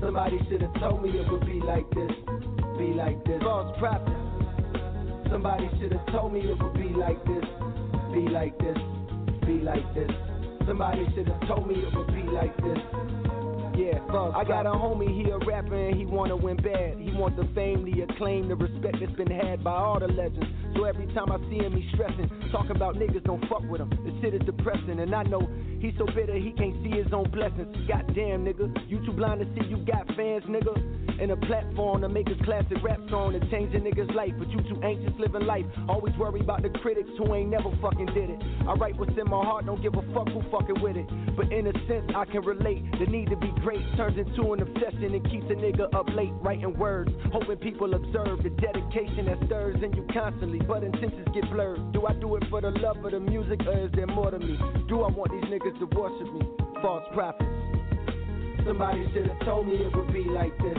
Somebody 0.00 0.38
should 0.50 0.60
have 0.60 0.74
told 0.78 1.02
me 1.02 1.10
it 1.10 1.30
would 1.30 1.46
be 1.46 1.60
like 1.64 1.88
this, 1.96 2.12
be 2.76 2.92
like 2.92 3.24
this. 3.24 3.40
False 3.40 3.74
prophet. 3.78 4.12
Somebody 5.30 5.70
should 5.80 5.92
have 5.92 6.06
told 6.12 6.34
me 6.34 6.40
it 6.40 6.60
would 6.60 6.74
be 6.74 6.90
like 6.90 7.24
this, 7.24 7.44
be 8.12 8.28
like 8.28 8.58
this, 8.58 8.76
be 9.46 9.64
like 9.64 9.86
this. 9.94 10.10
Somebody 10.66 11.06
should 11.14 11.28
have 11.28 11.46
told 11.48 11.68
me 11.68 11.76
it 11.76 11.94
would 11.96 12.08
be 12.08 12.22
like 12.28 12.56
this. 12.58 13.25
Yeah, 13.76 14.00
I 14.34 14.44
got 14.44 14.64
a 14.64 14.70
homie, 14.70 15.12
he 15.12 15.30
a 15.30 15.38
rapper 15.38 15.74
and 15.74 15.96
he 15.96 16.06
wanna 16.06 16.34
win 16.34 16.56
bad. 16.56 16.98
He 16.98 17.12
want 17.12 17.36
the 17.36 17.46
fame, 17.54 17.84
the 17.84 18.02
acclaim, 18.02 18.48
the 18.48 18.56
respect 18.56 18.96
that's 19.00 19.12
been 19.12 19.30
had 19.30 19.62
by 19.62 19.72
all 19.72 20.00
the 20.00 20.08
legends. 20.08 20.46
So 20.74 20.84
every 20.84 21.06
time 21.12 21.30
I 21.30 21.38
see 21.50 21.58
him, 21.58 21.76
he 21.76 21.86
stressing. 21.92 22.30
talking 22.50 22.74
about 22.74 22.94
niggas 22.96 23.24
don't 23.24 23.44
fuck 23.48 23.62
with 23.68 23.82
him. 23.82 23.90
This 24.04 24.14
shit 24.22 24.34
is 24.34 24.40
depressing, 24.46 24.98
and 24.98 25.14
I 25.14 25.24
know 25.24 25.46
he's 25.80 25.94
so 25.98 26.06
bitter 26.06 26.34
he 26.34 26.52
can't 26.52 26.76
see 26.82 26.90
his 26.90 27.12
own 27.12 27.30
blessings. 27.30 27.74
Goddamn, 27.88 28.44
nigga, 28.44 28.72
you 28.88 29.04
too 29.04 29.12
blind 29.12 29.40
to 29.40 29.46
see 29.54 29.68
you 29.68 29.78
got 29.78 30.06
fans, 30.16 30.44
nigga. 30.44 30.74
And 31.18 31.30
a 31.30 31.36
platform 31.48 32.02
to 32.02 32.10
make 32.10 32.28
a 32.28 32.44
classic 32.44 32.76
rap 32.82 33.00
song 33.08 33.32
to 33.32 33.40
change 33.50 33.74
a 33.74 33.80
nigga's 33.80 34.14
life, 34.14 34.32
but 34.38 34.50
you 34.50 34.60
too 34.68 34.78
anxious 34.82 35.14
living 35.18 35.46
life. 35.46 35.64
Always 35.88 36.14
worry 36.16 36.40
about 36.40 36.60
the 36.60 36.68
critics 36.84 37.08
who 37.16 37.34
ain't 37.34 37.48
never 37.48 37.70
fucking 37.80 38.12
did 38.12 38.28
it. 38.28 38.40
I 38.68 38.74
write 38.74 38.98
what's 38.98 39.16
in 39.16 39.24
my 39.24 39.42
heart, 39.42 39.64
don't 39.64 39.80
give 39.80 39.94
a 39.94 40.02
fuck 40.12 40.28
who 40.28 40.42
fucking 40.52 40.82
with 40.82 40.96
it. 40.96 41.08
But 41.34 41.50
in 41.52 41.66
a 41.66 41.72
sense, 41.88 42.12
I 42.14 42.26
can 42.26 42.44
relate. 42.44 42.84
The 43.00 43.06
need 43.06 43.30
to 43.30 43.36
be 43.36 43.48
great 43.64 43.80
turns 43.96 44.18
into 44.18 44.52
an 44.52 44.60
obsession 44.60 45.14
and 45.14 45.24
keeps 45.30 45.46
a 45.48 45.56
nigga 45.56 45.88
up 45.94 46.06
late 46.12 46.32
writing 46.44 46.76
words, 46.76 47.10
hoping 47.32 47.56
people 47.56 47.94
observe 47.94 48.42
the 48.42 48.50
dedication 48.50 49.24
that 49.26 49.40
stirs 49.46 49.82
in 49.82 49.94
you 49.94 50.06
constantly. 50.12 50.60
But 50.60 50.84
intentions 50.84 51.28
get 51.32 51.48
blurred. 51.50 51.92
Do 51.92 52.06
I 52.06 52.12
do 52.12 52.36
it 52.36 52.44
for 52.50 52.60
the 52.60 52.70
love 52.70 53.02
of 53.02 53.10
the 53.12 53.20
music, 53.20 53.60
or 53.66 53.86
is 53.86 53.92
there 53.96 54.06
more 54.06 54.30
to 54.30 54.38
me? 54.38 54.58
Do 54.86 55.00
I 55.00 55.08
want 55.08 55.32
these 55.32 55.48
niggas 55.48 55.65
to 55.72 55.86
worship 55.86 56.32
me? 56.32 56.46
False 56.80 57.04
prophets. 57.12 57.50
Somebody 58.64 59.04
should 59.12 59.26
have 59.26 59.40
told 59.44 59.66
me 59.66 59.74
it 59.74 59.94
would 59.96 60.12
be 60.12 60.24
like 60.24 60.56
this, 60.58 60.78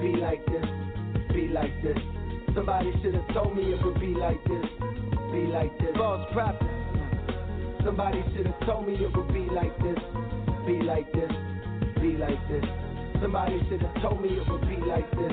be 0.00 0.16
like 0.16 0.44
this, 0.46 0.66
be 1.32 1.48
like 1.48 1.72
this. 1.82 1.96
Somebody 2.54 2.92
should 3.02 3.14
have 3.14 3.28
told 3.32 3.56
me 3.56 3.72
it 3.72 3.84
would 3.84 4.00
be 4.00 4.14
like 4.14 4.42
this, 4.44 4.64
be 5.32 5.46
like 5.48 5.72
this. 5.78 5.96
False 5.96 6.26
prophets. 6.32 6.68
Somebody 7.84 8.22
should 8.36 8.46
have 8.46 8.60
told 8.66 8.86
me 8.86 8.94
it 8.94 9.16
would 9.16 9.32
be 9.32 9.48
like 9.48 9.76
this, 9.80 9.98
be 10.66 10.80
like 10.84 11.10
this, 11.12 11.32
be 12.00 12.16
like 12.16 12.40
this. 12.48 12.64
Somebody 13.22 13.60
should 13.68 13.80
have 13.80 14.02
told 14.02 14.20
me 14.20 14.36
it 14.36 14.48
would 14.48 14.68
be 14.68 14.76
like 14.84 15.10
this. 15.12 15.32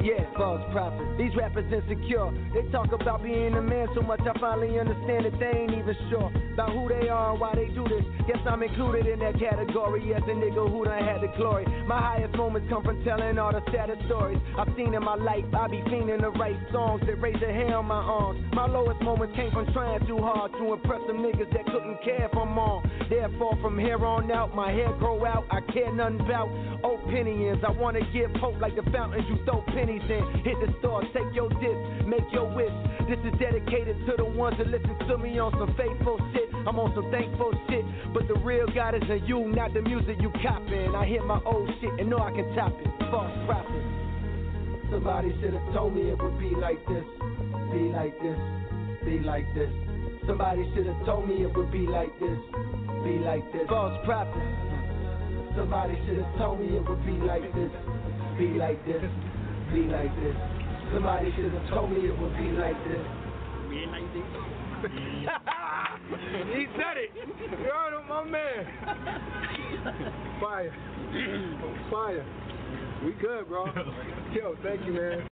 Yeah, 0.00 0.24
false 0.36 0.62
prophet. 0.72 1.18
These 1.18 1.36
rappers 1.36 1.70
insecure. 1.72 2.30
They 2.54 2.64
talk 2.70 2.92
about 2.92 3.22
being 3.22 3.54
a 3.54 3.62
man 3.62 3.88
so 3.94 4.02
much 4.02 4.20
I 4.20 4.38
finally 4.40 4.78
understand 4.78 5.26
that 5.26 5.38
they 5.38 5.52
ain't 5.58 5.72
even 5.72 5.96
sure 6.10 6.32
about 6.54 6.72
who 6.72 6.88
they 6.88 7.08
are 7.08 7.32
and 7.32 7.40
why 7.40 7.54
they 7.54 7.66
do 7.68 7.84
this. 7.84 8.04
Guess 8.26 8.40
I'm 8.46 8.62
included 8.62 9.06
in 9.06 9.18
that 9.20 9.38
category 9.38 10.14
as 10.14 10.22
a 10.24 10.34
nigga 10.34 10.70
who 10.70 10.84
done 10.84 11.04
had 11.04 11.20
the 11.20 11.32
glory. 11.36 11.66
My 11.86 12.00
highest 12.00 12.34
moments 12.36 12.68
come 12.70 12.82
from 12.84 13.02
telling 13.04 13.38
all 13.38 13.52
the 13.52 13.62
saddest 13.72 14.04
stories 14.06 14.38
I've 14.56 14.68
seen 14.76 14.94
in 14.94 15.02
my 15.02 15.16
life. 15.16 15.44
I 15.52 15.68
be 15.68 15.82
fiending 15.90 16.20
to 16.20 16.30
write 16.30 16.56
songs 16.72 17.02
that 17.06 17.20
raise 17.20 17.40
the 17.40 17.52
hair 17.52 17.76
on 17.76 17.86
my 17.86 18.02
arms. 18.02 18.40
My 18.54 18.66
lowest 18.66 19.00
moments 19.02 19.34
came 19.36 19.50
from 19.50 19.66
trying 19.72 20.06
too 20.06 20.18
hard 20.18 20.52
to 20.52 20.72
impress 20.72 21.00
some 21.06 21.18
niggas 21.18 21.52
that 21.52 21.66
couldn't 21.66 22.02
care 22.04 22.28
for 22.32 22.46
more. 22.46 22.82
Therefore, 23.08 23.58
from 23.60 23.78
here 23.78 24.04
on 24.04 24.30
out, 24.30 24.54
my 24.54 24.70
hair 24.72 24.92
grow 24.98 25.24
out. 25.24 25.46
I 25.50 25.60
care 25.72 25.92
nothing 25.92 26.20
about 26.20 26.48
opinions. 26.84 27.62
I 27.66 27.70
wanna 27.70 28.00
give 28.12 28.30
hope 28.36 28.60
like 28.60 28.76
the 28.76 28.88
fountains 28.90 29.24
you 29.28 29.38
throw 29.44 29.64
Hit 29.82 30.54
the 30.62 30.70
store, 30.78 31.02
take 31.10 31.34
your 31.34 31.48
dip, 31.58 32.06
make 32.06 32.22
your 32.30 32.46
wish. 32.54 32.70
This 33.10 33.18
is 33.26 33.34
dedicated 33.40 33.98
to 34.06 34.14
the 34.16 34.24
ones 34.24 34.54
that 34.58 34.68
listen 34.68 34.94
to 35.08 35.18
me 35.18 35.38
on 35.40 35.50
some 35.58 35.74
faithful 35.74 36.22
shit. 36.32 36.54
I'm 36.54 36.78
on 36.78 36.94
some 36.94 37.10
thankful 37.10 37.50
shit. 37.66 37.82
But 38.14 38.28
the 38.28 38.38
real 38.46 38.66
God 38.70 38.94
is 38.94 39.02
in 39.10 39.26
you, 39.26 39.50
not 39.50 39.74
the 39.74 39.82
music 39.82 40.18
you 40.20 40.30
copying. 40.38 40.94
I 40.94 41.06
hear 41.06 41.24
my 41.24 41.40
old 41.44 41.68
shit 41.80 41.90
and 41.98 42.08
know 42.08 42.18
I 42.18 42.30
can 42.30 42.54
top 42.54 42.70
it. 42.78 42.86
False 43.10 43.34
prophet. 43.46 43.82
Somebody 44.90 45.34
should 45.42 45.54
have 45.54 45.66
told 45.74 45.96
me 45.98 46.14
it 46.14 46.18
would 46.22 46.38
be 46.38 46.54
like 46.54 46.78
this, 46.86 47.06
be 47.74 47.90
like 47.90 48.14
this, 48.22 48.38
be 49.02 49.18
like 49.18 49.46
this. 49.54 49.70
Somebody 50.30 50.62
should 50.74 50.86
have 50.86 51.02
told 51.04 51.26
me 51.26 51.42
it 51.42 51.50
would 51.56 51.72
be 51.72 51.90
like 51.90 52.14
this, 52.22 52.38
be 53.02 53.18
like 53.18 53.42
this. 53.50 53.66
False 53.66 53.98
prophet. 54.06 54.46
Somebody 55.58 55.98
should 56.06 56.22
have 56.22 56.38
told 56.38 56.60
me 56.60 56.78
it 56.78 56.86
would 56.86 57.02
be 57.02 57.18
like 57.18 57.50
this, 57.50 57.72
be 58.38 58.54
like 58.54 58.78
this, 58.86 59.02
be 59.72 59.88
like 59.88 60.14
this. 60.20 60.36
Somebody 60.92 61.32
should 61.34 61.52
have 61.52 61.68
told 61.70 61.90
me 61.90 62.04
it 62.04 62.18
would 62.18 62.36
be 62.36 62.52
like 62.52 62.76
this. 62.84 63.00
He 66.52 66.66
said 66.76 66.96
it. 66.98 67.10
You 67.14 67.48
heard 67.48 67.94
him, 67.98 68.08
my 68.08 68.24
man. 68.24 68.66
Fire. 70.40 70.74
Fire. 71.90 72.24
We 73.04 73.12
good, 73.12 73.48
bro. 73.48 73.66
Yo, 74.34 74.56
thank 74.62 74.84
you, 74.84 74.92
man. 74.92 75.31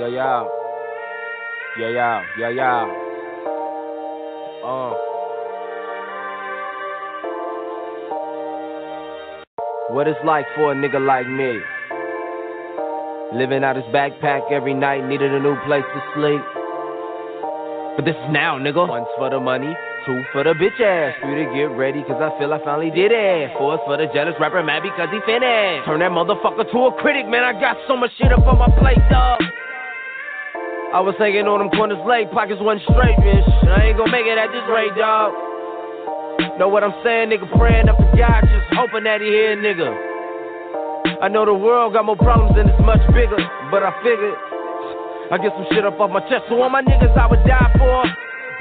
Yo, 0.00 0.06
yo. 0.06 0.48
Yo, 1.76 1.88
yo, 1.90 2.22
yo, 2.38 2.48
yo. 2.48 2.72
Uh. 4.64 4.94
What 9.92 10.08
it's 10.08 10.18
like 10.24 10.46
for 10.56 10.72
a 10.72 10.74
nigga 10.74 11.04
like 11.04 11.28
me. 11.28 11.60
Living 13.38 13.62
out 13.62 13.76
his 13.76 13.84
backpack 13.92 14.50
every 14.50 14.72
night, 14.72 15.06
needed 15.06 15.34
a 15.34 15.38
new 15.38 15.54
place 15.66 15.84
to 15.84 16.00
sleep. 16.16 16.40
But 17.96 18.06
this 18.06 18.16
is 18.16 18.32
now, 18.32 18.56
nigga. 18.56 18.88
One's 18.88 19.06
for 19.18 19.28
the 19.28 19.38
money, 19.38 19.76
two 20.06 20.22
for 20.32 20.44
the 20.44 20.54
bitch 20.54 20.80
ass. 20.80 21.20
Three 21.20 21.44
to 21.44 21.52
get 21.52 21.76
ready, 21.76 22.02
cause 22.04 22.16
I 22.22 22.32
feel 22.38 22.54
I 22.54 22.64
finally 22.64 22.90
did 22.90 23.12
it. 23.12 23.50
Four's 23.58 23.80
for 23.84 23.98
the 23.98 24.06
jealous 24.14 24.34
rapper 24.40 24.62
mad 24.62 24.82
because 24.82 25.10
he 25.12 25.20
finished. 25.28 25.84
Turn 25.84 26.00
that 26.00 26.10
motherfucker 26.10 26.64
to 26.72 26.78
a 26.88 26.92
critic, 27.02 27.28
man. 27.28 27.44
I 27.44 27.52
got 27.52 27.76
so 27.86 27.98
much 27.98 28.12
shit 28.16 28.32
up 28.32 28.46
on 28.46 28.56
my 28.56 28.70
plate, 28.80 29.04
dog. 29.10 29.42
I 30.90 30.98
was 30.98 31.14
hanging 31.22 31.46
on 31.46 31.62
them 31.62 31.70
corners 31.70 32.02
late, 32.02 32.34
pockets 32.34 32.58
wasn't 32.58 32.82
straight, 32.90 33.14
bitch. 33.22 33.46
I 33.70 33.94
ain't 33.94 33.96
gonna 33.96 34.10
make 34.10 34.26
it 34.26 34.34
at 34.34 34.50
this 34.50 34.66
rate, 34.66 34.90
dog. 34.98 35.30
Know 36.58 36.66
what 36.66 36.82
I'm 36.82 36.90
saying, 37.06 37.30
nigga? 37.30 37.46
Praying 37.54 37.86
up 37.86 37.94
to 37.94 38.10
God, 38.18 38.42
just 38.50 38.66
hoping 38.74 39.06
that 39.06 39.22
he 39.22 39.30
hear, 39.30 39.54
nigga. 39.54 39.86
I 41.22 41.30
know 41.30 41.46
the 41.46 41.54
world 41.54 41.94
got 41.94 42.10
more 42.10 42.18
problems 42.18 42.58
and 42.58 42.66
it's 42.66 42.82
much 42.82 42.98
bigger, 43.14 43.38
but 43.70 43.86
I 43.86 43.94
figured 44.02 44.34
I 45.30 45.38
get 45.38 45.54
some 45.54 45.70
shit 45.70 45.86
up 45.86 45.94
off 46.02 46.10
my 46.10 46.26
chest. 46.26 46.50
So 46.50 46.58
all 46.58 46.74
my 46.74 46.82
niggas 46.82 47.14
I 47.14 47.30
would 47.30 47.46
die 47.46 47.70
for. 47.78 48.02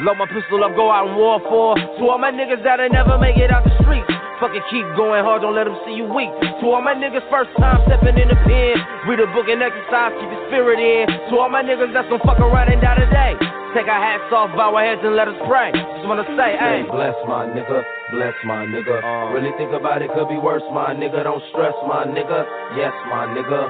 Load 0.05 0.21
my 0.21 0.29
pistol 0.29 0.61
up, 0.63 0.77
go 0.77 0.93
out 0.93 1.09
and 1.09 1.17
war 1.17 1.41
for. 1.41 1.73
To 1.73 2.01
all 2.13 2.21
my 2.21 2.29
niggas 2.29 2.61
that 2.61 2.79
ain't 2.79 2.93
never 2.93 3.17
make 3.17 3.41
it 3.41 3.49
out 3.49 3.65
the 3.65 3.73
streets. 3.81 4.18
Fucking 4.39 4.63
keep 4.71 4.87
going 4.95 5.19
hard, 5.19 5.43
don't 5.43 5.51
let 5.55 5.67
them 5.67 5.75
see 5.83 5.99
you 5.99 6.07
weak. 6.07 6.31
To 6.63 6.65
all 6.71 6.79
my 6.79 6.95
niggas, 6.95 7.27
first 7.27 7.51
time 7.59 7.83
stepping 7.91 8.15
in 8.15 8.31
the 8.31 8.39
pen. 8.47 8.75
Read 9.03 9.19
a 9.19 9.27
book 9.35 9.51
and 9.51 9.59
exercise, 9.59 10.15
keep 10.15 10.31
the 10.31 10.39
spirit 10.47 10.79
in. 10.79 11.11
To 11.27 11.43
all 11.43 11.51
my 11.51 11.59
niggas 11.59 11.91
that's 11.91 12.07
gonna 12.07 12.23
fuck 12.23 12.39
around 12.39 12.71
and 12.71 12.79
die 12.79 12.95
today. 12.95 13.35
Take 13.75 13.91
our 13.91 13.99
hats 13.99 14.31
off, 14.31 14.49
bow 14.55 14.71
our 14.71 14.81
heads 14.81 15.03
and 15.03 15.13
let 15.19 15.27
us 15.27 15.35
pray. 15.43 15.75
Just 15.75 16.07
wanna 16.07 16.23
say, 16.39 16.55
hey. 16.55 16.87
Bless 16.87 17.19
my 17.27 17.51
nigga, 17.51 17.83
bless 18.15 18.33
my 18.47 18.63
nigga. 18.63 19.03
Uh. 19.03 19.35
really 19.35 19.51
think 19.59 19.75
about 19.75 19.99
it, 20.01 20.07
could 20.15 20.31
be 20.31 20.39
worse, 20.39 20.63
my 20.71 20.95
nigga. 20.95 21.19
Don't 21.27 21.43
stress, 21.51 21.75
my 21.83 22.07
nigga. 22.07 22.47
Yes, 22.79 22.95
my 23.11 23.27
nigga. 23.35 23.67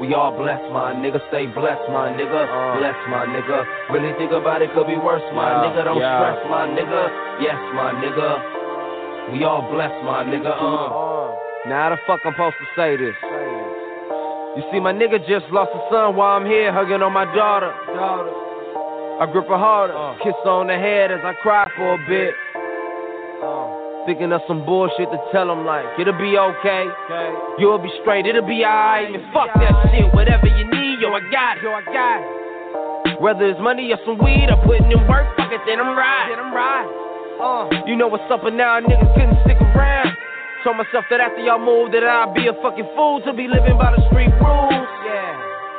We 0.00 0.12
all 0.16 0.32
blessed, 0.32 0.72
my 0.72 0.96
nigga. 0.96 1.20
Stay 1.28 1.52
blessed, 1.52 1.84
my 1.92 2.16
nigga. 2.16 2.48
Uh. 2.48 2.80
Bless 2.80 2.96
my 3.12 3.28
nigga. 3.28 3.60
Really 3.92 4.16
think 4.16 4.32
about 4.32 4.64
it, 4.64 4.72
could 4.72 4.88
be 4.88 4.96
worse, 4.96 5.24
my 5.36 5.52
Yeah, 5.52 5.64
nigga. 5.68 5.84
Don't 5.84 6.00
yeah. 6.00 6.16
stress, 6.16 6.40
my 6.48 6.64
nigga. 6.64 7.02
Yes, 7.44 7.60
my 7.76 7.92
nigga. 8.00 8.55
We 9.32 9.42
all 9.42 9.66
blessed, 9.72 10.04
my 10.04 10.22
nigga. 10.22 10.54
Uh. 10.54 11.34
Now 11.68 11.90
how 11.90 11.90
the 11.90 11.98
fuck 12.06 12.20
I'm 12.24 12.32
supposed 12.34 12.56
to 12.62 12.66
say 12.78 12.96
this? 12.96 13.16
You 14.54 14.62
see, 14.70 14.78
my 14.78 14.92
nigga 14.94 15.18
just 15.26 15.50
lost 15.50 15.74
a 15.74 15.82
son 15.90 16.14
while 16.14 16.38
I'm 16.38 16.46
here 16.46 16.72
hugging 16.72 17.02
on 17.02 17.12
my 17.12 17.26
daughter. 17.34 17.74
I 19.18 19.26
grip 19.26 19.48
her 19.48 19.58
harder, 19.58 19.96
kiss 20.22 20.32
her 20.44 20.50
on 20.50 20.68
the 20.68 20.78
head 20.78 21.10
as 21.10 21.20
I 21.24 21.34
cry 21.42 21.66
for 21.74 21.98
a 21.98 22.00
bit. 22.06 22.32
Thinking 24.06 24.30
of 24.30 24.40
some 24.46 24.64
bullshit 24.64 25.10
to 25.10 25.18
tell 25.34 25.50
him 25.50 25.66
like, 25.66 25.84
it'll 25.98 26.14
be 26.14 26.38
okay. 26.38 26.86
You'll 27.58 27.82
be 27.82 27.90
straight, 28.00 28.26
it'll 28.26 28.46
be 28.46 28.62
alright. 28.62 29.10
And 29.10 29.26
fuck 29.34 29.50
that 29.58 29.74
shit, 29.90 30.06
whatever 30.14 30.46
you 30.46 30.70
need, 30.70 31.02
yo, 31.02 31.10
I 31.10 31.20
got 31.34 31.58
it. 31.58 31.66
Yo, 31.66 31.74
I 31.74 31.82
got 31.82 32.22
it. 32.22 33.20
Whether 33.20 33.50
it's 33.50 33.58
money 33.60 33.90
or 33.90 33.98
some 34.06 34.22
weed, 34.22 34.46
I'm 34.46 34.62
putting 34.62 34.86
in 34.92 35.02
work, 35.08 35.26
fuck 35.36 35.50
it, 35.50 35.60
then 35.66 35.80
I'm 35.80 35.98
right. 35.98 36.30
Then 36.30 36.38
I'm 36.38 36.54
right. 36.54 37.05
Uh, 37.36 37.68
you 37.84 37.96
know 37.96 38.08
what's 38.08 38.24
up, 38.32 38.44
and 38.44 38.56
now 38.56 38.80
niggas 38.80 39.12
couldn't 39.12 39.36
stick 39.44 39.60
around. 39.60 40.16
Told 40.64 40.80
myself 40.80 41.04
that 41.10 41.20
after 41.20 41.44
y'all 41.44 41.60
move, 41.60 41.92
that 41.92 42.02
I'd 42.02 42.32
be 42.32 42.48
a 42.48 42.54
fucking 42.64 42.88
fool 42.96 43.20
to 43.28 43.32
be 43.36 43.46
living 43.46 43.76
by 43.76 43.92
the 43.92 44.00
street 44.08 44.32
rules. 44.40 44.88
Yeah. 45.04 45.36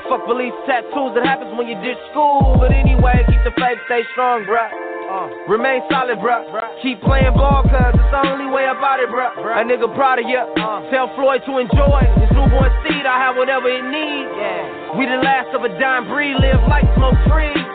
Fuck 0.08 0.24
police 0.30 0.54
tattoos, 0.70 1.18
it 1.18 1.26
happens 1.26 1.52
when 1.58 1.68
you 1.68 1.76
ditch 1.82 1.98
school. 2.14 2.56
But 2.62 2.72
anyway, 2.72 3.26
keep 3.28 3.42
the 3.44 3.52
faith, 3.58 3.82
stay 3.90 4.06
strong, 4.14 4.46
bruh. 4.46 4.70
Uh, 5.10 5.28
remain 5.50 5.82
solid, 5.90 6.22
bruh. 6.22 6.46
Keep 6.86 7.02
playing 7.02 7.34
ball, 7.34 7.66
cuz 7.66 7.74
it's 7.74 8.12
the 8.14 8.22
only 8.22 8.48
way 8.54 8.70
about 8.70 9.02
it, 9.02 9.10
bruh. 9.10 9.34
A 9.36 9.66
nigga 9.66 9.90
proud 9.98 10.22
of 10.22 10.30
ya. 10.30 10.46
Tell 10.94 11.10
Floyd 11.18 11.42
to 11.50 11.58
enjoy 11.58 12.06
his 12.22 12.30
newborn 12.38 12.70
seed. 12.86 13.04
I 13.04 13.18
have 13.18 13.36
whatever 13.36 13.68
it 13.68 13.84
needs. 13.84 14.30
Yeah. 14.38 14.94
We 14.96 15.10
the 15.10 15.20
last 15.26 15.52
of 15.58 15.66
a 15.66 15.74
dying 15.82 16.06
breed, 16.08 16.38
live 16.38 16.62
like 16.70 16.86
smoke 16.96 17.18
trees. 17.28 17.66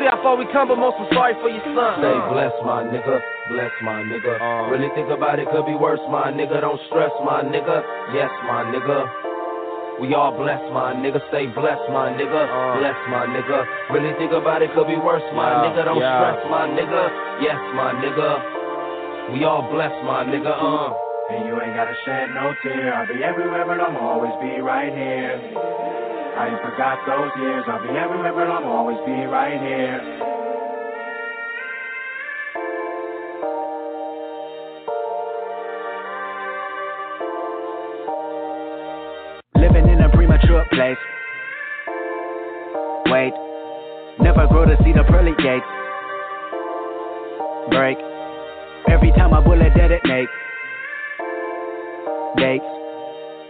See 0.00 0.08
how 0.08 0.16
far 0.24 0.32
we 0.40 0.48
come, 0.48 0.72
but 0.72 0.80
most 0.80 0.96
I'm 0.96 1.12
sorry 1.12 1.36
for 1.44 1.52
your 1.52 1.60
son. 1.76 2.00
Stay 2.00 2.16
blessed, 2.32 2.56
my 2.64 2.80
nigga. 2.88 3.20
Bless 3.52 3.68
my 3.84 4.00
nigga. 4.00 4.72
really 4.72 4.88
think 4.96 5.12
about 5.12 5.36
it, 5.36 5.44
could 5.52 5.68
be 5.68 5.76
worse, 5.76 6.00
my 6.08 6.32
nigga. 6.32 6.64
Don't 6.64 6.80
stress, 6.88 7.12
my 7.20 7.44
nigga. 7.44 7.84
Yes, 8.16 8.32
my 8.48 8.64
nigga. 8.72 10.00
We 10.00 10.16
all 10.16 10.32
blessed, 10.32 10.72
my 10.72 10.96
nigga. 10.96 11.20
Stay 11.28 11.52
blessed, 11.52 11.84
my 11.92 12.16
nigga. 12.16 12.80
Bless 12.80 12.96
my 13.12 13.28
nigga. 13.28 13.60
Really 13.92 14.16
think 14.16 14.32
about 14.32 14.62
it, 14.64 14.72
could 14.72 14.88
be 14.88 14.96
worse, 14.96 15.20
my 15.36 15.52
Yeah, 15.52 15.68
nigga. 15.68 15.84
Don't 15.84 16.00
yeah. 16.00 16.16
stress, 16.16 16.40
my 16.48 16.64
nigga. 16.64 17.02
Yes, 17.44 17.60
my 17.76 17.92
nigga. 18.00 19.36
We 19.36 19.44
all 19.44 19.68
blessed, 19.68 20.00
my 20.08 20.24
nigga. 20.24 20.56
Uh. 20.56 21.09
And 21.30 21.46
you 21.46 21.60
ain't 21.62 21.76
gotta 21.76 21.94
shed 22.04 22.30
no 22.34 22.52
tear. 22.62 22.92
I'll 22.92 23.06
be 23.06 23.22
everywhere, 23.22 23.64
but 23.64 23.80
I'm 23.80 23.96
always 23.96 24.32
be 24.40 24.60
right 24.60 24.92
here. 24.92 25.38
I 26.36 26.48
ain't 26.48 26.62
forgot 26.62 26.98
those 27.06 27.30
years. 27.38 27.64
I'll 27.68 27.82
be 27.82 27.96
everywhere, 27.96 28.32
but 28.32 28.50
I'm 28.50 28.66
always 28.66 28.98
be 29.06 29.12
right 29.30 29.60
here. 29.60 30.00
Living 39.54 39.88
in 39.88 40.00
a 40.00 40.08
premature 40.10 40.64
place. 40.72 40.98
Wait, 43.06 43.34
never 44.18 44.46
grow 44.48 44.64
to 44.64 44.76
see 44.82 44.92
the 44.92 45.04
pearly 45.04 45.34
gates. 45.38 45.66
Break. 47.70 47.98
Every 48.88 49.12
time 49.12 49.32
a 49.32 49.42
bullet 49.42 49.74
detonate. 49.76 50.28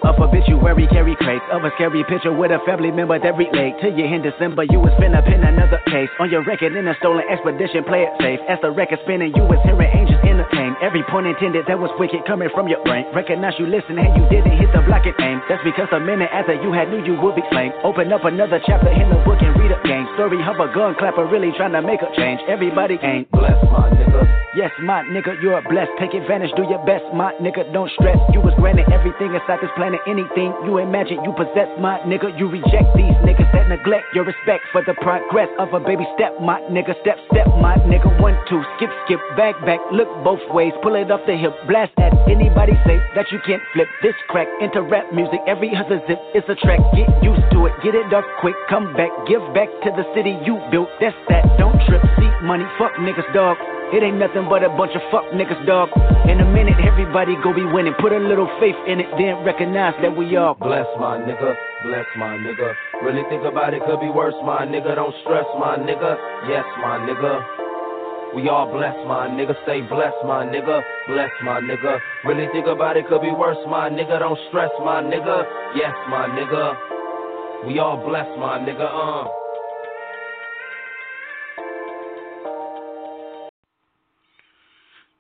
Of 0.02 0.16
obituary 0.16 0.88
carry 0.88 1.14
crates 1.20 1.44
of 1.52 1.60
a 1.64 1.70
scary 1.76 2.00
picture 2.08 2.32
with 2.32 2.50
a 2.50 2.58
family 2.64 2.90
member 2.90 3.20
that 3.20 3.36
relate 3.36 3.76
to 3.84 3.92
you 3.92 4.08
in 4.08 4.24
December. 4.24 4.64
You 4.64 4.80
was 4.80 4.96
finna 4.96 5.20
pin 5.20 5.44
another 5.44 5.76
case 5.92 6.08
on 6.18 6.30
your 6.32 6.42
record 6.42 6.72
in 6.72 6.88
a 6.88 6.96
stolen 6.96 7.28
expedition. 7.28 7.84
Play 7.84 8.08
it 8.08 8.12
safe. 8.16 8.40
As 8.48 8.56
the 8.64 8.72
record 8.72 8.98
spinning, 9.04 9.36
you 9.36 9.44
was 9.44 9.60
hearing 9.68 9.92
angels 9.92 10.24
entertain. 10.24 10.72
Every 10.80 11.04
point 11.12 11.28
intended 11.28 11.68
that 11.68 11.78
was 11.78 11.92
wicked 12.00 12.24
coming 12.24 12.48
from 12.56 12.68
your 12.68 12.80
brain. 12.82 13.04
Recognize 13.12 13.52
you 13.60 13.68
listen 13.68 14.00
and 14.00 14.08
you 14.16 14.24
didn't 14.32 14.56
hit 14.56 14.72
the 14.72 14.80
block 14.80 15.04
and 15.04 15.12
aim. 15.20 15.44
That's 15.52 15.60
because 15.62 15.92
a 15.92 16.00
minute 16.00 16.32
after 16.32 16.56
you 16.56 16.72
had 16.72 16.88
knew 16.88 17.04
you 17.04 17.20
would 17.20 17.36
be 17.36 17.44
slain. 17.52 17.76
Open 17.84 18.08
up 18.08 18.24
another 18.24 18.56
chapter 18.64 18.88
in 18.88 19.12
the 19.12 19.20
book 19.28 19.44
and 19.44 19.52
a 19.84 19.88
game. 19.88 20.06
Story 20.14 20.38
of 20.42 20.56
a 20.60 20.72
gun 20.74 20.94
clapper 20.98 21.26
really 21.26 21.52
trying 21.56 21.72
to 21.72 21.82
make 21.82 22.02
a 22.02 22.10
change. 22.16 22.40
Everybody 22.48 22.98
ain't 23.02 23.30
blessed, 23.30 23.64
my 23.70 23.90
nigga. 23.90 24.26
Yes, 24.56 24.72
my 24.82 25.02
nigga, 25.06 25.40
you're 25.40 25.62
blessed. 25.62 25.94
Take 26.00 26.12
advantage, 26.12 26.50
do 26.56 26.66
your 26.66 26.82
best, 26.84 27.06
my 27.14 27.30
nigga. 27.38 27.70
Don't 27.72 27.90
stress. 27.94 28.18
You 28.34 28.42
was 28.42 28.52
granted 28.58 28.90
everything 28.90 29.30
inside 29.30 29.62
this 29.62 29.70
planet. 29.78 30.02
Anything 30.10 30.50
you 30.66 30.82
imagine, 30.82 31.22
you 31.22 31.30
possess, 31.38 31.70
my 31.78 32.02
nigga. 32.02 32.34
You 32.34 32.50
reject 32.50 32.90
these 32.98 33.14
niggas 33.22 33.46
that 33.54 33.70
neglect 33.70 34.10
your 34.10 34.26
respect 34.26 34.66
for 34.74 34.82
the 34.82 34.94
progress 34.98 35.48
of 35.62 35.70
a 35.70 35.78
baby 35.78 36.02
step, 36.18 36.34
my 36.42 36.58
nigga. 36.66 36.98
Step, 37.06 37.22
step, 37.30 37.46
my 37.62 37.78
nigga. 37.86 38.10
One, 38.18 38.34
two, 38.50 38.58
skip, 38.76 38.90
skip, 39.06 39.22
back, 39.38 39.54
back. 39.62 39.78
Look 39.94 40.10
both 40.26 40.42
ways, 40.50 40.74
pull 40.82 40.98
it 40.98 41.10
off 41.14 41.22
the 41.30 41.38
hip. 41.38 41.54
Blast 41.70 41.94
at 42.02 42.10
anybody 42.26 42.74
say 42.82 42.98
that 43.14 43.30
you 43.30 43.38
can't 43.46 43.62
flip 43.70 43.86
this 44.02 44.18
crack 44.28 44.50
into 44.60 44.82
rap 44.82 45.14
music. 45.14 45.38
Every 45.46 45.70
other 45.78 46.02
zip 46.10 46.18
is 46.34 46.42
a 46.50 46.58
track. 46.58 46.82
Get 46.90 47.06
used 47.22 47.46
to 47.54 47.70
it, 47.70 47.74
get 47.86 47.94
it 47.94 48.10
up 48.10 48.26
quick. 48.42 48.58
Come 48.66 48.90
back, 48.98 49.14
give 49.30 49.42
back 49.54 49.69
to 49.84 49.88
the 49.94 50.04
city 50.14 50.36
you 50.44 50.60
built. 50.70 50.88
That's 51.00 51.16
that. 51.28 51.44
Don't 51.58 51.76
trip, 51.86 52.02
see 52.18 52.30
money, 52.42 52.64
fuck 52.78 52.92
niggas, 53.00 53.26
dog. 53.32 53.56
It 53.90 54.02
ain't 54.06 54.22
nothing 54.22 54.46
but 54.46 54.62
a 54.62 54.70
bunch 54.70 54.94
of 54.94 55.02
fuck 55.10 55.26
niggas, 55.34 55.66
dog. 55.66 55.90
In 56.30 56.38
a 56.38 56.46
minute, 56.46 56.78
everybody 56.78 57.34
go 57.42 57.52
be 57.52 57.66
winning. 57.66 57.94
Put 57.98 58.12
a 58.12 58.22
little 58.22 58.46
faith 58.60 58.78
in 58.86 59.00
it, 59.00 59.10
then 59.18 59.42
recognize 59.42 59.94
that 60.02 60.14
we 60.14 60.36
all 60.36 60.54
Bless 60.54 60.86
my 60.98 61.18
nigga, 61.18 61.56
bless 61.82 62.06
my 62.16 62.38
nigga. 62.38 62.74
Really 63.02 63.22
think 63.28 63.42
about 63.42 63.74
it, 63.74 63.82
could 63.86 63.98
be 63.98 64.10
worse, 64.10 64.38
my 64.46 64.62
nigga. 64.62 64.94
Don't 64.94 65.14
stress, 65.22 65.46
my 65.58 65.76
nigga. 65.76 66.14
Yes, 66.46 66.64
my 66.78 67.02
nigga. 67.02 67.60
We 68.34 68.48
all 68.48 68.70
blessed, 68.70 69.08
my 69.08 69.26
nigga. 69.26 69.60
Stay 69.64 69.80
blessed, 69.82 70.22
my 70.24 70.46
nigga. 70.46 70.82
Bless 71.08 71.30
my 71.42 71.58
nigga. 71.60 71.98
Really 72.24 72.46
think 72.52 72.68
about 72.68 72.96
it, 72.96 73.08
could 73.08 73.22
be 73.22 73.32
worse, 73.32 73.58
my 73.66 73.90
nigga. 73.90 74.20
Don't 74.20 74.38
stress, 74.48 74.70
my 74.84 75.02
nigga. 75.02 75.42
Yes, 75.74 75.94
my 76.08 76.28
nigga. 76.28 77.66
We 77.66 77.80
all 77.80 77.96
blessed, 77.96 78.38
my 78.38 78.58
nigga. 78.60 78.86
Uh. 78.86 79.39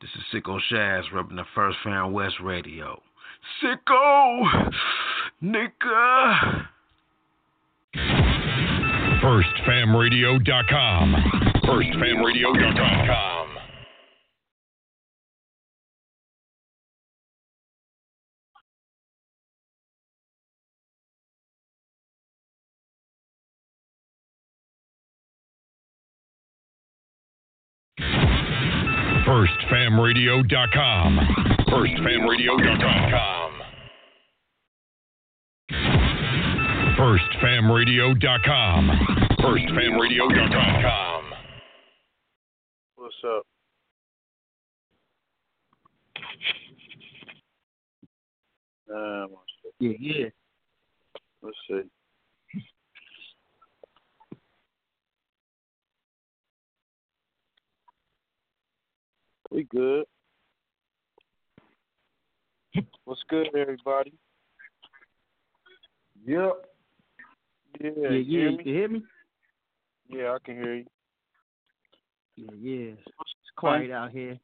This 0.00 0.10
is 0.14 0.22
Sicko 0.32 0.58
Shaz 0.72 1.02
repping 1.12 1.36
the 1.36 1.44
First 1.54 1.76
Fam 1.84 2.12
West 2.14 2.36
Radio. 2.42 3.02
Sicko! 3.62 4.72
Nigga! 5.42 6.66
FirstFamRadio.com. 9.22 11.16
FirstFamRadio.com. 11.64 13.40
FirstFamRadio.com. 29.90 31.18
FirstFamRadio.com. 31.68 33.50
FirstFamRadio.com. 36.96 38.90
FirstFamRadio.com. 39.40 41.24
What's 42.96 43.14
up? 43.24 43.46
Um, 48.94 49.28
Yeah, 49.80 49.92
yeah. 49.98 50.26
let's 51.42 51.56
see. 51.68 51.82
We 59.50 59.64
good. 59.64 60.04
What's 63.04 63.22
good, 63.28 63.48
everybody? 63.56 64.12
Yep. 66.24 66.66
Yeah, 67.80 67.90
yeah, 67.96 68.10
you 68.10 68.18
yeah. 68.18 68.38
hear 68.38 68.50
me? 68.50 68.56
can 68.58 68.72
hear 68.72 68.88
me? 68.88 69.02
Yeah, 70.08 70.32
I 70.32 70.38
can 70.44 70.54
hear 70.54 70.74
you. 70.76 70.84
Yeah, 72.36 72.50
yeah. 72.60 72.92
It's 72.92 73.50
quiet 73.56 73.90
out 73.90 74.10
here. 74.12 74.38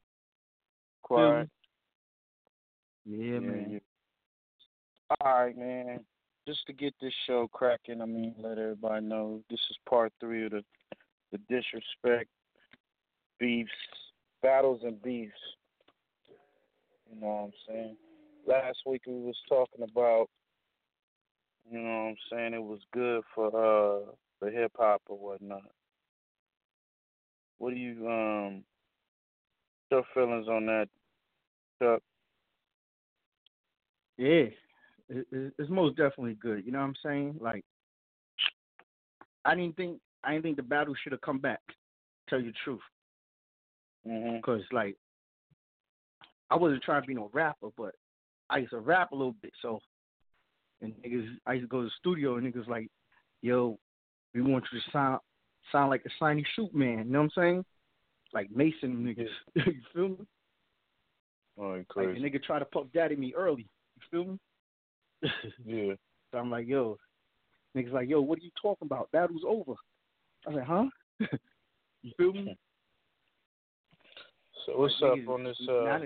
Quiet. 1.03 1.49
Yeah, 3.05 3.39
man. 3.39 3.67
yeah. 3.71 3.79
All 5.21 5.45
right, 5.45 5.57
man. 5.57 6.01
Just 6.49 6.67
to 6.67 6.73
get 6.73 6.95
this 7.01 7.13
show 7.27 7.49
cracking, 7.53 8.01
I 8.01 8.07
mean, 8.07 8.35
let 8.39 8.59
everybody 8.59 9.05
know 9.05 9.41
this 9.51 9.61
is 9.71 9.77
part 9.89 10.13
three 10.21 10.47
of 10.47 10.53
the 10.53 10.63
the 11.33 11.39
disrespect, 11.49 12.31
beefs, 13.41 13.71
battles 14.47 14.81
and 14.85 15.03
beefs. 15.03 15.33
You 17.11 17.21
know 17.21 17.27
what 17.27 17.45
I'm 17.45 17.53
saying? 17.69 17.97
Last 18.47 18.79
week 18.87 19.03
we 19.07 19.15
was 19.15 19.37
talking 19.49 19.83
about, 19.83 20.29
you 21.69 21.81
know 21.81 21.89
what 21.89 22.11
I'm 22.11 22.17
saying, 22.31 22.55
it 22.55 22.63
was 22.63 22.79
good 22.93 23.23
for 23.35 23.49
uh 23.49 24.13
for 24.39 24.51
hip 24.51 24.71
hop 24.79 25.03
or 25.09 25.19
whatnot. 25.19 25.71
What 27.59 27.71
do 27.71 27.77
you 27.77 28.09
um 28.09 28.63
your 29.91 30.05
feelings 30.15 30.47
on 30.47 30.67
that, 30.67 30.89
Chuck? 31.83 32.03
Yeah, 34.17 34.47
it, 35.09 35.27
it, 35.33 35.53
it's 35.59 35.71
most 35.71 35.97
definitely 35.97 36.35
good. 36.35 36.65
You 36.65 36.73
know 36.73 36.79
what 36.79 36.87
I'm 36.87 36.95
saying? 37.05 37.37
Like, 37.41 37.65
I 39.45 39.57
didn't 39.57 39.77
think 39.77 39.99
I 40.23 40.33
didn't 40.33 40.45
think 40.45 40.57
the 40.57 40.63
battle 40.63 40.95
should 41.03 41.13
have 41.13 41.21
come 41.21 41.39
back. 41.39 41.61
Tell 42.29 42.41
you 42.41 42.53
the 42.53 42.59
truth, 42.65 42.81
Mm-hmm. 44.07 44.37
because 44.37 44.63
like, 44.73 44.97
I 46.51 46.57
wasn't 46.57 46.83
trying 46.83 47.03
to 47.03 47.09
be 47.09 47.15
no 47.15 47.31
rapper, 47.33 47.69
but 47.77 47.95
I 48.49 48.59
used 48.59 48.71
to 48.71 48.79
rap 48.79 49.13
a 49.13 49.17
little 49.17 49.35
bit. 49.43 49.53
So, 49.63 49.81
and 50.81 50.93
niggas, 51.05 51.27
I 51.47 51.55
used 51.55 51.65
to 51.65 51.69
go 51.69 51.81
to 51.81 51.87
the 51.87 51.91
studio 51.99 52.37
and 52.37 52.53
niggas 52.53 52.69
like, 52.69 52.89
yo, 53.43 53.79
we 54.35 54.43
want 54.43 54.65
you 54.73 54.79
to 54.79 54.91
sound 54.93 55.21
sound 55.73 55.91
like 55.91 56.05
a 56.07 56.11
shiny 56.21 56.45
shoot 56.55 56.73
man. 56.75 56.99
You 57.07 57.13
know 57.13 57.23
what 57.23 57.25
I'm 57.25 57.43
saying? 57.43 57.65
Like 58.33 58.51
Mason 58.55 59.05
niggas. 59.05 59.29
you 59.67 59.81
feel 59.93 60.09
me? 60.11 60.27
Oh, 61.59 61.75
you 61.75 61.79
Like 61.79 61.89
crazy. 61.89 62.25
a 62.25 62.31
nigga 62.31 62.43
try 62.43 62.59
to 62.59 62.65
puff 62.65 62.87
daddy 62.95 63.17
me 63.17 63.35
early. 63.37 63.67
You 63.97 64.03
feel 64.11 64.25
me? 64.33 64.39
yeah. 65.65 65.95
So 66.31 66.39
I'm 66.39 66.51
like, 66.51 66.69
yo, 66.69 66.99
niggas 67.77 67.93
like, 67.93 68.09
yo, 68.09 68.21
what 68.21 68.39
are 68.39 68.43
you 68.43 68.51
talking 68.61 68.87
about? 68.87 69.11
Battle's 69.11 69.43
over. 69.47 69.73
I 70.47 70.51
was 70.51 70.57
like, 70.57 70.67
huh? 70.67 70.85
you 72.03 72.13
feel 72.17 72.33
me? 72.33 72.57
So 74.67 74.77
what's 74.79 74.95
up 75.03 75.15
niggas- 75.19 75.29
on 75.29 75.45
this 75.45 75.69
uh 75.69 75.99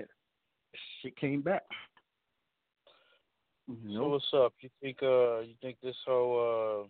shit 1.01 1.15
came 1.17 1.41
back. 1.41 1.63
So 3.67 3.73
Nope. 3.83 4.11
what's 4.11 4.33
up? 4.33 4.53
You 4.61 4.69
think 4.79 5.01
uh 5.01 5.39
you 5.39 5.55
think 5.61 5.77
this 5.81 5.95
whole 6.05 6.83
uh 6.83 6.87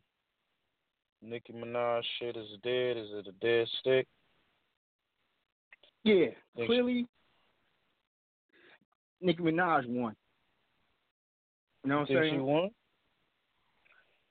Nicki 1.21 1.53
Minaj 1.53 2.03
shit 2.19 2.35
is 2.35 2.49
dead? 2.63 2.97
Is 2.97 3.09
it 3.13 3.27
a 3.27 3.31
dead 3.33 3.67
stick? 3.79 4.07
Yeah, 6.03 6.31
Think- 6.55 6.67
clearly, 6.67 7.07
Nicki 9.21 9.41
Minaj 9.41 9.85
won. 9.87 10.15
You 11.83 11.89
know 11.89 11.99
what 11.99 12.09
I'm 12.09 12.15
saying? 12.17 12.33
she 12.33 12.39
won? 12.39 12.69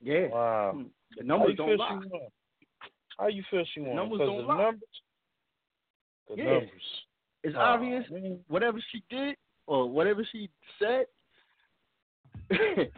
Yeah. 0.02 0.26
Wow. 0.28 0.72
Hmm. 0.74 0.82
The 1.16 1.22
How 1.22 1.26
numbers 1.26 1.50
you 1.50 1.56
don't 1.56 1.68
feel 1.68 1.78
lie. 1.78 2.00
she? 2.02 2.88
How 3.18 3.26
you 3.28 3.42
feel 3.50 3.64
she 3.72 3.80
won? 3.80 3.96
Numbers 3.96 4.18
'Cause 4.18 4.26
don't 4.28 4.36
the 4.38 4.42
lie. 4.42 4.62
numbers. 4.62 5.02
The 6.28 6.36
Yeah. 6.36 6.44
numbers. 6.44 7.04
It's 7.42 7.56
Oh, 7.56 7.60
obvious 7.60 8.04
man. 8.10 8.40
whatever 8.48 8.78
she 8.92 9.02
did 9.08 9.36
or 9.66 9.88
whatever 9.88 10.26
she 10.30 10.50
said, 10.78 11.06
it, 12.50 12.92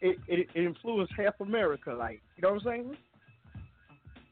it 0.00 0.18
it 0.28 0.48
influenced 0.54 1.12
half 1.16 1.34
America. 1.40 1.92
Like 1.92 2.20
you 2.36 2.42
know 2.42 2.50
what 2.52 2.62
I'm 2.62 2.64
saying? 2.66 2.96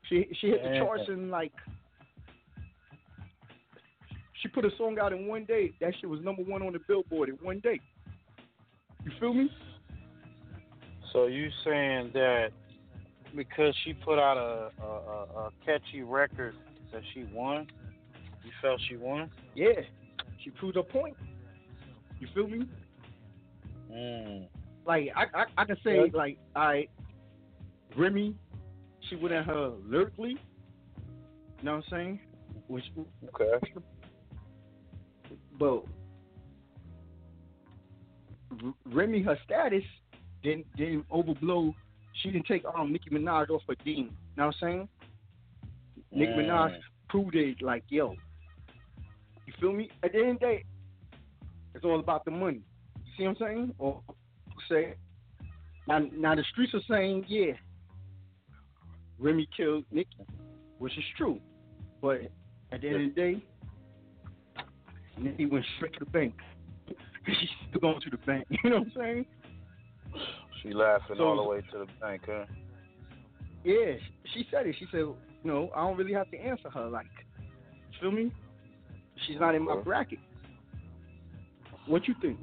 She 0.09 0.29
she 0.41 0.49
hit 0.49 0.63
the 0.63 0.79
charts 0.79 1.05
in 1.09 1.31
like 1.31 1.53
she 4.43 4.49
put 4.49 4.65
a 4.65 4.71
song 4.77 4.99
out 5.01 5.13
in 5.13 5.27
one 5.27 5.45
day. 5.45 5.73
That 5.81 5.95
shit 6.01 6.09
was 6.09 6.21
number 6.21 6.43
one 6.43 6.63
on 6.63 6.73
the 6.73 6.81
Billboard 6.89 7.29
in 7.29 7.37
one 7.37 7.61
day. 7.61 7.81
You 9.05 9.13
feel 9.21 9.33
me? 9.35 9.51
So 11.13 11.27
you 11.27 11.49
saying 11.65 12.11
that 12.15 12.49
because 13.35 13.75
she 13.85 13.93
put 13.95 14.19
out 14.19 14.37
a, 14.37 14.71
a, 14.83 14.87
a, 14.87 15.23
a 15.47 15.51
catchy 15.65 16.03
record 16.03 16.55
that 16.93 17.03
she 17.15 17.25
won? 17.33 17.67
Felt 18.61 18.81
she 18.89 18.97
won? 18.97 19.31
Yeah, 19.55 19.81
she 20.43 20.51
proved 20.51 20.77
her 20.77 20.83
point. 20.83 21.17
You 22.19 22.29
feel 22.35 22.49
me? 22.49 22.67
Mm. 23.91 24.49
Like 24.87 25.09
I 25.17 25.25
I, 25.41 25.45
I 25.59 25.65
can 25.65 25.77
say 25.85 25.97
Yeah. 25.97 26.11
like 26.13 26.39
I 26.55 26.89
Remy, 27.97 28.35
she 29.09 29.17
went 29.17 29.35
at 29.35 29.47
her 29.47 29.73
lyrically. 29.87 30.37
You 31.59 31.65
know 31.65 31.77
what 31.77 31.85
I'm 31.87 31.91
saying? 31.91 32.21
Which 32.69 32.85
Okay. 33.35 33.73
but 35.59 35.85
R- 38.63 38.75
Remy, 38.87 39.23
her 39.23 39.39
status 39.45 39.85
didn't 40.43 40.67
didn't 40.77 41.09
overblow. 41.11 41.75
She 42.23 42.31
didn't 42.31 42.47
take 42.47 42.65
um 42.65 42.93
Nicki 42.93 43.11
Minaj 43.11 43.51
off 43.51 43.63
her 43.69 43.75
team. 43.77 43.97
You 43.97 44.37
know 44.37 44.47
what 44.47 44.55
I'm 44.63 44.69
saying? 44.69 44.89
Nicki 46.13 46.33
Mm. 46.33 46.47
Minaj 46.47 46.77
proved 47.09 47.35
it 47.35 47.63
like 47.63 47.85
yo. 47.89 48.15
You 49.51 49.57
feel 49.61 49.73
me? 49.73 49.91
At 50.05 50.13
the 50.13 50.19
end 50.19 50.31
of 50.31 50.41
the 50.41 50.47
day, 50.47 50.65
it's 51.75 51.85
all 51.85 51.99
about 51.99 52.25
the 52.25 52.31
money. 52.31 52.61
You 52.97 53.13
see 53.17 53.23
what 53.25 53.31
I'm 53.31 53.37
saying? 53.57 53.75
Or 53.79 54.01
say 54.69 54.95
now 55.89 56.01
now 56.13 56.35
the 56.37 56.45
streets 56.53 56.73
are 56.75 56.81
saying 56.89 57.25
yeah. 57.27 57.53
Remy 59.19 59.49
killed 59.57 59.85
Nicki, 59.91 60.09
which 60.79 60.97
is 60.97 61.05
true. 61.17 61.41
But 62.01 62.21
at 62.71 62.81
the 62.81 62.89
end 62.89 63.09
of 63.09 63.15
the 63.15 63.21
day, 63.21 63.43
Nicki 65.19 65.47
went 65.47 65.65
straight 65.77 65.93
to 65.95 65.99
the 66.05 66.11
bank. 66.11 66.35
She's 67.27 67.49
still 67.69 67.81
going 67.81 68.01
to 68.03 68.11
the 68.11 68.17
bank. 68.19 68.47
You 68.65 68.71
know 68.71 68.79
what 68.79 68.87
I'm 68.87 68.93
saying? 68.97 69.27
She 70.63 70.73
laughing 70.73 71.17
So- 71.19 71.25
all 71.25 71.37
the 71.43 71.43
way 71.49 71.61
to 71.73 71.79
the 71.81 71.87
bank, 72.01 72.23
huh? 72.27 72.45
Yeah, 73.65 73.97
she 74.33 74.47
said 74.51 74.67
it. 74.67 74.77
She 74.79 74.87
said, 74.91 75.01
you 75.01 75.17
know, 75.45 75.71
I 75.77 75.81
don't 75.87 75.99
really 75.99 76.15
have 76.15 76.31
to 76.31 76.39
answer 76.39 76.71
her. 76.71 76.89
Like, 76.89 77.05
feel 78.01 78.11
me? 78.11 78.33
She's 79.31 79.39
not 79.41 79.55
in 79.55 79.63
my 79.63 79.77
Okay. 79.77 79.85
bracket. 79.85 80.19
What 81.87 82.09
you 82.09 82.15
think? 82.21 82.39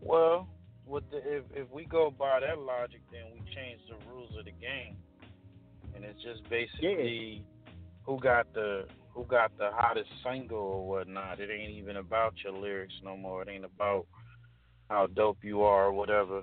Well, 0.00 0.48
with 0.86 1.04
the, 1.10 1.18
if 1.18 1.44
if 1.54 1.70
we 1.70 1.84
go 1.84 2.10
by 2.10 2.40
that 2.40 2.58
logic, 2.58 3.00
then 3.12 3.22
we 3.32 3.38
change 3.54 3.80
the 3.88 3.96
rules 4.10 4.30
of 4.38 4.44
the 4.44 4.50
game, 4.50 4.96
and 5.94 6.04
it's 6.04 6.20
just 6.22 6.48
basically 6.50 7.44
who 8.02 8.18
got 8.18 8.52
the 8.52 8.86
who 9.12 9.24
got 9.24 9.56
the 9.58 9.70
hottest 9.72 10.10
single 10.24 10.58
or 10.58 10.88
whatnot. 10.88 11.38
It 11.40 11.50
ain't 11.50 11.70
even 11.70 11.96
about 11.96 12.34
your 12.42 12.52
lyrics 12.52 12.94
no 13.04 13.16
more. 13.16 13.42
It 13.42 13.48
ain't 13.48 13.64
about 13.64 14.06
how 14.90 15.06
dope 15.06 15.38
you 15.42 15.62
are 15.62 15.86
or 15.86 15.92
whatever. 15.92 16.42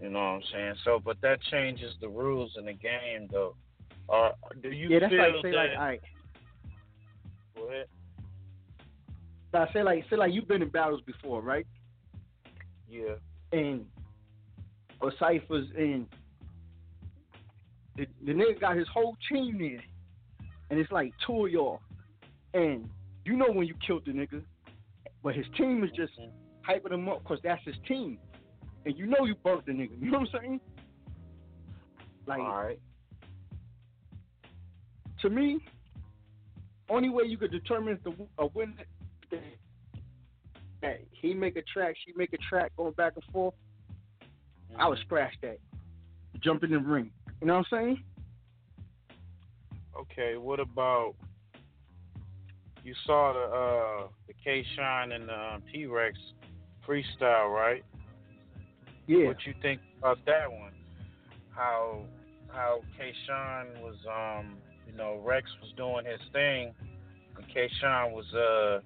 You 0.00 0.10
know 0.10 0.18
what 0.18 0.24
I'm 0.24 0.42
saying? 0.52 0.74
So, 0.84 1.00
but 1.02 1.20
that 1.22 1.38
changes 1.52 1.94
the 2.00 2.08
rules 2.08 2.52
in 2.58 2.66
the 2.66 2.72
game, 2.72 3.28
though. 3.30 3.54
Or 4.08 4.32
do 4.60 4.70
you 4.70 4.88
yeah, 4.90 4.98
that's 4.98 5.10
feel 5.12 5.18
like 5.20 5.42
say 5.42 5.50
that? 5.52 5.56
like, 5.56 5.70
all 5.78 5.84
right. 5.84 6.02
Go 7.54 7.68
ahead. 7.68 7.86
I 9.56 9.72
say 9.72 9.82
like 9.82 10.04
say 10.10 10.16
like 10.16 10.32
you've 10.32 10.48
been 10.48 10.62
in 10.62 10.68
battles 10.68 11.00
before, 11.02 11.42
right? 11.42 11.66
Yeah. 12.88 13.14
And 13.52 13.86
or 15.00 15.12
ciphers 15.18 15.66
and 15.76 16.06
the, 17.96 18.06
the 18.24 18.32
nigga 18.32 18.60
got 18.60 18.76
his 18.76 18.88
whole 18.92 19.16
team 19.30 19.58
there, 19.58 19.82
and 20.70 20.80
it's 20.80 20.90
like 20.90 21.12
two 21.26 21.46
of 21.46 21.52
y'all, 21.52 21.80
and 22.52 22.88
you 23.24 23.36
know 23.36 23.50
when 23.50 23.66
you 23.66 23.74
killed 23.86 24.04
the 24.06 24.12
nigga, 24.12 24.42
but 25.22 25.34
his 25.34 25.46
team 25.56 25.84
is 25.84 25.90
just 25.94 26.12
hyping 26.68 26.92
him 26.92 27.08
up 27.08 27.22
because 27.22 27.38
that's 27.44 27.64
his 27.64 27.76
team, 27.86 28.18
and 28.84 28.96
you 28.96 29.06
know 29.06 29.24
you 29.24 29.34
burnt 29.44 29.66
the 29.66 29.72
nigga. 29.72 29.90
You 30.00 30.10
know 30.10 30.20
what 30.20 30.28
I'm 30.34 30.40
saying? 30.40 30.60
Like, 32.26 32.40
All 32.40 32.64
right. 32.64 32.80
to 35.20 35.30
me, 35.30 35.58
only 36.88 37.10
way 37.10 37.24
you 37.26 37.36
could 37.36 37.52
determine 37.52 37.94
if 37.94 38.02
the 38.02 38.26
a 38.38 38.46
winner 38.46 38.72
that 40.84 41.00
he 41.10 41.32
make 41.32 41.56
a 41.56 41.62
track, 41.62 41.96
she 42.04 42.12
make 42.14 42.32
a 42.32 42.38
track, 42.48 42.72
going 42.76 42.92
back 42.92 43.14
and 43.14 43.24
forth. 43.32 43.54
I 44.76 44.88
would 44.88 44.98
scratch 44.98 45.32
that, 45.42 45.58
jump 46.42 46.62
in 46.64 46.70
the 46.72 46.78
ring. 46.78 47.10
You 47.40 47.46
know 47.46 47.58
what 47.58 47.66
I'm 47.72 47.78
saying? 47.78 48.04
Okay, 49.96 50.36
what 50.36 50.60
about 50.60 51.14
you 52.82 52.94
saw 53.06 53.32
the 53.32 54.04
uh 54.04 54.08
the 54.26 54.34
K 54.44 54.64
Shine 54.76 55.12
and 55.12 55.28
the 55.28 55.34
um, 55.34 55.62
T 55.72 55.86
Rex 55.86 56.18
freestyle, 56.86 57.54
right? 57.54 57.82
Yeah. 59.06 59.28
What 59.28 59.36
you 59.46 59.54
think 59.62 59.80
about 59.98 60.18
that 60.26 60.50
one? 60.50 60.72
How 61.50 62.00
how 62.48 62.80
K 62.98 63.12
Shine 63.26 63.82
was 63.82 63.96
um 64.10 64.56
you 64.86 64.96
know 64.96 65.20
Rex 65.24 65.46
was 65.62 65.72
doing 65.76 66.04
his 66.04 66.20
thing, 66.32 66.74
and 67.36 67.46
K 67.54 67.70
Shine 67.80 68.12
was 68.12 68.26
uh 68.34 68.80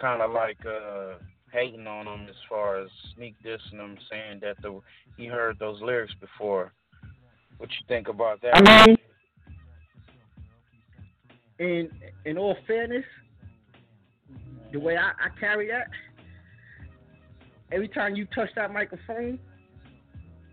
kind 0.00 0.22
of 0.22 0.30
like 0.30 0.58
uh 0.66 1.14
hating 1.52 1.86
on 1.86 2.06
him 2.06 2.28
as 2.28 2.36
far 2.48 2.80
as 2.80 2.88
sneak 3.14 3.34
dissing 3.44 3.78
him, 3.78 3.96
saying 4.10 4.40
that 4.40 4.60
the 4.62 4.80
he 5.16 5.26
heard 5.26 5.58
those 5.58 5.80
lyrics 5.82 6.14
before. 6.20 6.72
What 7.58 7.70
you 7.70 7.86
think 7.88 8.08
about 8.08 8.40
that? 8.42 8.56
I 8.56 8.86
mean, 8.86 8.96
in 11.58 11.90
in 12.24 12.38
all 12.38 12.56
fairness, 12.66 13.04
the 14.72 14.78
way 14.78 14.96
I, 14.96 15.10
I 15.10 15.28
carry 15.40 15.68
that, 15.68 15.88
every 17.72 17.88
time 17.88 18.14
you 18.14 18.26
touch 18.26 18.50
that 18.56 18.72
microphone, 18.72 19.38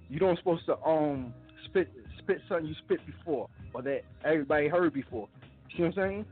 you 0.10 0.20
don't 0.20 0.38
supposed 0.38 0.66
to 0.66 0.78
um 0.84 1.34
spit 1.66 1.90
spit 2.20 2.42
something 2.48 2.68
you 2.68 2.76
spit 2.86 3.00
before 3.06 3.50
or 3.74 3.82
that 3.84 4.02
everybody 4.24 4.68
heard 4.68 4.94
before. 4.94 5.28
You 5.70 5.86
know 5.86 5.90
what 5.90 5.98
I'm 5.98 6.10
saying? 6.10 6.26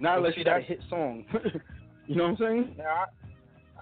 Not 0.00 0.18
unless 0.18 0.36
you 0.36 0.44
got 0.44 0.58
a 0.60 0.62
hit 0.62 0.80
song. 0.88 1.24
you 2.06 2.16
know 2.16 2.24
what 2.24 2.30
I'm 2.30 2.36
saying? 2.36 2.74
Now, 2.76 3.04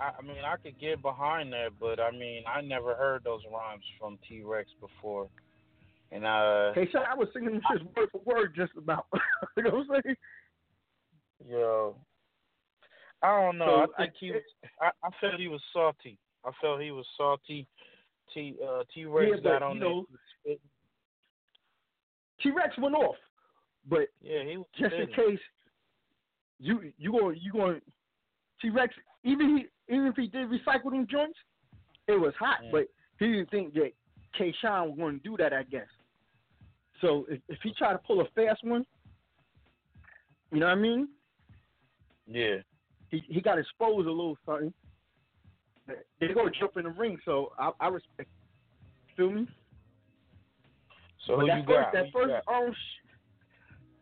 I, 0.00 0.10
I, 0.18 0.22
mean, 0.22 0.44
I 0.44 0.56
could 0.56 0.78
get 0.78 1.02
behind 1.02 1.52
that, 1.52 1.70
but 1.80 2.00
I 2.00 2.10
mean, 2.10 2.42
I 2.46 2.60
never 2.60 2.94
heard 2.94 3.22
those 3.24 3.40
rhymes 3.52 3.84
from 3.98 4.18
T 4.28 4.42
Rex 4.42 4.70
before, 4.80 5.28
and 6.12 6.24
uh, 6.24 6.72
Hey, 6.74 6.88
so 6.92 7.00
I 7.00 7.14
was 7.14 7.28
singing 7.32 7.52
them 7.52 7.62
shit 7.70 7.96
word 7.96 8.08
for 8.12 8.20
word 8.24 8.54
just 8.56 8.72
about. 8.76 9.06
you 9.56 9.64
know 9.64 9.70
what 9.70 9.96
I'm 9.96 10.02
saying? 10.04 10.16
yo, 11.48 11.96
I 13.22 13.40
don't 13.40 13.58
know. 13.58 13.86
So, 13.86 13.92
I 13.92 14.04
think 14.04 14.14
he 14.18 14.30
was. 14.32 14.42
I, 14.80 14.90
I 15.02 15.10
felt 15.20 15.40
he 15.40 15.48
was 15.48 15.62
salty. 15.72 16.18
I 16.44 16.50
felt 16.60 16.80
he 16.80 16.90
was 16.90 17.06
salty. 17.16 17.66
T 18.32 18.56
uh, 18.66 18.82
T 18.92 19.04
Rex 19.04 19.32
Yeah, 19.36 19.42
got 19.42 19.62
on 19.62 19.76
you 19.76 19.80
know, 19.80 20.04
T 22.42 22.50
Rex 22.50 22.76
went 22.78 22.94
off, 22.94 23.16
but 23.88 24.08
Yeah, 24.20 24.42
he 24.44 24.56
was 24.56 24.66
just 24.78 24.94
in 24.94 25.06
case 25.08 25.38
you 26.58 26.92
you 26.98 27.12
going 27.12 27.38
you 27.40 27.52
going 27.52 27.80
T 28.60 28.70
Rex 28.70 28.94
even 29.22 29.56
he 29.58 29.94
even 29.94 30.06
if 30.06 30.16
he 30.16 30.26
did 30.26 30.48
recycle 30.48 30.90
them 30.90 31.06
joints, 31.10 31.38
it 32.08 32.12
was 32.18 32.34
hot, 32.38 32.58
Mm. 32.64 32.70
but 32.72 32.86
he 33.18 33.26
didn't 33.26 33.50
think 33.50 33.74
that 33.74 33.92
K 34.36 34.52
Shine 34.60 34.88
was 34.88 34.98
going 34.98 35.18
to 35.18 35.22
do 35.22 35.36
that. 35.36 35.52
I 35.52 35.62
guess. 35.64 35.88
So 37.00 37.26
if, 37.28 37.40
if 37.48 37.58
he 37.62 37.72
tried 37.74 37.92
to 37.92 37.98
pull 37.98 38.20
a 38.20 38.24
fast 38.34 38.64
one, 38.64 38.84
you 40.52 40.60
know 40.60 40.66
what 40.66 40.78
I 40.78 40.80
mean? 40.80 41.08
Yeah. 42.26 42.56
He 43.10 43.22
he 43.28 43.40
got 43.40 43.58
exposed 43.58 44.06
a 44.06 44.10
little 44.10 44.38
something. 44.46 44.72
They're 46.18 46.34
gonna 46.34 46.50
jump 46.58 46.76
in 46.78 46.84
the 46.84 46.90
ring, 46.90 47.18
so 47.24 47.52
I, 47.58 47.70
I 47.78 47.88
respect. 47.88 48.30
Feel 49.16 49.30
me? 49.30 49.46
So 51.26 51.36
but 51.36 51.40
who 51.42 51.46
that 51.48 51.58
you 51.58 51.64
first, 51.64 51.84
got? 51.84 51.92
That 51.92 52.04
Who 52.06 52.10
first, 52.12 52.48
um, 52.48 52.72
sh- 52.72 53.08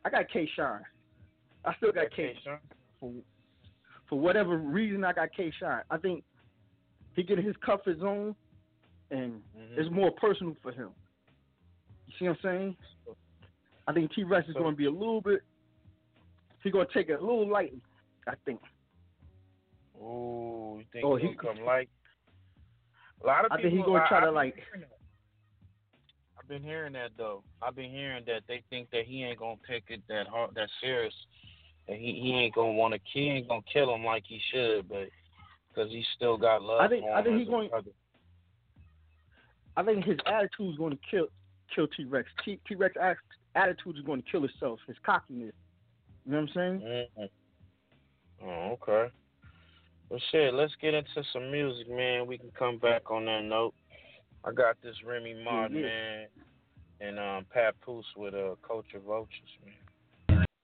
I 0.04 0.10
got 0.10 0.30
K 0.30 0.48
Shine. 0.54 0.82
I 1.64 1.74
still 1.76 1.92
got 1.92 2.10
K 2.14 2.34
for 3.00 3.10
for 4.08 4.18
whatever 4.18 4.56
reason. 4.58 5.04
I 5.04 5.12
got 5.12 5.28
K 5.36 5.52
Shine. 5.58 5.82
I 5.90 5.96
think 5.98 6.24
he 7.14 7.22
get 7.22 7.38
in 7.38 7.44
his 7.44 7.56
comfort 7.64 7.98
zone, 8.00 8.34
and 9.10 9.34
Mm-hmm. 9.56 9.80
it's 9.80 9.90
more 9.90 10.10
personal 10.12 10.56
for 10.62 10.72
him. 10.72 10.90
You 12.06 12.14
see 12.18 12.24
what 12.28 12.38
I'm 12.38 12.42
saying? 12.42 12.76
I 13.86 13.92
think 13.92 14.12
T 14.12 14.24
Rex 14.24 14.48
is 14.48 14.54
So- 14.54 14.60
going 14.60 14.72
to 14.74 14.76
be 14.76 14.86
a 14.86 14.90
little 14.90 15.20
bit. 15.20 15.40
He's 16.62 16.72
going 16.72 16.86
to 16.86 16.92
take 16.92 17.08
it 17.08 17.14
a 17.14 17.20
little 17.20 17.48
lightly. 17.48 17.80
I 18.28 18.34
think. 18.44 18.60
Ooh, 20.00 20.76
you 20.78 20.84
think 20.92 21.04
Oh, 21.04 21.16
he'll 21.16 21.30
he- 21.30 21.36
come 21.36 21.64
light? 21.64 21.88
A 23.22 23.26
lot 23.26 23.44
of 23.44 23.52
I 23.52 23.56
people. 23.56 23.70
think 23.70 23.78
he's 23.78 23.86
going 23.86 24.02
to 24.02 24.08
try 24.08 24.18
I, 24.18 24.20
to 24.22 24.26
I've 24.28 24.34
like. 24.34 24.54
been 24.56 24.64
hearing 24.64 24.80
that. 24.80 24.98
I've 26.38 26.48
been 26.48 26.62
hearing 26.62 26.92
that 26.94 27.10
though. 27.16 27.42
I've 27.62 27.76
been 27.76 27.90
hearing 27.90 28.24
that 28.26 28.42
they 28.48 28.62
think 28.68 28.90
that 28.90 29.04
he 29.06 29.22
ain't 29.22 29.38
gonna 29.38 29.56
take 29.68 29.84
it 29.88 30.02
that 30.08 30.26
hard, 30.26 30.54
that 30.56 30.68
serious. 30.80 31.14
That 31.88 31.96
he 31.96 32.12
he 32.22 32.32
ain't 32.34 32.54
gonna 32.54 32.72
want 32.72 32.94
to. 32.94 33.00
He 33.12 33.28
ain't 33.28 33.48
gonna 33.48 33.62
kill 33.72 33.94
him 33.94 34.04
like 34.04 34.24
he 34.26 34.40
should, 34.52 34.88
but 34.88 35.08
because 35.68 35.90
he 35.90 36.04
still 36.16 36.36
got 36.36 36.62
love. 36.62 36.80
I 36.80 36.88
think- 36.88 37.04
I 37.06 37.22
think 37.22 37.38
he's 37.38 37.48
going- 37.48 37.68
brother. 37.70 37.90
I 39.76 39.82
think 39.82 40.04
his 40.04 40.18
attitude 40.26 40.70
is 40.72 40.76
going 40.76 40.92
to 40.92 40.98
kill 41.10 41.28
kill 41.74 41.88
T 41.88 42.04
Rex. 42.04 42.28
T 42.44 42.58
Rex 42.76 42.94
attitude 43.54 43.96
is 43.96 44.04
going 44.04 44.22
to 44.22 44.30
kill 44.30 44.44
itself. 44.44 44.78
His 44.86 44.96
cockiness. 45.02 45.54
You 46.26 46.32
know 46.32 46.40
what 46.42 46.50
I'm 46.50 46.54
saying? 46.54 46.80
Mm-hmm. 47.18 48.46
Oh, 48.46 48.78
okay. 48.82 49.10
Well, 50.10 50.20
shit, 50.30 50.52
let's 50.52 50.74
get 50.82 50.92
into 50.92 51.24
some 51.32 51.50
music, 51.50 51.88
man. 51.88 52.26
We 52.26 52.36
can 52.36 52.50
come 52.50 52.76
back 52.78 53.10
on 53.10 53.24
that 53.24 53.44
note. 53.44 53.72
I 54.44 54.52
got 54.52 54.76
this 54.82 54.96
Remy 55.06 55.42
Martin, 55.42 55.80
man, 55.82 56.26
and 57.00 57.18
um, 57.18 57.46
Papoose 57.50 58.04
with 58.16 58.34
uh, 58.34 58.56
Culture 58.66 58.98
Vultures, 58.98 59.56
man. 59.64 59.74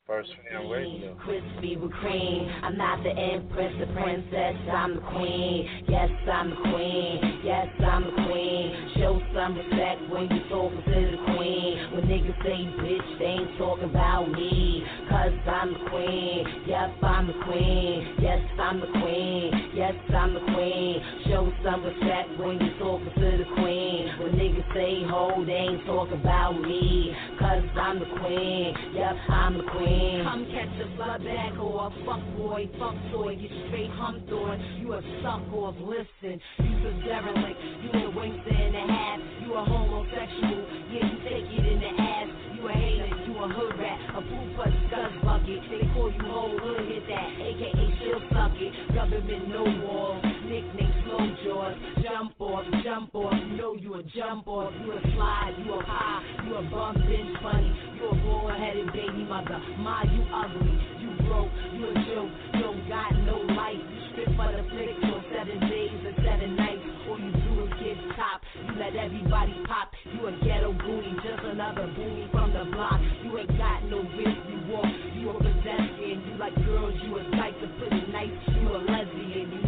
First 0.09 0.31
Fam 0.49 0.71
Radio. 0.71 1.15
Crispy 1.23 1.77
with 1.77 1.93
cream. 2.01 2.49
I'm 2.63 2.79
not 2.79 3.03
the 3.03 3.11
empress, 3.11 3.75
the 3.79 3.85
princess. 3.93 4.57
I'm 4.73 4.95
the 4.95 5.03
queen. 5.03 5.69
Yes, 5.87 6.09
I'm 6.33 6.49
the 6.49 6.57
queen. 6.57 7.41
Yes, 7.45 7.69
I'm 7.85 8.05
the 8.05 8.17
queen. 8.25 8.89
Show 8.97 9.21
some 9.37 9.53
respect 9.53 10.09
when 10.09 10.33
you 10.33 10.41
talking 10.49 10.81
to 10.81 10.99
the 11.13 11.21
queen. 11.37 11.93
When 11.93 12.09
niggas 12.09 12.41
say 12.41 12.57
bitch, 12.81 13.19
they 13.19 13.37
ain't 13.37 13.59
talking 13.59 13.91
about 13.91 14.33
me. 14.33 14.83
Cause 15.11 15.37
I'm 15.45 15.77
the 15.77 15.91
queen. 15.93 16.41
Yep, 16.65 16.91
I'm 17.05 17.27
the 17.27 17.37
queen. 17.45 18.17
Yes, 18.25 18.41
I'm 18.59 18.81
the 18.81 18.89
queen. 18.89 19.71
Yes, 19.77 19.93
I'm 20.09 20.33
the 20.33 20.41
queen. 20.57 21.05
Show 21.29 21.53
some 21.63 21.85
respect 21.85 22.33
when 22.41 22.57
you 22.57 22.73
talking 22.81 23.13
to 23.13 23.29
the 23.45 23.49
queen. 23.61 24.09
When 24.25 24.33
niggas 24.41 24.73
say 24.73 25.05
ho, 25.05 25.45
they 25.45 25.53
ain't 25.53 25.85
talking 25.85 26.17
about 26.17 26.57
me. 26.57 27.13
Cause 27.39 27.69
I'm 27.77 27.99
the 28.01 28.09
queen. 28.25 28.73
Yep, 28.97 29.17
I'm 29.29 29.59
the 29.59 29.65
queen. 29.69 29.98
Come 29.99 30.47
catch 30.55 30.79
a 30.79 30.87
blood 30.95 31.25
bag 31.25 31.59
or 31.59 31.87
a 31.87 32.07
fuck 32.07 32.23
boy, 32.39 32.71
fuck 32.79 32.95
toy. 33.11 33.35
You 33.35 33.49
straight 33.67 33.91
humped 33.91 34.31
on. 34.31 34.55
You 34.79 34.95
a 34.95 35.03
suck 35.23 35.43
off, 35.53 35.75
listen. 35.83 36.39
You's 36.63 36.85
a 36.87 36.93
derelict. 37.03 37.59
You 37.83 38.07
a 38.07 38.11
waste 38.15 38.47
and 38.47 38.77
a 38.77 38.87
half. 38.87 39.19
You 39.43 39.55
a 39.55 39.65
homosexual. 39.65 40.63
Yeah, 40.95 41.03
you 41.03 41.19
take 41.27 41.51
it 41.51 41.67
in 41.67 41.81
the 41.83 41.93
ass. 41.99 42.29
You 42.55 42.69
a 42.69 42.73
hater. 42.73 43.11
You 43.27 43.43
a 43.43 43.49
hood 43.49 43.75
rat. 43.79 43.99
A 44.15 44.21
poop 44.23 44.47
puss 44.55 44.75
scuzz 44.87 45.25
bucket. 45.25 45.63
They 45.67 45.83
call 45.91 46.13
you 46.15 46.31
whole 46.31 46.59
hood 46.59 46.87
hit 46.87 47.03
that. 47.11 47.29
AKA 47.43 47.99
still 47.99 48.23
suck 48.31 48.55
it. 48.55 48.95
Government 48.95 49.49
no 49.49 49.65
walls. 49.83 50.28
Slow. 51.49 51.73
Jump 52.05 52.41
off, 52.41 52.65
jump 52.85 53.15
off. 53.15 53.33
You 53.33 53.57
know 53.57 53.73
you 53.73 53.95
a 53.95 54.03
jump 54.13 54.47
off. 54.49 54.69
You 54.85 54.93
a 54.93 55.01
slide. 55.17 55.57
You 55.65 55.73
a 55.73 55.83
high. 55.83 56.21
You 56.45 56.61
a 56.61 56.63
bum 56.69 56.93
bench 56.93 57.33
bunny. 57.41 57.73
You 57.97 58.05
a 58.05 58.15
bald 58.21 58.53
headed 58.53 58.93
baby 58.93 59.25
mother. 59.25 59.57
Ma, 59.81 60.05
you 60.05 60.29
ugly. 60.29 60.77
You 61.01 61.09
broke. 61.25 61.49
You 61.73 61.89
a 61.89 61.95
joke. 62.05 62.33
You 62.53 62.61
don't 62.69 62.85
got 62.89 63.17
no 63.25 63.41
life. 63.57 63.81
You 63.81 63.99
strip 64.13 64.29
for 64.37 64.53
the 64.53 64.61
flick 64.69 64.93
for 65.09 65.25
seven 65.33 65.57
days 65.73 65.97
or 66.05 66.15
seven 66.21 66.53
nights. 66.53 66.85
All 67.09 67.17
you 67.17 67.33
do 67.33 67.65
is 67.65 67.73
get 67.81 67.97
top. 68.13 68.45
You 68.61 68.73
let 68.77 68.93
everybody 68.93 69.57
pop. 69.65 69.89
You 70.05 70.29
a 70.29 70.33
ghetto 70.45 70.77
booty. 70.77 71.17
Just 71.25 71.49
another 71.49 71.89
booty 71.97 72.29
from 72.29 72.53
the 72.53 72.69
block. 72.77 73.01
You 73.25 73.41
ain't 73.41 73.57
got 73.57 73.89
no 73.89 74.05
wrist. 74.05 74.37
You 74.53 74.59
walk. 74.69 74.93
You 75.17 75.33
a 75.33 75.35
pedestrian. 75.41 76.29
You 76.29 76.35
like 76.37 76.57
girls. 76.61 76.93
You 77.09 77.17
a 77.17 77.23
type 77.41 77.57
to 77.57 77.69
put 77.81 77.89
it 77.89 78.05
nice. 78.13 78.37
You 78.53 78.69
a 78.69 78.81
lesbian. 78.85 79.49
You 79.49 79.68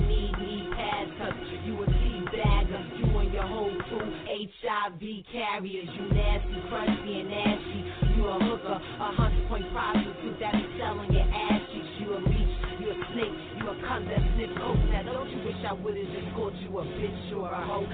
HIV 4.41 5.05
carriers. 5.33 5.89
You 5.93 6.05
nasty, 6.17 6.57
crusty, 6.73 7.13
and 7.21 7.29
ashy. 7.29 7.81
You 8.17 8.25
a 8.25 8.37
hooker, 8.41 8.73
a 8.73 9.09
hundred 9.13 9.45
point 9.49 9.69
prostitute 9.69 10.41
that 10.41 10.57
be 10.57 10.65
selling 10.81 11.13
your 11.13 11.29
ass 11.29 11.61
cheeks. 11.69 11.93
You 12.01 12.09
a 12.17 12.21
leech, 12.25 12.57
you 12.81 12.89
a 12.89 12.97
snake, 13.13 13.37
you 13.61 13.65
a 13.69 13.75
cunt 13.85 14.09
that 14.09 14.25
sniff 14.33 14.49
coke. 14.57 14.81
Now 14.89 15.13
don't 15.13 15.29
you 15.29 15.45
wish 15.45 15.61
I 15.69 15.77
would've 15.77 16.09
just 16.09 16.33
called 16.33 16.57
you 16.57 16.73
a 16.73 16.85
bitch 16.89 17.37
or 17.37 17.53
a 17.53 17.61
hoe? 17.69 17.85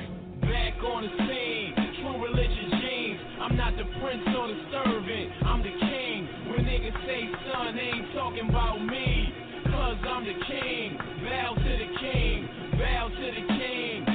Back 0.46 0.78
on 0.86 1.02
the 1.02 1.10
scene, 1.26 1.74
true 1.98 2.14
religion 2.22 2.68
jeans. 2.78 3.18
I'm 3.42 3.56
not 3.58 3.74
the 3.74 3.86
prince 3.98 4.22
or 4.30 4.46
the 4.46 4.58
servant, 4.70 5.26
I'm 5.50 5.66
the 5.66 5.74
king. 5.82 6.30
When 6.46 6.62
niggas 6.62 6.94
say 7.10 7.26
son, 7.50 7.74
they 7.74 7.90
ain't 7.90 8.14
talking 8.14 8.46
about 8.46 8.78
me. 8.86 9.34
Cause 9.66 9.98
I'm 9.98 10.22
the 10.22 10.38
king. 10.46 10.94
Bow 11.26 11.58
to 11.58 11.72
the 11.74 11.90
king, 11.98 12.48
bow 12.78 13.10
to 13.10 13.26
the 13.34 13.44
king, 13.50 14.05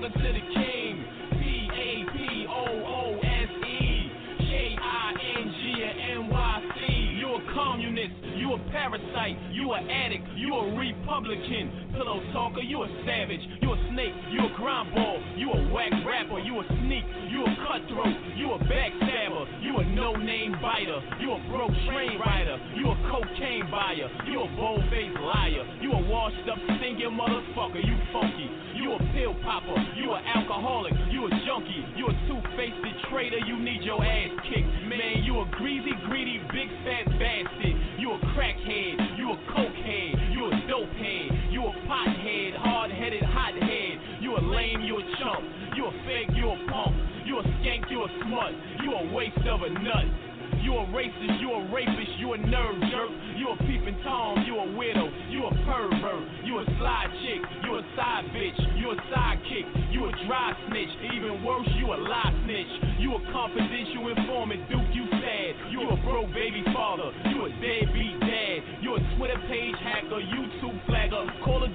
talking 0.00 0.22
to 0.22 0.32
the 0.32 0.40
king. 0.40 0.69
You 8.50 8.56
a 8.56 8.70
parasite, 8.70 9.38
you 9.52 9.70
a 9.70 9.78
addict, 9.78 10.26
you 10.34 10.52
a 10.54 10.74
Republican. 10.74 11.70
Pillow 11.94 12.18
talker, 12.32 12.62
you 12.62 12.82
a 12.82 12.88
savage, 13.06 13.40
you 13.62 13.70
a 13.70 13.78
snake, 13.92 14.14
you 14.30 14.42
a 14.42 14.50
grind 14.56 14.92
ball, 14.94 15.22
you 15.36 15.50
a 15.52 15.60
whack 15.70 15.92
rapper, 16.02 16.38
you 16.40 16.58
a 16.58 16.64
sneak, 16.82 17.06
you 17.30 17.46
a 17.46 17.52
cutthroat, 17.62 18.16
you 18.34 18.50
a 18.50 18.58
backstabber, 18.66 19.46
you 19.62 19.78
a 19.78 19.84
no-name 19.94 20.58
biter, 20.62 20.98
you 21.20 21.30
a 21.30 21.38
broke 21.46 21.74
train 21.86 22.18
rider, 22.18 22.58
you 22.74 22.90
a 22.90 22.96
cocaine 23.06 23.70
buyer, 23.70 24.10
you 24.26 24.42
a 24.42 24.48
bold-faced 24.58 25.20
liar, 25.20 25.64
you 25.80 25.92
a 25.92 26.02
washed-up 26.10 26.58
stinking 26.58 27.14
motherfucker, 27.14 27.82
you 27.86 27.94
funky, 28.10 28.50
you 28.82 28.90
a 28.94 28.98
pill 29.14 29.34
popper, 29.46 29.78
you 29.94 30.10
a 30.10 30.18
alcoholic, 30.34 30.94
you 31.10 31.26
a 31.26 31.30
junkie, 31.46 31.86
you 31.94 32.06
a 32.06 32.14
two-faced 32.26 32.80
traitor, 33.10 33.38
you 33.46 33.58
need 33.58 33.82
your 33.82 34.02
ass 34.02 34.30
kicked. 34.48 34.70
Man, 34.90 35.22
you 35.22 35.38
a 35.38 35.46
greasy, 35.54 35.92
greedy, 36.06 36.38
big 36.50 36.70
fat 36.82 37.06
bastard. 37.18 37.89
You 38.10 38.16
a 38.16 38.34
crackhead, 38.34 39.18
you 39.18 39.30
a 39.30 39.36
cokehead, 39.54 40.34
you 40.34 40.46
a 40.46 40.66
dope 40.66 40.90
head, 40.98 41.30
you 41.52 41.62
a 41.62 41.70
pothead, 41.86 42.56
hard-headed 42.56 43.22
hothead. 43.22 44.20
You 44.20 44.36
a 44.36 44.42
lame, 44.50 44.80
you 44.80 44.98
a 44.98 45.02
chump, 45.22 45.46
you 45.76 45.86
a 45.86 45.92
fake, 46.04 46.34
you 46.34 46.50
a 46.50 46.56
punk. 46.72 46.96
You 47.24 47.38
a 47.38 47.42
skank, 47.42 47.88
you 47.88 48.02
a 48.02 48.08
smut. 48.26 48.50
You 48.82 48.94
a 48.94 49.14
waste 49.14 49.46
of 49.46 49.62
a 49.62 49.70
nut. 49.70 50.29
You 50.62 50.76
a 50.76 50.84
racist, 50.92 51.40
you 51.40 51.52
a 51.52 51.60
rapist, 51.72 52.12
you 52.18 52.32
a 52.34 52.38
nerve 52.38 52.80
jerk. 52.92 53.10
You 53.36 53.48
a 53.48 53.56
peeping 53.64 53.96
Tom, 54.04 54.44
you 54.44 54.58
a 54.60 54.76
widow, 54.76 55.08
you 55.30 55.46
a 55.48 55.52
pervert. 55.64 56.28
You 56.44 56.58
a 56.60 56.64
slide 56.76 57.08
chick, 57.24 57.40
you 57.64 57.78
a 57.78 57.82
side 57.96 58.28
bitch, 58.36 58.60
you 58.76 58.90
a 58.92 58.96
sidekick, 59.08 59.66
you 59.92 60.04
a 60.04 60.12
dry 60.28 60.52
snitch. 60.68 60.92
Even 61.16 61.42
worse, 61.42 61.68
you 61.80 61.88
a 61.88 61.96
lie 61.96 62.34
snitch. 62.44 62.72
You 63.00 63.16
a 63.16 63.20
confidential 63.32 64.08
informant, 64.12 64.68
Duke, 64.68 64.92
you 64.92 65.08
sad. 65.08 65.72
You 65.72 65.88
a 65.88 65.96
broke 66.04 66.28
baby 66.36 66.62
father, 66.74 67.08
you 67.32 67.46
a 67.46 67.50
deadbeat 67.64 68.20
dad. 68.20 68.58
You 68.84 68.96
a 68.96 69.00
Twitter 69.16 69.40
page 69.48 69.76
hacker, 69.80 70.20
YouTube 70.20 70.76
flagger, 70.84 71.24
Call 71.44 71.64
of 71.64 71.72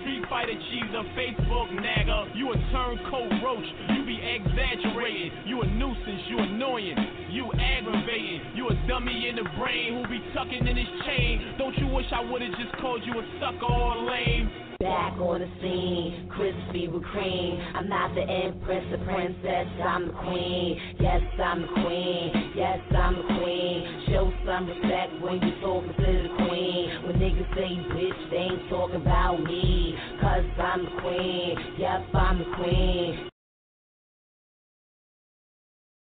Street 0.00 0.24
Fighter 0.28 0.54
cheeser, 0.70 1.04
Facebook 1.14 1.72
nagger. 1.74 2.34
You 2.34 2.52
a 2.52 2.56
turncoat 2.72 3.32
roach, 3.44 3.68
you 3.96 4.04
be 4.06 4.18
exaggerating. 4.18 5.32
You 5.46 5.62
a 5.62 5.66
nuisance, 5.66 6.22
you 6.28 6.38
annoying, 6.38 6.96
you 7.30 7.50
aggravating. 7.52 8.40
You 8.54 8.68
a 8.68 8.74
dummy 8.88 9.28
in 9.28 9.36
the 9.36 9.48
brain 9.58 9.94
who 9.94 10.08
be 10.08 10.20
tucking 10.34 10.66
in 10.66 10.76
his 10.76 10.88
chain. 11.06 11.54
Don't 11.58 11.76
you 11.78 11.86
wish 11.88 12.06
I 12.12 12.20
would've 12.20 12.56
just 12.56 12.76
called 12.80 13.02
you 13.04 13.18
a 13.18 13.24
sucker 13.40 13.66
or 13.66 13.96
lame? 14.04 14.71
Back 14.82 15.12
on 15.20 15.38
the 15.38 15.46
scene, 15.62 16.28
crispy 16.34 16.88
with 16.88 17.04
cream. 17.04 17.56
I'm 17.76 17.88
not 17.88 18.16
the 18.16 18.22
empress, 18.22 18.84
the 18.90 18.98
princess, 19.04 19.68
I'm 19.78 20.08
the 20.08 20.12
queen. 20.12 20.76
Yes, 20.98 21.22
I'm 21.38 21.62
the 21.62 21.68
queen. 21.68 22.52
Yes, 22.56 22.80
I'm 22.90 23.14
the 23.14 23.22
queen. 23.22 24.04
Show 24.08 24.32
some 24.44 24.66
respect 24.66 25.22
when 25.22 25.34
you 25.34 25.54
talking 25.60 25.94
to 25.94 26.12
the 26.26 26.34
queen. 26.48 27.06
When 27.06 27.14
niggas 27.14 27.54
say 27.54 27.78
bitch, 27.94 28.30
they 28.32 28.36
ain't 28.36 28.68
talking 28.70 28.96
about 28.96 29.44
me. 29.44 29.94
Cause 30.20 30.44
I'm 30.58 30.84
the 30.84 31.00
queen. 31.00 31.56
Yep, 31.78 32.14
I'm 32.14 32.38
the 32.38 32.56
queen. 32.56 33.30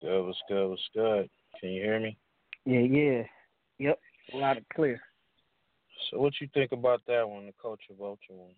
Good, 0.02 0.26
what's 0.26 0.40
good, 0.50 0.70
what's 0.70 0.90
good? 0.96 1.30
Can 1.60 1.70
you 1.70 1.84
hear 1.84 2.00
me? 2.00 2.18
Yeah, 2.66 2.80
yeah. 2.80 3.24
Yep. 3.78 4.00
Loud 4.34 4.58
and 4.58 4.66
clear. 4.74 5.00
So 6.10 6.18
what 6.18 6.34
you 6.42 6.50
think 6.52 6.72
about 6.72 7.02
that 7.06 7.30
one, 7.30 7.46
the 7.46 7.54
Culture 7.62 7.94
Vulture 7.96 8.34
one? 8.34 8.56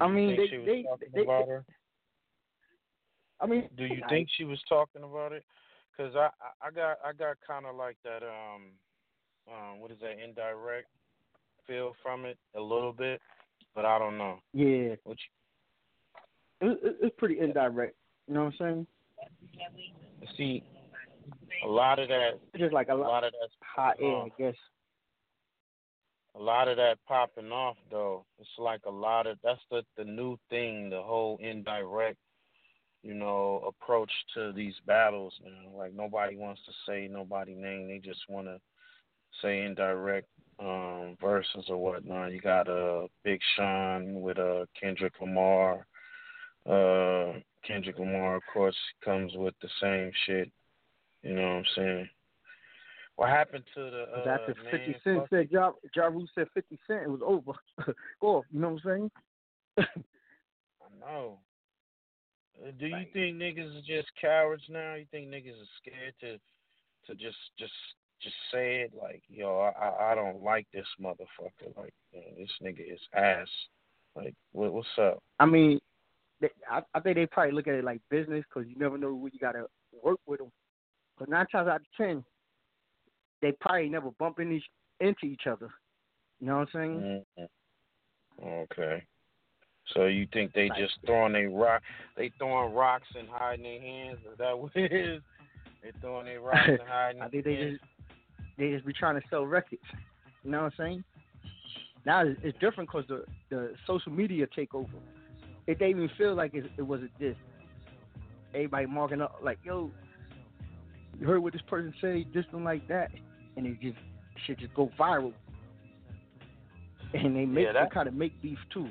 I 0.00 0.06
you 0.06 0.12
mean, 0.12 0.36
think 0.36 0.38
they- 0.38 0.48
she 0.48 0.56
was 0.58 0.66
they- 0.66 0.82
talking 0.82 1.08
they- 1.12 1.22
about 1.22 1.48
her? 1.48 1.64
I 3.40 3.46
mean, 3.46 3.68
Do 3.74 3.84
you 3.84 4.02
I- 4.04 4.08
think 4.08 4.28
she 4.30 4.44
was 4.44 4.62
talking 4.68 5.02
about 5.02 5.32
it? 5.32 5.44
Cause 5.96 6.14
I 6.16 6.30
I- 6.60 6.70
got 6.70 6.98
I 7.04 7.12
got 7.12 7.36
kind 7.46 7.66
of 7.66 7.76
like 7.76 7.96
that 8.02 8.22
um 8.22 8.72
um 9.48 9.80
what 9.80 9.90
is 9.92 9.98
that 10.00 10.18
indirect 10.18 10.88
feel 11.66 11.94
from 12.02 12.24
it 12.24 12.38
a 12.54 12.60
little 12.60 12.92
bit, 12.92 13.20
but 13.74 13.84
I 13.84 13.98
don't 13.98 14.18
know. 14.18 14.40
Yeah. 14.52 14.96
What 15.04 15.18
It, 16.60 16.78
it, 16.82 16.96
it's 17.00 17.16
pretty 17.16 17.38
indirect. 17.38 17.96
You 18.26 18.34
know 18.34 18.44
what 18.44 18.54
I'm 18.60 18.86
saying? 18.86 18.86
see? 20.36 20.64
A 21.64 21.68
lot 21.68 21.98
of 21.98 22.08
that, 22.08 22.40
just 22.56 22.72
like 22.72 22.88
a 22.88 22.92
a 22.92 22.96
lot, 22.96 23.08
lot 23.08 23.24
of 23.24 23.32
that 23.32 23.48
hot 23.62 23.96
air, 24.00 24.16
I 24.16 24.28
guess. 24.38 24.56
A 26.36 26.40
lot 26.40 26.68
of 26.68 26.76
that 26.76 26.98
popping 27.06 27.52
off 27.52 27.76
though. 27.90 28.24
It's 28.38 28.48
like 28.58 28.82
a 28.86 28.90
lot 28.90 29.26
of 29.26 29.38
that's 29.42 29.60
the 29.70 29.82
the 29.96 30.04
new 30.04 30.36
thing, 30.50 30.90
the 30.90 31.02
whole 31.02 31.38
indirect, 31.40 32.18
you 33.02 33.14
know, 33.14 33.62
approach 33.66 34.10
to 34.34 34.52
these 34.52 34.74
battles 34.86 35.34
you 35.44 35.50
now. 35.50 35.76
Like 35.76 35.94
nobody 35.94 36.36
wants 36.36 36.60
to 36.66 36.72
say 36.86 37.08
nobody 37.10 37.54
name, 37.54 37.88
they 37.88 37.98
just 37.98 38.28
want 38.28 38.46
to 38.48 38.58
say 39.42 39.62
indirect 39.62 40.28
um 40.60 41.16
verses 41.20 41.66
or 41.68 41.76
whatnot. 41.76 42.32
You 42.32 42.40
got 42.40 42.68
uh 42.68 43.06
Big 43.22 43.40
Sean 43.56 44.20
with 44.20 44.38
uh 44.38 44.66
Kendrick 44.80 45.14
Lamar. 45.20 45.86
Uh 46.66 47.38
Kendrick 47.66 47.98
Lamar 47.98 48.36
of 48.36 48.42
course 48.52 48.76
comes 49.04 49.32
with 49.34 49.54
the 49.62 49.68
same 49.80 50.10
shit. 50.26 50.50
You 51.22 51.34
know 51.34 51.42
what 51.42 51.48
I'm 51.48 51.64
saying? 51.76 52.08
What 53.16 53.28
happened 53.30 53.64
to 53.74 53.80
the 53.90 54.06
uh, 54.16 54.28
after 54.28 54.54
50 54.70 54.96
Cent 55.04 55.18
fuck- 55.20 55.28
said, 55.30 55.48
Ja, 55.50 55.70
ja 55.94 56.06
Rule 56.06 56.26
said 56.34 56.48
50 56.52 56.78
Cent, 56.86 57.02
it 57.04 57.08
was 57.10 57.20
over. 57.24 57.52
Go 58.20 58.38
off. 58.38 58.44
You 58.50 58.60
know 58.60 58.70
what 58.70 58.80
I'm 58.84 59.10
saying? 59.78 59.88
I 60.82 61.00
know. 61.00 61.38
Uh, 62.62 62.70
Do 62.78 62.86
you 62.86 63.06
think 63.12 63.36
niggas 63.36 63.76
are 63.76 63.86
just 63.86 64.08
cowards 64.20 64.62
now? 64.68 64.94
You 64.94 65.06
think 65.10 65.28
niggas 65.28 65.52
are 65.60 65.74
scared 65.80 66.14
to 66.20 66.38
to 67.06 67.14
just 67.14 67.36
just 67.58 67.72
just 68.22 68.34
say 68.52 68.80
it 68.80 68.92
like, 69.00 69.22
yo, 69.28 69.58
I 69.58 70.12
I- 70.12 70.14
don't 70.14 70.42
like 70.42 70.66
this 70.72 70.86
motherfucker. 71.00 71.76
Like, 71.76 71.92
you 72.12 72.20
know, 72.20 72.26
this 72.38 72.50
nigga 72.62 72.92
is 72.92 73.00
ass. 73.14 73.48
Like, 74.16 74.34
what 74.52 74.72
what's 74.72 74.88
up? 74.98 75.18
I 75.40 75.46
mean, 75.46 75.80
they, 76.40 76.48
I, 76.70 76.82
I 76.94 77.00
think 77.00 77.16
they 77.16 77.26
probably 77.26 77.52
look 77.52 77.66
at 77.68 77.74
it 77.74 77.84
like 77.84 78.00
business 78.10 78.44
because 78.48 78.68
you 78.68 78.76
never 78.78 78.96
know 78.98 79.12
when 79.14 79.32
you 79.32 79.40
got 79.40 79.52
to 79.52 79.66
work 80.02 80.18
with 80.26 80.38
them. 80.38 80.50
But 81.18 81.28
nine 81.28 81.46
times 81.46 81.68
out 81.68 81.76
of 81.80 81.86
ten, 81.96 82.24
they 83.44 83.52
probably 83.60 83.90
never 83.90 84.10
bump 84.12 84.40
in 84.40 84.52
each, 84.52 84.64
into 85.00 85.26
each 85.26 85.46
other. 85.46 85.68
You 86.40 86.46
know 86.46 86.58
what 86.60 86.68
I'm 86.72 86.72
saying? 86.72 87.24
Mhm. 87.38 87.48
Okay. 88.42 89.04
So 89.88 90.06
you 90.06 90.26
think 90.32 90.54
they 90.54 90.70
just 90.70 90.98
throwing 91.04 91.34
they 91.34 91.44
rock? 91.44 91.82
They 92.16 92.30
throwing 92.38 92.72
rocks 92.72 93.06
and 93.14 93.28
hiding 93.28 93.64
their 93.64 93.80
hands? 93.80 94.18
Is 94.32 94.38
that 94.38 94.58
what 94.58 94.72
it 94.74 94.90
is? 94.92 95.22
They 95.82 95.92
throwing 96.00 96.24
their 96.24 96.40
rocks 96.40 96.66
and 96.66 96.80
hiding. 96.88 97.20
I 97.20 97.28
think 97.28 97.44
they 97.44 97.54
hands? 97.54 97.78
just 97.78 97.84
they 98.56 98.70
just 98.70 98.86
be 98.86 98.94
trying 98.94 99.20
to 99.20 99.26
sell 99.28 99.44
records. 99.44 99.82
You 100.42 100.50
know 100.50 100.62
what 100.62 100.72
I'm 100.78 100.86
saying? 100.86 101.04
Now 102.06 102.24
it's, 102.26 102.58
different 102.60 102.90
because 102.90 103.06
the 103.08 103.24
the 103.50 103.74
social 103.86 104.10
media 104.10 104.46
take 104.56 104.74
over. 104.74 104.88
It 105.66 105.78
didn't 105.78 105.96
even 105.96 106.10
feel 106.16 106.34
like 106.34 106.54
it, 106.54 106.64
it 106.78 106.82
was 106.86 107.02
a 107.02 107.08
diss. 107.18 107.36
Everybody 108.54 108.86
marking 108.86 109.20
up 109.20 109.40
like, 109.42 109.58
"Yo, 109.64 109.90
you 111.20 111.26
heard 111.26 111.40
what 111.40 111.52
this 111.52 111.62
person 111.62 111.92
say? 112.00 112.26
This 112.32 112.46
and 112.52 112.64
like 112.64 112.86
that," 112.88 113.10
and 113.56 113.66
it 113.66 113.80
just 113.80 113.96
shit 114.46 114.58
just 114.58 114.74
go 114.74 114.90
viral. 114.98 115.32
And 117.12 117.36
they 117.36 117.46
make 117.46 117.64
Yeah, 117.66 117.72
that- 117.72 117.90
they 117.90 117.94
kind 117.94 118.08
of 118.08 118.14
make 118.14 118.40
beef 118.42 118.58
too. 118.72 118.88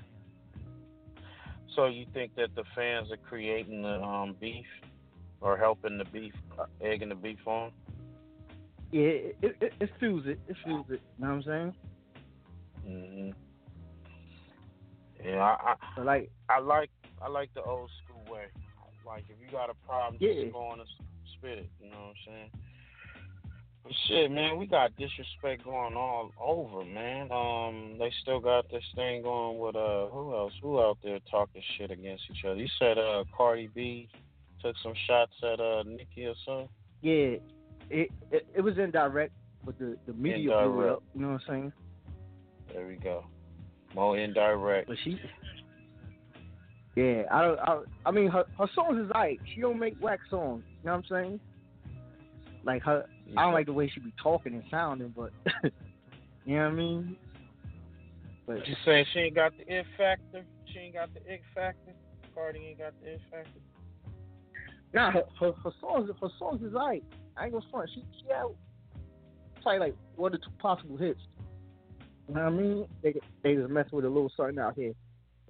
So 1.76 1.88
you 1.88 2.06
think 2.14 2.35
that 2.35 2.56
the 2.56 2.64
fans 2.76 3.11
are 3.11 3.18
creating 3.18 3.81
the 3.81 4.02
um, 4.02 4.35
beef 4.40 4.65
or 5.41 5.57
helping 5.57 5.98
the 5.98 6.06
beef, 6.06 6.34
uh, 6.57 6.65
egging 6.81 7.10
the 7.10 7.15
beef 7.15 7.45
on? 7.48 7.72
Yeah, 8.91 9.02
it 9.02 9.38
it, 9.41 9.57
it, 9.60 9.73
it 9.80 9.90
fuels 9.99 10.26
it. 10.27 10.40
It 10.48 10.56
fuels 10.64 10.85
it. 10.90 11.02
You 11.18 11.26
know 11.26 11.35
what 11.35 11.48
I'm 11.48 11.73
saying? 12.85 13.34
hmm 15.26 15.27
Yeah, 15.27 15.41
I, 15.41 15.76
I 15.98 16.02
like 16.03 16.31
I 16.49 16.60
like 16.60 16.90
I 17.22 17.27
like 17.27 17.53
the 17.56 17.64
old 17.64 17.90
school 18.06 18.23
way. 18.31 18.45
Like 19.06 19.23
if 19.30 19.35
you 19.44 19.52
got 19.52 19.69
a 19.69 19.73
problem, 19.88 20.18
Yeah. 20.19 20.34
just 20.44 20.53
go 20.53 20.60
on 20.68 20.80
and 20.80 20.90
spit 21.38 21.57
it. 21.57 21.69
You 21.81 21.90
know 21.90 21.98
what 21.98 22.07
I'm 22.10 22.15
saying? 22.27 22.49
Shit, 24.07 24.31
man, 24.31 24.57
we 24.57 24.65
got 24.65 24.95
disrespect 24.95 25.65
going 25.65 25.95
all 25.95 26.31
over, 26.39 26.85
man. 26.85 27.30
Um, 27.31 27.97
they 27.99 28.11
still 28.22 28.39
got 28.39 28.69
this 28.72 28.84
thing 28.95 29.23
going 29.23 29.60
with 29.60 29.76
uh, 29.76 30.07
who 30.07 30.34
else? 30.34 30.53
Who 30.61 30.80
out 30.80 30.97
there 31.03 31.19
talking 31.30 31.61
shit 31.77 31.91
against 31.91 32.23
each 32.31 32.45
other? 32.45 32.55
You 32.55 32.68
said 32.80 32.97
uh, 32.97 33.26
Cardi 33.35 33.69
B 33.76 34.07
took 34.61 34.76
some 34.81 34.93
shots 35.05 35.34
at 35.43 35.60
uh 35.60 35.84
Nicki 35.84 36.26
or 36.26 36.35
something. 36.45 36.69
Yeah, 37.01 37.35
it 37.89 38.10
it, 38.31 38.47
it 38.55 38.61
was 38.61 38.77
indirect, 38.77 39.34
but 39.65 39.77
the 39.77 39.97
the 40.07 40.14
media 40.14 40.61
blew 40.64 40.81
it 40.81 40.89
up. 40.89 41.03
You 41.14 41.22
know 41.22 41.27
what 41.34 41.41
I'm 41.47 41.47
saying? 41.47 41.73
There 42.73 42.88
we 42.88 42.95
go. 42.95 43.26
More 43.93 44.18
indirect. 44.18 44.88
But 44.88 44.97
she, 45.03 45.19
yeah, 46.95 47.23
I 47.30 47.41
don't. 47.41 47.60
I, 47.60 47.81
I 48.05 48.11
mean, 48.11 48.30
her 48.30 48.45
her 48.57 48.69
songs 48.73 48.97
is 48.97 49.11
alright. 49.11 49.41
She 49.53 49.60
don't 49.60 49.77
make 49.77 50.01
whack 50.01 50.19
songs. 50.30 50.64
You 50.68 50.85
know 50.85 50.93
what 50.93 50.97
I'm 50.99 51.03
saying? 51.10 51.39
Like 52.64 52.81
her, 52.84 53.05
I 53.37 53.43
don't 53.43 53.53
like 53.53 53.65
the 53.65 53.73
way 53.73 53.89
she 53.93 53.99
be 53.99 54.13
talking 54.21 54.53
and 54.53 54.63
sounding, 54.69 55.13
but 55.15 55.31
you 56.45 56.55
know 56.55 56.63
what 56.63 56.71
I 56.71 56.71
mean. 56.71 57.15
But 58.45 58.67
You 58.67 58.75
saying 58.85 59.05
she 59.13 59.19
ain't 59.19 59.35
got 59.35 59.53
the 59.57 59.73
it 59.73 59.85
factor? 59.97 60.43
She 60.71 60.79
ain't 60.79 60.95
got 60.95 61.13
the 61.13 61.19
it 61.31 61.41
factor? 61.55 61.93
Cardi 62.35 62.59
ain't 62.59 62.79
got 62.79 62.93
the 63.01 63.13
it 63.13 63.21
factor? 63.31 63.59
nah, 64.93 65.11
her, 65.11 65.23
her 65.39 65.53
her 65.63 65.71
songs 65.79 66.09
her 66.21 66.29
songs 66.37 66.61
is 66.61 66.73
alright. 66.73 67.03
I 67.37 67.45
ain't 67.45 67.53
gonna 67.53 67.65
front. 67.71 67.89
She 67.93 68.03
she 68.19 68.27
had 68.27 68.45
probably 69.61 69.79
like 69.79 69.95
one 70.15 70.33
or 70.33 70.37
two 70.37 70.51
possible 70.59 70.97
hits. 70.97 71.19
You 72.27 72.35
know 72.35 72.43
what 72.43 72.53
I 72.53 72.55
mean? 72.55 72.87
They 73.01 73.13
they 73.43 73.55
was 73.55 73.69
messing 73.69 73.93
with 73.93 74.05
a 74.05 74.09
little 74.09 74.31
something 74.35 74.59
out 74.59 74.75
here. 74.75 74.93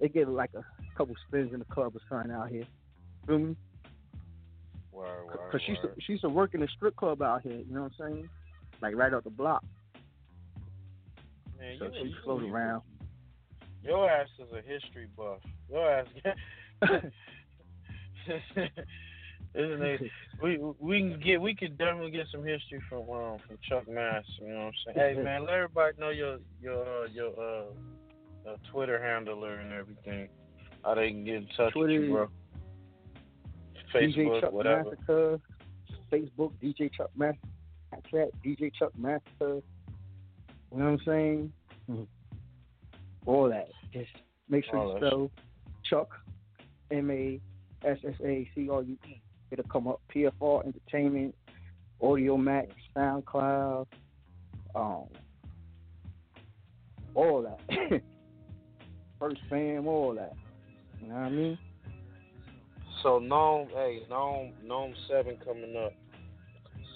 They 0.00 0.08
get 0.08 0.28
like 0.28 0.50
a 0.54 0.62
couple 0.96 1.14
spins 1.28 1.52
in 1.52 1.58
the 1.58 1.64
club 1.66 1.94
or 1.94 2.00
something 2.08 2.32
out 2.32 2.48
here. 2.48 2.64
Feel 3.26 3.38
me? 3.38 3.56
Word, 4.94 5.26
word, 5.26 5.50
Cause 5.50 5.60
she 5.66 5.72
used 5.72 5.82
to, 5.82 5.90
she 6.00 6.12
used 6.12 6.22
to 6.22 6.28
work 6.28 6.54
in 6.54 6.62
a 6.62 6.68
strip 6.68 6.94
club 6.96 7.20
out 7.20 7.42
here. 7.42 7.52
You 7.52 7.66
know 7.74 7.82
what 7.82 7.92
I'm 8.00 8.12
saying? 8.12 8.28
Like 8.80 8.94
right 8.94 9.12
out 9.12 9.24
the 9.24 9.30
block. 9.30 9.64
Man, 11.58 11.76
So 11.78 11.86
you, 11.86 11.92
she 11.94 12.04
you- 12.08 12.14
float 12.24 12.42
you- 12.42 12.54
around. 12.54 12.82
Your 13.82 14.08
ass 14.10 14.28
is 14.38 14.46
a 14.52 14.62
history 14.66 15.08
buff. 15.16 15.40
Your 15.70 15.90
ass. 15.90 16.06
Isn't 19.54 19.82
it? 19.82 20.00
We 20.42 20.58
we 20.80 20.98
can 20.98 21.20
get 21.20 21.40
we 21.40 21.54
could 21.54 21.78
definitely 21.78 22.10
get 22.10 22.26
some 22.32 22.44
history 22.44 22.82
from 22.88 23.02
um 23.08 23.38
from 23.46 23.56
Chuck 23.68 23.88
Mass. 23.88 24.24
You 24.40 24.48
know 24.48 24.54
what 24.56 24.64
I'm 24.88 24.94
saying? 24.96 25.16
Hey 25.16 25.22
man, 25.22 25.42
let 25.42 25.54
everybody 25.54 25.96
know 25.98 26.10
your 26.10 26.38
your 26.60 26.82
uh, 26.82 27.06
your 27.06 27.30
uh, 27.38 28.50
uh 28.50 28.56
Twitter 28.72 29.00
handler 29.00 29.54
and 29.60 29.72
everything. 29.72 30.28
How 30.84 30.94
they 30.96 31.10
can 31.10 31.24
get 31.24 31.34
in 31.36 31.46
touch 31.56 31.72
Twitter, 31.72 31.92
with 32.00 32.02
you, 32.08 32.10
bro? 32.12 32.28
DJ 33.94 34.16
Facebook, 34.16 34.40
Chuck 34.40 34.52
whatever. 34.52 34.84
Massacre, 34.90 35.40
Facebook, 36.12 36.52
DJ 36.62 36.92
Chuck 36.92 37.10
Massacre, 37.16 37.48
Snapchat, 37.92 38.30
DJ 38.44 38.72
Chuck 38.74 38.92
Massacre. 38.96 39.24
You 39.40 40.78
know 40.78 40.84
what 40.84 40.84
I'm 40.84 40.98
saying? 41.04 41.52
Mhm. 41.88 42.06
All 43.26 43.48
that. 43.48 43.68
Just 43.92 44.10
make 44.48 44.64
sure 44.64 44.78
All 44.78 44.92
you 44.92 44.96
spell 44.98 45.30
Chuck, 45.84 46.08
M 46.90 47.10
A 47.10 47.40
S 47.84 47.98
S 48.04 48.20
A 48.24 48.50
C 48.54 48.68
R 48.68 48.82
U 48.82 48.98
E. 49.06 49.20
It'll 49.50 49.64
come 49.66 49.86
up. 49.86 50.00
PFR 50.12 50.64
Entertainment, 50.66 51.34
Audio 52.00 52.36
Max, 52.36 52.72
SoundCloud, 52.96 53.86
um, 54.74 55.04
all 57.14 57.42
that. 57.42 58.00
First 59.18 59.40
fam, 59.48 59.86
all 59.86 60.14
that. 60.14 60.32
You 61.00 61.08
know 61.08 61.14
what 61.14 61.22
I 61.22 61.30
mean? 61.30 61.58
So 63.04 63.18
NOME, 63.18 63.68
hey, 63.74 64.02
NOME, 64.08 64.54
NOME 64.64 64.94
Seven 65.06 65.36
coming 65.44 65.76
up. 65.76 65.92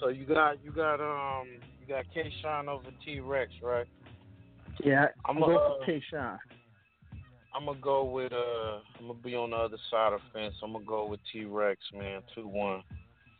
So 0.00 0.08
you 0.08 0.24
got 0.24 0.64
you 0.64 0.72
got 0.72 1.00
um 1.02 1.48
you 1.78 1.86
got 1.86 2.06
K 2.14 2.32
Shine 2.40 2.66
over 2.66 2.88
T 3.04 3.20
Rex, 3.20 3.52
right? 3.62 3.86
Yeah, 4.82 5.08
I'm 5.26 5.42
uh, 5.42 5.46
for 5.46 5.84
K 5.84 6.02
Shine. 6.10 6.38
I'm 7.54 7.66
gonna 7.66 7.78
go 7.80 8.04
with 8.04 8.32
uh 8.32 8.78
I'm 8.98 9.08
gonna 9.08 9.14
be 9.22 9.36
on 9.36 9.50
the 9.50 9.56
other 9.56 9.76
side 9.90 10.14
of 10.14 10.20
the 10.32 10.38
fence. 10.40 10.54
I'm 10.62 10.72
gonna 10.72 10.84
go 10.86 11.06
with 11.06 11.20
T 11.30 11.44
Rex, 11.44 11.78
man, 11.92 12.22
two 12.34 12.48
one. 12.48 12.82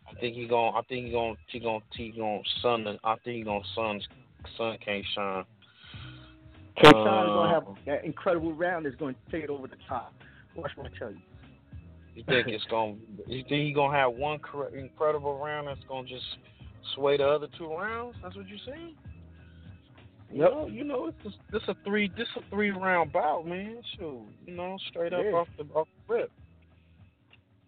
I 0.07 0.21
think 0.21 0.37
he 0.37 0.47
gonna 0.47 0.77
I 0.77 0.83
think 0.83 1.07
he 1.07 1.13
gon' 1.13 1.39
he 1.47 1.61
gon' 1.61 1.81
he 1.97 2.11
gon' 2.11 2.43
sun 2.61 2.87
I 3.03 3.15
think 3.25 3.37
he 3.39 3.43
gon' 3.45 3.65
sun 3.75 4.03
sun 4.59 4.77
can't 4.85 5.07
shine. 5.15 5.45
K 6.77 6.83
Shine 6.83 7.29
is 7.29 7.33
gonna 7.33 7.49
have 7.49 7.67
Uh, 7.67 7.75
that 7.87 8.05
incredible 8.05 8.53
round 8.53 8.85
that's 8.85 8.97
gonna 8.97 9.15
take 9.31 9.45
it 9.45 9.51
over 9.51 9.69
the 9.69 9.77
top. 9.89 10.13
Watch 10.55 10.73
what 10.77 10.93
I 10.93 10.99
tell 10.99 11.11
you. 11.11 11.21
You 12.19 12.25
think 12.27 12.49
it's 12.49 12.65
gonna? 12.65 12.97
You 13.29 13.45
think 13.49 13.69
he 13.69 13.73
gonna 13.73 13.97
have 13.97 14.13
one 14.13 14.41
incredible 14.75 15.39
round 15.39 15.69
that's 15.69 15.79
gonna 15.89 16.09
just 16.09 16.25
sway 16.97 17.17
the 17.17 17.25
other 17.25 17.47
two 17.57 17.69
rounds? 17.69 18.17
That's 18.21 18.35
what 18.35 18.49
you're 18.49 18.59
saying? 18.67 18.97
You 20.29 20.43
Yep. 20.43 20.51
know, 20.51 20.67
you 20.67 20.83
know, 20.83 21.07
it's 21.07 21.23
just, 21.23 21.37
this 21.53 21.63
a 21.69 21.75
three, 21.85 22.09
this 22.17 22.27
a 22.35 22.43
three 22.51 22.73
round 22.73 23.13
bout, 23.13 23.47
man. 23.47 23.81
Shoot, 23.97 24.27
you 24.45 24.57
know, 24.57 24.77
straight 24.89 25.13
up 25.13 25.25
Yeah. 25.27 25.31
off 25.31 25.49
the 25.57 25.63
off 25.73 25.87
the 26.09 26.15
rip. 26.15 26.33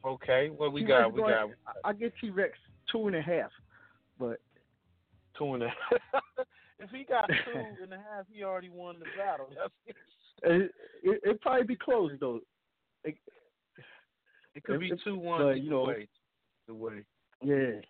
Okay, 0.04 0.50
what 0.50 0.72
we 0.72 0.80
T-Rex 0.80 1.00
got? 1.00 1.12
We 1.12 1.20
got 1.20 1.50
I 1.84 1.92
get 1.92 2.12
T 2.20 2.30
Rex 2.30 2.58
two 2.90 3.06
and 3.06 3.14
a 3.14 3.22
half, 3.22 3.52
but 4.18 4.40
two 5.38 5.54
and 5.54 5.62
a 5.62 5.68
half. 5.68 6.22
if 6.80 6.90
he 6.90 7.04
got 7.04 7.28
two 7.28 7.52
and 7.82 7.92
a 7.92 7.98
half, 7.98 8.26
he 8.28 8.42
already 8.42 8.68
won 8.68 8.98
the 8.98 9.06
battle. 9.16 9.48
That's 9.56 9.72
it, 10.42 10.74
it, 11.04 11.20
it'd 11.24 11.40
probably 11.40 11.66
be 11.66 11.76
close 11.76 12.10
though. 12.18 12.40
It, 13.04 13.16
it 14.54 14.64
could 14.64 14.80
be 14.80 14.92
two 15.04 15.16
one 15.16 15.42
but, 15.42 15.60
you 15.60 15.70
know- 15.70 15.84
way. 15.84 16.08
The 16.66 16.74
way. 16.74 17.04
yeah. 17.42 17.80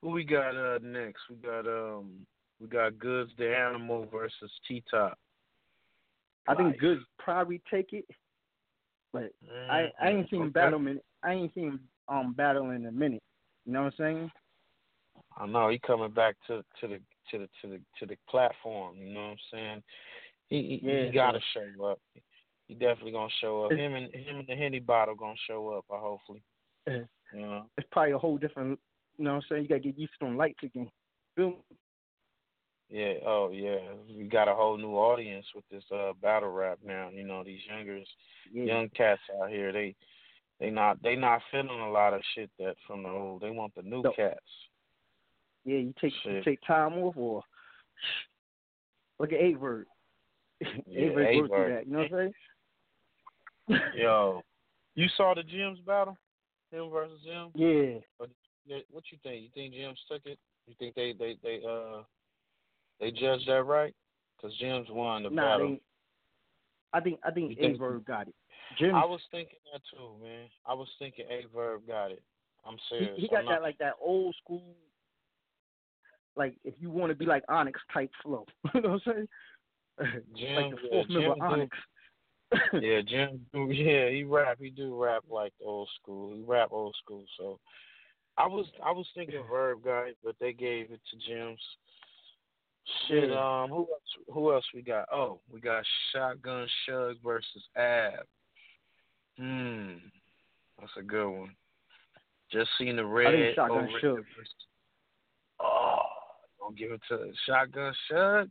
Who 0.00 0.10
we 0.10 0.24
got 0.24 0.56
uh 0.56 0.78
next? 0.82 1.20
We 1.30 1.36
got 1.36 1.66
um 1.66 2.26
we 2.60 2.66
got 2.66 2.98
Goods 2.98 3.30
the 3.38 3.56
Animal 3.56 4.06
versus 4.10 4.50
T 4.66 4.82
Top. 4.90 5.16
I 6.48 6.56
think 6.56 6.78
Goods 6.78 7.02
probably 7.20 7.60
take 7.70 7.92
it, 7.92 8.04
but 9.12 9.30
I 9.70 9.92
I 10.00 10.08
ain't 10.08 10.28
seen 10.28 10.42
Okay. 10.42 10.50
battle 10.50 10.84
in 10.86 11.00
I 11.22 11.32
ain't 11.34 11.54
seen 11.54 11.78
um 12.08 12.32
battle 12.32 12.70
in 12.70 12.86
a 12.86 12.92
minute. 12.92 13.22
You 13.64 13.72
know 13.74 13.84
what 13.84 13.94
I'm 13.98 13.98
saying? 13.98 14.30
I 15.36 15.46
know 15.46 15.68
he 15.68 15.78
coming 15.78 16.10
back 16.10 16.34
to 16.48 16.64
to 16.80 16.88
the 16.88 17.00
to 17.30 17.38
the 17.38 17.48
to 17.60 17.68
the 17.68 17.80
to 18.00 18.06
the 18.06 18.16
platform. 18.28 18.96
You 18.98 19.14
know 19.14 19.20
what 19.20 19.30
I'm 19.30 19.36
saying? 19.52 19.82
He 20.48 20.80
he, 20.82 20.88
Yeah. 20.88 21.04
he 21.04 21.10
gotta 21.12 21.40
show 21.54 21.84
up. 21.84 22.00
He 22.72 22.78
definitely 22.78 23.12
gonna 23.12 23.28
show 23.40 23.64
up. 23.64 23.72
It's- 23.72 23.84
Him 23.86 23.94
and 23.94 24.14
him 24.14 24.38
and 24.38 24.48
the 24.48 24.56
Henny 24.56 24.78
bottle 24.78 25.14
gonna 25.14 25.36
show 25.46 25.68
up. 25.70 25.84
I 25.92 25.98
hopefully. 25.98 26.42
Yeah. 26.86 27.04
You 27.34 27.40
know. 27.40 27.70
It's 27.76 27.86
probably 27.92 28.12
a 28.12 28.18
whole 28.18 28.38
different. 28.38 28.80
You 29.18 29.24
know 29.24 29.32
what 29.34 29.36
I'm 29.36 29.42
saying? 29.48 29.62
You 29.64 29.68
gotta 29.68 29.80
get 29.80 29.98
used 29.98 30.14
to 30.20 30.24
them 30.24 30.36
lights 30.38 30.62
again. 30.62 30.90
Feel? 31.36 31.62
Yeah. 32.88 33.14
Oh 33.26 33.50
yeah. 33.52 33.92
We 34.08 34.24
got 34.24 34.48
a 34.48 34.54
whole 34.54 34.78
new 34.78 34.94
audience 34.94 35.46
with 35.54 35.68
this 35.70 35.84
uh 35.92 36.12
battle 36.22 36.48
rap 36.50 36.78
now. 36.82 37.10
You 37.10 37.24
know 37.24 37.44
these 37.44 37.60
youngers, 37.66 38.08
Yeah. 38.50 38.64
young 38.64 38.88
cats 38.90 39.20
out 39.40 39.50
here. 39.50 39.70
They 39.70 39.94
they 40.58 40.70
not 40.70 41.02
they 41.02 41.14
not 41.14 41.42
feeling 41.50 41.68
a 41.80 41.90
lot 41.90 42.14
of 42.14 42.22
shit 42.34 42.50
that 42.58 42.76
from 42.86 43.02
the 43.02 43.10
old. 43.10 43.42
They 43.42 43.50
want 43.50 43.74
the 43.74 43.82
new 43.82 44.00
No. 44.02 44.12
cats. 44.12 44.40
Yeah, 45.64 45.76
you 45.78 45.92
take 46.00 46.14
you 46.24 46.42
take 46.42 46.60
time 46.62 46.94
off 46.94 47.16
or 47.18 47.42
look 49.18 49.32
at 49.34 49.40
Aye 49.40 49.54
Verb. 49.60 49.86
Yeah, 50.86 51.10
Aye 51.10 51.40
Verb 51.48 51.70
that. 51.70 51.86
You 51.86 51.92
know 51.92 51.98
what 51.98 52.04
I'm 52.12 52.18
saying? 52.18 52.34
Yo, 53.94 54.42
you 54.94 55.06
saw 55.16 55.34
the 55.34 55.42
Jim's 55.42 55.78
battle? 55.80 56.16
Him 56.70 56.90
versus 56.90 57.20
Jim? 57.24 57.48
Yeah. 57.54 57.98
What 58.90 59.02
you 59.10 59.18
think? 59.22 59.42
You 59.42 59.48
think 59.54 59.74
Jim's 59.74 59.98
took 60.10 60.22
it? 60.24 60.38
You 60.66 60.74
think 60.78 60.94
they 60.94 61.12
they 61.18 61.36
they 61.42 61.60
uh 61.68 62.02
they 63.00 63.10
judged 63.10 63.48
that 63.48 63.62
right? 63.64 63.94
Because 64.36 64.56
Jim's 64.58 64.88
won 64.90 65.24
the 65.24 65.30
Nah, 65.30 65.58
battle. 65.58 65.68
they, 65.70 65.80
I 66.92 67.00
think 67.00 67.20
I 67.24 67.30
think 67.30 67.50
You 67.50 67.56
A 67.58 67.78
think- 67.78 68.06
got 68.06 68.28
it. 68.28 68.34
Jim, 68.78 68.94
I 68.94 69.04
was 69.04 69.20
thinking 69.30 69.58
that 69.72 69.82
too, 69.92 70.14
man. 70.22 70.46
I 70.64 70.72
was 70.72 70.88
thinking 70.98 71.26
Aye 71.30 71.44
Verb 71.54 71.82
got 71.86 72.10
it. 72.10 72.22
I'm 72.64 72.74
he, 72.90 72.96
serious. 72.96 73.14
he 73.18 73.28
got 73.28 73.40
I'm 73.40 73.44
not, 73.46 73.50
that 73.56 73.62
like 73.62 73.78
that 73.78 73.94
old 74.00 74.34
school, 74.42 74.62
like 76.36 76.54
if 76.64 76.74
you 76.80 76.90
want 76.90 77.10
to 77.10 77.14
be 77.16 77.26
like 77.26 77.44
Onyx 77.48 77.78
type 77.92 78.10
flow. 78.22 78.46
you 78.74 78.80
know 78.80 78.90
what 78.90 79.02
I'm 79.06 79.26
saying? 80.00 80.22
Jim, 80.36 80.54
like 80.56 80.70
the 80.70 80.76
yeah, 80.84 80.90
fourth 80.90 81.08
member 81.10 81.34
Jim 81.34 81.42
Onyx. 81.42 81.76
yeah, 82.80 83.00
Jim. 83.06 83.46
Yeah, 83.54 84.08
he 84.10 84.24
rap. 84.24 84.58
He 84.60 84.70
do 84.70 85.02
rap 85.02 85.24
like 85.30 85.52
old 85.64 85.88
school. 86.00 86.34
He 86.34 86.42
rap 86.42 86.68
old 86.72 86.94
school. 87.02 87.24
So 87.38 87.58
I 88.36 88.46
was 88.46 88.66
I 88.84 88.90
was 88.90 89.06
thinking 89.14 89.42
Verb 89.50 89.80
guy, 89.84 90.10
but 90.24 90.36
they 90.40 90.52
gave 90.52 90.90
it 90.90 91.00
to 91.10 91.16
Jim's. 91.28 91.60
Shit. 93.06 93.30
Um. 93.32 93.70
Who 93.70 93.80
else? 93.80 94.26
Who 94.32 94.52
else 94.52 94.64
we 94.74 94.82
got? 94.82 95.06
Oh, 95.12 95.40
we 95.52 95.60
got 95.60 95.84
Shotgun 96.12 96.66
Suge 96.88 97.22
versus 97.22 97.62
Ab. 97.76 98.24
Hmm. 99.38 99.94
That's 100.78 100.92
a 100.98 101.02
good 101.02 101.30
one. 101.30 101.54
Just 102.50 102.70
seen 102.78 102.96
the 102.96 103.04
red. 103.04 103.28
I 103.28 103.30
think 103.30 103.54
Shotgun 103.54 103.88
Suge. 104.02 104.24
Oh, 105.60 106.00
gonna 106.60 106.76
give 106.76 106.90
it 106.92 107.00
to 107.08 107.32
Shotgun 107.46 107.94
Suge. 108.10 108.50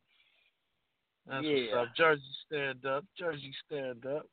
That's 1.27 1.45
Yeah. 1.45 1.75
what's 1.75 1.89
up. 1.89 1.95
Jersey 1.95 2.23
stand 2.47 2.85
up. 2.85 3.05
Jersey 3.17 3.53
stand 3.65 4.05
up. 4.05 4.27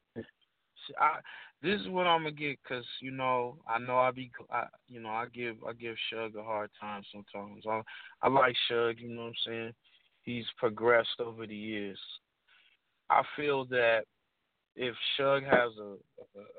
I, 0.98 1.18
this 1.62 1.80
is 1.80 1.88
what 1.88 2.06
I'm 2.06 2.22
gonna 2.22 2.32
get 2.32 2.58
because 2.62 2.86
you 3.00 3.10
know 3.10 3.58
I 3.68 3.78
know 3.78 3.98
I 3.98 4.10
be 4.10 4.30
I, 4.50 4.64
you 4.88 5.00
know 5.00 5.10
I 5.10 5.26
give 5.26 5.56
I 5.66 5.72
give 5.74 5.96
Suge 6.12 6.34
a 6.34 6.42
hard 6.42 6.70
time 6.80 7.02
sometimes. 7.12 7.64
I 7.68 7.82
I 8.22 8.28
like 8.28 8.56
Suge. 8.70 9.00
You 9.00 9.08
know 9.08 9.22
what 9.22 9.28
I'm 9.28 9.34
saying? 9.46 9.72
He's 10.22 10.46
progressed 10.56 11.20
over 11.20 11.46
the 11.46 11.54
years. 11.54 11.98
I 13.10 13.22
feel 13.36 13.64
that 13.66 14.04
if 14.76 14.94
Suge 15.18 15.44
has 15.44 15.72
a 15.78 15.96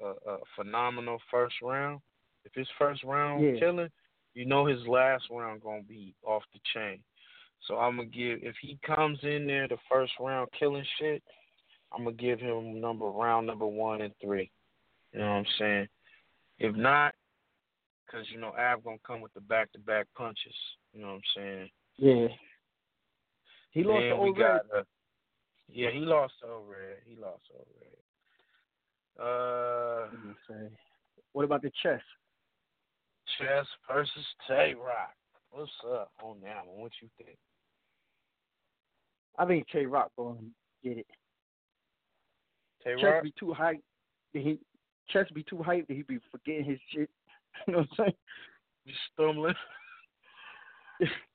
a, 0.04 0.08
a, 0.08 0.34
a 0.36 0.38
phenomenal 0.56 1.20
first 1.32 1.56
round, 1.64 2.02
if 2.46 2.54
his 2.54 2.68
first 2.78 3.04
round 3.04 3.44
Yeah. 3.44 3.60
killing, 3.60 3.90
you 4.36 4.46
know 4.46 4.66
his 4.66 4.86
last 4.86 5.24
round 5.32 5.62
gonna 5.62 5.82
be 5.84 6.14
off 6.24 6.44
the 6.54 6.60
chain. 6.74 7.00
So 7.68 7.78
I'm 7.78 7.98
gonna 7.98 8.08
give 8.08 8.40
if 8.42 8.56
he 8.62 8.80
comes 8.86 9.20
in 9.24 9.46
there 9.48 9.68
the 9.68 9.78
first 9.92 10.14
round 10.20 10.50
killing 10.58 10.86
shit, 11.00 11.22
I'm 11.92 12.04
gonna 12.04 12.16
give 12.16 12.40
him 12.40 12.80
number 12.80 13.06
round 13.06 13.48
number 13.48 13.68
one 13.68 14.02
and 14.02 14.14
three. 14.22 14.52
You 15.14 15.20
know 15.20 15.26
what 15.26 15.32
I'm 15.34 15.46
saying? 15.58 15.88
If 16.60 16.76
not, 16.76 17.14
because 18.06 18.26
you 18.32 18.40
know 18.40 18.54
Ab 18.58 18.84
gonna 18.84 18.98
come 19.06 19.22
with 19.22 19.34
the 19.34 19.42
back 19.42 19.72
to 19.74 19.80
back 19.80 20.08
punches. 20.16 20.56
You 20.94 21.02
know 21.02 21.08
what 21.08 21.14
I'm 21.16 21.22
saying? 21.36 21.70
Yeah. 21.98 22.28
He 23.72 23.84
lost 23.84 24.02
Then 24.02 24.16
to 24.16 24.22
we 24.22 24.34
got, 24.34 24.62
uh, 24.76 24.84
yeah, 25.72 25.92
he 25.92 26.00
lost 26.00 26.34
to 26.42 26.48
Red. 26.48 26.98
He 27.06 27.16
lost 27.16 27.42
to 27.48 27.54
Red. 27.80 29.28
Uh. 29.28 30.08
What 31.34 31.46
about 31.46 31.62
the 31.62 31.72
chess? 31.84 32.02
Chess 33.38 33.66
versus 33.88 34.26
Tay 34.48 34.74
Roc. 34.74 35.14
What's 35.52 35.72
up 35.92 36.12
on 36.22 36.38
that 36.44 36.66
one? 36.68 36.82
What 36.82 36.92
you 37.02 37.10
think? 37.18 37.38
I 39.38 39.46
think 39.46 39.68
K 39.72 39.86
Rock 39.86 40.12
gonna 40.18 40.38
get 40.84 40.98
it. 41.00 41.08
Chess 42.84 43.04
Rock? 43.04 43.24
be 43.24 43.34
too 43.40 43.56
hyped. 43.58 43.82
He 44.34 44.60
Chess 45.10 45.26
be 45.34 45.44
too 45.44 45.58
hyped 45.58 45.88
that 45.88 45.96
he 45.98 46.04
be 46.04 46.20
forgetting 46.32 46.66
his 46.66 46.80
shit. 46.92 47.10
You 47.68 47.74
know 47.74 47.80
what 47.80 47.88
I'm 47.92 48.06
saying? 48.06 48.14
You 48.86 48.94
stumbling? 49.12 49.56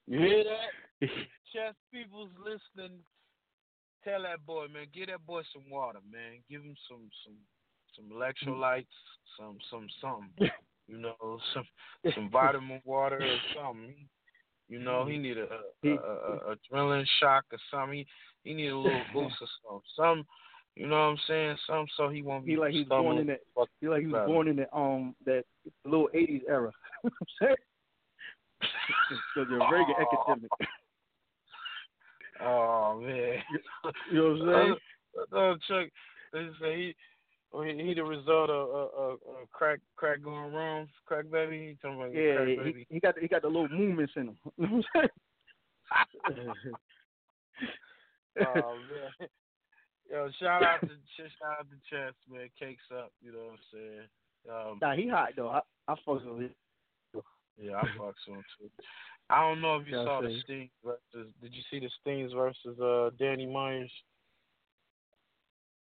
you 0.06 0.18
hear 0.18 0.44
that? 0.44 1.08
Chess 1.52 1.74
people's 1.92 2.30
listening. 2.38 2.98
Tell 4.04 4.22
that 4.22 4.46
boy, 4.46 4.66
man, 4.72 4.86
give 4.94 5.08
that 5.08 5.26
boy 5.26 5.42
some 5.52 5.64
water, 5.70 5.98
man. 6.10 6.40
Give 6.48 6.62
him 6.62 6.76
some 6.88 7.10
some 7.24 7.36
some 7.96 8.16
electrolytes, 8.16 8.86
some 9.38 9.58
some 9.70 9.86
something. 10.00 10.50
You 10.88 10.98
know, 10.98 11.38
some 11.52 11.64
some 12.14 12.30
vitamin 12.30 12.80
water 12.84 13.18
or 13.18 13.38
something. 13.54 13.94
You 14.68 14.78
know, 14.78 15.06
he 15.06 15.18
need 15.18 15.38
a 15.38 15.46
a, 15.84 15.88
a, 15.88 16.52
a 16.52 16.56
adrenaline 16.56 17.06
shock 17.20 17.44
or 17.52 17.58
something. 17.70 17.98
He, 17.98 18.06
he 18.44 18.54
need 18.54 18.68
a 18.68 18.76
little 18.76 19.02
boost 19.12 19.36
or 19.40 19.48
something. 19.62 19.82
Some 19.96 20.26
You 20.76 20.86
know 20.86 20.96
what 20.96 21.02
I'm 21.02 21.18
saying? 21.28 21.56
Some 21.66 21.86
so 21.96 22.08
he 22.08 22.22
won't 22.22 22.44
be 22.44 22.52
He 22.52 22.58
like 22.58 22.72
he 22.72 22.78
was 22.80 22.88
born 22.88 23.18
in 23.18 23.26
that. 23.28 23.40
He 23.80 23.88
like 23.88 24.00
he 24.00 24.06
was 24.06 24.26
born 24.26 24.48
in 24.48 24.56
the 24.56 24.74
um 24.76 25.14
that 25.26 25.44
little 25.84 26.08
'80s 26.14 26.42
era. 26.48 26.70
You 27.04 27.10
know 27.10 27.16
what 27.18 27.28
I'm 27.42 27.46
saying? 27.48 27.56
so 29.34 29.44
the 29.44 29.56
Reagan 29.70 29.94
academic. 30.00 30.50
Oh 32.40 33.00
man. 33.00 33.38
You 34.10 34.22
know 34.22 34.30
what 34.30 34.54
I'm 34.54 34.66
saying? 34.66 34.76
Uh, 35.32 35.54
Chuck, 35.68 35.88
they 36.32 36.48
say 36.60 36.76
he, 36.76 36.96
well, 37.54 37.62
he 37.64 37.80
he 37.82 37.94
the 37.94 38.02
result 38.02 38.50
of 38.50 38.68
uh, 38.68 39.00
uh, 39.00 39.12
uh, 39.14 39.46
crack 39.52 39.78
crack 39.94 40.22
going 40.22 40.52
wrong, 40.52 40.88
crack 41.06 41.30
baby. 41.30 41.68
He 41.68 41.76
talking 41.80 42.00
about 42.00 42.12
Yeah, 42.12 42.34
crack 42.34 42.48
he, 42.48 42.56
baby. 42.56 42.86
he 42.90 43.00
got 43.00 43.18
he 43.18 43.28
got 43.28 43.42
the 43.42 43.48
little 43.48 43.68
movements 43.68 44.12
in 44.16 44.28
him. 44.28 44.38
You 44.58 44.66
know 44.66 44.72
what 44.76 44.84
I'm 46.26 46.54
saying? 46.64 46.76
oh 48.40 48.78
man. 48.90 49.28
Yo, 50.10 50.28
shout 50.40 50.62
out 50.62 50.80
to 50.80 50.88
shout 51.16 51.60
out 51.60 51.66
to 51.70 51.76
Chess, 51.88 52.14
man. 52.30 52.48
Cakes 52.58 52.82
up, 52.92 53.12
you 53.22 53.30
know 53.32 53.38
what 53.38 53.52
I'm 53.52 53.58
saying? 53.72 54.08
Um, 54.50 54.78
nah, 54.82 54.94
he 54.96 55.08
hot 55.08 55.30
though. 55.36 55.48
I 55.48 55.60
I 55.86 55.94
fuck 56.04 56.24
with 56.24 56.24
him. 56.24 56.50
yeah, 57.60 57.76
I 57.76 57.84
fucks 57.98 58.14
with 58.26 58.36
him 58.36 58.44
too. 58.58 58.70
I 59.30 59.40
don't 59.40 59.60
know 59.60 59.76
if 59.76 59.86
you 59.86 59.94
Yeah, 59.94 60.04
saw 60.04 60.20
the. 60.20 60.40
Sting 60.44 60.70
versus. 60.84 61.32
Did 61.40 61.54
you 61.54 61.62
see 61.70 61.78
the 61.78 61.90
Stings 62.00 62.32
versus 62.32 62.78
uh 62.80 63.10
Danny 63.18 63.46
Myers? 63.46 63.92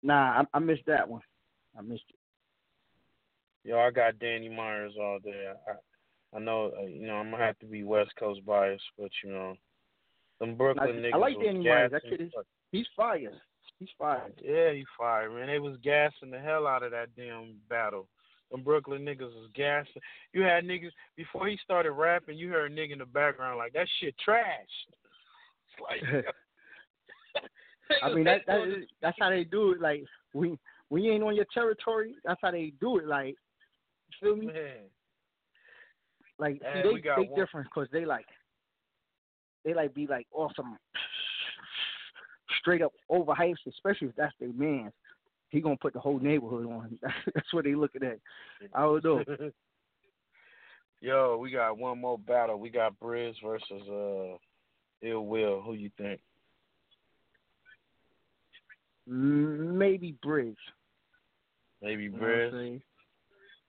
Nah, 0.03 0.43
I, 0.43 0.57
I 0.57 0.59
missed 0.59 0.87
that 0.87 1.09
one. 1.09 1.23
I 1.79 1.83
missed 1.83 2.05
you. 2.09 3.73
Yo, 3.73 3.79
I 3.79 3.91
got 3.91 4.19
Danny 4.19 4.49
Myers 4.49 4.95
all 4.99 5.19
day. 5.23 5.53
I, 5.69 6.37
I 6.37 6.41
know, 6.41 6.73
uh, 6.79 6.87
you 6.87 7.07
know, 7.07 7.15
I'm 7.15 7.31
gonna 7.31 7.45
have 7.45 7.59
to 7.59 7.67
be 7.67 7.85
West 7.85 8.11
Coast 8.19 8.45
biased, 8.47 8.83
but 8.99 9.11
you 9.23 9.33
know, 9.33 9.55
them 10.39 10.57
Brooklyn 10.57 10.89
I, 10.89 11.09
niggas 11.09 11.15
I 11.15 11.19
like 11.19 11.41
Danny 11.43 11.65
Myers. 11.65 11.93
That 11.93 12.03
kid 12.03 12.21
is 12.21 12.33
he's 12.73 12.87
fire. 12.97 13.33
He's 13.79 13.89
fire. 13.99 14.31
Yeah, 14.43 14.73
he 14.73 14.85
fired, 14.99 15.33
man. 15.33 15.47
They 15.49 15.59
was 15.59 15.77
gassing 15.83 16.31
the 16.31 16.39
hell 16.39 16.67
out 16.67 16.83
of 16.83 16.91
that 16.93 17.09
damn 17.17 17.57
battle. 17.69 18.09
Them 18.51 18.63
Brooklyn 18.63 19.05
niggas 19.05 19.21
was 19.21 19.49
gassing. 19.55 20.03
You 20.33 20.43
had 20.43 20.65
niggas 20.65 20.91
before 21.17 21.47
he 21.49 21.59
started 21.63 21.93
rapping. 21.93 22.37
You 22.37 22.49
heard 22.49 22.73
a 22.73 22.75
nigga 22.75 22.93
in 22.93 22.99
the 22.99 23.07
background 23.07 23.59
like 23.59 23.73
that 23.75 23.87
shit 24.01 24.15
trash. 24.19 24.45
It's 25.69 26.05
like, 26.05 26.25
I 28.03 28.09
mean 28.15 28.25
that 28.25 28.43
that 28.47 28.61
is, 28.63 28.85
that's 29.01 29.17
how 29.21 29.31
they 29.31 29.45
do 29.45 29.73
it. 29.73 29.81
Like 29.81 30.05
we 30.35 30.59
when 30.91 31.03
you 31.03 31.12
ain't 31.12 31.23
on 31.23 31.35
your 31.35 31.47
territory, 31.55 32.15
that's 32.25 32.41
how 32.43 32.51
they 32.51 32.73
do 32.81 32.99
it. 32.99 33.07
Like 33.07 33.37
feel 34.21 34.37
me? 34.37 34.47
man. 34.47 34.89
Like 36.39 36.61
Man, 36.61 36.83
see, 36.83 36.89
they 36.95 37.01
they 37.01 37.29
one- 37.29 37.41
different 37.41 37.69
because 37.73 37.89
they 37.93 38.05
like 38.05 38.27
they 39.65 39.73
like 39.73 39.95
be 39.95 40.07
like 40.07 40.27
awesome, 40.33 40.77
straight 42.61 42.83
up 42.83 42.93
overhyped, 43.11 43.57
especially 43.69 44.09
if 44.09 44.17
that's 44.17 44.35
their 44.39 44.53
man. 44.53 44.93
He 45.51 45.61
gonna 45.61 45.77
put 45.77 45.93
the 45.93 46.01
whole 46.01 46.19
neighborhood 46.19 46.67
on. 46.67 46.99
that's 47.35 47.53
what 47.53 47.65
they 47.65 47.75
looking 47.75 48.03
at. 48.05 48.19
I 48.75 48.83
don't 48.83 49.05
know. 49.05 49.25
Yo, 51.03 51.39
we 51.39 51.51
got 51.51 51.79
one 51.79 51.99
more 51.99 52.19
battle. 52.19 52.59
We 52.59 52.69
got 52.69 52.99
Briz 53.01 53.35
versus 53.45 53.89
uh 53.89 54.37
Ill 55.07 55.27
Will. 55.27 55.62
Who 55.62 55.75
you 55.75 55.91
think? 55.97 56.21
Maybe 59.07 60.15
Briggs. 60.23 60.57
Maybe 61.82 62.05
You 62.05 62.11
know 62.11 62.19
what 62.19 62.31
I'm 62.31 62.52
Briz. 62.52 62.82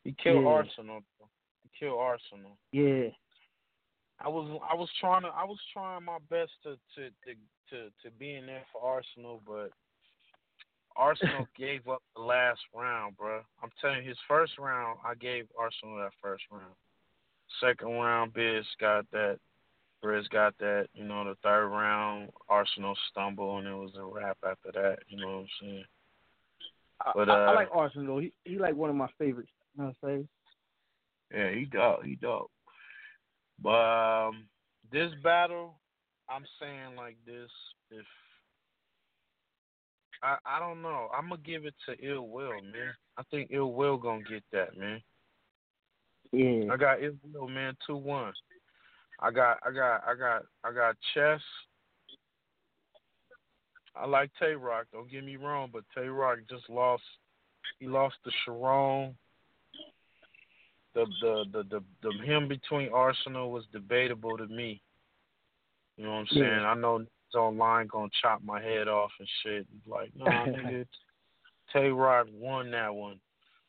He 0.04 0.16
killed 0.22 0.44
Yeah. 0.44 0.50
Arsenal. 0.50 1.02
He 1.64 1.70
killed 1.80 2.00
Arsenal. 2.00 2.58
Yeah. 2.72 3.10
I 4.20 4.28
was 4.28 4.62
I 4.70 4.76
was 4.76 4.90
trying 5.00 5.24
to 5.24 5.30
I 5.30 5.44
was 5.44 5.60
trying 5.74 6.04
my 6.04 6.18
best 6.30 6.52
to 6.64 6.78
to 6.96 7.10
to 7.26 7.36
to, 7.70 7.90
to 8.04 8.12
be 8.20 8.36
in 8.36 8.46
there 8.46 8.64
for 8.72 8.82
Arsenal, 8.82 9.42
but 9.48 9.72
Arsenal 10.96 11.48
gave 11.58 11.88
up 11.88 12.04
the 12.16 12.22
last 12.22 12.60
round, 12.76 13.18
bro. 13.18 13.42
I'm 13.64 13.72
telling 13.80 14.04
you, 14.04 14.10
his 14.10 14.18
first 14.28 14.58
round, 14.60 15.00
I 15.06 15.16
gave 15.16 15.48
Arsenal 15.58 15.98
that 15.98 16.12
first 16.22 16.44
round. 16.52 16.76
Second 17.60 17.92
round, 17.92 18.34
Biz 18.34 18.66
got 18.80 19.10
that. 19.12 19.40
Briz 20.04 20.28
got 20.30 20.58
that. 20.60 20.88
You 20.94 21.04
know, 21.04 21.24
the 21.24 21.36
third 21.44 21.68
round, 21.68 22.30
Arsenal 22.50 22.96
stumbled, 23.10 23.64
and 23.64 23.74
it 23.74 23.78
was 23.78 23.92
a 23.98 24.04
wrap 24.04 24.38
after 24.44 24.72
that. 24.74 25.00
You 25.08 25.18
know 25.18 25.28
what 25.28 25.40
I'm 25.40 25.48
saying? 25.62 25.84
I, 27.06 27.12
But, 27.16 27.30
I, 27.30 27.34
I 27.34 27.52
uh, 27.52 27.56
like 27.56 27.70
Arsenal. 27.74 28.20
He 28.20 28.34
he 28.44 28.58
like 28.58 28.76
one 28.76 28.90
of 28.90 28.96
my 28.96 29.10
favorites. 29.18 29.52
You 29.76 29.84
know 29.84 29.94
what 30.02 30.10
I'm 30.10 30.10
saying? 30.10 30.28
Yeah, 31.34 31.58
he 31.58 31.66
dope. 31.66 32.04
He 32.04 32.16
dope. 32.16 32.52
But 33.62 33.70
um, 33.70 34.46
this 34.92 35.12
battle, 35.24 35.80
I'm 36.30 36.46
saying 36.60 36.96
like 36.96 37.18
this: 37.26 37.50
if 37.90 38.06
I 40.24 40.38
I 40.46 40.60
don't 40.60 40.82
know, 40.82 41.10
I'm 41.16 41.30
gonna 41.30 41.42
give 41.44 41.66
it 41.66 41.76
to 41.88 41.96
Ill 42.06 42.28
Will, 42.28 42.62
man. 42.62 42.94
I 43.18 43.24
think 43.32 43.50
Ill 43.52 43.74
Will 43.74 43.98
gonna 43.98 44.24
get 44.24 44.44
that, 44.52 44.78
man. 44.78 45.02
Yeah. 46.32 46.72
I 46.72 46.78
got 46.78 47.04
Ill 47.04 47.14
Will, 47.34 47.48
man, 47.48 47.76
two 47.86 47.98
one. 47.98 48.34
I 49.20 49.32
got 49.32 49.60
I 49.66 49.72
got 49.72 50.04
I 50.08 50.16
got 50.16 50.44
I 50.64 50.74
got 50.74 50.96
Chess. 51.14 51.42
I 53.96 54.06
like 54.06 54.32
Tay 54.40 54.54
Roc. 54.54 54.88
Don't 54.92 55.12
get 55.12 55.24
me 55.24 55.36
wrong, 55.36 55.70
but 55.72 55.84
Tay 55.96 56.08
Roc 56.08 56.40
just 56.50 56.70
lost. 56.70 57.04
He 57.80 57.88
lost 57.88 58.16
to 58.24 58.32
Charron. 58.46 59.14
The 60.94 61.06
the 61.22 61.46
the 61.52 61.64
the, 61.64 61.84
the 62.04 62.26
him 62.26 62.48
between 62.48 62.90
Arsenal 62.94 63.52
was 63.52 63.66
debatable 63.72 64.38
to 64.38 64.48
me. 64.48 64.82
You 65.98 66.06
know 66.06 66.12
what 66.12 66.20
I'm 66.20 66.28
saying? 66.32 66.44
Yeah. 66.44 66.68
I 66.68 66.74
know 66.76 66.98
it's 66.98 67.36
online 67.36 67.88
gonna 67.88 68.10
chop 68.22 68.42
my 68.44 68.62
head 68.62 68.88
off 68.88 69.12
and 69.20 69.28
shit. 69.44 69.68
Like, 69.88 70.12
nah, 70.16 70.26
nigga, 70.46 70.86
Tay 71.72 71.90
Roc 71.90 72.28
won 72.34 72.72
that 72.72 72.94
one. 72.94 73.20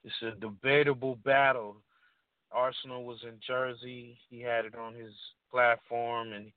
It's 0.05 0.15
a 0.23 0.39
debatable 0.41 1.17
battle. 1.25 1.77
Arsenal 2.51 3.05
was 3.05 3.19
in 3.23 3.35
Jersey. 3.47 4.19
He 4.29 4.41
had 4.41 4.65
it 4.65 4.75
on 4.75 4.95
his 4.95 5.13
platform, 5.51 6.33
and 6.33 6.53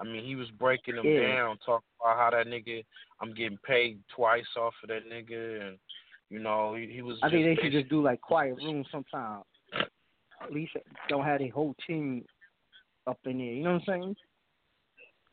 I 0.00 0.04
mean, 0.04 0.24
he 0.24 0.34
was 0.34 0.50
breaking 0.52 0.96
them 0.96 1.06
Yeah. 1.06 1.20
down, 1.20 1.58
talking 1.58 1.88
about 2.00 2.16
how 2.16 2.30
that 2.30 2.46
nigga, 2.46 2.84
I'm 3.20 3.34
getting 3.34 3.58
paid 3.58 4.02
twice 4.08 4.46
off 4.56 4.74
of 4.82 4.88
that 4.88 5.06
nigga, 5.06 5.68
and 5.68 5.78
you 6.30 6.38
know, 6.38 6.74
he, 6.74 6.86
he 6.86 7.02
was. 7.02 7.18
I 7.22 7.30
think 7.30 7.44
they 7.44 7.62
should 7.62 7.72
just 7.72 7.88
do 7.88 8.02
like 8.02 8.20
quiet 8.20 8.56
rooms 8.56 8.86
sometimes. 8.90 9.44
At 10.42 10.52
least 10.52 10.72
don't 11.08 11.24
have 11.24 11.40
their 11.40 11.50
whole 11.50 11.74
team 11.86 12.24
up 13.06 13.18
in 13.24 13.38
there. 13.38 13.46
You 13.46 13.64
know 13.64 13.72
what 13.74 13.82
I'm 13.88 14.02
saying? 14.02 14.16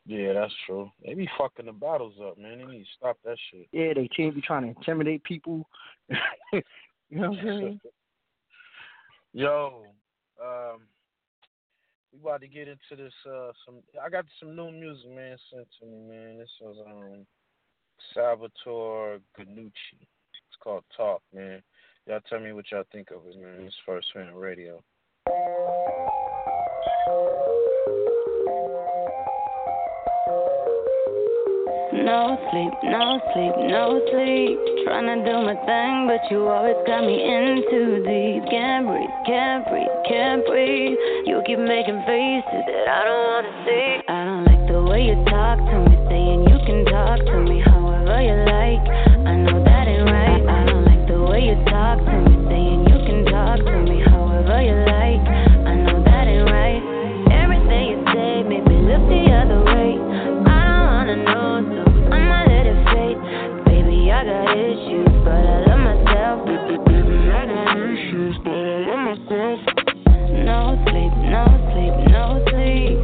Yeah, 0.06 0.34
that's 0.34 0.54
true. 0.66 0.90
They 1.06 1.14
be 1.14 1.30
fucking 1.38 1.66
the 1.66 1.74
battles 1.74 2.16
up, 2.22 2.38
man. 2.38 2.60
They 2.60 2.66
need 2.66 2.84
to 2.84 2.90
stop 2.98 3.18
that 3.24 3.38
shit. 3.52 3.68
Yeah, 3.72 3.94
they 3.94 4.08
can't 4.08 4.34
be 4.34 4.42
trying 4.42 4.64
to 4.64 4.70
intimidate 4.70 5.24
people. 5.24 5.68
you 6.10 6.62
know 7.12 7.30
what 7.30 7.40
I'm 7.40 7.46
saying? 7.46 7.80
Yo, 9.34 9.84
um, 10.42 10.80
we 12.24 12.30
about 12.30 12.42
to 12.42 12.48
get 12.48 12.68
into 12.68 13.02
this. 13.04 13.14
Uh, 13.26 13.52
some 13.66 13.76
I 14.04 14.10
got 14.10 14.26
some 14.40 14.56
new 14.56 14.72
music, 14.72 15.10
man, 15.10 15.38
sent 15.52 15.68
to 15.80 15.86
me, 15.86 15.98
man. 16.10 16.38
This 16.38 16.50
was 16.62 16.78
um 16.86 17.26
Salvatore 18.14 19.20
Ganucci. 19.38 20.02
It's 20.02 20.58
called 20.64 20.84
Talk, 20.96 21.22
man. 21.34 21.62
Y'all 22.08 22.22
tell 22.30 22.40
me 22.40 22.54
what 22.54 22.66
y'all 22.72 22.84
think 22.92 23.12
of 23.12 23.22
it, 23.28 23.40
man. 23.40 23.66
It's 23.66 23.76
First 23.86 24.08
Fam 24.14 24.34
Radio. 24.36 24.82
No 31.98 32.38
sleep, 32.52 32.74
no 32.84 33.18
sleep, 33.34 33.54
no 33.74 33.98
sleep. 34.14 34.54
Trying 34.86 35.10
to 35.10 35.18
do 35.26 35.34
my 35.42 35.58
thing, 35.66 36.06
but 36.06 36.22
you 36.30 36.46
always 36.46 36.78
got 36.86 37.02
me 37.02 37.18
in 37.18 37.66
too 37.74 38.06
deep. 38.06 38.46
Can't 38.54 38.86
breathe, 38.86 39.10
can't 39.26 39.66
breathe, 39.66 39.90
can't 40.06 40.46
breathe. 40.46 40.94
You 41.26 41.42
keep 41.48 41.58
making 41.58 41.98
faces 42.06 42.64
that 42.70 42.86
I 42.86 43.02
don't 43.02 43.26
wanna 43.34 43.54
see. 43.66 43.90
I 44.08 44.20
don't 44.30 44.46
like 44.46 44.64
the 44.70 44.84
way 44.86 45.10
you 45.10 45.18
talk 45.26 45.58
to 45.58 45.78
me, 45.90 45.98
saying 46.06 46.46
you 46.46 46.60
can 46.70 46.86
talk 46.86 47.18
to 47.18 47.38
me 47.42 47.66
however 47.66 48.22
you 48.22 48.38
like. 48.46 48.86
I 49.26 49.34
know 49.42 49.58
that 49.66 49.88
ain't 49.90 50.06
right. 50.06 50.44
I 50.46 50.70
don't 50.70 50.86
like 50.86 51.08
the 51.10 51.18
way 51.18 51.50
you 51.50 51.58
talk 51.66 51.98
to 51.98 52.16
me, 52.30 52.34
saying 52.46 52.94
you 52.94 53.00
can 53.10 53.26
talk 53.26 53.58
to 53.58 53.78
me 53.90 54.06
however 54.06 54.62
you 54.62 54.76
like. 54.86 54.87
But 65.28 65.44
I 65.44 65.60
love 65.68 65.84
myself. 65.84 66.48
I 66.48 67.04
but 68.44 68.56
I 68.56 68.96
myself. 69.12 69.60
No 70.48 70.80
sleep, 70.88 71.14
no 71.28 71.44
sleep, 71.76 71.96
no 72.08 72.40
sleep. 72.48 72.96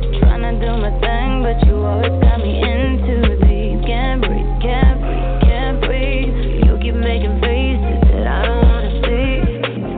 Do 0.53 0.69
my 0.77 0.93
thing, 1.01 1.41
but 1.41 1.65
you 1.65 1.75
always 1.75 2.13
got 2.21 2.37
me. 2.39 2.61
Can't 2.61 4.21
breathe, 4.21 4.53
can't 4.63 5.01
breathe, 5.01 5.41
can't 5.41 5.81
breathe. 5.81 6.63
You 6.63 6.77
keep 6.79 6.95
making 6.95 7.41
faces 7.41 7.99
that 8.13 8.27
I 8.27 8.45
don't 8.45 8.63
wanna 8.63 8.91
see. 9.03 9.41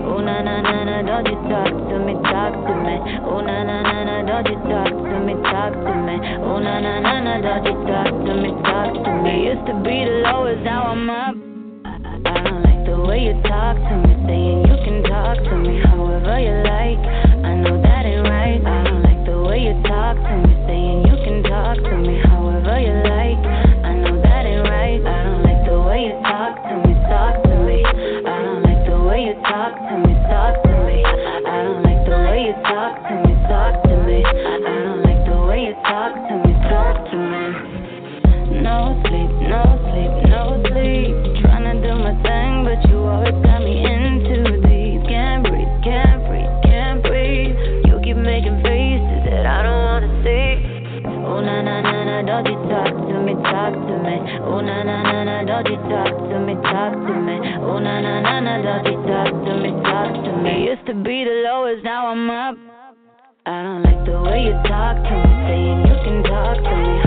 Oh 0.07 0.21
na 0.23 0.41
na 0.41 0.61
na 0.61 0.83
na, 0.85 1.01
don't 1.03 1.27
you 1.27 1.37
talk 1.51 1.69
to 1.69 1.95
me, 1.99 2.13
talk 2.23 2.53
to 2.55 2.73
me. 2.81 2.95
Oh 3.27 3.41
na 3.41 3.61
na 3.61 3.83
na 3.83 4.03
na, 4.05 4.15
don't 4.25 4.47
you 4.47 4.57
talk 4.65 4.95
to 4.95 5.17
me, 5.21 5.33
talk 5.43 5.73
to 5.75 5.93
me. 6.07 6.15
Oh 6.41 6.57
na 6.57 6.79
na 6.79 6.99
na 7.03 7.19
na, 7.19 7.33
don't 7.45 7.65
you 7.67 7.75
talk 7.85 8.09
to 8.25 8.33
me, 8.33 8.49
talk 8.63 8.93
to 9.05 9.11
me. 9.21 9.51
Used 9.51 9.67
to 9.67 9.73
be 9.83 10.07
the 10.07 10.23
lowest, 10.25 10.63
now 10.63 10.87
I'm 10.87 11.09
up 11.09 11.54
talk 13.65 13.77
to 13.89 13.97
me, 13.97 14.13
saying 14.27 14.61
you 14.67 14.77
can 14.85 15.01
talk 15.01 15.37
to 15.37 15.57
me 15.57 15.81
however 15.81 16.39
you 16.39 16.51
like. 16.51 16.64
Be 61.05 61.23
the 61.23 61.43
lowest, 61.45 61.83
now 61.83 62.07
I'm 62.07 62.29
up. 62.31 62.57
I 63.45 63.61
don't 63.61 63.83
like 63.83 64.05
the 64.07 64.19
way 64.23 64.41
you 64.45 64.53
talk 64.67 64.97
to 64.97 65.15
me, 65.15 65.33
saying 65.45 65.85
you 65.85 65.95
can 66.03 66.23
talk 66.23 66.57
to 66.57 66.75
me 66.75 67.04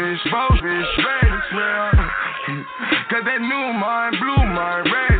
bitch, 0.00 0.30
boss 0.30 0.58
bitch, 0.60 0.84
smell. 1.50 1.90
Got 3.10 3.24
that 3.24 3.40
new 3.40 3.72
mind, 3.76 4.16
blew 4.18 4.44
my 4.48 4.80
ready 4.80 5.19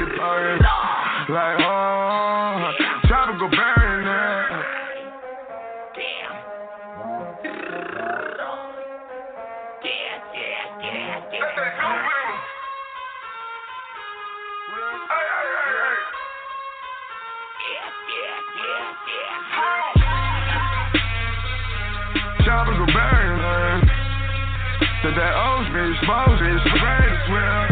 Did 25.01 25.17
that 25.17 25.33
old 25.33 25.65
bitch, 25.73 25.97
boss 26.05 26.29
bitch, 26.37 26.61
ready 26.61 27.09
to 27.09 27.19
swell. 27.25 27.67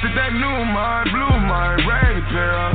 Did 0.00 0.16
that 0.16 0.32
new 0.32 0.58
mind, 0.72 1.12
blue 1.12 1.36
mind, 1.44 1.84
to 1.84 2.22
tell. 2.32 2.72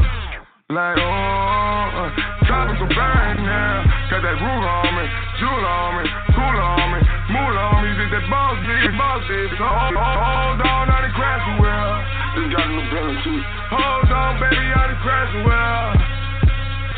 Like, 0.69 1.01
oh, 1.01 2.13
go 2.45 2.85
burn 2.85 3.41
now. 3.41 3.81
Got 4.13 4.21
that 4.29 4.37
root 4.37 4.61
on 4.61 4.93
me, 4.93 5.05
jewel 5.41 5.57
on 5.57 5.89
me, 5.97 6.05
cool 6.37 6.53
on 6.53 6.85
me, 6.93 7.01
mool 7.33 7.57
on 7.57 7.81
me. 7.81 7.89
Did 7.97 8.13
that 8.13 8.29
boss 8.29 8.61
bitch, 8.61 8.93
boss 8.93 9.25
bitch. 9.25 9.57
Hold, 9.57 9.97
hold, 9.97 10.17
hold 10.21 10.61
on, 10.61 10.85
I 10.93 11.01
done 11.01 11.13
crashed 11.17 11.49
well. 11.57 11.97
Just 12.37 12.49
got 12.53 12.61
a 12.61 12.71
new 12.77 12.85
belly 12.93 13.15
too. 13.25 13.41
Hold 13.73 14.05
on, 14.05 14.37
baby, 14.37 14.69
I 14.69 14.85
done 14.85 15.01
crashed 15.01 15.37
well. 15.49 15.97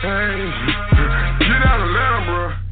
Hey, 0.03 0.43
get 1.47 1.63
out 1.71 1.79
of 1.79 1.87
there, 1.87 2.19
bro. 2.27 2.62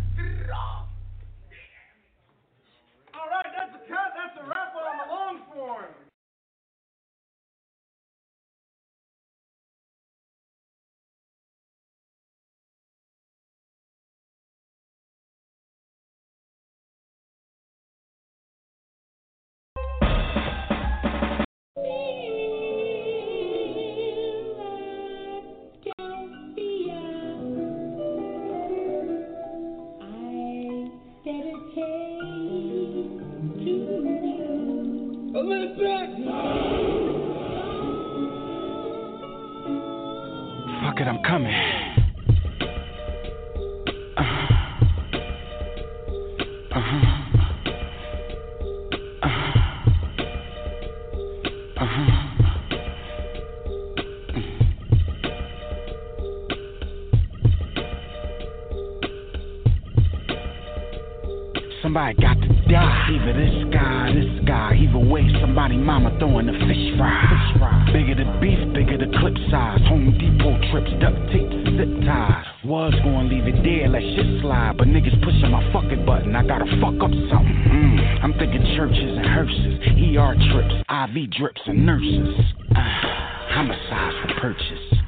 Either 63.12 63.34
this 63.36 63.68
guy, 63.74 64.14
this 64.16 64.32
guy. 64.48 64.72
Either 64.80 65.04
way, 65.04 65.28
somebody 65.42 65.76
mama 65.76 66.16
throwing 66.18 66.48
the 66.48 66.56
fish 66.64 66.96
fry. 66.96 67.12
Fish 67.28 67.60
fry. 67.60 67.76
Bigger 67.92 68.16
the 68.16 68.24
beef, 68.40 68.56
bigger 68.72 68.96
the 68.96 69.12
clip 69.20 69.36
size. 69.52 69.84
Home 69.92 70.16
Depot 70.16 70.56
trips, 70.72 70.96
duct 71.04 71.20
tape, 71.28 71.52
zip 71.76 71.92
ties. 72.08 72.48
Was 72.64 72.96
gonna 73.04 73.28
leave 73.28 73.52
it 73.52 73.60
there, 73.68 73.90
let 73.92 74.00
shit 74.00 74.40
slide. 74.40 74.78
But 74.78 74.88
niggas 74.88 75.20
pushing 75.28 75.52
my 75.52 75.60
fucking 75.76 76.06
button. 76.06 76.32
I 76.40 76.48
gotta 76.48 76.72
fuck 76.80 76.96
up 77.04 77.12
something. 77.28 77.60
Mm. 77.68 78.24
I'm 78.24 78.34
thinking 78.40 78.64
churches 78.80 79.12
and 79.20 79.28
hearses, 79.28 79.76
ER 80.16 80.32
trips, 80.56 80.76
IV 80.88 81.16
drips 81.36 81.62
and 81.68 81.86
nurses. 81.86 82.32
Ah, 82.80 83.60
homicides 83.60 84.16
for 84.24 84.40
purchase. 84.40 85.02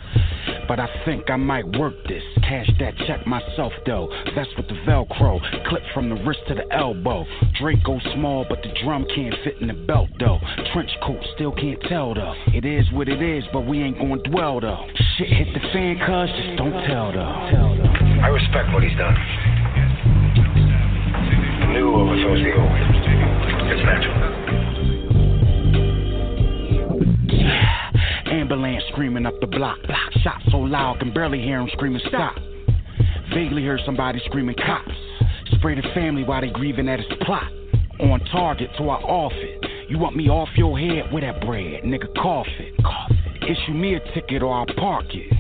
But 0.67 0.80
I 0.80 0.88
think 1.05 1.30
I 1.30 1.35
might 1.35 1.65
work 1.77 1.93
this. 2.07 2.23
Cash 2.41 2.69
that 2.80 2.95
check 3.07 3.25
myself 3.27 3.71
though. 3.85 4.09
That's 4.35 4.49
with 4.57 4.67
the 4.67 4.75
Velcro. 4.88 5.32
From 6.03 6.17
the 6.17 6.23
wrist 6.25 6.41
to 6.49 6.55
the 6.55 6.69
elbow. 6.75 7.25
Draco 7.61 7.97
small, 8.13 8.45
but 8.49 8.61
the 8.61 8.67
drum 8.84 9.05
can't 9.15 9.34
fit 9.45 9.61
in 9.61 9.67
the 9.67 9.73
belt 9.73 10.09
though. 10.19 10.38
Trench 10.73 10.91
coat 11.01 11.23
still 11.35 11.53
can't 11.53 11.80
tell 11.88 12.13
though. 12.13 12.34
It 12.47 12.65
is 12.65 12.91
what 12.91 13.07
it 13.07 13.21
is, 13.21 13.45
but 13.53 13.61
we 13.61 13.81
ain't 13.81 13.97
gonna 13.97 14.21
dwell 14.23 14.59
though. 14.59 14.85
Shit 15.15 15.30
hit 15.30 15.47
the 15.53 15.61
fan, 15.71 15.95
cuz 15.99 16.30
just 16.35 16.57
don't 16.57 16.73
tell 16.84 17.13
though. 17.13 17.23
I 17.23 18.27
respect 18.27 18.73
what 18.73 18.84
he's 18.84 18.97
done. 18.97 19.15
The 21.61 21.67
new 21.71 21.95
overthrows 21.95 22.43
the 22.43 22.51
old. 22.51 22.69
It's 23.71 23.84
natural. 23.88 24.19
ambulance 28.41 28.84
screaming 28.91 29.25
up 29.25 29.39
the 29.39 29.47
block. 29.47 29.81
block. 29.88 30.11
Shot 30.21 30.41
so 30.51 30.57
loud, 30.57 30.99
can 30.99 31.13
barely 31.13 31.39
hear 31.39 31.61
him 31.61 31.69
screaming 31.71 32.01
stop. 32.09 32.35
Vaguely 33.34 33.63
heard 33.63 33.80
somebody 33.85 34.19
screaming 34.25 34.57
cops. 34.57 34.91
Spray 35.57 35.75
the 35.75 35.88
family 35.93 36.23
while 36.23 36.41
they 36.41 36.49
grieving 36.49 36.89
at 36.89 36.99
his 36.99 37.07
plot. 37.21 37.51
On 37.99 38.19
target, 38.31 38.69
so 38.77 38.89
I 38.89 38.95
off 38.95 39.34
it. 39.35 39.65
You 39.89 39.99
want 39.99 40.15
me 40.15 40.30
off 40.30 40.49
your 40.55 40.80
head 40.80 41.11
with 41.13 41.23
that 41.23 41.41
bread, 41.41 41.84
nigga? 41.84 42.13
Cough 42.15 42.47
it. 42.59 42.73
Cough 42.84 43.11
it. 43.11 43.43
Issue 43.43 43.73
me 43.73 43.95
a 43.95 43.99
ticket 44.13 44.41
or 44.41 44.53
I'll 44.53 44.65
park 44.77 45.05
it. 45.09 45.31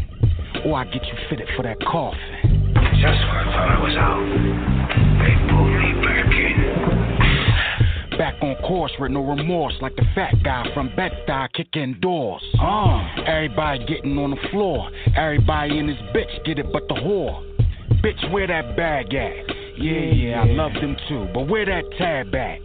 Or 0.65 0.75
I 0.77 0.85
get 0.85 1.03
you 1.05 1.13
fitted 1.29 1.47
for 1.55 1.63
that 1.63 1.79
coffin. 1.81 2.19
Just 2.73 3.19
when 3.19 3.35
I 3.35 3.43
thought 3.51 3.69
I 3.69 3.79
was 3.83 3.95
out, 3.97 4.23
they 5.19 5.35
pulled 5.49 5.73
me 5.73 5.93
back 6.05 6.29
in. 6.31 8.17
Back 8.17 8.35
on 8.43 8.55
course 8.67 8.91
with 8.99 9.11
no 9.11 9.21
remorse, 9.21 9.73
like 9.81 9.95
the 9.95 10.05
fat 10.13 10.35
guy 10.43 10.65
from 10.73 10.95
Bed-Stuy 10.95 11.47
kicking 11.53 11.97
doors. 11.99 12.43
Uh, 12.61 13.03
everybody 13.25 13.83
getting 13.85 14.17
on 14.19 14.29
the 14.31 14.49
floor. 14.51 14.89
Everybody 15.17 15.79
in 15.79 15.87
this 15.87 15.97
bitch 16.15 16.45
get 16.45 16.59
it 16.59 16.71
but 16.71 16.87
the 16.87 16.93
whore. 16.93 17.41
Bitch, 18.03 18.31
where 18.31 18.45
that 18.47 18.77
bag 18.77 19.13
at? 19.15 19.62
Yeah, 19.77 20.13
yeah, 20.13 20.41
I 20.41 20.45
love 20.45 20.73
them 20.73 20.95
too, 21.09 21.27
but 21.33 21.47
where 21.47 21.65
that 21.65 21.83
tab 21.97 22.33
at? 22.35 22.59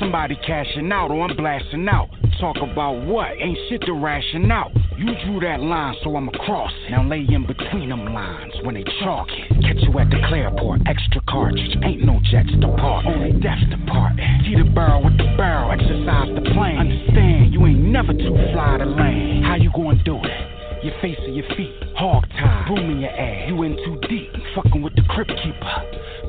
Somebody 0.00 0.36
cashing 0.46 0.90
out 0.92 1.10
or 1.10 1.28
I'm 1.28 1.36
blasting 1.36 1.86
out. 1.88 2.08
Talk 2.40 2.56
about 2.56 3.04
what? 3.04 3.32
Ain't 3.38 3.58
shit 3.68 3.82
to 3.82 3.92
ration 3.92 4.50
out. 4.50 4.70
You 4.96 5.12
drew 5.24 5.40
that 5.40 5.60
line, 5.60 5.94
so 6.02 6.16
I'm 6.16 6.28
across 6.28 6.72
it. 6.86 6.90
Now 6.90 7.06
lay 7.06 7.26
in 7.28 7.46
between 7.46 7.90
them 7.90 8.14
lines 8.14 8.54
when 8.62 8.74
they 8.74 8.84
chalk 9.02 9.28
it. 9.30 9.48
Catch 9.62 9.82
you 9.82 9.98
at 9.98 10.08
the 10.08 10.16
Clareport, 10.26 10.88
extra 10.88 11.20
cartridge. 11.28 11.76
Ain't 11.84 12.04
no 12.04 12.18
jets 12.30 12.50
depart, 12.60 13.06
only 13.06 13.32
deaths 13.40 13.62
depart. 13.70 14.14
See 14.46 14.54
the 14.56 14.70
barrel 14.74 15.04
with 15.04 15.18
the 15.18 15.34
barrel, 15.36 15.70
exercise 15.70 16.30
the 16.34 16.42
plane. 16.54 16.78
Understand, 16.78 17.52
you 17.52 17.66
ain't 17.66 17.78
never 17.78 18.12
too 18.12 18.34
fly 18.54 18.78
to 18.78 18.86
land. 18.86 19.44
How 19.44 19.56
you 19.56 19.70
gonna 19.74 20.02
do 20.02 20.16
it? 20.16 20.84
Your 20.84 20.94
face 21.02 21.18
or 21.26 21.34
your 21.34 21.46
feet, 21.56 21.74
hog 21.98 22.22
tie, 22.38 22.64
broom 22.68 22.90
in 22.90 23.00
your 23.00 23.10
ass. 23.10 23.50
You 23.50 23.62
in 23.64 23.74
too 23.82 23.98
deep, 24.08 24.30
fucking 24.54 24.80
with 24.80 24.94
the 24.94 25.02
crypt 25.10 25.32
keeper, 25.42 25.74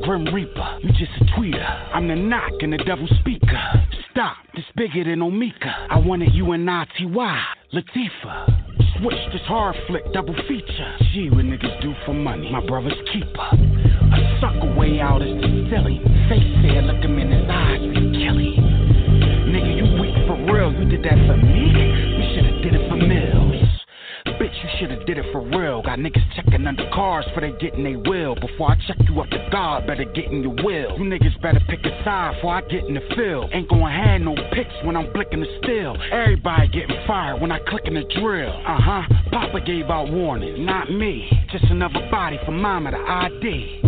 grim 0.04 0.26
reaper. 0.34 0.80
You 0.82 0.90
just 0.90 1.12
a 1.22 1.26
tweeter. 1.36 1.90
I'm 1.94 2.08
the 2.08 2.16
knock 2.16 2.52
and 2.62 2.74
the 2.74 2.78
devil 2.78 3.08
speaker. 3.20 3.62
Stop, 4.12 4.38
this 4.56 4.66
bigger 4.76 5.04
than 5.04 5.20
Omika. 5.20 5.88
I 5.90 5.98
wanted 6.00 6.34
you 6.34 6.52
and 6.52 6.68
ITY, 6.68 7.44
Latifah. 7.74 8.70
Switch 9.00 9.20
this 9.32 9.42
hard 9.48 9.76
flick, 9.88 10.04
double 10.14 10.36
feature. 10.48 10.96
Gee, 11.14 11.30
what 11.30 11.46
niggas 11.46 11.82
do 11.82 11.94
for 12.06 12.14
money, 12.14 12.52
my 12.52 12.66
brother's 12.66 13.00
keeper. 13.14 13.50
A 14.12 14.40
sucker 14.42 14.76
way 14.76 15.00
out 15.00 15.22
is 15.22 15.40
the 15.40 15.70
silly. 15.72 16.00
Face 16.28 16.52
said, 16.64 16.84
look 16.84 17.04
him 17.04 17.18
in 17.18 17.32
his 17.32 17.48
eyes, 17.50 17.80
we 17.80 17.96
kill 18.20 18.38
him. 18.38 18.60
Nigga, 19.54 19.72
you 19.78 19.86
weak 20.02 20.16
for 20.28 20.36
real, 20.52 20.74
you 20.74 20.86
did 20.90 21.04
that 21.04 21.20
for 21.28 21.38
me? 21.38 21.72
You 21.72 22.24
should've 22.36 22.62
did 22.62 22.76
it 22.76 22.90
for 22.90 22.98
Mills. 22.98 23.49
Bitch, 24.40 24.56
you 24.64 24.70
shoulda 24.80 25.04
did 25.04 25.18
it 25.18 25.26
for 25.34 25.42
real. 25.42 25.82
Got 25.82 26.00
niggas 26.00 26.24
checking 26.34 26.66
under 26.66 26.90
cars 26.94 27.26
for 27.34 27.42
they 27.42 27.52
getting 27.60 27.84
they 27.84 27.98
will. 27.98 28.36
Before 28.36 28.72
I 28.72 28.76
check 28.88 28.96
you 29.10 29.20
up 29.20 29.30
to 29.32 29.50
God, 29.52 29.86
better 29.86 30.06
get 30.06 30.32
in 30.32 30.42
your 30.42 30.56
will. 30.64 30.98
You 30.98 31.04
niggas 31.04 31.42
better 31.42 31.60
pick 31.68 31.84
a 31.84 32.04
side 32.06 32.36
before 32.36 32.56
I 32.56 32.62
get 32.62 32.86
in 32.86 32.94
the 32.94 33.04
field. 33.18 33.50
Ain't 33.52 33.68
gonna 33.68 33.92
have 33.92 34.22
no 34.22 34.36
picks 34.54 34.72
when 34.86 34.96
I'm 34.96 35.12
blicking 35.12 35.42
the 35.42 35.60
steel. 35.62 35.98
Everybody 36.10 36.70
getting 36.70 36.96
fired 37.06 37.42
when 37.42 37.52
I 37.52 37.60
click 37.68 37.84
in 37.84 37.96
the 37.96 38.06
drill. 38.18 38.50
Uh 38.66 38.80
huh. 38.80 39.02
Papa 39.30 39.60
gave 39.60 39.90
out 39.90 40.10
warning, 40.10 40.66
not 40.66 40.90
me. 40.90 41.30
Just 41.52 41.66
another 41.66 42.08
body 42.10 42.40
for 42.46 42.52
mama 42.52 42.92
to 42.92 42.98
ID. 42.98 43.82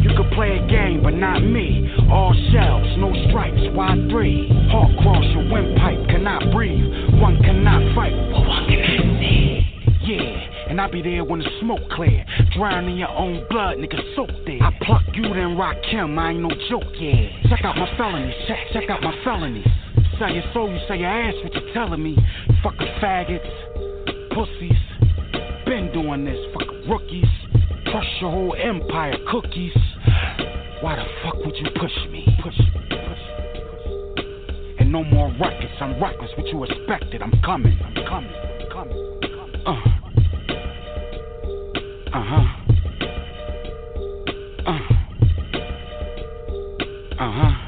You 0.00 0.16
could 0.16 0.32
play 0.32 0.56
a 0.56 0.66
game, 0.66 1.02
but 1.02 1.12
not 1.12 1.44
me. 1.44 1.92
All 2.10 2.32
shells, 2.52 2.88
no 2.96 3.12
stripes, 3.28 3.60
why 3.76 3.92
three? 4.08 4.48
Hawk 4.72 4.88
cross 5.02 5.24
your 5.36 5.44
windpipe, 5.52 6.08
cannot 6.08 6.50
breathe. 6.52 7.20
One 7.20 7.36
cannot 7.44 7.94
fight, 7.94 8.16
but 8.32 8.48
one 8.48 8.64
can. 8.66 8.99
Yeah, 10.10 10.66
and 10.66 10.80
I 10.80 10.90
be 10.90 11.02
there 11.02 11.22
when 11.22 11.38
the 11.38 11.48
smoke 11.60 11.88
clear. 11.92 12.26
Drown 12.56 12.88
in 12.88 12.96
your 12.96 13.10
own 13.10 13.46
blood, 13.48 13.76
nigga, 13.76 14.00
soak 14.16 14.30
there. 14.44 14.60
I 14.60 14.76
pluck 14.82 15.04
you, 15.14 15.22
then 15.22 15.56
rock 15.56 15.76
him, 15.84 16.18
I 16.18 16.30
ain't 16.30 16.40
no 16.40 16.50
joke, 16.68 16.90
yeah. 16.98 17.30
Check 17.48 17.64
out 17.64 17.76
my 17.76 17.88
felonies, 17.96 18.34
check, 18.48 18.58
check 18.72 18.90
out 18.90 19.04
my 19.04 19.14
felonies. 19.22 19.68
Sell 20.18 20.34
your 20.34 20.42
soul, 20.52 20.68
you 20.68 20.80
sell 20.88 20.96
your 20.96 21.08
ass, 21.08 21.34
what 21.44 21.54
you 21.54 21.72
telling 21.72 22.02
me? 22.02 22.16
Fucking 22.60 22.88
faggots, 23.00 24.34
pussies. 24.34 24.82
Been 25.64 25.92
doing 25.92 26.24
this, 26.24 26.38
fucking 26.54 26.90
rookies. 26.90 27.30
Crush 27.86 28.20
your 28.20 28.32
whole 28.32 28.56
empire, 28.58 29.14
cookies. 29.30 29.76
Why 30.80 30.96
the 30.96 31.04
fuck 31.22 31.36
would 31.36 31.54
you 31.54 31.70
push 31.78 31.94
me? 32.10 32.26
Push 32.42 32.56
push 32.56 32.88
push. 32.90 34.18
And 34.80 34.90
no 34.90 35.04
more 35.04 35.32
ruckus, 35.40 35.70
I'm 35.80 36.02
reckless, 36.02 36.32
what 36.36 36.48
you 36.48 36.64
expected, 36.64 37.22
I'm 37.22 37.40
coming, 37.44 37.78
I'm 37.80 37.94
coming. 38.08 38.59
Uh. 39.66 39.72
Uh-huh. 42.12 42.44
Uh. 44.66 44.78
Uh-huh. 47.18 47.59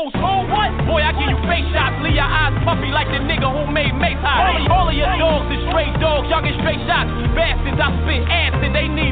Post, 0.00 0.16
who, 0.16 0.32
what? 0.48 0.72
Boy, 0.88 1.04
I 1.04 1.12
give 1.12 1.28
you 1.28 1.36
face 1.44 1.68
shots, 1.76 2.00
leave 2.00 2.16
your 2.16 2.24
eyes 2.24 2.56
puffy 2.64 2.88
like 2.88 3.12
the 3.12 3.20
nigga 3.20 3.44
who 3.52 3.68
made 3.68 3.92
Mace 4.00 4.16
high. 4.24 4.64
All, 4.72 4.88
of 4.88 4.96
your 4.96 5.12
dogs 5.20 5.52
is 5.52 5.60
straight 5.68 5.92
dogs, 6.00 6.24
y'all 6.32 6.40
get 6.40 6.56
straight 6.64 6.80
shots. 6.88 7.12
Bastards, 7.36 7.76
I 7.76 7.92
spit 8.00 8.24
acid, 8.24 8.72
they 8.72 8.88
need. 8.88 9.09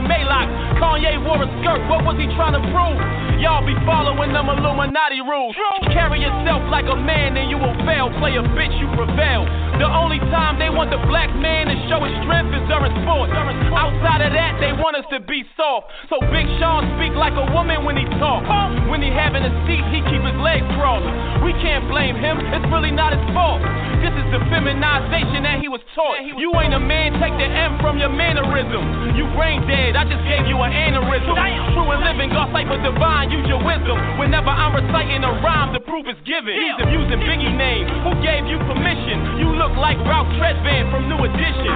Kanye 0.78 1.18
wore 1.26 1.42
a 1.42 1.48
skirt, 1.60 1.82
what 1.90 2.06
was 2.06 2.16
he 2.16 2.26
trying 2.38 2.55
to 2.55 2.62
prove? 2.70 2.98
Y'all 3.38 3.62
be 3.62 3.74
following 3.86 4.34
them 4.34 4.50
Illuminati 4.50 5.22
rules. 5.22 5.55
Carry 5.94 6.22
yourself 6.22 6.62
like 6.70 6.86
a 6.90 6.98
man, 6.98 7.38
and 7.38 7.46
you 7.46 7.59
will 7.59 7.74
fail. 7.86 8.10
Play 8.18 8.34
a 8.34 8.42
bitch, 8.55 8.74
you 8.82 8.90
prevail. 8.98 9.46
The 9.78 9.86
only 9.86 10.18
time 10.34 10.59
they 10.59 10.70
want 10.70 10.90
the 10.90 10.98
black 11.06 11.30
man 11.38 11.70
to 11.70 11.76
show 11.86 12.02
his 12.02 12.14
strength 12.26 12.50
is 12.50 12.66
during 12.66 12.90
sports. 13.06 13.30
Outside 13.30 14.26
of 14.26 14.34
that, 14.34 14.59
they 14.59 14.74
want 14.74 14.98
us 14.98 15.06
to 15.14 15.22
be 15.22 15.46
soft. 15.55 15.86
So 16.10 16.18
Big 16.34 16.50
Sean 16.59 16.82
speak 16.98 17.14
like 17.14 17.38
a 17.38 17.46
woman 17.55 17.86
when 17.86 17.94
he 17.94 18.02
talk. 18.18 18.42
When 18.90 18.98
he 18.98 19.10
having 19.14 19.46
a 19.46 19.52
seat, 19.70 19.86
he 19.94 20.02
keep 20.10 20.18
his 20.18 20.38
legs 20.42 20.66
crossed. 20.74 21.06
We 21.46 21.55
can't 21.62 21.86
blame 21.86 22.18
him, 22.18 22.42
it's 22.50 22.66
really 22.74 22.90
not 22.90 23.14
his 23.14 23.22
fault. 23.30 23.62
This 24.02 24.14
is 24.18 24.26
the 24.34 24.42
feminization 24.50 25.46
that 25.46 25.62
he 25.62 25.70
was 25.70 25.82
taught. 25.94 26.22
You 26.26 26.50
ain't 26.59 26.74
a 26.74 26.82
man, 26.82 27.14
take 27.22 27.34
the 27.38 27.46
M 27.46 27.78
from 27.78 28.02
your 28.02 28.10
mannerism. 28.10 29.14
You 29.14 29.30
brain 29.38 29.62
dead, 29.70 29.94
I 29.94 30.02
just 30.06 30.26
gave 30.26 30.50
you 30.50 30.59
an 30.69 30.93
aneurysm. 30.93 31.35
True 31.73 31.89
and 31.97 32.05
living, 32.05 32.31
God 32.31 32.53
cipher 32.53 32.77
divine, 32.85 33.32
use 33.32 33.49
your 33.49 33.62
wisdom. 33.65 33.97
Whenever 34.20 34.53
I'm 34.53 34.77
reciting 34.77 35.24
a 35.24 35.32
rhyme, 35.40 35.73
the 35.73 35.81
proof 35.81 36.05
is 36.09 36.20
given. 36.28 36.53
He's 36.53 36.77
abusing 36.77 37.20
Biggie 37.24 37.55
name. 37.57 37.89
Who 38.05 38.12
gave 38.20 38.45
you 38.45 38.61
permission? 38.69 39.40
You 39.40 39.47
look 39.59 39.74
like 39.74 39.98
Ralph 40.06 40.30
Tresvant 40.39 40.86
from 40.94 41.10
New 41.10 41.18
Edition. 41.18 41.74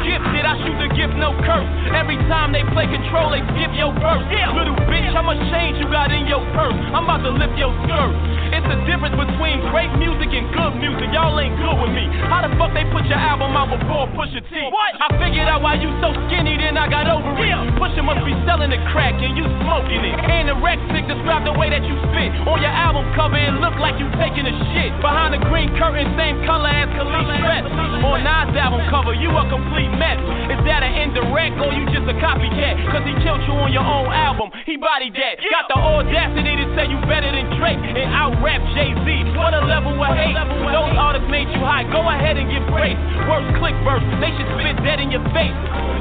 Gifted, 0.00 0.44
I 0.48 0.56
shoot 0.64 0.78
the 0.80 0.90
gift, 0.96 1.14
no 1.20 1.36
curse. 1.44 1.68
Every 1.92 2.16
time 2.32 2.50
they 2.56 2.64
play 2.72 2.88
control, 2.88 3.36
they 3.36 3.44
skip 3.52 3.76
your 3.76 3.92
verse. 4.00 4.24
Little 4.56 4.80
bitch, 4.88 5.12
how 5.12 5.22
much 5.22 5.38
change 5.52 5.76
you 5.76 5.86
got 5.92 6.08
in 6.08 6.24
your 6.24 6.40
purse? 6.56 6.74
I'm 6.96 7.04
about 7.04 7.20
to 7.28 7.32
lift 7.36 7.60
your 7.60 7.76
skirt. 7.84 8.16
It's 8.50 8.66
the 8.66 8.80
difference 8.88 9.14
between 9.14 9.62
great 9.70 9.92
music 10.00 10.32
and 10.32 10.48
good 10.50 10.74
music. 10.80 11.12
Y'all 11.14 11.36
ain't 11.38 11.54
good 11.60 11.76
with 11.76 11.92
me. 11.94 12.08
How 12.26 12.42
the 12.42 12.50
fuck 12.56 12.72
they 12.74 12.88
put 12.88 13.04
your 13.06 13.20
album 13.20 13.52
out 13.54 13.70
before 13.70 14.10
Pusha 14.16 14.40
T? 14.40 14.52
What? 14.72 14.98
I 14.98 15.12
figured 15.20 15.46
out 15.46 15.62
why 15.62 15.78
you 15.78 15.92
so 16.02 16.10
skinny, 16.26 16.56
then 16.58 16.74
I 16.74 16.88
got 16.88 17.06
over 17.06 17.36
it. 17.36 17.54
Pusha 17.78 18.02
must 18.02 18.24
be 18.24 18.34
selling 18.48 18.72
the 18.72 18.80
crack 18.90 19.14
and 19.20 19.36
you 19.36 19.44
smoking 19.62 20.02
it. 20.02 20.16
Anorexic, 20.24 21.06
describe 21.06 21.44
the 21.44 21.54
way 21.54 21.68
that 21.70 21.84
you 21.84 21.94
spit. 22.10 22.32
On 22.48 22.58
your 22.58 22.74
album 22.74 23.06
cover, 23.14 23.38
it 23.38 23.54
look 23.60 23.76
like 23.78 24.00
you 24.00 24.08
taking 24.18 24.48
a 24.48 24.54
shit. 24.72 24.90
Behind 25.04 25.36
the 25.36 25.42
green 25.46 25.70
curtain, 25.78 26.10
same 26.18 26.42
color 26.42 26.72
as 26.72 26.90
Khalid 27.10 27.40
dress. 27.42 27.64
On 28.00 28.18
Nas 28.24 28.56
album 28.56 28.82
cover, 28.88 29.12
you 29.12 29.28
a 29.34 29.44
complete 29.50 29.92
mess. 29.98 30.18
Is 30.50 30.60
that 30.66 30.80
an 30.82 30.94
indirect 30.96 31.60
or 31.60 31.70
you 31.74 31.84
just 31.92 32.08
a 32.08 32.16
copycat? 32.16 32.74
Cause 32.90 33.04
he 33.04 33.14
killed 33.22 33.44
you 33.44 33.54
on 33.54 33.70
your 33.70 33.84
own 33.84 34.08
album. 34.08 34.48
He 34.64 34.80
bodied 34.80 35.14
that. 35.14 35.42
Got 35.46 35.68
the 35.68 35.78
audacity 35.78 36.54
to 36.58 36.66
say 36.74 36.88
you 36.88 36.98
better 37.06 37.28
than 37.28 37.50
Drake 37.60 37.78
and 37.78 38.08
out 38.14 38.34
rap 38.40 38.62
Jay 38.72 38.94
Z. 39.04 39.06
What 39.36 39.52
a 39.52 39.62
level 39.66 39.94
of 39.94 40.10
hate. 40.16 40.34
Those 40.34 40.94
artists 40.96 41.28
made 41.28 41.50
you 41.52 41.60
high. 41.60 41.84
Go 41.90 42.06
ahead 42.08 42.38
and 42.38 42.48
get 42.48 42.64
praise. 42.72 42.98
Worst 43.28 43.50
click 43.58 43.76
verse. 43.84 44.02
They 44.22 44.30
should 44.38 44.48
spit 44.56 44.76
dead 44.86 44.98
in 45.02 45.10
your 45.10 45.24
face. 45.34 45.54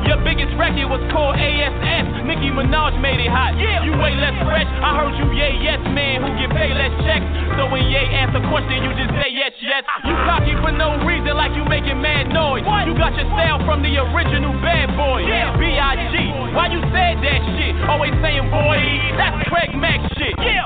Your 0.08 0.22
biggest 0.24 0.56
record 0.56 0.88
was 0.90 1.04
called 1.12 1.36
ASS. 1.36 2.06
Nicki 2.26 2.50
Minaj 2.50 2.98
made 3.02 3.20
it 3.20 3.30
hot. 3.30 3.58
You 3.60 3.94
way 4.00 4.16
less 4.16 4.36
fresh. 4.46 4.68
I 4.82 4.96
heard 4.98 5.14
you 5.20 5.28
yay 5.36 5.60
yes 5.62 5.82
man 5.92 6.24
who 6.24 6.30
get 6.40 6.50
paid 6.56 6.74
less 6.74 6.94
checks. 7.04 7.26
So 7.58 7.68
when 7.70 7.86
Ye 7.90 8.00
asks 8.16 8.36
a 8.38 8.44
question, 8.48 8.86
you 8.86 8.92
just 8.96 9.12
say 9.18 9.30
yes 9.34 9.54
yes. 9.62 9.84
You 10.06 10.16
cocky 10.28 10.56
for 10.62 10.72
no 10.72 10.99
reason 11.06 11.36
like 11.36 11.56
you 11.56 11.64
making 11.66 12.02
mad 12.02 12.32
noise. 12.32 12.64
You 12.88 12.94
got 12.96 13.16
your 13.16 13.28
style 13.36 13.60
from 13.66 13.84
the 13.84 13.92
original 13.98 14.54
bad 14.64 14.96
boy. 14.96 15.24
B.I.G. 15.24 16.14
Why 16.56 16.68
you 16.72 16.82
said 16.92 17.20
that 17.24 17.42
shit? 17.56 17.74
Always 17.88 18.14
saying 18.22 18.48
boy, 18.50 18.80
that's 19.18 19.48
Craig 19.50 19.76
Mack 19.76 20.02
shit. 20.18 20.36
Yeah. 20.40 20.66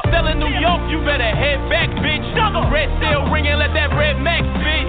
You 0.90 1.00
better 1.02 1.32
head 1.36 1.58
back, 1.70 1.90
bitch. 2.02 2.22
Red 2.72 2.90
still 3.02 3.26
ringing, 3.32 3.58
let 3.58 3.74
that 3.74 3.96
red 3.98 4.20
max 4.22 4.46
spit. 4.62 4.86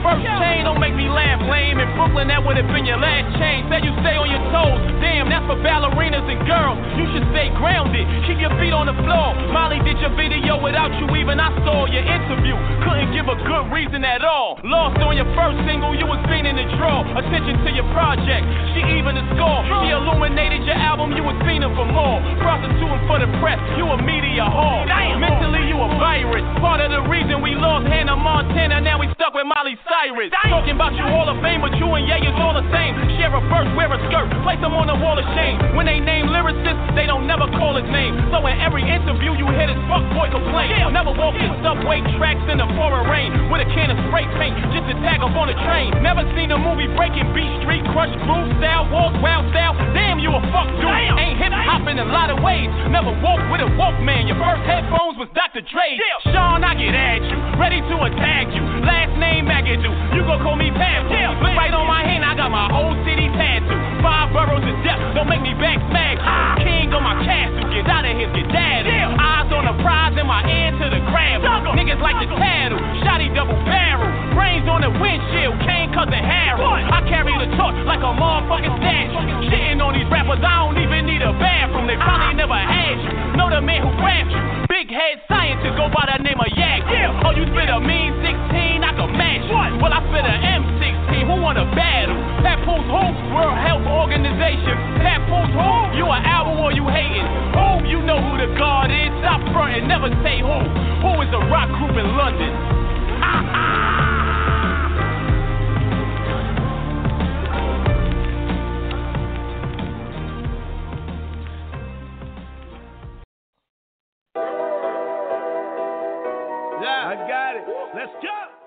First 0.00 0.24
chain 0.24 0.64
don't 0.64 0.80
make 0.80 0.96
me 0.96 1.08
laugh, 1.08 1.40
lame. 1.44 1.76
In 1.76 1.88
Brooklyn, 1.96 2.28
that 2.32 2.40
would 2.40 2.56
have 2.56 2.68
been 2.72 2.88
your 2.88 2.96
last 2.96 3.36
chain. 3.36 3.68
Said 3.68 3.84
you 3.84 3.92
stay 4.00 4.16
on 4.16 4.28
your 4.32 4.40
toes. 4.48 4.80
Damn, 5.04 5.28
that's 5.28 5.44
for 5.44 5.60
ballerinas 5.60 6.24
and 6.24 6.40
girls. 6.48 6.80
You 6.96 7.04
should 7.12 7.26
stay 7.32 7.52
grounded. 7.56 8.08
Keep 8.24 8.40
your 8.40 8.52
feet 8.56 8.72
on 8.72 8.88
the 8.88 8.96
floor. 9.04 9.36
Molly 9.52 9.80
did 9.84 10.00
your 10.00 10.12
video 10.16 10.56
without 10.56 10.92
you 10.96 11.06
even. 11.20 11.36
I 11.36 11.52
saw 11.64 11.84
your 11.84 12.04
interview. 12.04 12.56
Couldn't 12.84 13.12
give 13.12 13.28
a 13.28 13.36
good 13.44 13.68
reason 13.72 14.04
at 14.04 14.24
all. 14.24 14.56
Lost 14.64 15.00
on 15.04 15.16
your 15.16 15.28
first 15.36 15.60
single, 15.68 15.92
you 15.92 16.08
was 16.08 16.20
fiending 16.28 16.56
to 16.56 16.66
draw 16.80 17.04
attention 17.04 17.60
to 17.64 17.70
your 17.72 17.88
project. 17.92 18.44
She 18.72 18.80
even 18.96 19.16
the 19.16 19.24
score. 19.36 19.60
She 19.84 19.92
illuminated 19.92 20.64
your 20.64 20.80
album, 20.80 21.12
you 21.12 21.24
was 21.24 21.36
fiending 21.44 21.72
for 21.76 21.84
more. 21.84 22.20
Prostituting 22.40 23.04
for 23.04 23.20
the 23.20 23.28
press, 23.40 23.60
you 23.76 23.84
a 23.84 23.96
media 24.00 24.48
whore. 24.48 24.88
Mentally, 25.20 25.68
you 25.68 25.76
a 25.76 25.88
virus. 26.00 26.44
Part 26.60 26.80
of 26.80 26.90
the 26.92 27.04
reason 27.08 27.44
we 27.44 27.52
lost 27.52 27.84
Hannah 27.88 28.16
Montana, 28.16 28.80
now 28.80 28.96
we 28.96 29.08
stuck 29.16 29.36
with 29.36 29.44
Molly 29.44 29.76
Cyrus. 29.90 30.30
Talking 30.46 30.78
about 30.78 30.94
you 30.94 31.02
Hall 31.02 31.26
of 31.26 31.42
Fame, 31.42 31.58
but 31.58 31.74
you 31.74 31.90
and 31.98 32.06
Ye 32.06 32.22
is 32.22 32.38
all 32.38 32.54
the 32.54 32.62
same. 32.70 32.94
Share 33.18 33.34
a 33.34 33.42
verse, 33.50 33.66
wear 33.74 33.90
a 33.90 33.98
skirt, 34.06 34.30
place 34.46 34.62
them 34.62 34.70
on 34.70 34.86
the 34.86 34.94
wall 34.94 35.18
of 35.18 35.26
shame. 35.34 35.58
When 35.74 35.90
they 35.90 35.98
name 35.98 36.30
lyricists, 36.30 36.94
they 36.94 37.10
don't 37.10 37.26
never 37.26 37.50
call 37.58 37.74
his 37.74 37.90
name. 37.90 38.14
So 38.30 38.38
in 38.46 38.54
every 38.62 38.86
interview, 38.86 39.34
you 39.34 39.50
hear 39.50 39.66
this 39.66 39.82
fuck 39.90 40.06
boy 40.14 40.30
complain. 40.30 40.94
Never 40.94 41.10
walk 41.10 41.34
in 41.34 41.50
subway 41.66 42.06
tracks 42.14 42.46
in 42.46 42.62
the 42.62 42.70
pouring 42.78 43.10
rain 43.10 43.50
with 43.50 43.66
a 43.66 43.68
can 43.74 43.90
of 43.90 43.98
spray 44.06 44.30
paint 44.38 44.54
just 44.70 44.86
to 44.86 44.94
tag 45.02 45.26
up 45.26 45.34
on 45.34 45.50
a 45.50 45.56
train. 45.66 45.90
Never 46.06 46.22
seen 46.38 46.54
a 46.54 46.58
movie 46.62 46.86
breaking 46.94 47.26
beat 47.34 47.50
street, 47.66 47.82
crush 47.90 48.14
groove 48.22 48.46
style, 48.62 48.86
walk 48.94 49.18
wild 49.18 49.50
style. 49.50 49.74
Damn, 49.90 50.22
you 50.22 50.30
a 50.30 50.42
fuck 50.54 50.70
dude. 50.78 50.86
Ain't 51.18 51.34
hip 51.42 51.50
hop 51.50 51.90
in 51.90 51.98
a 51.98 52.06
lot 52.06 52.30
of 52.30 52.38
ways. 52.38 52.70
Never 52.94 53.10
walk 53.26 53.42
with 53.50 53.58
a 53.58 53.70
Walkman. 53.74 54.30
Your 54.30 54.38
first 54.38 54.62
headphones 54.70 55.18
was 55.18 55.26
Dr. 55.34 55.66
Dre. 55.66 55.98
Sean, 56.30 56.62
I 56.62 56.78
get 56.78 56.94
at 56.94 57.26
you, 57.26 57.38
ready 57.58 57.82
to 57.82 57.96
attack 58.06 58.54
you. 58.54 58.62
Last 58.86 59.18
name 59.18 59.50
McAdoo, 59.80 60.16
you 60.16 60.22
gon' 60.28 60.40
call 60.44 60.56
me 60.56 60.70
Pam. 60.70 61.08
Look 61.40 61.56
right 61.56 61.72
on 61.72 61.88
my 61.88 62.04
hand, 62.04 62.24
I 62.24 62.36
got 62.36 62.52
my 62.52 62.68
whole 62.68 62.92
city 63.04 63.32
tattooed. 63.32 63.80
Five 64.04 64.32
boroughs 64.32 64.64
of 64.64 64.76
death, 64.84 65.00
don't 65.16 65.28
make 65.28 65.40
me 65.40 65.56
back 65.56 65.80
smack 65.88 66.20
you. 66.20 66.64
King 66.64 66.92
on 66.92 67.02
my 67.04 67.16
castle, 67.24 67.64
get 67.72 67.88
out 67.88 68.04
of 68.04 68.12
here, 68.12 68.28
get 68.36 68.48
daddy. 68.52 68.92
Eyes 68.92 69.48
on 69.52 69.64
the 69.64 69.76
prize 69.80 70.12
and 70.16 70.28
my 70.28 70.44
ear 70.44 70.76
to 70.76 70.86
the 70.92 71.00
grab. 71.08 71.40
Niggas 71.72 72.00
like 72.00 72.20
to 72.20 72.28
tattle, 72.36 72.80
shotty 73.04 73.32
double 73.32 73.56
barrel. 73.64 74.08
Brains 74.36 74.68
on 74.68 74.84
the 74.84 74.92
windshield, 74.92 75.56
Kane 75.64 75.92
cousin 75.96 76.20
Harold. 76.20 76.84
I 76.84 77.00
carry 77.08 77.32
the 77.40 77.48
torch 77.56 77.76
like 77.88 78.04
a 78.04 78.12
motherfucking 78.12 78.76
statue. 78.84 79.48
Shitting 79.48 79.80
on 79.80 79.96
these 79.96 80.08
rappers, 80.12 80.44
I 80.44 80.68
don't 80.68 80.76
even 80.76 81.08
need 81.08 81.24
a 81.24 81.32
bathroom. 81.40 81.88
They 81.88 81.96
probably 81.96 82.36
never 82.36 82.56
had 82.56 83.00
you. 83.00 83.12
Know 83.36 83.48
the 83.48 83.64
man 83.64 83.80
who 83.80 83.92
grabbed 83.96 84.28
you. 84.28 84.40
Big 84.68 84.92
head 84.92 85.24
scientist, 85.28 85.76
go 85.76 85.88
by 85.88 86.04
the 86.12 86.20
name 86.22 86.40
of 86.40 86.52
Yak. 86.52 86.84
Oh, 87.24 87.32
you 87.36 87.44
spit 87.52 87.68
a 87.68 87.78
mean 87.80 88.16
16, 88.22 88.82
I 88.82 88.92
can 88.96 89.12
match 89.12 89.44
you. 89.70 89.78
Well, 89.78 89.92
I 89.94 90.02
spit 90.10 90.26
a 90.26 90.34
M16, 90.58 91.26
who 91.30 91.40
wanna 91.40 91.64
battle? 91.74 92.18
Papoose 92.42 92.86
who? 92.90 93.04
World 93.34 93.58
Health 93.58 93.86
Organization. 93.86 94.74
Papoose 94.98 95.54
who? 95.54 95.70
You 95.94 96.06
an 96.10 96.22
album 96.26 96.58
or 96.58 96.72
you 96.72 96.86
hating? 96.90 97.26
Who? 97.54 97.86
You 97.86 98.02
know 98.02 98.18
who 98.18 98.34
the 98.38 98.50
God 98.58 98.90
is. 98.90 99.10
Stop 99.22 99.40
frontin', 99.54 99.86
never 99.86 100.10
say 100.26 100.42
who. 100.42 100.58
Who 101.06 101.10
is 101.22 101.30
the 101.30 101.42
rock 101.46 101.70
group 101.78 101.94
in 101.94 102.08
London? 102.18 102.50
Yeah, 116.80 117.12
I 117.12 117.14
got 117.28 117.56
it. 117.56 117.64
Let's 117.94 118.12
go. 118.22 118.59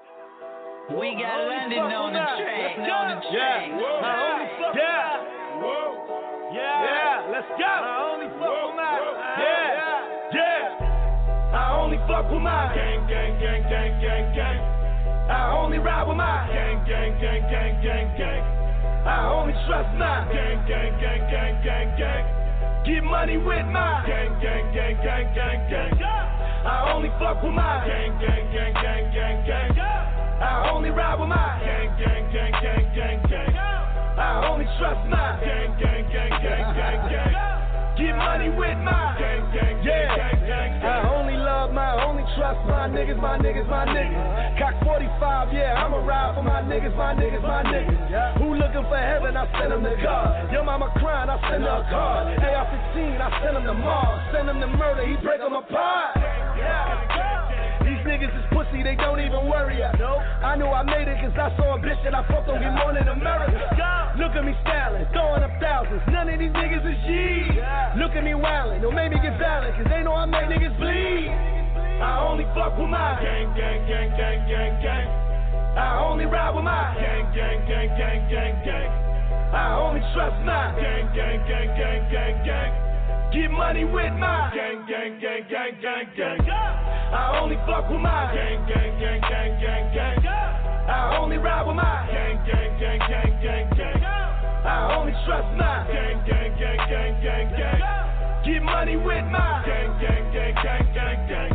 We 0.92 1.16
got 1.16 1.40
London 1.48 1.80
on 1.96 2.12
the 2.12 2.20
track. 2.20 2.76
Let's. 2.76 2.92
On 2.92 3.08
the 3.08 3.20
Yeah. 3.32 3.40
track. 3.40 3.72
Only 3.72 4.48
fuck 4.60 4.76
yeah. 4.76 5.24
Yeah. 6.52 6.84
Yeah. 6.84 7.32
Let's 7.32 7.48
go. 7.56 7.64
I 7.64 7.96
only 8.12 8.28
fuck 8.36 8.68
with 8.68 8.76
my. 8.76 9.00
Yeah. 9.40 10.36
Yeah. 10.36 11.56
I 11.56 11.64
only 11.80 11.98
fuck 12.08 12.30
with 12.30 12.42
my 12.42 12.74
gang, 12.76 13.08
gang, 13.08 13.40
gang, 13.40 13.64
gang, 13.70 13.94
gang, 14.02 14.26
gang. 14.36 14.60
I 15.32 15.56
only 15.56 15.80
ride 15.80 16.04
with 16.08 16.18
my 16.18 16.48
gang, 16.52 16.84
gang, 16.86 17.16
gang, 17.22 17.42
gang, 17.50 17.82
gang, 17.82 18.08
gang. 18.18 18.44
I 19.08 19.30
only 19.32 19.54
trust 19.66 19.94
my 19.96 20.28
gang, 20.34 20.66
gang, 20.68 21.00
gang, 21.00 21.24
gang, 21.32 21.64
gang, 21.64 21.90
gang. 21.98 22.26
Get 22.84 23.04
money 23.04 23.38
with 23.38 23.66
my 23.68 24.04
gang, 24.06 24.36
gang, 24.42 24.74
gang, 24.74 24.98
gang, 25.00 25.34
gang, 25.34 25.62
gang. 25.70 25.94
I 26.68 26.92
only 26.92 27.10
fuck 27.20 27.42
with 27.42 27.54
my 27.54 27.88
gang, 27.88 28.20
gang, 28.20 28.52
gang, 28.52 28.74
gang, 28.74 29.46
gang, 29.48 29.76
gang. 29.76 30.23
I 30.44 30.70
only 30.76 30.92
ride 30.92 31.16
with 31.16 31.32
my 31.32 31.56
gang, 31.64 31.88
gang, 31.96 32.28
gang, 32.36 32.52
gang, 32.60 32.86
gang, 32.92 33.20
gang. 33.32 33.56
I 33.56 34.44
only 34.52 34.68
trust 34.76 35.08
my 35.08 35.40
gang, 35.40 35.72
gang, 35.80 36.04
gang, 36.12 36.34
gang, 36.44 36.68
gang, 36.76 37.00
gang. 37.08 37.34
Get 37.96 38.12
money 38.20 38.52
with 38.52 38.76
my 38.84 39.16
gang, 39.16 39.48
gang, 39.56 39.80
gang, 39.88 40.10
gang, 40.20 40.40
gang, 40.44 40.72
gang. 40.84 40.84
I 40.84 41.16
only 41.16 41.40
love 41.40 41.72
my, 41.72 41.96
only 42.04 42.28
trust 42.36 42.60
my 42.68 42.92
niggas, 42.92 43.16
my 43.24 43.40
niggas, 43.40 43.70
my 43.72 43.88
niggas. 43.88 44.60
Cock 44.60 44.76
45, 44.84 45.56
yeah, 45.56 45.80
I'ma 45.80 46.04
ride 46.04 46.36
for 46.36 46.44
my 46.44 46.60
niggas, 46.68 46.92
my 46.98 47.16
niggas, 47.16 47.42
my 47.42 47.64
niggas. 47.64 48.44
Who 48.44 48.60
looking 48.60 48.84
for 48.92 49.00
heaven, 49.00 49.40
I 49.40 49.48
send 49.56 49.72
them 49.72 49.84
to 49.88 49.96
God. 50.04 50.52
Your 50.52 50.68
mama 50.68 50.92
crying, 51.00 51.30
I 51.32 51.40
send 51.48 51.64
her 51.64 51.72
a 51.72 51.88
card. 51.88 52.36
AR-15, 52.36 53.16
I 53.16 53.30
send 53.46 53.56
them 53.56 53.64
to 53.64 53.74
Mars. 53.80 54.20
Send 54.36 54.50
them 54.50 54.60
to 54.60 54.68
murder, 54.68 55.08
he 55.08 55.16
break 55.24 55.40
them 55.40 55.56
apart. 55.56 56.20
These 57.84 58.00
niggas 58.08 58.32
is 58.32 58.46
pussy, 58.56 58.80
they 58.80 58.96
don't 58.96 59.20
even 59.20 59.44
worry 59.46 59.80
ya. 59.80 59.92
I 60.40 60.56
knew 60.56 60.72
I 60.72 60.84
made 60.84 61.08
it 61.08 61.20
cause 61.20 61.36
I 61.36 61.52
saw 61.60 61.76
a 61.76 61.80
bitch 61.80 62.00
that 62.08 62.16
I 62.16 62.24
fucked 62.32 62.48
on 62.48 62.64
Good 62.64 62.76
Morning 62.80 63.08
America. 63.08 63.60
Look 64.16 64.32
at 64.40 64.44
me 64.46 64.56
styling, 64.64 65.04
throwing 65.12 65.44
up 65.44 65.52
thousands. 65.60 66.02
None 66.08 66.30
of 66.30 66.40
these 66.40 66.56
niggas 66.56 66.86
is 66.88 67.00
G. 67.04 67.60
Look 68.00 68.16
at 68.16 68.24
me 68.24 68.32
wildin', 68.32 68.82
don't 68.82 68.96
make 68.96 69.12
me 69.12 69.20
get 69.20 69.36
violent 69.36 69.76
cause 69.76 69.88
they 69.92 70.02
know 70.04 70.16
I 70.16 70.26
make 70.26 70.48
niggas 70.48 70.76
bleed. 70.80 71.28
I 72.00 72.24
only 72.24 72.48
fuck 72.56 72.78
with 72.80 72.88
my 72.88 73.20
gang, 73.20 73.52
gang, 73.56 73.84
gang, 73.88 74.10
gang, 74.16 74.40
gang, 74.48 74.74
gang. 74.80 75.08
I 75.76 76.00
only 76.08 76.26
ride 76.26 76.56
with 76.56 76.64
my 76.64 76.96
gang, 76.96 77.28
gang, 77.36 77.68
gang, 77.68 77.90
gang, 78.00 78.22
gang, 78.30 78.56
gang. 78.64 78.90
I 79.52 79.76
only 79.76 80.02
trust 80.14 80.40
my 80.46 80.72
gang, 80.80 81.12
gang, 81.16 81.40
gang, 81.48 81.70
gang, 81.76 82.02
gang, 82.12 82.36
gang. 82.46 82.93
Get 83.34 83.50
money 83.50 83.84
with 83.84 84.14
my 84.22 84.54
gang, 84.54 84.86
gang, 84.88 85.20
gang, 85.20 85.42
gang, 85.50 85.74
gang, 85.82 86.06
gang. 86.16 86.40
I 86.46 87.40
only 87.42 87.58
fuck 87.66 87.90
with 87.90 88.00
my 88.00 88.30
gang, 88.30 88.62
gang, 88.70 88.94
gang, 89.00 89.22
gang, 89.22 89.60
gang, 89.60 90.22
gang. 90.22 90.26
I 90.86 91.18
only 91.18 91.38
ride 91.38 91.66
with 91.66 91.76
my 91.76 92.06
gang, 92.14 92.46
gang, 92.46 92.80
gang, 92.80 93.00
gang, 93.10 93.42
gang, 93.42 93.70
gang. 93.76 94.04
I 94.04 94.96
only 95.00 95.14
trust 95.26 95.50
my 95.58 95.82
gang, 95.90 96.22
gang, 96.30 96.54
gang, 96.60 96.78
gang, 96.78 97.24
gang, 97.26 97.50
gang. 97.58 98.46
Get 98.46 98.62
money 98.62 98.98
with 98.98 99.26
my 99.26 99.64
gang, 99.66 99.98
gang, 100.00 100.32
gang, 100.32 100.54
gang, 100.62 100.94
gang, 100.94 101.28
gang. 101.28 101.53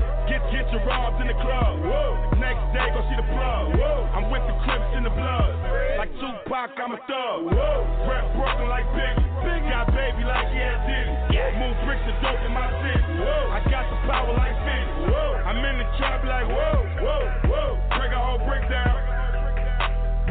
Get 0.49 0.65
your 0.73 0.81
robbed 0.89 1.21
in 1.21 1.29
the 1.29 1.39
club. 1.45 1.85
Whoa. 1.85 2.41
Next 2.41 2.65
day 2.73 2.89
go 2.93 3.05
see 3.09 3.19
the 3.21 3.29
plug. 3.29 3.77
Whoa. 3.77 4.09
I'm 4.17 4.33
with 4.33 4.45
the 4.49 4.57
Crips 4.65 4.91
in 4.97 5.05
the 5.05 5.13
blood. 5.13 5.53
Like 6.01 6.13
Tupac, 6.17 6.73
I'm 6.81 6.93
a 6.97 7.01
thug. 7.05 7.53
Whoa. 7.53 7.85
Rap 8.09 8.25
Brooklyn 8.33 8.69
like 8.69 8.89
Biggie. 8.97 9.29
Got 9.69 9.93
baby 9.93 10.25
like 10.25 10.49
yeah 10.57 10.81
Diddy. 10.89 11.13
Move 11.61 11.77
bricks 11.85 12.01
of 12.09 12.17
dope 12.25 12.41
in 12.41 12.53
my 12.57 12.73
city. 12.81 13.05
Whoa. 13.21 13.53
I 13.53 13.61
got 13.69 13.85
the 13.93 13.99
power 14.09 14.33
like 14.33 14.57
Fitty. 14.65 15.13
Whoa. 15.13 15.45
I'm 15.45 15.61
in 15.61 15.77
the 15.77 15.89
trap 16.01 16.25
like 16.25 16.49
whoa, 16.49 16.81
whoa, 17.05 17.21
whoa. 17.53 17.69
Break 18.01 18.13
a 18.13 18.21
whole 18.21 18.41
brick 18.49 18.65
down. 18.73 18.97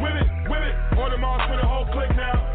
Whip 0.02 0.14
it, 0.18 0.26
whip 0.50 0.62
it. 0.66 0.74
Order 0.98 1.18
Mars 1.18 1.46
for 1.46 1.56
the 1.56 1.66
whole 1.66 1.86
click 1.94 2.10
now. 2.16 2.47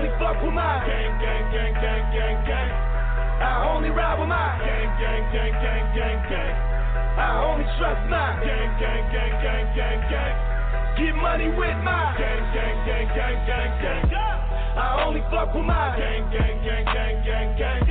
Only 0.00 0.16
fuck 0.16 0.40
with 0.40 0.56
my 0.56 0.80
gang, 0.88 1.12
gang, 1.20 1.44
gang, 1.52 1.74
gang, 1.76 2.04
gang, 2.08 2.38
gang. 2.48 2.72
I 3.44 3.68
only 3.68 3.92
ride 3.92 4.16
with 4.16 4.32
my 4.32 4.56
gang, 4.64 4.88
gang, 4.96 5.24
gang, 5.28 5.52
gang, 5.60 5.84
gang, 5.92 6.18
gang. 6.24 6.56
I 7.20 7.44
only 7.44 7.68
trust 7.76 8.08
my 8.08 8.32
gang, 8.40 8.80
gang, 8.80 9.04
gang, 9.12 9.34
gang, 9.44 9.66
gang, 9.76 10.00
gang. 10.08 10.36
Get 10.96 11.12
money 11.20 11.52
with 11.52 11.76
my 11.84 12.16
gang, 12.16 12.40
gang, 12.56 12.76
gang, 12.88 13.08
gang, 13.12 13.38
gang, 13.44 13.72
gang. 13.76 14.40
I 14.80 15.04
only 15.04 15.20
fuck 15.28 15.52
with 15.52 15.68
my 15.68 15.92
gang, 15.92 16.24
gang, 16.32 16.56
gang, 16.64 16.84
gang, 16.96 17.16
gang, 17.20 17.50
gang. 17.60 17.84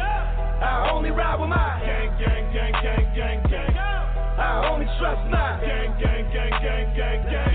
I 0.66 0.90
only 0.90 1.12
ride 1.14 1.38
with 1.38 1.50
my 1.50 1.78
gang, 1.86 2.10
gang, 2.18 2.46
gang, 2.50 2.74
gang, 2.82 3.06
gang, 3.14 3.40
gang. 3.46 3.74
I 3.78 4.66
only 4.66 4.90
trust 4.98 5.30
my 5.30 5.62
gang, 5.62 5.94
gang, 6.02 6.26
gang, 6.34 6.58
gang, 6.58 6.90
gang, 6.98 7.22
gang. 7.30 7.54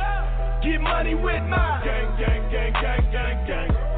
Get 0.62 0.78
money 0.78 1.18
with 1.18 1.42
my 1.42 1.82
gang, 1.82 2.06
gang, 2.22 2.42
gang, 2.54 2.72
gang, 2.78 3.02
gang, 3.10 3.46
gang. 3.50 3.93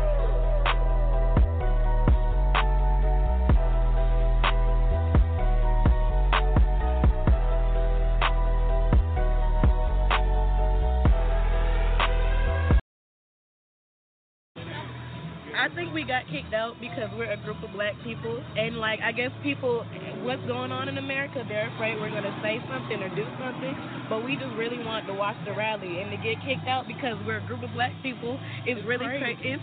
I 15.56 15.68
think 15.74 15.92
we 15.92 16.04
got 16.04 16.28
kicked 16.28 16.52
out 16.52 16.76
because 16.80 17.08
we're 17.16 17.32
a 17.32 17.36
group 17.38 17.62
of 17.62 17.72
black 17.72 17.94
people, 18.04 18.42
and 18.56 18.76
like 18.76 19.00
I 19.00 19.12
guess 19.12 19.30
people, 19.42 19.84
what's 20.22 20.44
going 20.46 20.70
on 20.70 20.88
in 20.88 20.98
America, 20.98 21.44
they're 21.48 21.72
afraid 21.74 21.96
we're 21.98 22.10
gonna 22.10 22.38
say 22.42 22.60
something 22.68 23.02
or 23.02 23.08
do 23.16 23.24
something. 23.40 23.74
But 24.08 24.24
we 24.24 24.36
just 24.36 24.54
really 24.56 24.78
want 24.84 25.06
to 25.06 25.14
watch 25.14 25.36
the 25.46 25.52
rally, 25.52 26.00
and 26.00 26.10
to 26.10 26.18
get 26.18 26.36
kicked 26.44 26.68
out 26.68 26.86
because 26.86 27.16
we're 27.26 27.38
a 27.38 27.46
group 27.46 27.62
of 27.62 27.72
black 27.72 27.92
people 28.02 28.38
is 28.66 28.76
really 28.84 29.06
crazy. 29.06 29.56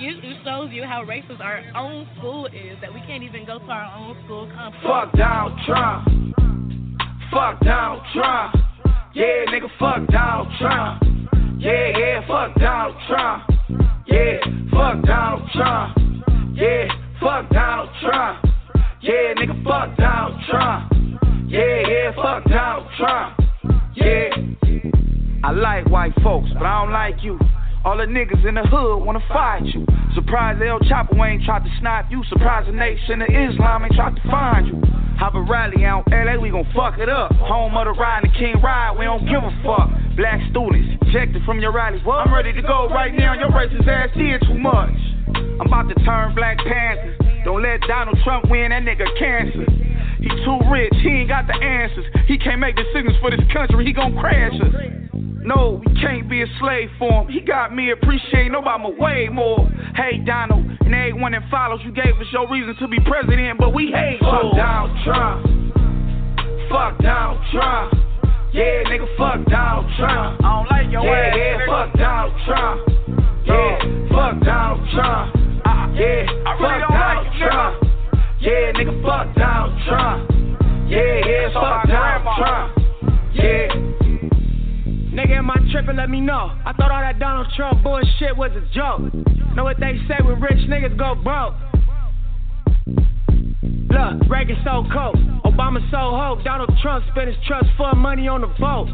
It's, 0.00 0.20
it 0.22 0.36
shows 0.44 0.70
you 0.70 0.84
how 0.84 1.02
racist 1.04 1.40
our 1.40 1.64
own 1.74 2.06
school 2.18 2.46
is 2.46 2.78
that 2.80 2.92
we 2.92 3.00
can't 3.00 3.24
even 3.24 3.44
go 3.44 3.58
to 3.58 3.64
our 3.64 3.90
own 3.98 4.16
school 4.24 4.48
complex. 4.54 4.84
Fuck 4.84 5.12
Donald 5.16 5.58
Trump. 5.66 6.06
Fuck 7.32 7.60
Donald 7.60 8.02
Trump. 8.14 8.54
Yeah, 9.14 9.44
nigga, 9.48 9.68
fuck 9.80 10.06
Donald 10.06 10.48
Trump. 10.60 11.02
Yeah, 11.58 11.98
yeah, 11.98 12.26
fuck 12.28 12.54
Donald 12.60 12.94
Trump. 13.08 13.57
Yeah, 14.08 14.38
fuck 14.70 15.02
Donald 15.02 15.48
Trump. 15.54 15.98
Yeah, 16.54 16.88
fuck 17.20 17.50
Donald 17.50 17.90
Trump. 18.00 18.44
Yeah, 19.00 19.34
nigga, 19.34 19.62
fuck 19.64 19.96
Donald 19.96 20.40
Trump. 20.48 20.92
Yeah, 21.46 21.82
yeah, 21.86 22.14
fuck 22.16 22.44
Donald 22.44 22.88
Trump. 22.96 23.38
Yeah. 23.94 24.30
I 25.44 25.52
like 25.52 25.88
white 25.88 26.14
folks, 26.22 26.48
but 26.54 26.64
I 26.64 26.82
don't 26.84 26.92
like 26.92 27.22
you. 27.22 27.38
All 27.88 27.96
the 27.96 28.04
niggas 28.04 28.44
in 28.44 28.52
the 28.52 28.68
hood 28.68 29.00
wanna 29.00 29.24
fight 29.32 29.64
you. 29.64 29.80
Surprise 30.12 30.60
El 30.60 30.76
Chapo 30.84 31.16
ain't 31.24 31.40
tried 31.48 31.64
to 31.64 31.72
snipe 31.80 32.12
you. 32.12 32.20
Surprise 32.28 32.68
the 32.68 32.76
nation 32.76 33.24
of 33.24 33.32
Islam 33.32 33.88
ain't 33.88 33.96
tried 33.96 34.12
to 34.12 34.20
find 34.28 34.68
you. 34.68 34.76
Have 35.16 35.34
a 35.34 35.40
rally 35.40 35.88
out 35.88 36.04
LA, 36.12 36.36
we 36.36 36.52
gon' 36.52 36.68
fuck 36.76 37.00
it 37.00 37.08
up. 37.08 37.32
Home 37.48 37.72
of 37.72 37.88
the 37.88 37.96
ride 37.96 38.24
and 38.24 38.28
the 38.28 38.36
king 38.36 38.60
ride, 38.60 38.92
we 38.92 39.08
don't 39.08 39.24
give 39.24 39.40
a 39.40 39.48
fuck. 39.64 39.88
Black 40.20 40.36
students, 40.52 41.00
ejected 41.00 41.40
from 41.48 41.64
your 41.64 41.72
rallies. 41.72 42.04
Well, 42.04 42.20
I'm 42.20 42.28
ready 42.28 42.52
to 42.52 42.60
go 42.60 42.92
right 42.92 43.16
now. 43.16 43.32
Your 43.32 43.48
racist 43.56 43.88
ass 43.88 44.12
did 44.12 44.44
too 44.44 44.60
much. 44.60 44.92
I'm 45.56 45.64
about 45.64 45.88
to 45.88 45.96
turn 46.04 46.34
Black 46.36 46.58
Panther. 46.58 47.16
Don't 47.48 47.62
let 47.62 47.80
Donald 47.88 48.18
Trump 48.22 48.52
win, 48.52 48.68
that 48.68 48.84
nigga 48.84 49.08
cancer. 49.16 49.64
He 50.20 50.28
too 50.44 50.60
rich, 50.68 50.92
he 51.00 51.24
ain't 51.24 51.32
got 51.32 51.46
the 51.46 51.56
answers. 51.56 52.04
He 52.26 52.36
can't 52.36 52.60
make 52.60 52.76
decisions 52.76 53.16
for 53.24 53.30
this 53.30 53.40
country, 53.50 53.86
he 53.86 53.94
gon' 53.94 54.12
crash 54.12 54.52
us. 54.60 54.76
No, 55.40 55.80
we 55.84 55.94
can't 56.00 56.28
be 56.28 56.42
a 56.42 56.46
slave 56.60 56.90
for 56.98 57.22
him. 57.22 57.28
He 57.28 57.40
got 57.40 57.74
me 57.74 57.90
appreciating 57.90 58.52
Obama 58.52 58.96
way 58.98 59.28
more. 59.30 59.68
Hey, 59.94 60.18
Donald, 60.24 60.64
and 60.80 60.94
everyone 60.94 61.32
that 61.32 61.42
follows, 61.50 61.80
you 61.84 61.92
gave 61.92 62.14
us 62.20 62.26
your 62.32 62.50
reason 62.50 62.74
to 62.80 62.88
be 62.88 62.98
president, 63.06 63.58
but 63.58 63.72
we 63.72 63.92
hate 63.94 64.18
Fuck 64.20 64.56
Donald 64.56 64.90
Trump. 65.04 65.46
Fuck 66.70 66.98
Donald 66.98 67.40
Trump. 67.52 67.94
Yeah, 68.52 68.82
nigga, 68.90 69.06
fuck 69.16 69.44
Donald 69.48 69.86
Trump. 69.96 70.40
I 70.42 70.48
don't 70.48 70.70
like 70.70 70.90
your 70.90 71.04
yeah, 71.04 71.30
ass. 71.30 71.36
Yeah, 71.36 71.56
nigga. 71.56 71.66
fuck 71.68 71.98
Donald 71.98 72.34
Trump. 72.44 72.88
Yeah, 73.46 73.78
fuck 74.10 74.34
Donald 74.44 74.88
Trump. 74.94 75.36
Uh, 75.64 75.86
yeah, 75.94 76.26
I 76.44 76.52
really 76.58 76.80
fuck 76.80 76.90
Donald 76.90 77.26
like 77.26 77.38
Trump. 77.38 77.74
Yeah, 78.40 78.72
nigga, 78.72 78.94
fuck 79.02 79.26
Donald 79.36 79.74
Trump. 79.86 80.30
Yeah, 80.90 81.20
yeah, 81.24 81.52
fuck 81.54 81.88
Donald 81.88 82.36
Trump. 82.38 82.78
Yeah. 83.34 84.07
Nigga, 85.18 85.34
am 85.38 85.50
I 85.50 85.58
tripping? 85.72 85.96
Let 85.96 86.10
me 86.10 86.20
know. 86.20 86.54
I 86.64 86.72
thought 86.78 86.92
all 86.94 87.02
that 87.02 87.18
Donald 87.18 87.48
Trump 87.56 87.82
bullshit 87.82 88.38
was 88.38 88.54
a 88.54 88.62
joke. 88.70 89.02
Know 89.56 89.64
what 89.64 89.80
they 89.80 89.98
say 90.06 90.14
when 90.22 90.38
rich 90.38 90.62
niggas 90.70 90.94
go 90.94 91.18
broke? 91.18 91.58
Look, 93.90 94.30
Reagan 94.30 94.62
so 94.62 94.86
cold, 94.94 95.18
Obama 95.42 95.82
so 95.90 96.14
hope. 96.14 96.46
Donald 96.46 96.70
Trump 96.80 97.02
spent 97.10 97.26
his 97.26 97.36
trust 97.48 97.66
fund 97.76 97.98
money 97.98 98.28
on 98.28 98.42
the 98.42 98.52
vote. 98.62 98.86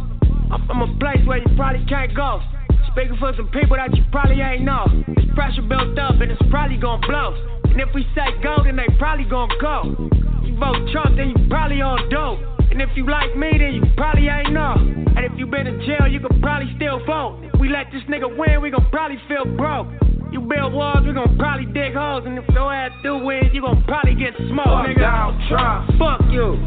I'm 0.48 0.64
from 0.64 0.80
a 0.80 0.88
place 0.96 1.20
where 1.28 1.44
you 1.44 1.56
probably 1.60 1.84
can't 1.84 2.16
go. 2.16 2.40
Speaking 2.88 3.20
for 3.20 3.36
some 3.36 3.52
people 3.52 3.76
that 3.76 3.94
you 3.94 4.02
probably 4.10 4.40
ain't 4.40 4.64
know. 4.64 4.88
This 5.12 5.28
pressure 5.36 5.60
built 5.60 5.92
up 6.00 6.24
and 6.24 6.32
it's 6.32 6.40
probably 6.48 6.78
gonna 6.78 7.06
blow. 7.06 7.36
And 7.68 7.76
if 7.76 7.92
we 7.92 8.00
say 8.16 8.32
go, 8.40 8.64
then 8.64 8.80
they 8.80 8.88
probably 8.96 9.28
gonna 9.28 9.52
go. 9.60 10.08
You 10.40 10.56
vote 10.56 10.88
Trump, 10.88 11.20
then 11.20 11.36
you 11.36 11.48
probably 11.52 11.84
on 11.84 12.08
dope. 12.08 12.40
And 12.72 12.80
if 12.80 12.96
you 12.96 13.04
like 13.04 13.36
me, 13.36 13.60
then 13.60 13.76
you 13.76 13.84
probably 13.94 14.32
ain't 14.32 14.54
know. 14.56 15.03
If 15.24 15.32
you 15.38 15.46
been 15.46 15.66
in 15.66 15.80
jail, 15.80 16.06
you 16.06 16.20
could 16.20 16.36
probably 16.42 16.70
still 16.76 17.00
vote. 17.06 17.40
If 17.42 17.58
we 17.58 17.70
let 17.70 17.86
this 17.90 18.02
nigga 18.12 18.28
win, 18.36 18.60
we 18.60 18.68
gon' 18.70 18.86
probably 18.90 19.16
feel 19.26 19.46
broke. 19.56 19.86
You 20.30 20.40
build 20.40 20.74
walls, 20.74 21.06
we 21.06 21.14
gon' 21.14 21.38
probably 21.38 21.64
dig 21.64 21.94
holes. 21.94 22.24
And 22.26 22.36
if 22.36 22.44
your 22.52 22.68
ass 22.72 22.92
do 23.02 23.16
win, 23.16 23.48
you 23.54 23.62
gon' 23.62 23.82
probably 23.84 24.14
get 24.14 24.36
smoked, 24.36 24.68
Fuck 24.68 24.86
nigga. 24.86 25.00
Donald 25.00 25.40
Trump. 25.48 25.90
Fuck 25.98 26.20
you. 26.28 26.60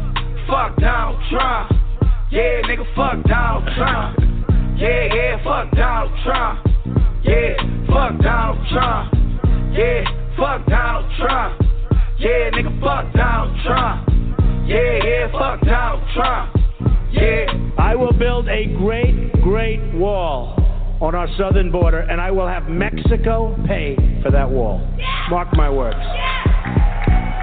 Fuck 0.50 0.74
Donald 0.80 1.22
Trump. 1.30 1.70
Yeah, 2.32 2.62
nigga, 2.66 2.82
fuck 2.98 3.22
Donald 3.30 3.64
Trump. 3.78 4.18
Yeah, 4.76 5.14
yeah, 5.14 5.44
fuck 5.44 5.70
Donald 5.70 6.10
Trump. 6.24 6.66
Yeah, 7.22 7.54
fuck 7.86 8.18
Donald 8.18 8.58
Trump. 8.74 9.14
Yeah, 9.70 10.02
fuck 10.36 10.66
Donald 10.66 11.06
Trump. 11.14 11.62
Yeah, 12.18 12.50
nigga, 12.50 12.74
fuck 12.82 13.06
Donald 13.14 13.54
Trump. 13.62 14.08
Yeah, 14.66 14.98
yeah, 15.04 15.30
fuck 15.30 15.60
Donald 15.62 16.02
Trump. 16.12 16.58
Yeah. 17.12 17.46
I 17.78 17.94
will 17.94 18.12
build 18.12 18.48
a 18.48 18.66
great, 18.78 19.32
great 19.42 19.80
wall 19.94 20.54
on 21.00 21.14
our 21.14 21.28
southern 21.38 21.70
border, 21.70 22.00
and 22.00 22.20
I 22.20 22.30
will 22.30 22.48
have 22.48 22.68
Mexico 22.68 23.56
pay 23.66 23.96
for 24.22 24.30
that 24.30 24.50
wall. 24.50 24.80
Mark 25.30 25.48
my 25.54 25.70
words. 25.70 25.96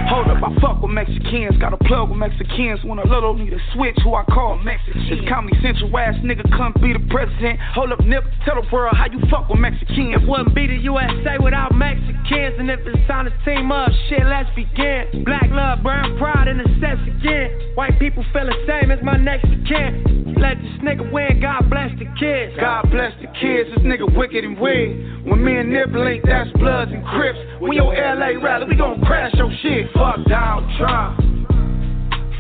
Hold 0.06 0.30
up, 0.30 0.38
I 0.38 0.54
fuck 0.62 0.82
with 0.82 0.92
Mexicans. 0.92 1.58
Got 1.58 1.74
a 1.74 1.82
plug 1.82 2.10
with 2.10 2.20
Mexicans. 2.20 2.84
When 2.84 3.00
a 3.00 3.08
little 3.08 3.34
need 3.34 3.54
a 3.54 3.60
switch, 3.74 3.98
who 4.04 4.14
I 4.14 4.24
call 4.26 4.58
Mexican. 4.62 5.02
This 5.10 5.26
Comedy 5.28 5.58
Central 5.62 5.90
ass 5.98 6.14
nigga 6.22 6.46
come 6.56 6.74
be 6.78 6.94
the 6.94 7.02
president. 7.10 7.60
Hold 7.74 7.92
up, 7.92 8.00
Nip, 8.06 8.24
tell 8.46 8.62
the 8.62 8.68
world 8.70 8.94
how 8.96 9.10
you 9.10 9.18
fuck 9.32 9.50
with 9.50 9.58
Mexicans. 9.58 10.22
It 10.22 10.30
wouldn't 10.30 10.54
be 10.54 10.68
the 10.68 10.78
USA 10.86 11.42
without 11.42 11.74
Mexicans. 11.74 12.54
And 12.62 12.70
if 12.70 12.86
it's 12.86 13.02
time 13.08 13.26
to 13.26 13.34
team 13.46 13.72
up, 13.72 13.90
shit, 14.10 14.22
let's 14.26 14.50
begin. 14.54 15.26
Black 15.26 15.50
love, 15.50 15.82
brown 15.82 16.18
pride, 16.18 16.48
and 16.48 16.60
the 16.60 16.70
sense 16.78 17.02
again. 17.10 17.74
White 17.74 17.98
people 17.98 18.24
feel 18.32 18.46
the 18.46 18.58
same 18.70 18.92
as 18.92 19.02
my 19.02 19.18
kin. 19.18 20.35
Let 20.38 20.58
this 20.58 20.78
nigga 20.84 21.12
win, 21.12 21.40
God 21.42 21.70
bless 21.70 21.92
the 21.98 22.06
kids. 22.20 22.54
God 22.60 22.90
bless 22.92 23.14
the 23.22 23.28
kids, 23.40 23.70
this 23.72 23.84
nigga 23.84 24.06
wicked 24.16 24.44
and 24.44 24.60
weird. 24.60 25.26
When 25.26 25.44
me 25.44 25.58
and 25.58 25.72
Nip 25.72 25.90
link, 25.92 26.24
that's 26.26 26.52
Bloods 26.58 26.92
and 26.92 27.06
Crips. 27.06 27.40
When 27.60 27.74
your 27.74 27.94
LA 27.94 28.38
rally, 28.42 28.66
we 28.68 28.76
gon' 28.76 29.02
crash 29.02 29.34
your 29.36 29.52
shit. 29.62 29.88
Fuck 29.94 30.20
Donald 30.28 30.70
Trump. 30.78 31.20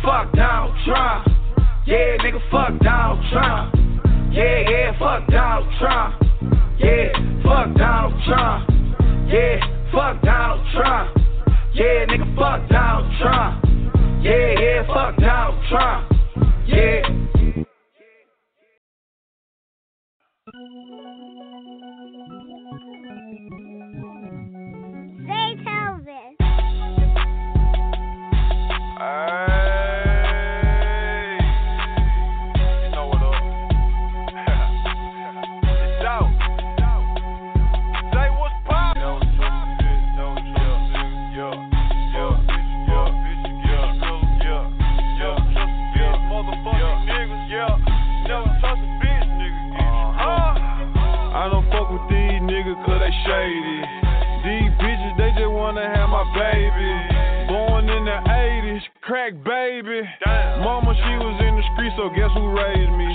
Fuck 0.04 0.34
Donald 0.34 0.76
Trump. 0.86 1.28
Yeah, 1.88 2.18
nigga, 2.22 2.40
fuck 2.52 2.78
Donald 2.84 3.24
Trump. 3.32 3.76
Yeah, 4.32 4.70
yeah, 4.70 5.00
fuck 5.00 5.28
Donald 5.30 5.68
Trump. 5.80 6.22
Yeah, 6.78 7.12
fuck 7.44 7.76
Donald 7.78 8.14
Trump. 8.28 8.70
Yeah, 9.32 9.60
fuck 9.92 10.22
Donald 10.22 10.62
Trump. 10.74 11.18
Yeah, 11.74 12.06
nigga, 12.06 12.36
fuck 12.36 12.70
Donald 12.70 13.12
Trump. 13.22 13.66
Yeah, 14.24 14.60
yeah, 14.60 14.88
fuck 14.88 15.16
Donald 15.18 15.64
Trump. 15.70 16.12
Yeah. 16.68 17.26
Shady. 53.26 53.82
These 54.44 54.72
bitches, 54.78 55.18
they 55.18 55.32
just 55.32 55.52
wanna 55.52 55.82
have 55.96 56.10
my 56.10 56.24
baby. 56.34 57.15
Crack 59.06 59.38
baby. 59.46 60.02
Mama, 60.66 60.98
she 60.98 61.14
was 61.22 61.38
in 61.46 61.54
the 61.54 61.66
street, 61.78 61.94
so 61.94 62.10
guess 62.10 62.34
who 62.34 62.50
raised 62.58 62.94
me? 62.98 63.06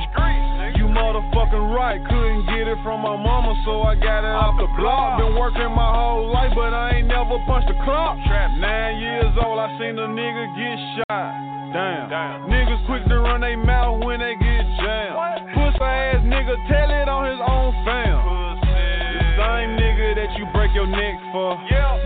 You 0.79 0.87
motherfucking 0.87 1.67
right, 1.75 1.99
couldn't 2.07 2.47
get 2.47 2.71
it 2.71 2.79
from 2.87 3.03
my 3.03 3.19
mama, 3.19 3.59
so 3.67 3.83
I 3.83 3.99
got 3.99 4.23
it 4.23 4.31
off 4.31 4.55
the 4.55 4.71
block. 4.79 5.19
Been 5.19 5.35
working 5.35 5.67
my 5.75 5.91
whole 5.91 6.31
life, 6.31 6.55
but 6.55 6.71
I 6.71 7.03
ain't 7.03 7.11
never 7.11 7.43
punched 7.45 7.69
a 7.75 7.77
clock. 7.83 8.17
Trap. 8.23 8.55
Nine 8.63 9.03
years 9.03 9.35
old, 9.43 9.59
I 9.59 9.67
seen 9.83 9.99
a 9.99 10.07
nigga 10.07 10.45
get 10.55 10.79
shot. 11.03 11.35
Damn. 11.75 12.47
Niggas 12.47 12.87
quick 12.87 13.03
to 13.11 13.19
run 13.19 13.43
they 13.43 13.59
mouth 13.59 14.03
when 14.07 14.23
they 14.23 14.39
get 14.39 14.63
jammed. 14.79 15.59
Pussy 15.59 15.83
ass 15.83 16.23
nigga, 16.23 16.55
tell 16.71 16.91
it 16.91 17.11
on 17.11 17.27
his 17.27 17.43
own 17.43 17.75
fam. 17.83 18.15
The 18.63 19.27
same 19.43 19.71
nigga 19.75 20.07
that 20.23 20.39
you 20.39 20.47
break 20.55 20.71
your 20.71 20.87
neck 20.87 21.19
for. 21.35 21.59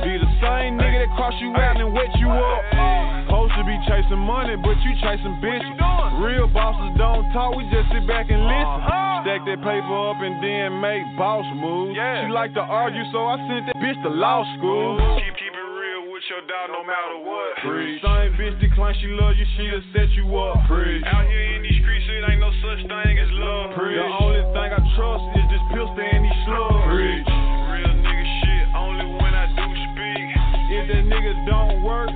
Be 0.05 0.17
the 0.17 0.33
same 0.41 0.81
nigga 0.81 1.05
that 1.05 1.13
cross 1.17 1.37
you 1.41 1.53
out 1.53 1.77
and 1.77 1.93
wet 1.93 2.13
you 2.17 2.33
up. 2.33 3.24
Supposed 3.35 3.59
to 3.59 3.67
be 3.67 3.75
chasing 3.91 4.23
money, 4.23 4.55
but 4.55 4.79
you 4.87 4.95
chasing 5.03 5.35
bitches. 5.43 5.75
Real 6.23 6.47
bosses 6.47 6.95
don't 6.95 7.27
talk, 7.35 7.59
we 7.59 7.67
just 7.67 7.91
sit 7.91 8.07
back 8.07 8.31
and 8.31 8.47
listen. 8.47 8.79
Uh-huh. 8.79 9.27
Stack 9.27 9.43
that 9.51 9.59
paper 9.59 9.91
up 9.91 10.23
and 10.23 10.39
then 10.39 10.79
make 10.79 11.03
boss 11.19 11.43
moves. 11.59 11.99
Yeah. 11.99 12.23
She 12.23 12.31
like 12.31 12.55
to 12.55 12.63
argue, 12.63 13.03
so 13.11 13.27
I 13.27 13.35
sent 13.51 13.67
that 13.67 13.77
bitch 13.83 13.99
to 14.07 14.11
law 14.15 14.47
school. 14.55 15.03
Keep, 15.19 15.35
keep 15.35 15.51
it 15.51 15.67
real 15.67 16.15
with 16.15 16.23
your 16.31 16.47
dog 16.47 16.79
no 16.79 16.87
matter 16.87 17.27
what. 17.27 17.59
Preach. 17.59 17.99
Same 18.07 18.39
bitch 18.39 18.55
decline, 18.63 18.95
she 19.03 19.11
love 19.19 19.35
you, 19.35 19.47
she'll 19.59 19.83
set 19.91 20.15
you 20.15 20.31
up. 20.39 20.55
Preach. 20.71 21.03
Out 21.03 21.27
here 21.27 21.59
in 21.59 21.67
these 21.67 21.83
streets, 21.83 22.07
it 22.07 22.23
ain't 22.31 22.39
no 22.39 22.55
such 22.63 22.87
thing 22.87 23.19
as 23.19 23.31
love. 23.35 23.75
Preach. 23.75 23.99
The 23.99 24.15
only 24.15 24.47
thing 24.55 24.71
I 24.79 24.83
trust 24.95 25.27
is 25.43 25.47
this 25.51 25.65
pistol 25.75 25.91
and 25.91 26.23
these 26.23 26.41
slugs. 26.47 26.87
Preach. 26.87 27.27
Real 27.27 27.99
nigga 27.99 28.27
shit, 28.47 28.65
only 28.79 29.11
when 29.19 29.35
I 29.35 29.51
do 29.59 29.67
speak. 29.91 30.23
If 30.71 30.87
that 30.87 31.03
nigga 31.11 31.35
don't 31.51 31.83
work, 31.83 32.14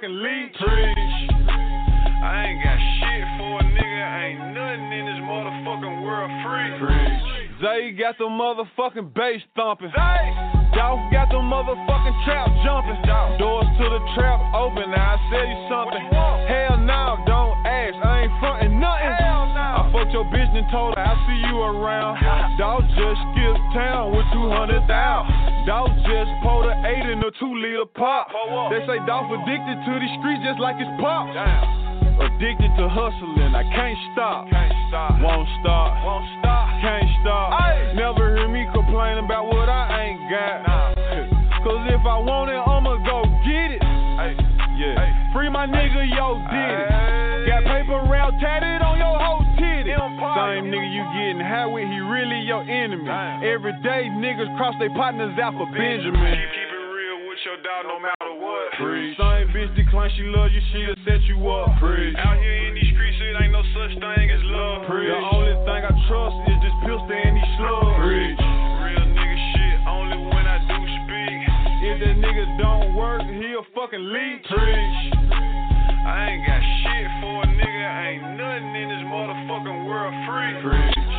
he 0.00 0.06
a 0.06 0.08
fucking 0.08 0.22
leech. 0.22 0.56
Preach. 0.56 1.30
I 2.22 2.46
ain't 2.48 2.62
got 2.64 2.78
shit 3.00 3.24
for 3.38 3.60
a 3.60 3.64
nigga, 3.64 4.04
ain't 4.24 4.54
nothing 4.54 4.92
in 4.92 5.04
this 5.06 5.20
motherfucking 5.24 6.02
world 6.02 6.30
free. 6.44 6.70
Preach. 6.80 7.60
Zay 7.60 7.92
got 7.92 8.18
the 8.18 8.24
motherfucking 8.24 9.14
bass 9.14 9.42
thumping. 9.56 9.92
Dolph 10.74 11.00
got 11.12 11.28
the 11.30 11.40
motherfucking 11.40 12.24
trap 12.24 12.48
jumping. 12.64 13.00
Doors 13.38 13.66
to 13.78 13.84
the 13.88 14.00
trap 14.14 14.40
open, 14.54 14.90
now 14.90 15.16
I 15.16 15.30
sell 15.30 15.46
you 15.46 15.68
something. 15.70 16.04
Hell 16.12 16.78
no, 16.78 17.16
don't 17.26 17.66
ask, 17.66 17.94
I 18.04 18.22
ain't 18.24 18.32
frontin' 18.40 18.80
nothing. 18.80 19.08
I 19.08 19.25
fucked 19.96 20.12
your 20.12 20.28
bitch 20.28 20.52
and 20.52 20.68
told 20.68 20.92
her 20.92 21.00
I 21.00 21.16
see 21.24 21.40
you 21.48 21.56
around. 21.56 22.20
Dog 22.60 22.84
just 22.92 23.20
skipped 23.32 23.64
town 23.72 24.12
with 24.12 24.28
200,000. 24.36 24.84
Dog 25.64 25.88
just 26.04 26.30
pulled 26.44 26.68
an 26.68 26.84
8 26.84 27.16
in 27.16 27.18
a 27.24 27.32
2 27.32 27.56
liter 27.56 27.88
pop. 27.96 28.28
They 28.68 28.84
say 28.84 29.00
Dolph 29.08 29.32
addicted 29.32 29.80
to 29.88 29.92
these 29.96 30.12
streets 30.20 30.44
just 30.44 30.60
like 30.60 30.76
his 30.76 30.92
pop. 31.00 31.32
Addicted 32.16 32.72
to 32.76 32.88
hustling, 32.88 33.56
I 33.56 33.64
can't 33.72 33.98
stop. 34.12 34.48
Can't 34.52 34.72
stop. 34.88 35.20
Won't 35.20 35.48
stop. 35.64 36.04
Won't 36.04 36.28
stop. 36.40 36.68
Can't 36.84 37.08
stop. 37.24 37.56
Never 37.96 38.36
hear 38.36 38.48
me 38.48 38.68
complain 38.72 39.24
about 39.24 39.48
what 39.48 39.68
I 39.68 40.12
ain't 40.12 40.20
got. 40.28 40.65
Your 52.46 52.62
enemy. 52.62 53.10
Every 53.42 53.74
day 53.82 54.06
niggas 54.06 54.46
cross 54.56 54.78
their 54.78 54.94
partners 54.94 55.34
out 55.42 55.58
for 55.58 55.66
Benjamin. 55.74 56.14
Keep, 56.14 56.50
keep 56.54 56.70
it 56.70 56.84
real 56.94 57.18
with 57.26 57.42
your 57.42 57.58
dog 57.58 57.90
no 57.90 57.98
matter 57.98 58.32
what. 58.38 58.70
Preach. 58.78 59.18
Same 59.18 59.50
bitch 59.50 59.74
decline, 59.74 60.14
she 60.14 60.22
love 60.30 60.54
you, 60.54 60.62
she'll 60.70 60.94
set 61.02 61.20
you 61.26 61.42
up. 61.50 61.74
Preach. 61.82 62.14
Out 62.14 62.38
here 62.38 62.70
in 62.70 62.78
these 62.78 62.86
streets, 62.94 63.18
it 63.18 63.34
ain't 63.42 63.50
no 63.50 63.66
such 63.74 63.98
thing 63.98 64.30
as 64.30 64.42
love. 64.46 64.86
Preach. 64.86 65.10
The 65.10 65.18
only 65.34 65.58
thing 65.66 65.82
I 65.90 65.92
trust 66.06 66.38
is 66.46 66.58
this 66.62 66.76
pistol 66.86 67.10
and 67.10 67.34
these 67.34 67.52
slugs. 67.58 67.98
Preach. 67.98 68.38
Real 68.38 69.06
nigga 69.10 69.38
shit, 69.50 69.76
only 69.90 70.18
when 70.30 70.46
I 70.46 70.58
do 70.70 70.78
speak. 71.02 71.38
If 71.82 71.96
that 71.98 72.16
nigga 72.22 72.46
don't 72.62 72.94
work, 72.94 73.26
he 73.26 73.58
a 73.58 73.62
fucking 73.74 74.06
leech. 74.06 74.46
Preach. 74.46 74.98
I 76.06 76.30
ain't 76.30 76.46
got 76.46 76.62
shit 76.62 77.06
for 77.18 77.42
a 77.42 77.48
nigga, 77.50 77.86
ain't 78.06 78.38
nothing 78.38 78.70
in 78.70 78.86
this 78.94 79.04
motherfucking 79.10 79.78
world 79.90 80.14
free. 80.30 80.54
Preach. 80.62 81.15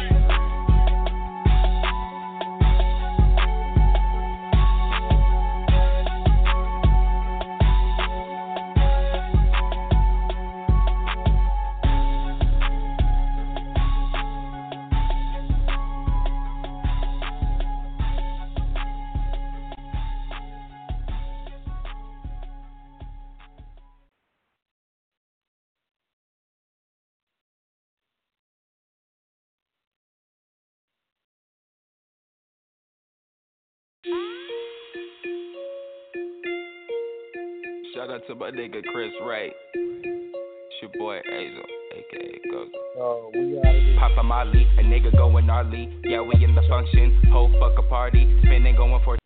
Out 38.18 38.28
to 38.28 38.36
my 38.36 38.50
nigga 38.50 38.84
Chris 38.92 39.12
Ray. 39.26 39.52
It's 39.74 40.82
your 40.82 40.92
boy 40.98 41.18
Azel, 41.18 41.64
aka 41.94 42.40
Gozo. 42.52 42.70
Oh, 42.98 43.32
we 43.34 43.60
out 43.60 43.66
of 43.66 43.74
this. 43.74 43.96
Papa 44.00 44.24
Molly, 44.24 44.68
a 44.80 44.82
nigga 44.82 45.12
going 45.16 45.46
gnarly. 45.46 46.00
Yeah, 46.04 46.22
we 46.22 46.44
in 46.44 46.56
the 46.56 46.64
function. 46.68 47.22
Whole 47.32 47.52
fuck 47.60 47.78
a 47.78 47.88
party. 47.88 48.26
Spinning 48.44 48.76
going 48.76 49.00
for. 49.04 49.18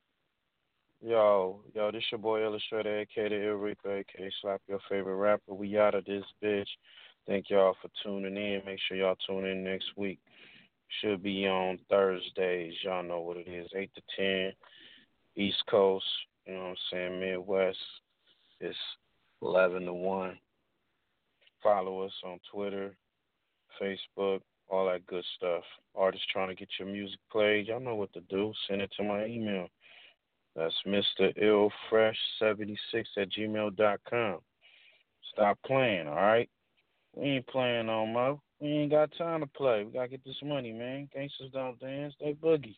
Yo, 1.02 1.62
yo, 1.74 1.92
this 1.92 2.04
your 2.12 2.20
boy 2.20 2.44
Illustrator, 2.44 3.00
aka 3.00 3.30
the 3.30 3.56
Rico, 3.56 3.92
aka 3.92 4.30
Slap 4.42 4.62
Your 4.68 4.80
Favorite 4.90 5.16
Rapper. 5.16 5.54
We 5.54 5.78
out 5.78 5.96
of 5.96 6.04
this 6.06 6.26
bitch. 6.44 6.68
Thank 7.28 7.50
y'all 7.50 7.76
for 7.82 7.90
tuning 8.04 8.36
in. 8.36 8.62
Make 8.66 8.80
sure 8.88 8.98
y'all 8.98 9.16
tune 9.26 9.46
in 9.46 9.64
next 9.64 9.88
week. 9.96 10.20
Should 11.02 11.24
be 11.24 11.48
on 11.48 11.80
Thursdays. 11.90 12.74
Y'all 12.84 13.04
know 13.04 13.22
what 13.22 13.38
it 13.38 13.48
is. 13.48 13.70
8 13.74 13.90
to 13.96 14.02
10. 14.18 14.54
East 15.38 15.64
Coast. 15.70 16.06
You 16.46 16.56
know 16.56 16.60
what 16.60 16.70
I'm 16.70 16.76
saying? 16.92 17.20
Midwest. 17.20 17.78
It's 18.62 18.78
11 19.42 19.86
to 19.86 19.94
1. 19.94 20.38
Follow 21.64 22.02
us 22.02 22.14
on 22.24 22.40
Twitter, 22.52 22.96
Facebook, 23.82 24.42
all 24.70 24.86
that 24.86 25.06
good 25.08 25.26
stuff. 25.36 25.64
Artists 25.96 26.28
trying 26.32 26.50
to 26.50 26.56
get 26.56 26.70
your 26.78 26.88
music 26.88 27.20
played. 27.32 27.68
Y'all 27.68 27.80
know 27.80 27.96
what 27.96 28.14
to 28.14 28.22
do. 28.30 28.54
Send 28.68 28.82
it 28.82 28.92
to 28.98 29.04
my 29.04 29.26
email. 29.26 29.68
That's 30.56 30.76
Mr. 30.86 31.36
Illfresh76 31.42 33.06
at 33.18 33.32
gmail.com. 33.32 34.38
Stop 35.34 35.58
playing, 35.66 36.08
all 36.08 36.16
right? 36.16 36.50
We 37.16 37.24
ain't 37.30 37.48
playing 37.48 37.88
no 37.88 38.06
more. 38.06 38.40
We 38.60 38.68
ain't 38.68 38.92
got 38.92 39.12
time 39.18 39.40
to 39.40 39.48
play. 39.48 39.84
We 39.84 39.92
got 39.92 40.04
to 40.04 40.08
get 40.10 40.24
this 40.24 40.40
money, 40.44 40.72
man. 40.72 41.10
Gangsters 41.14 41.52
don't 41.52 41.80
dance, 41.80 42.14
they 42.20 42.34
boogie. 42.34 42.78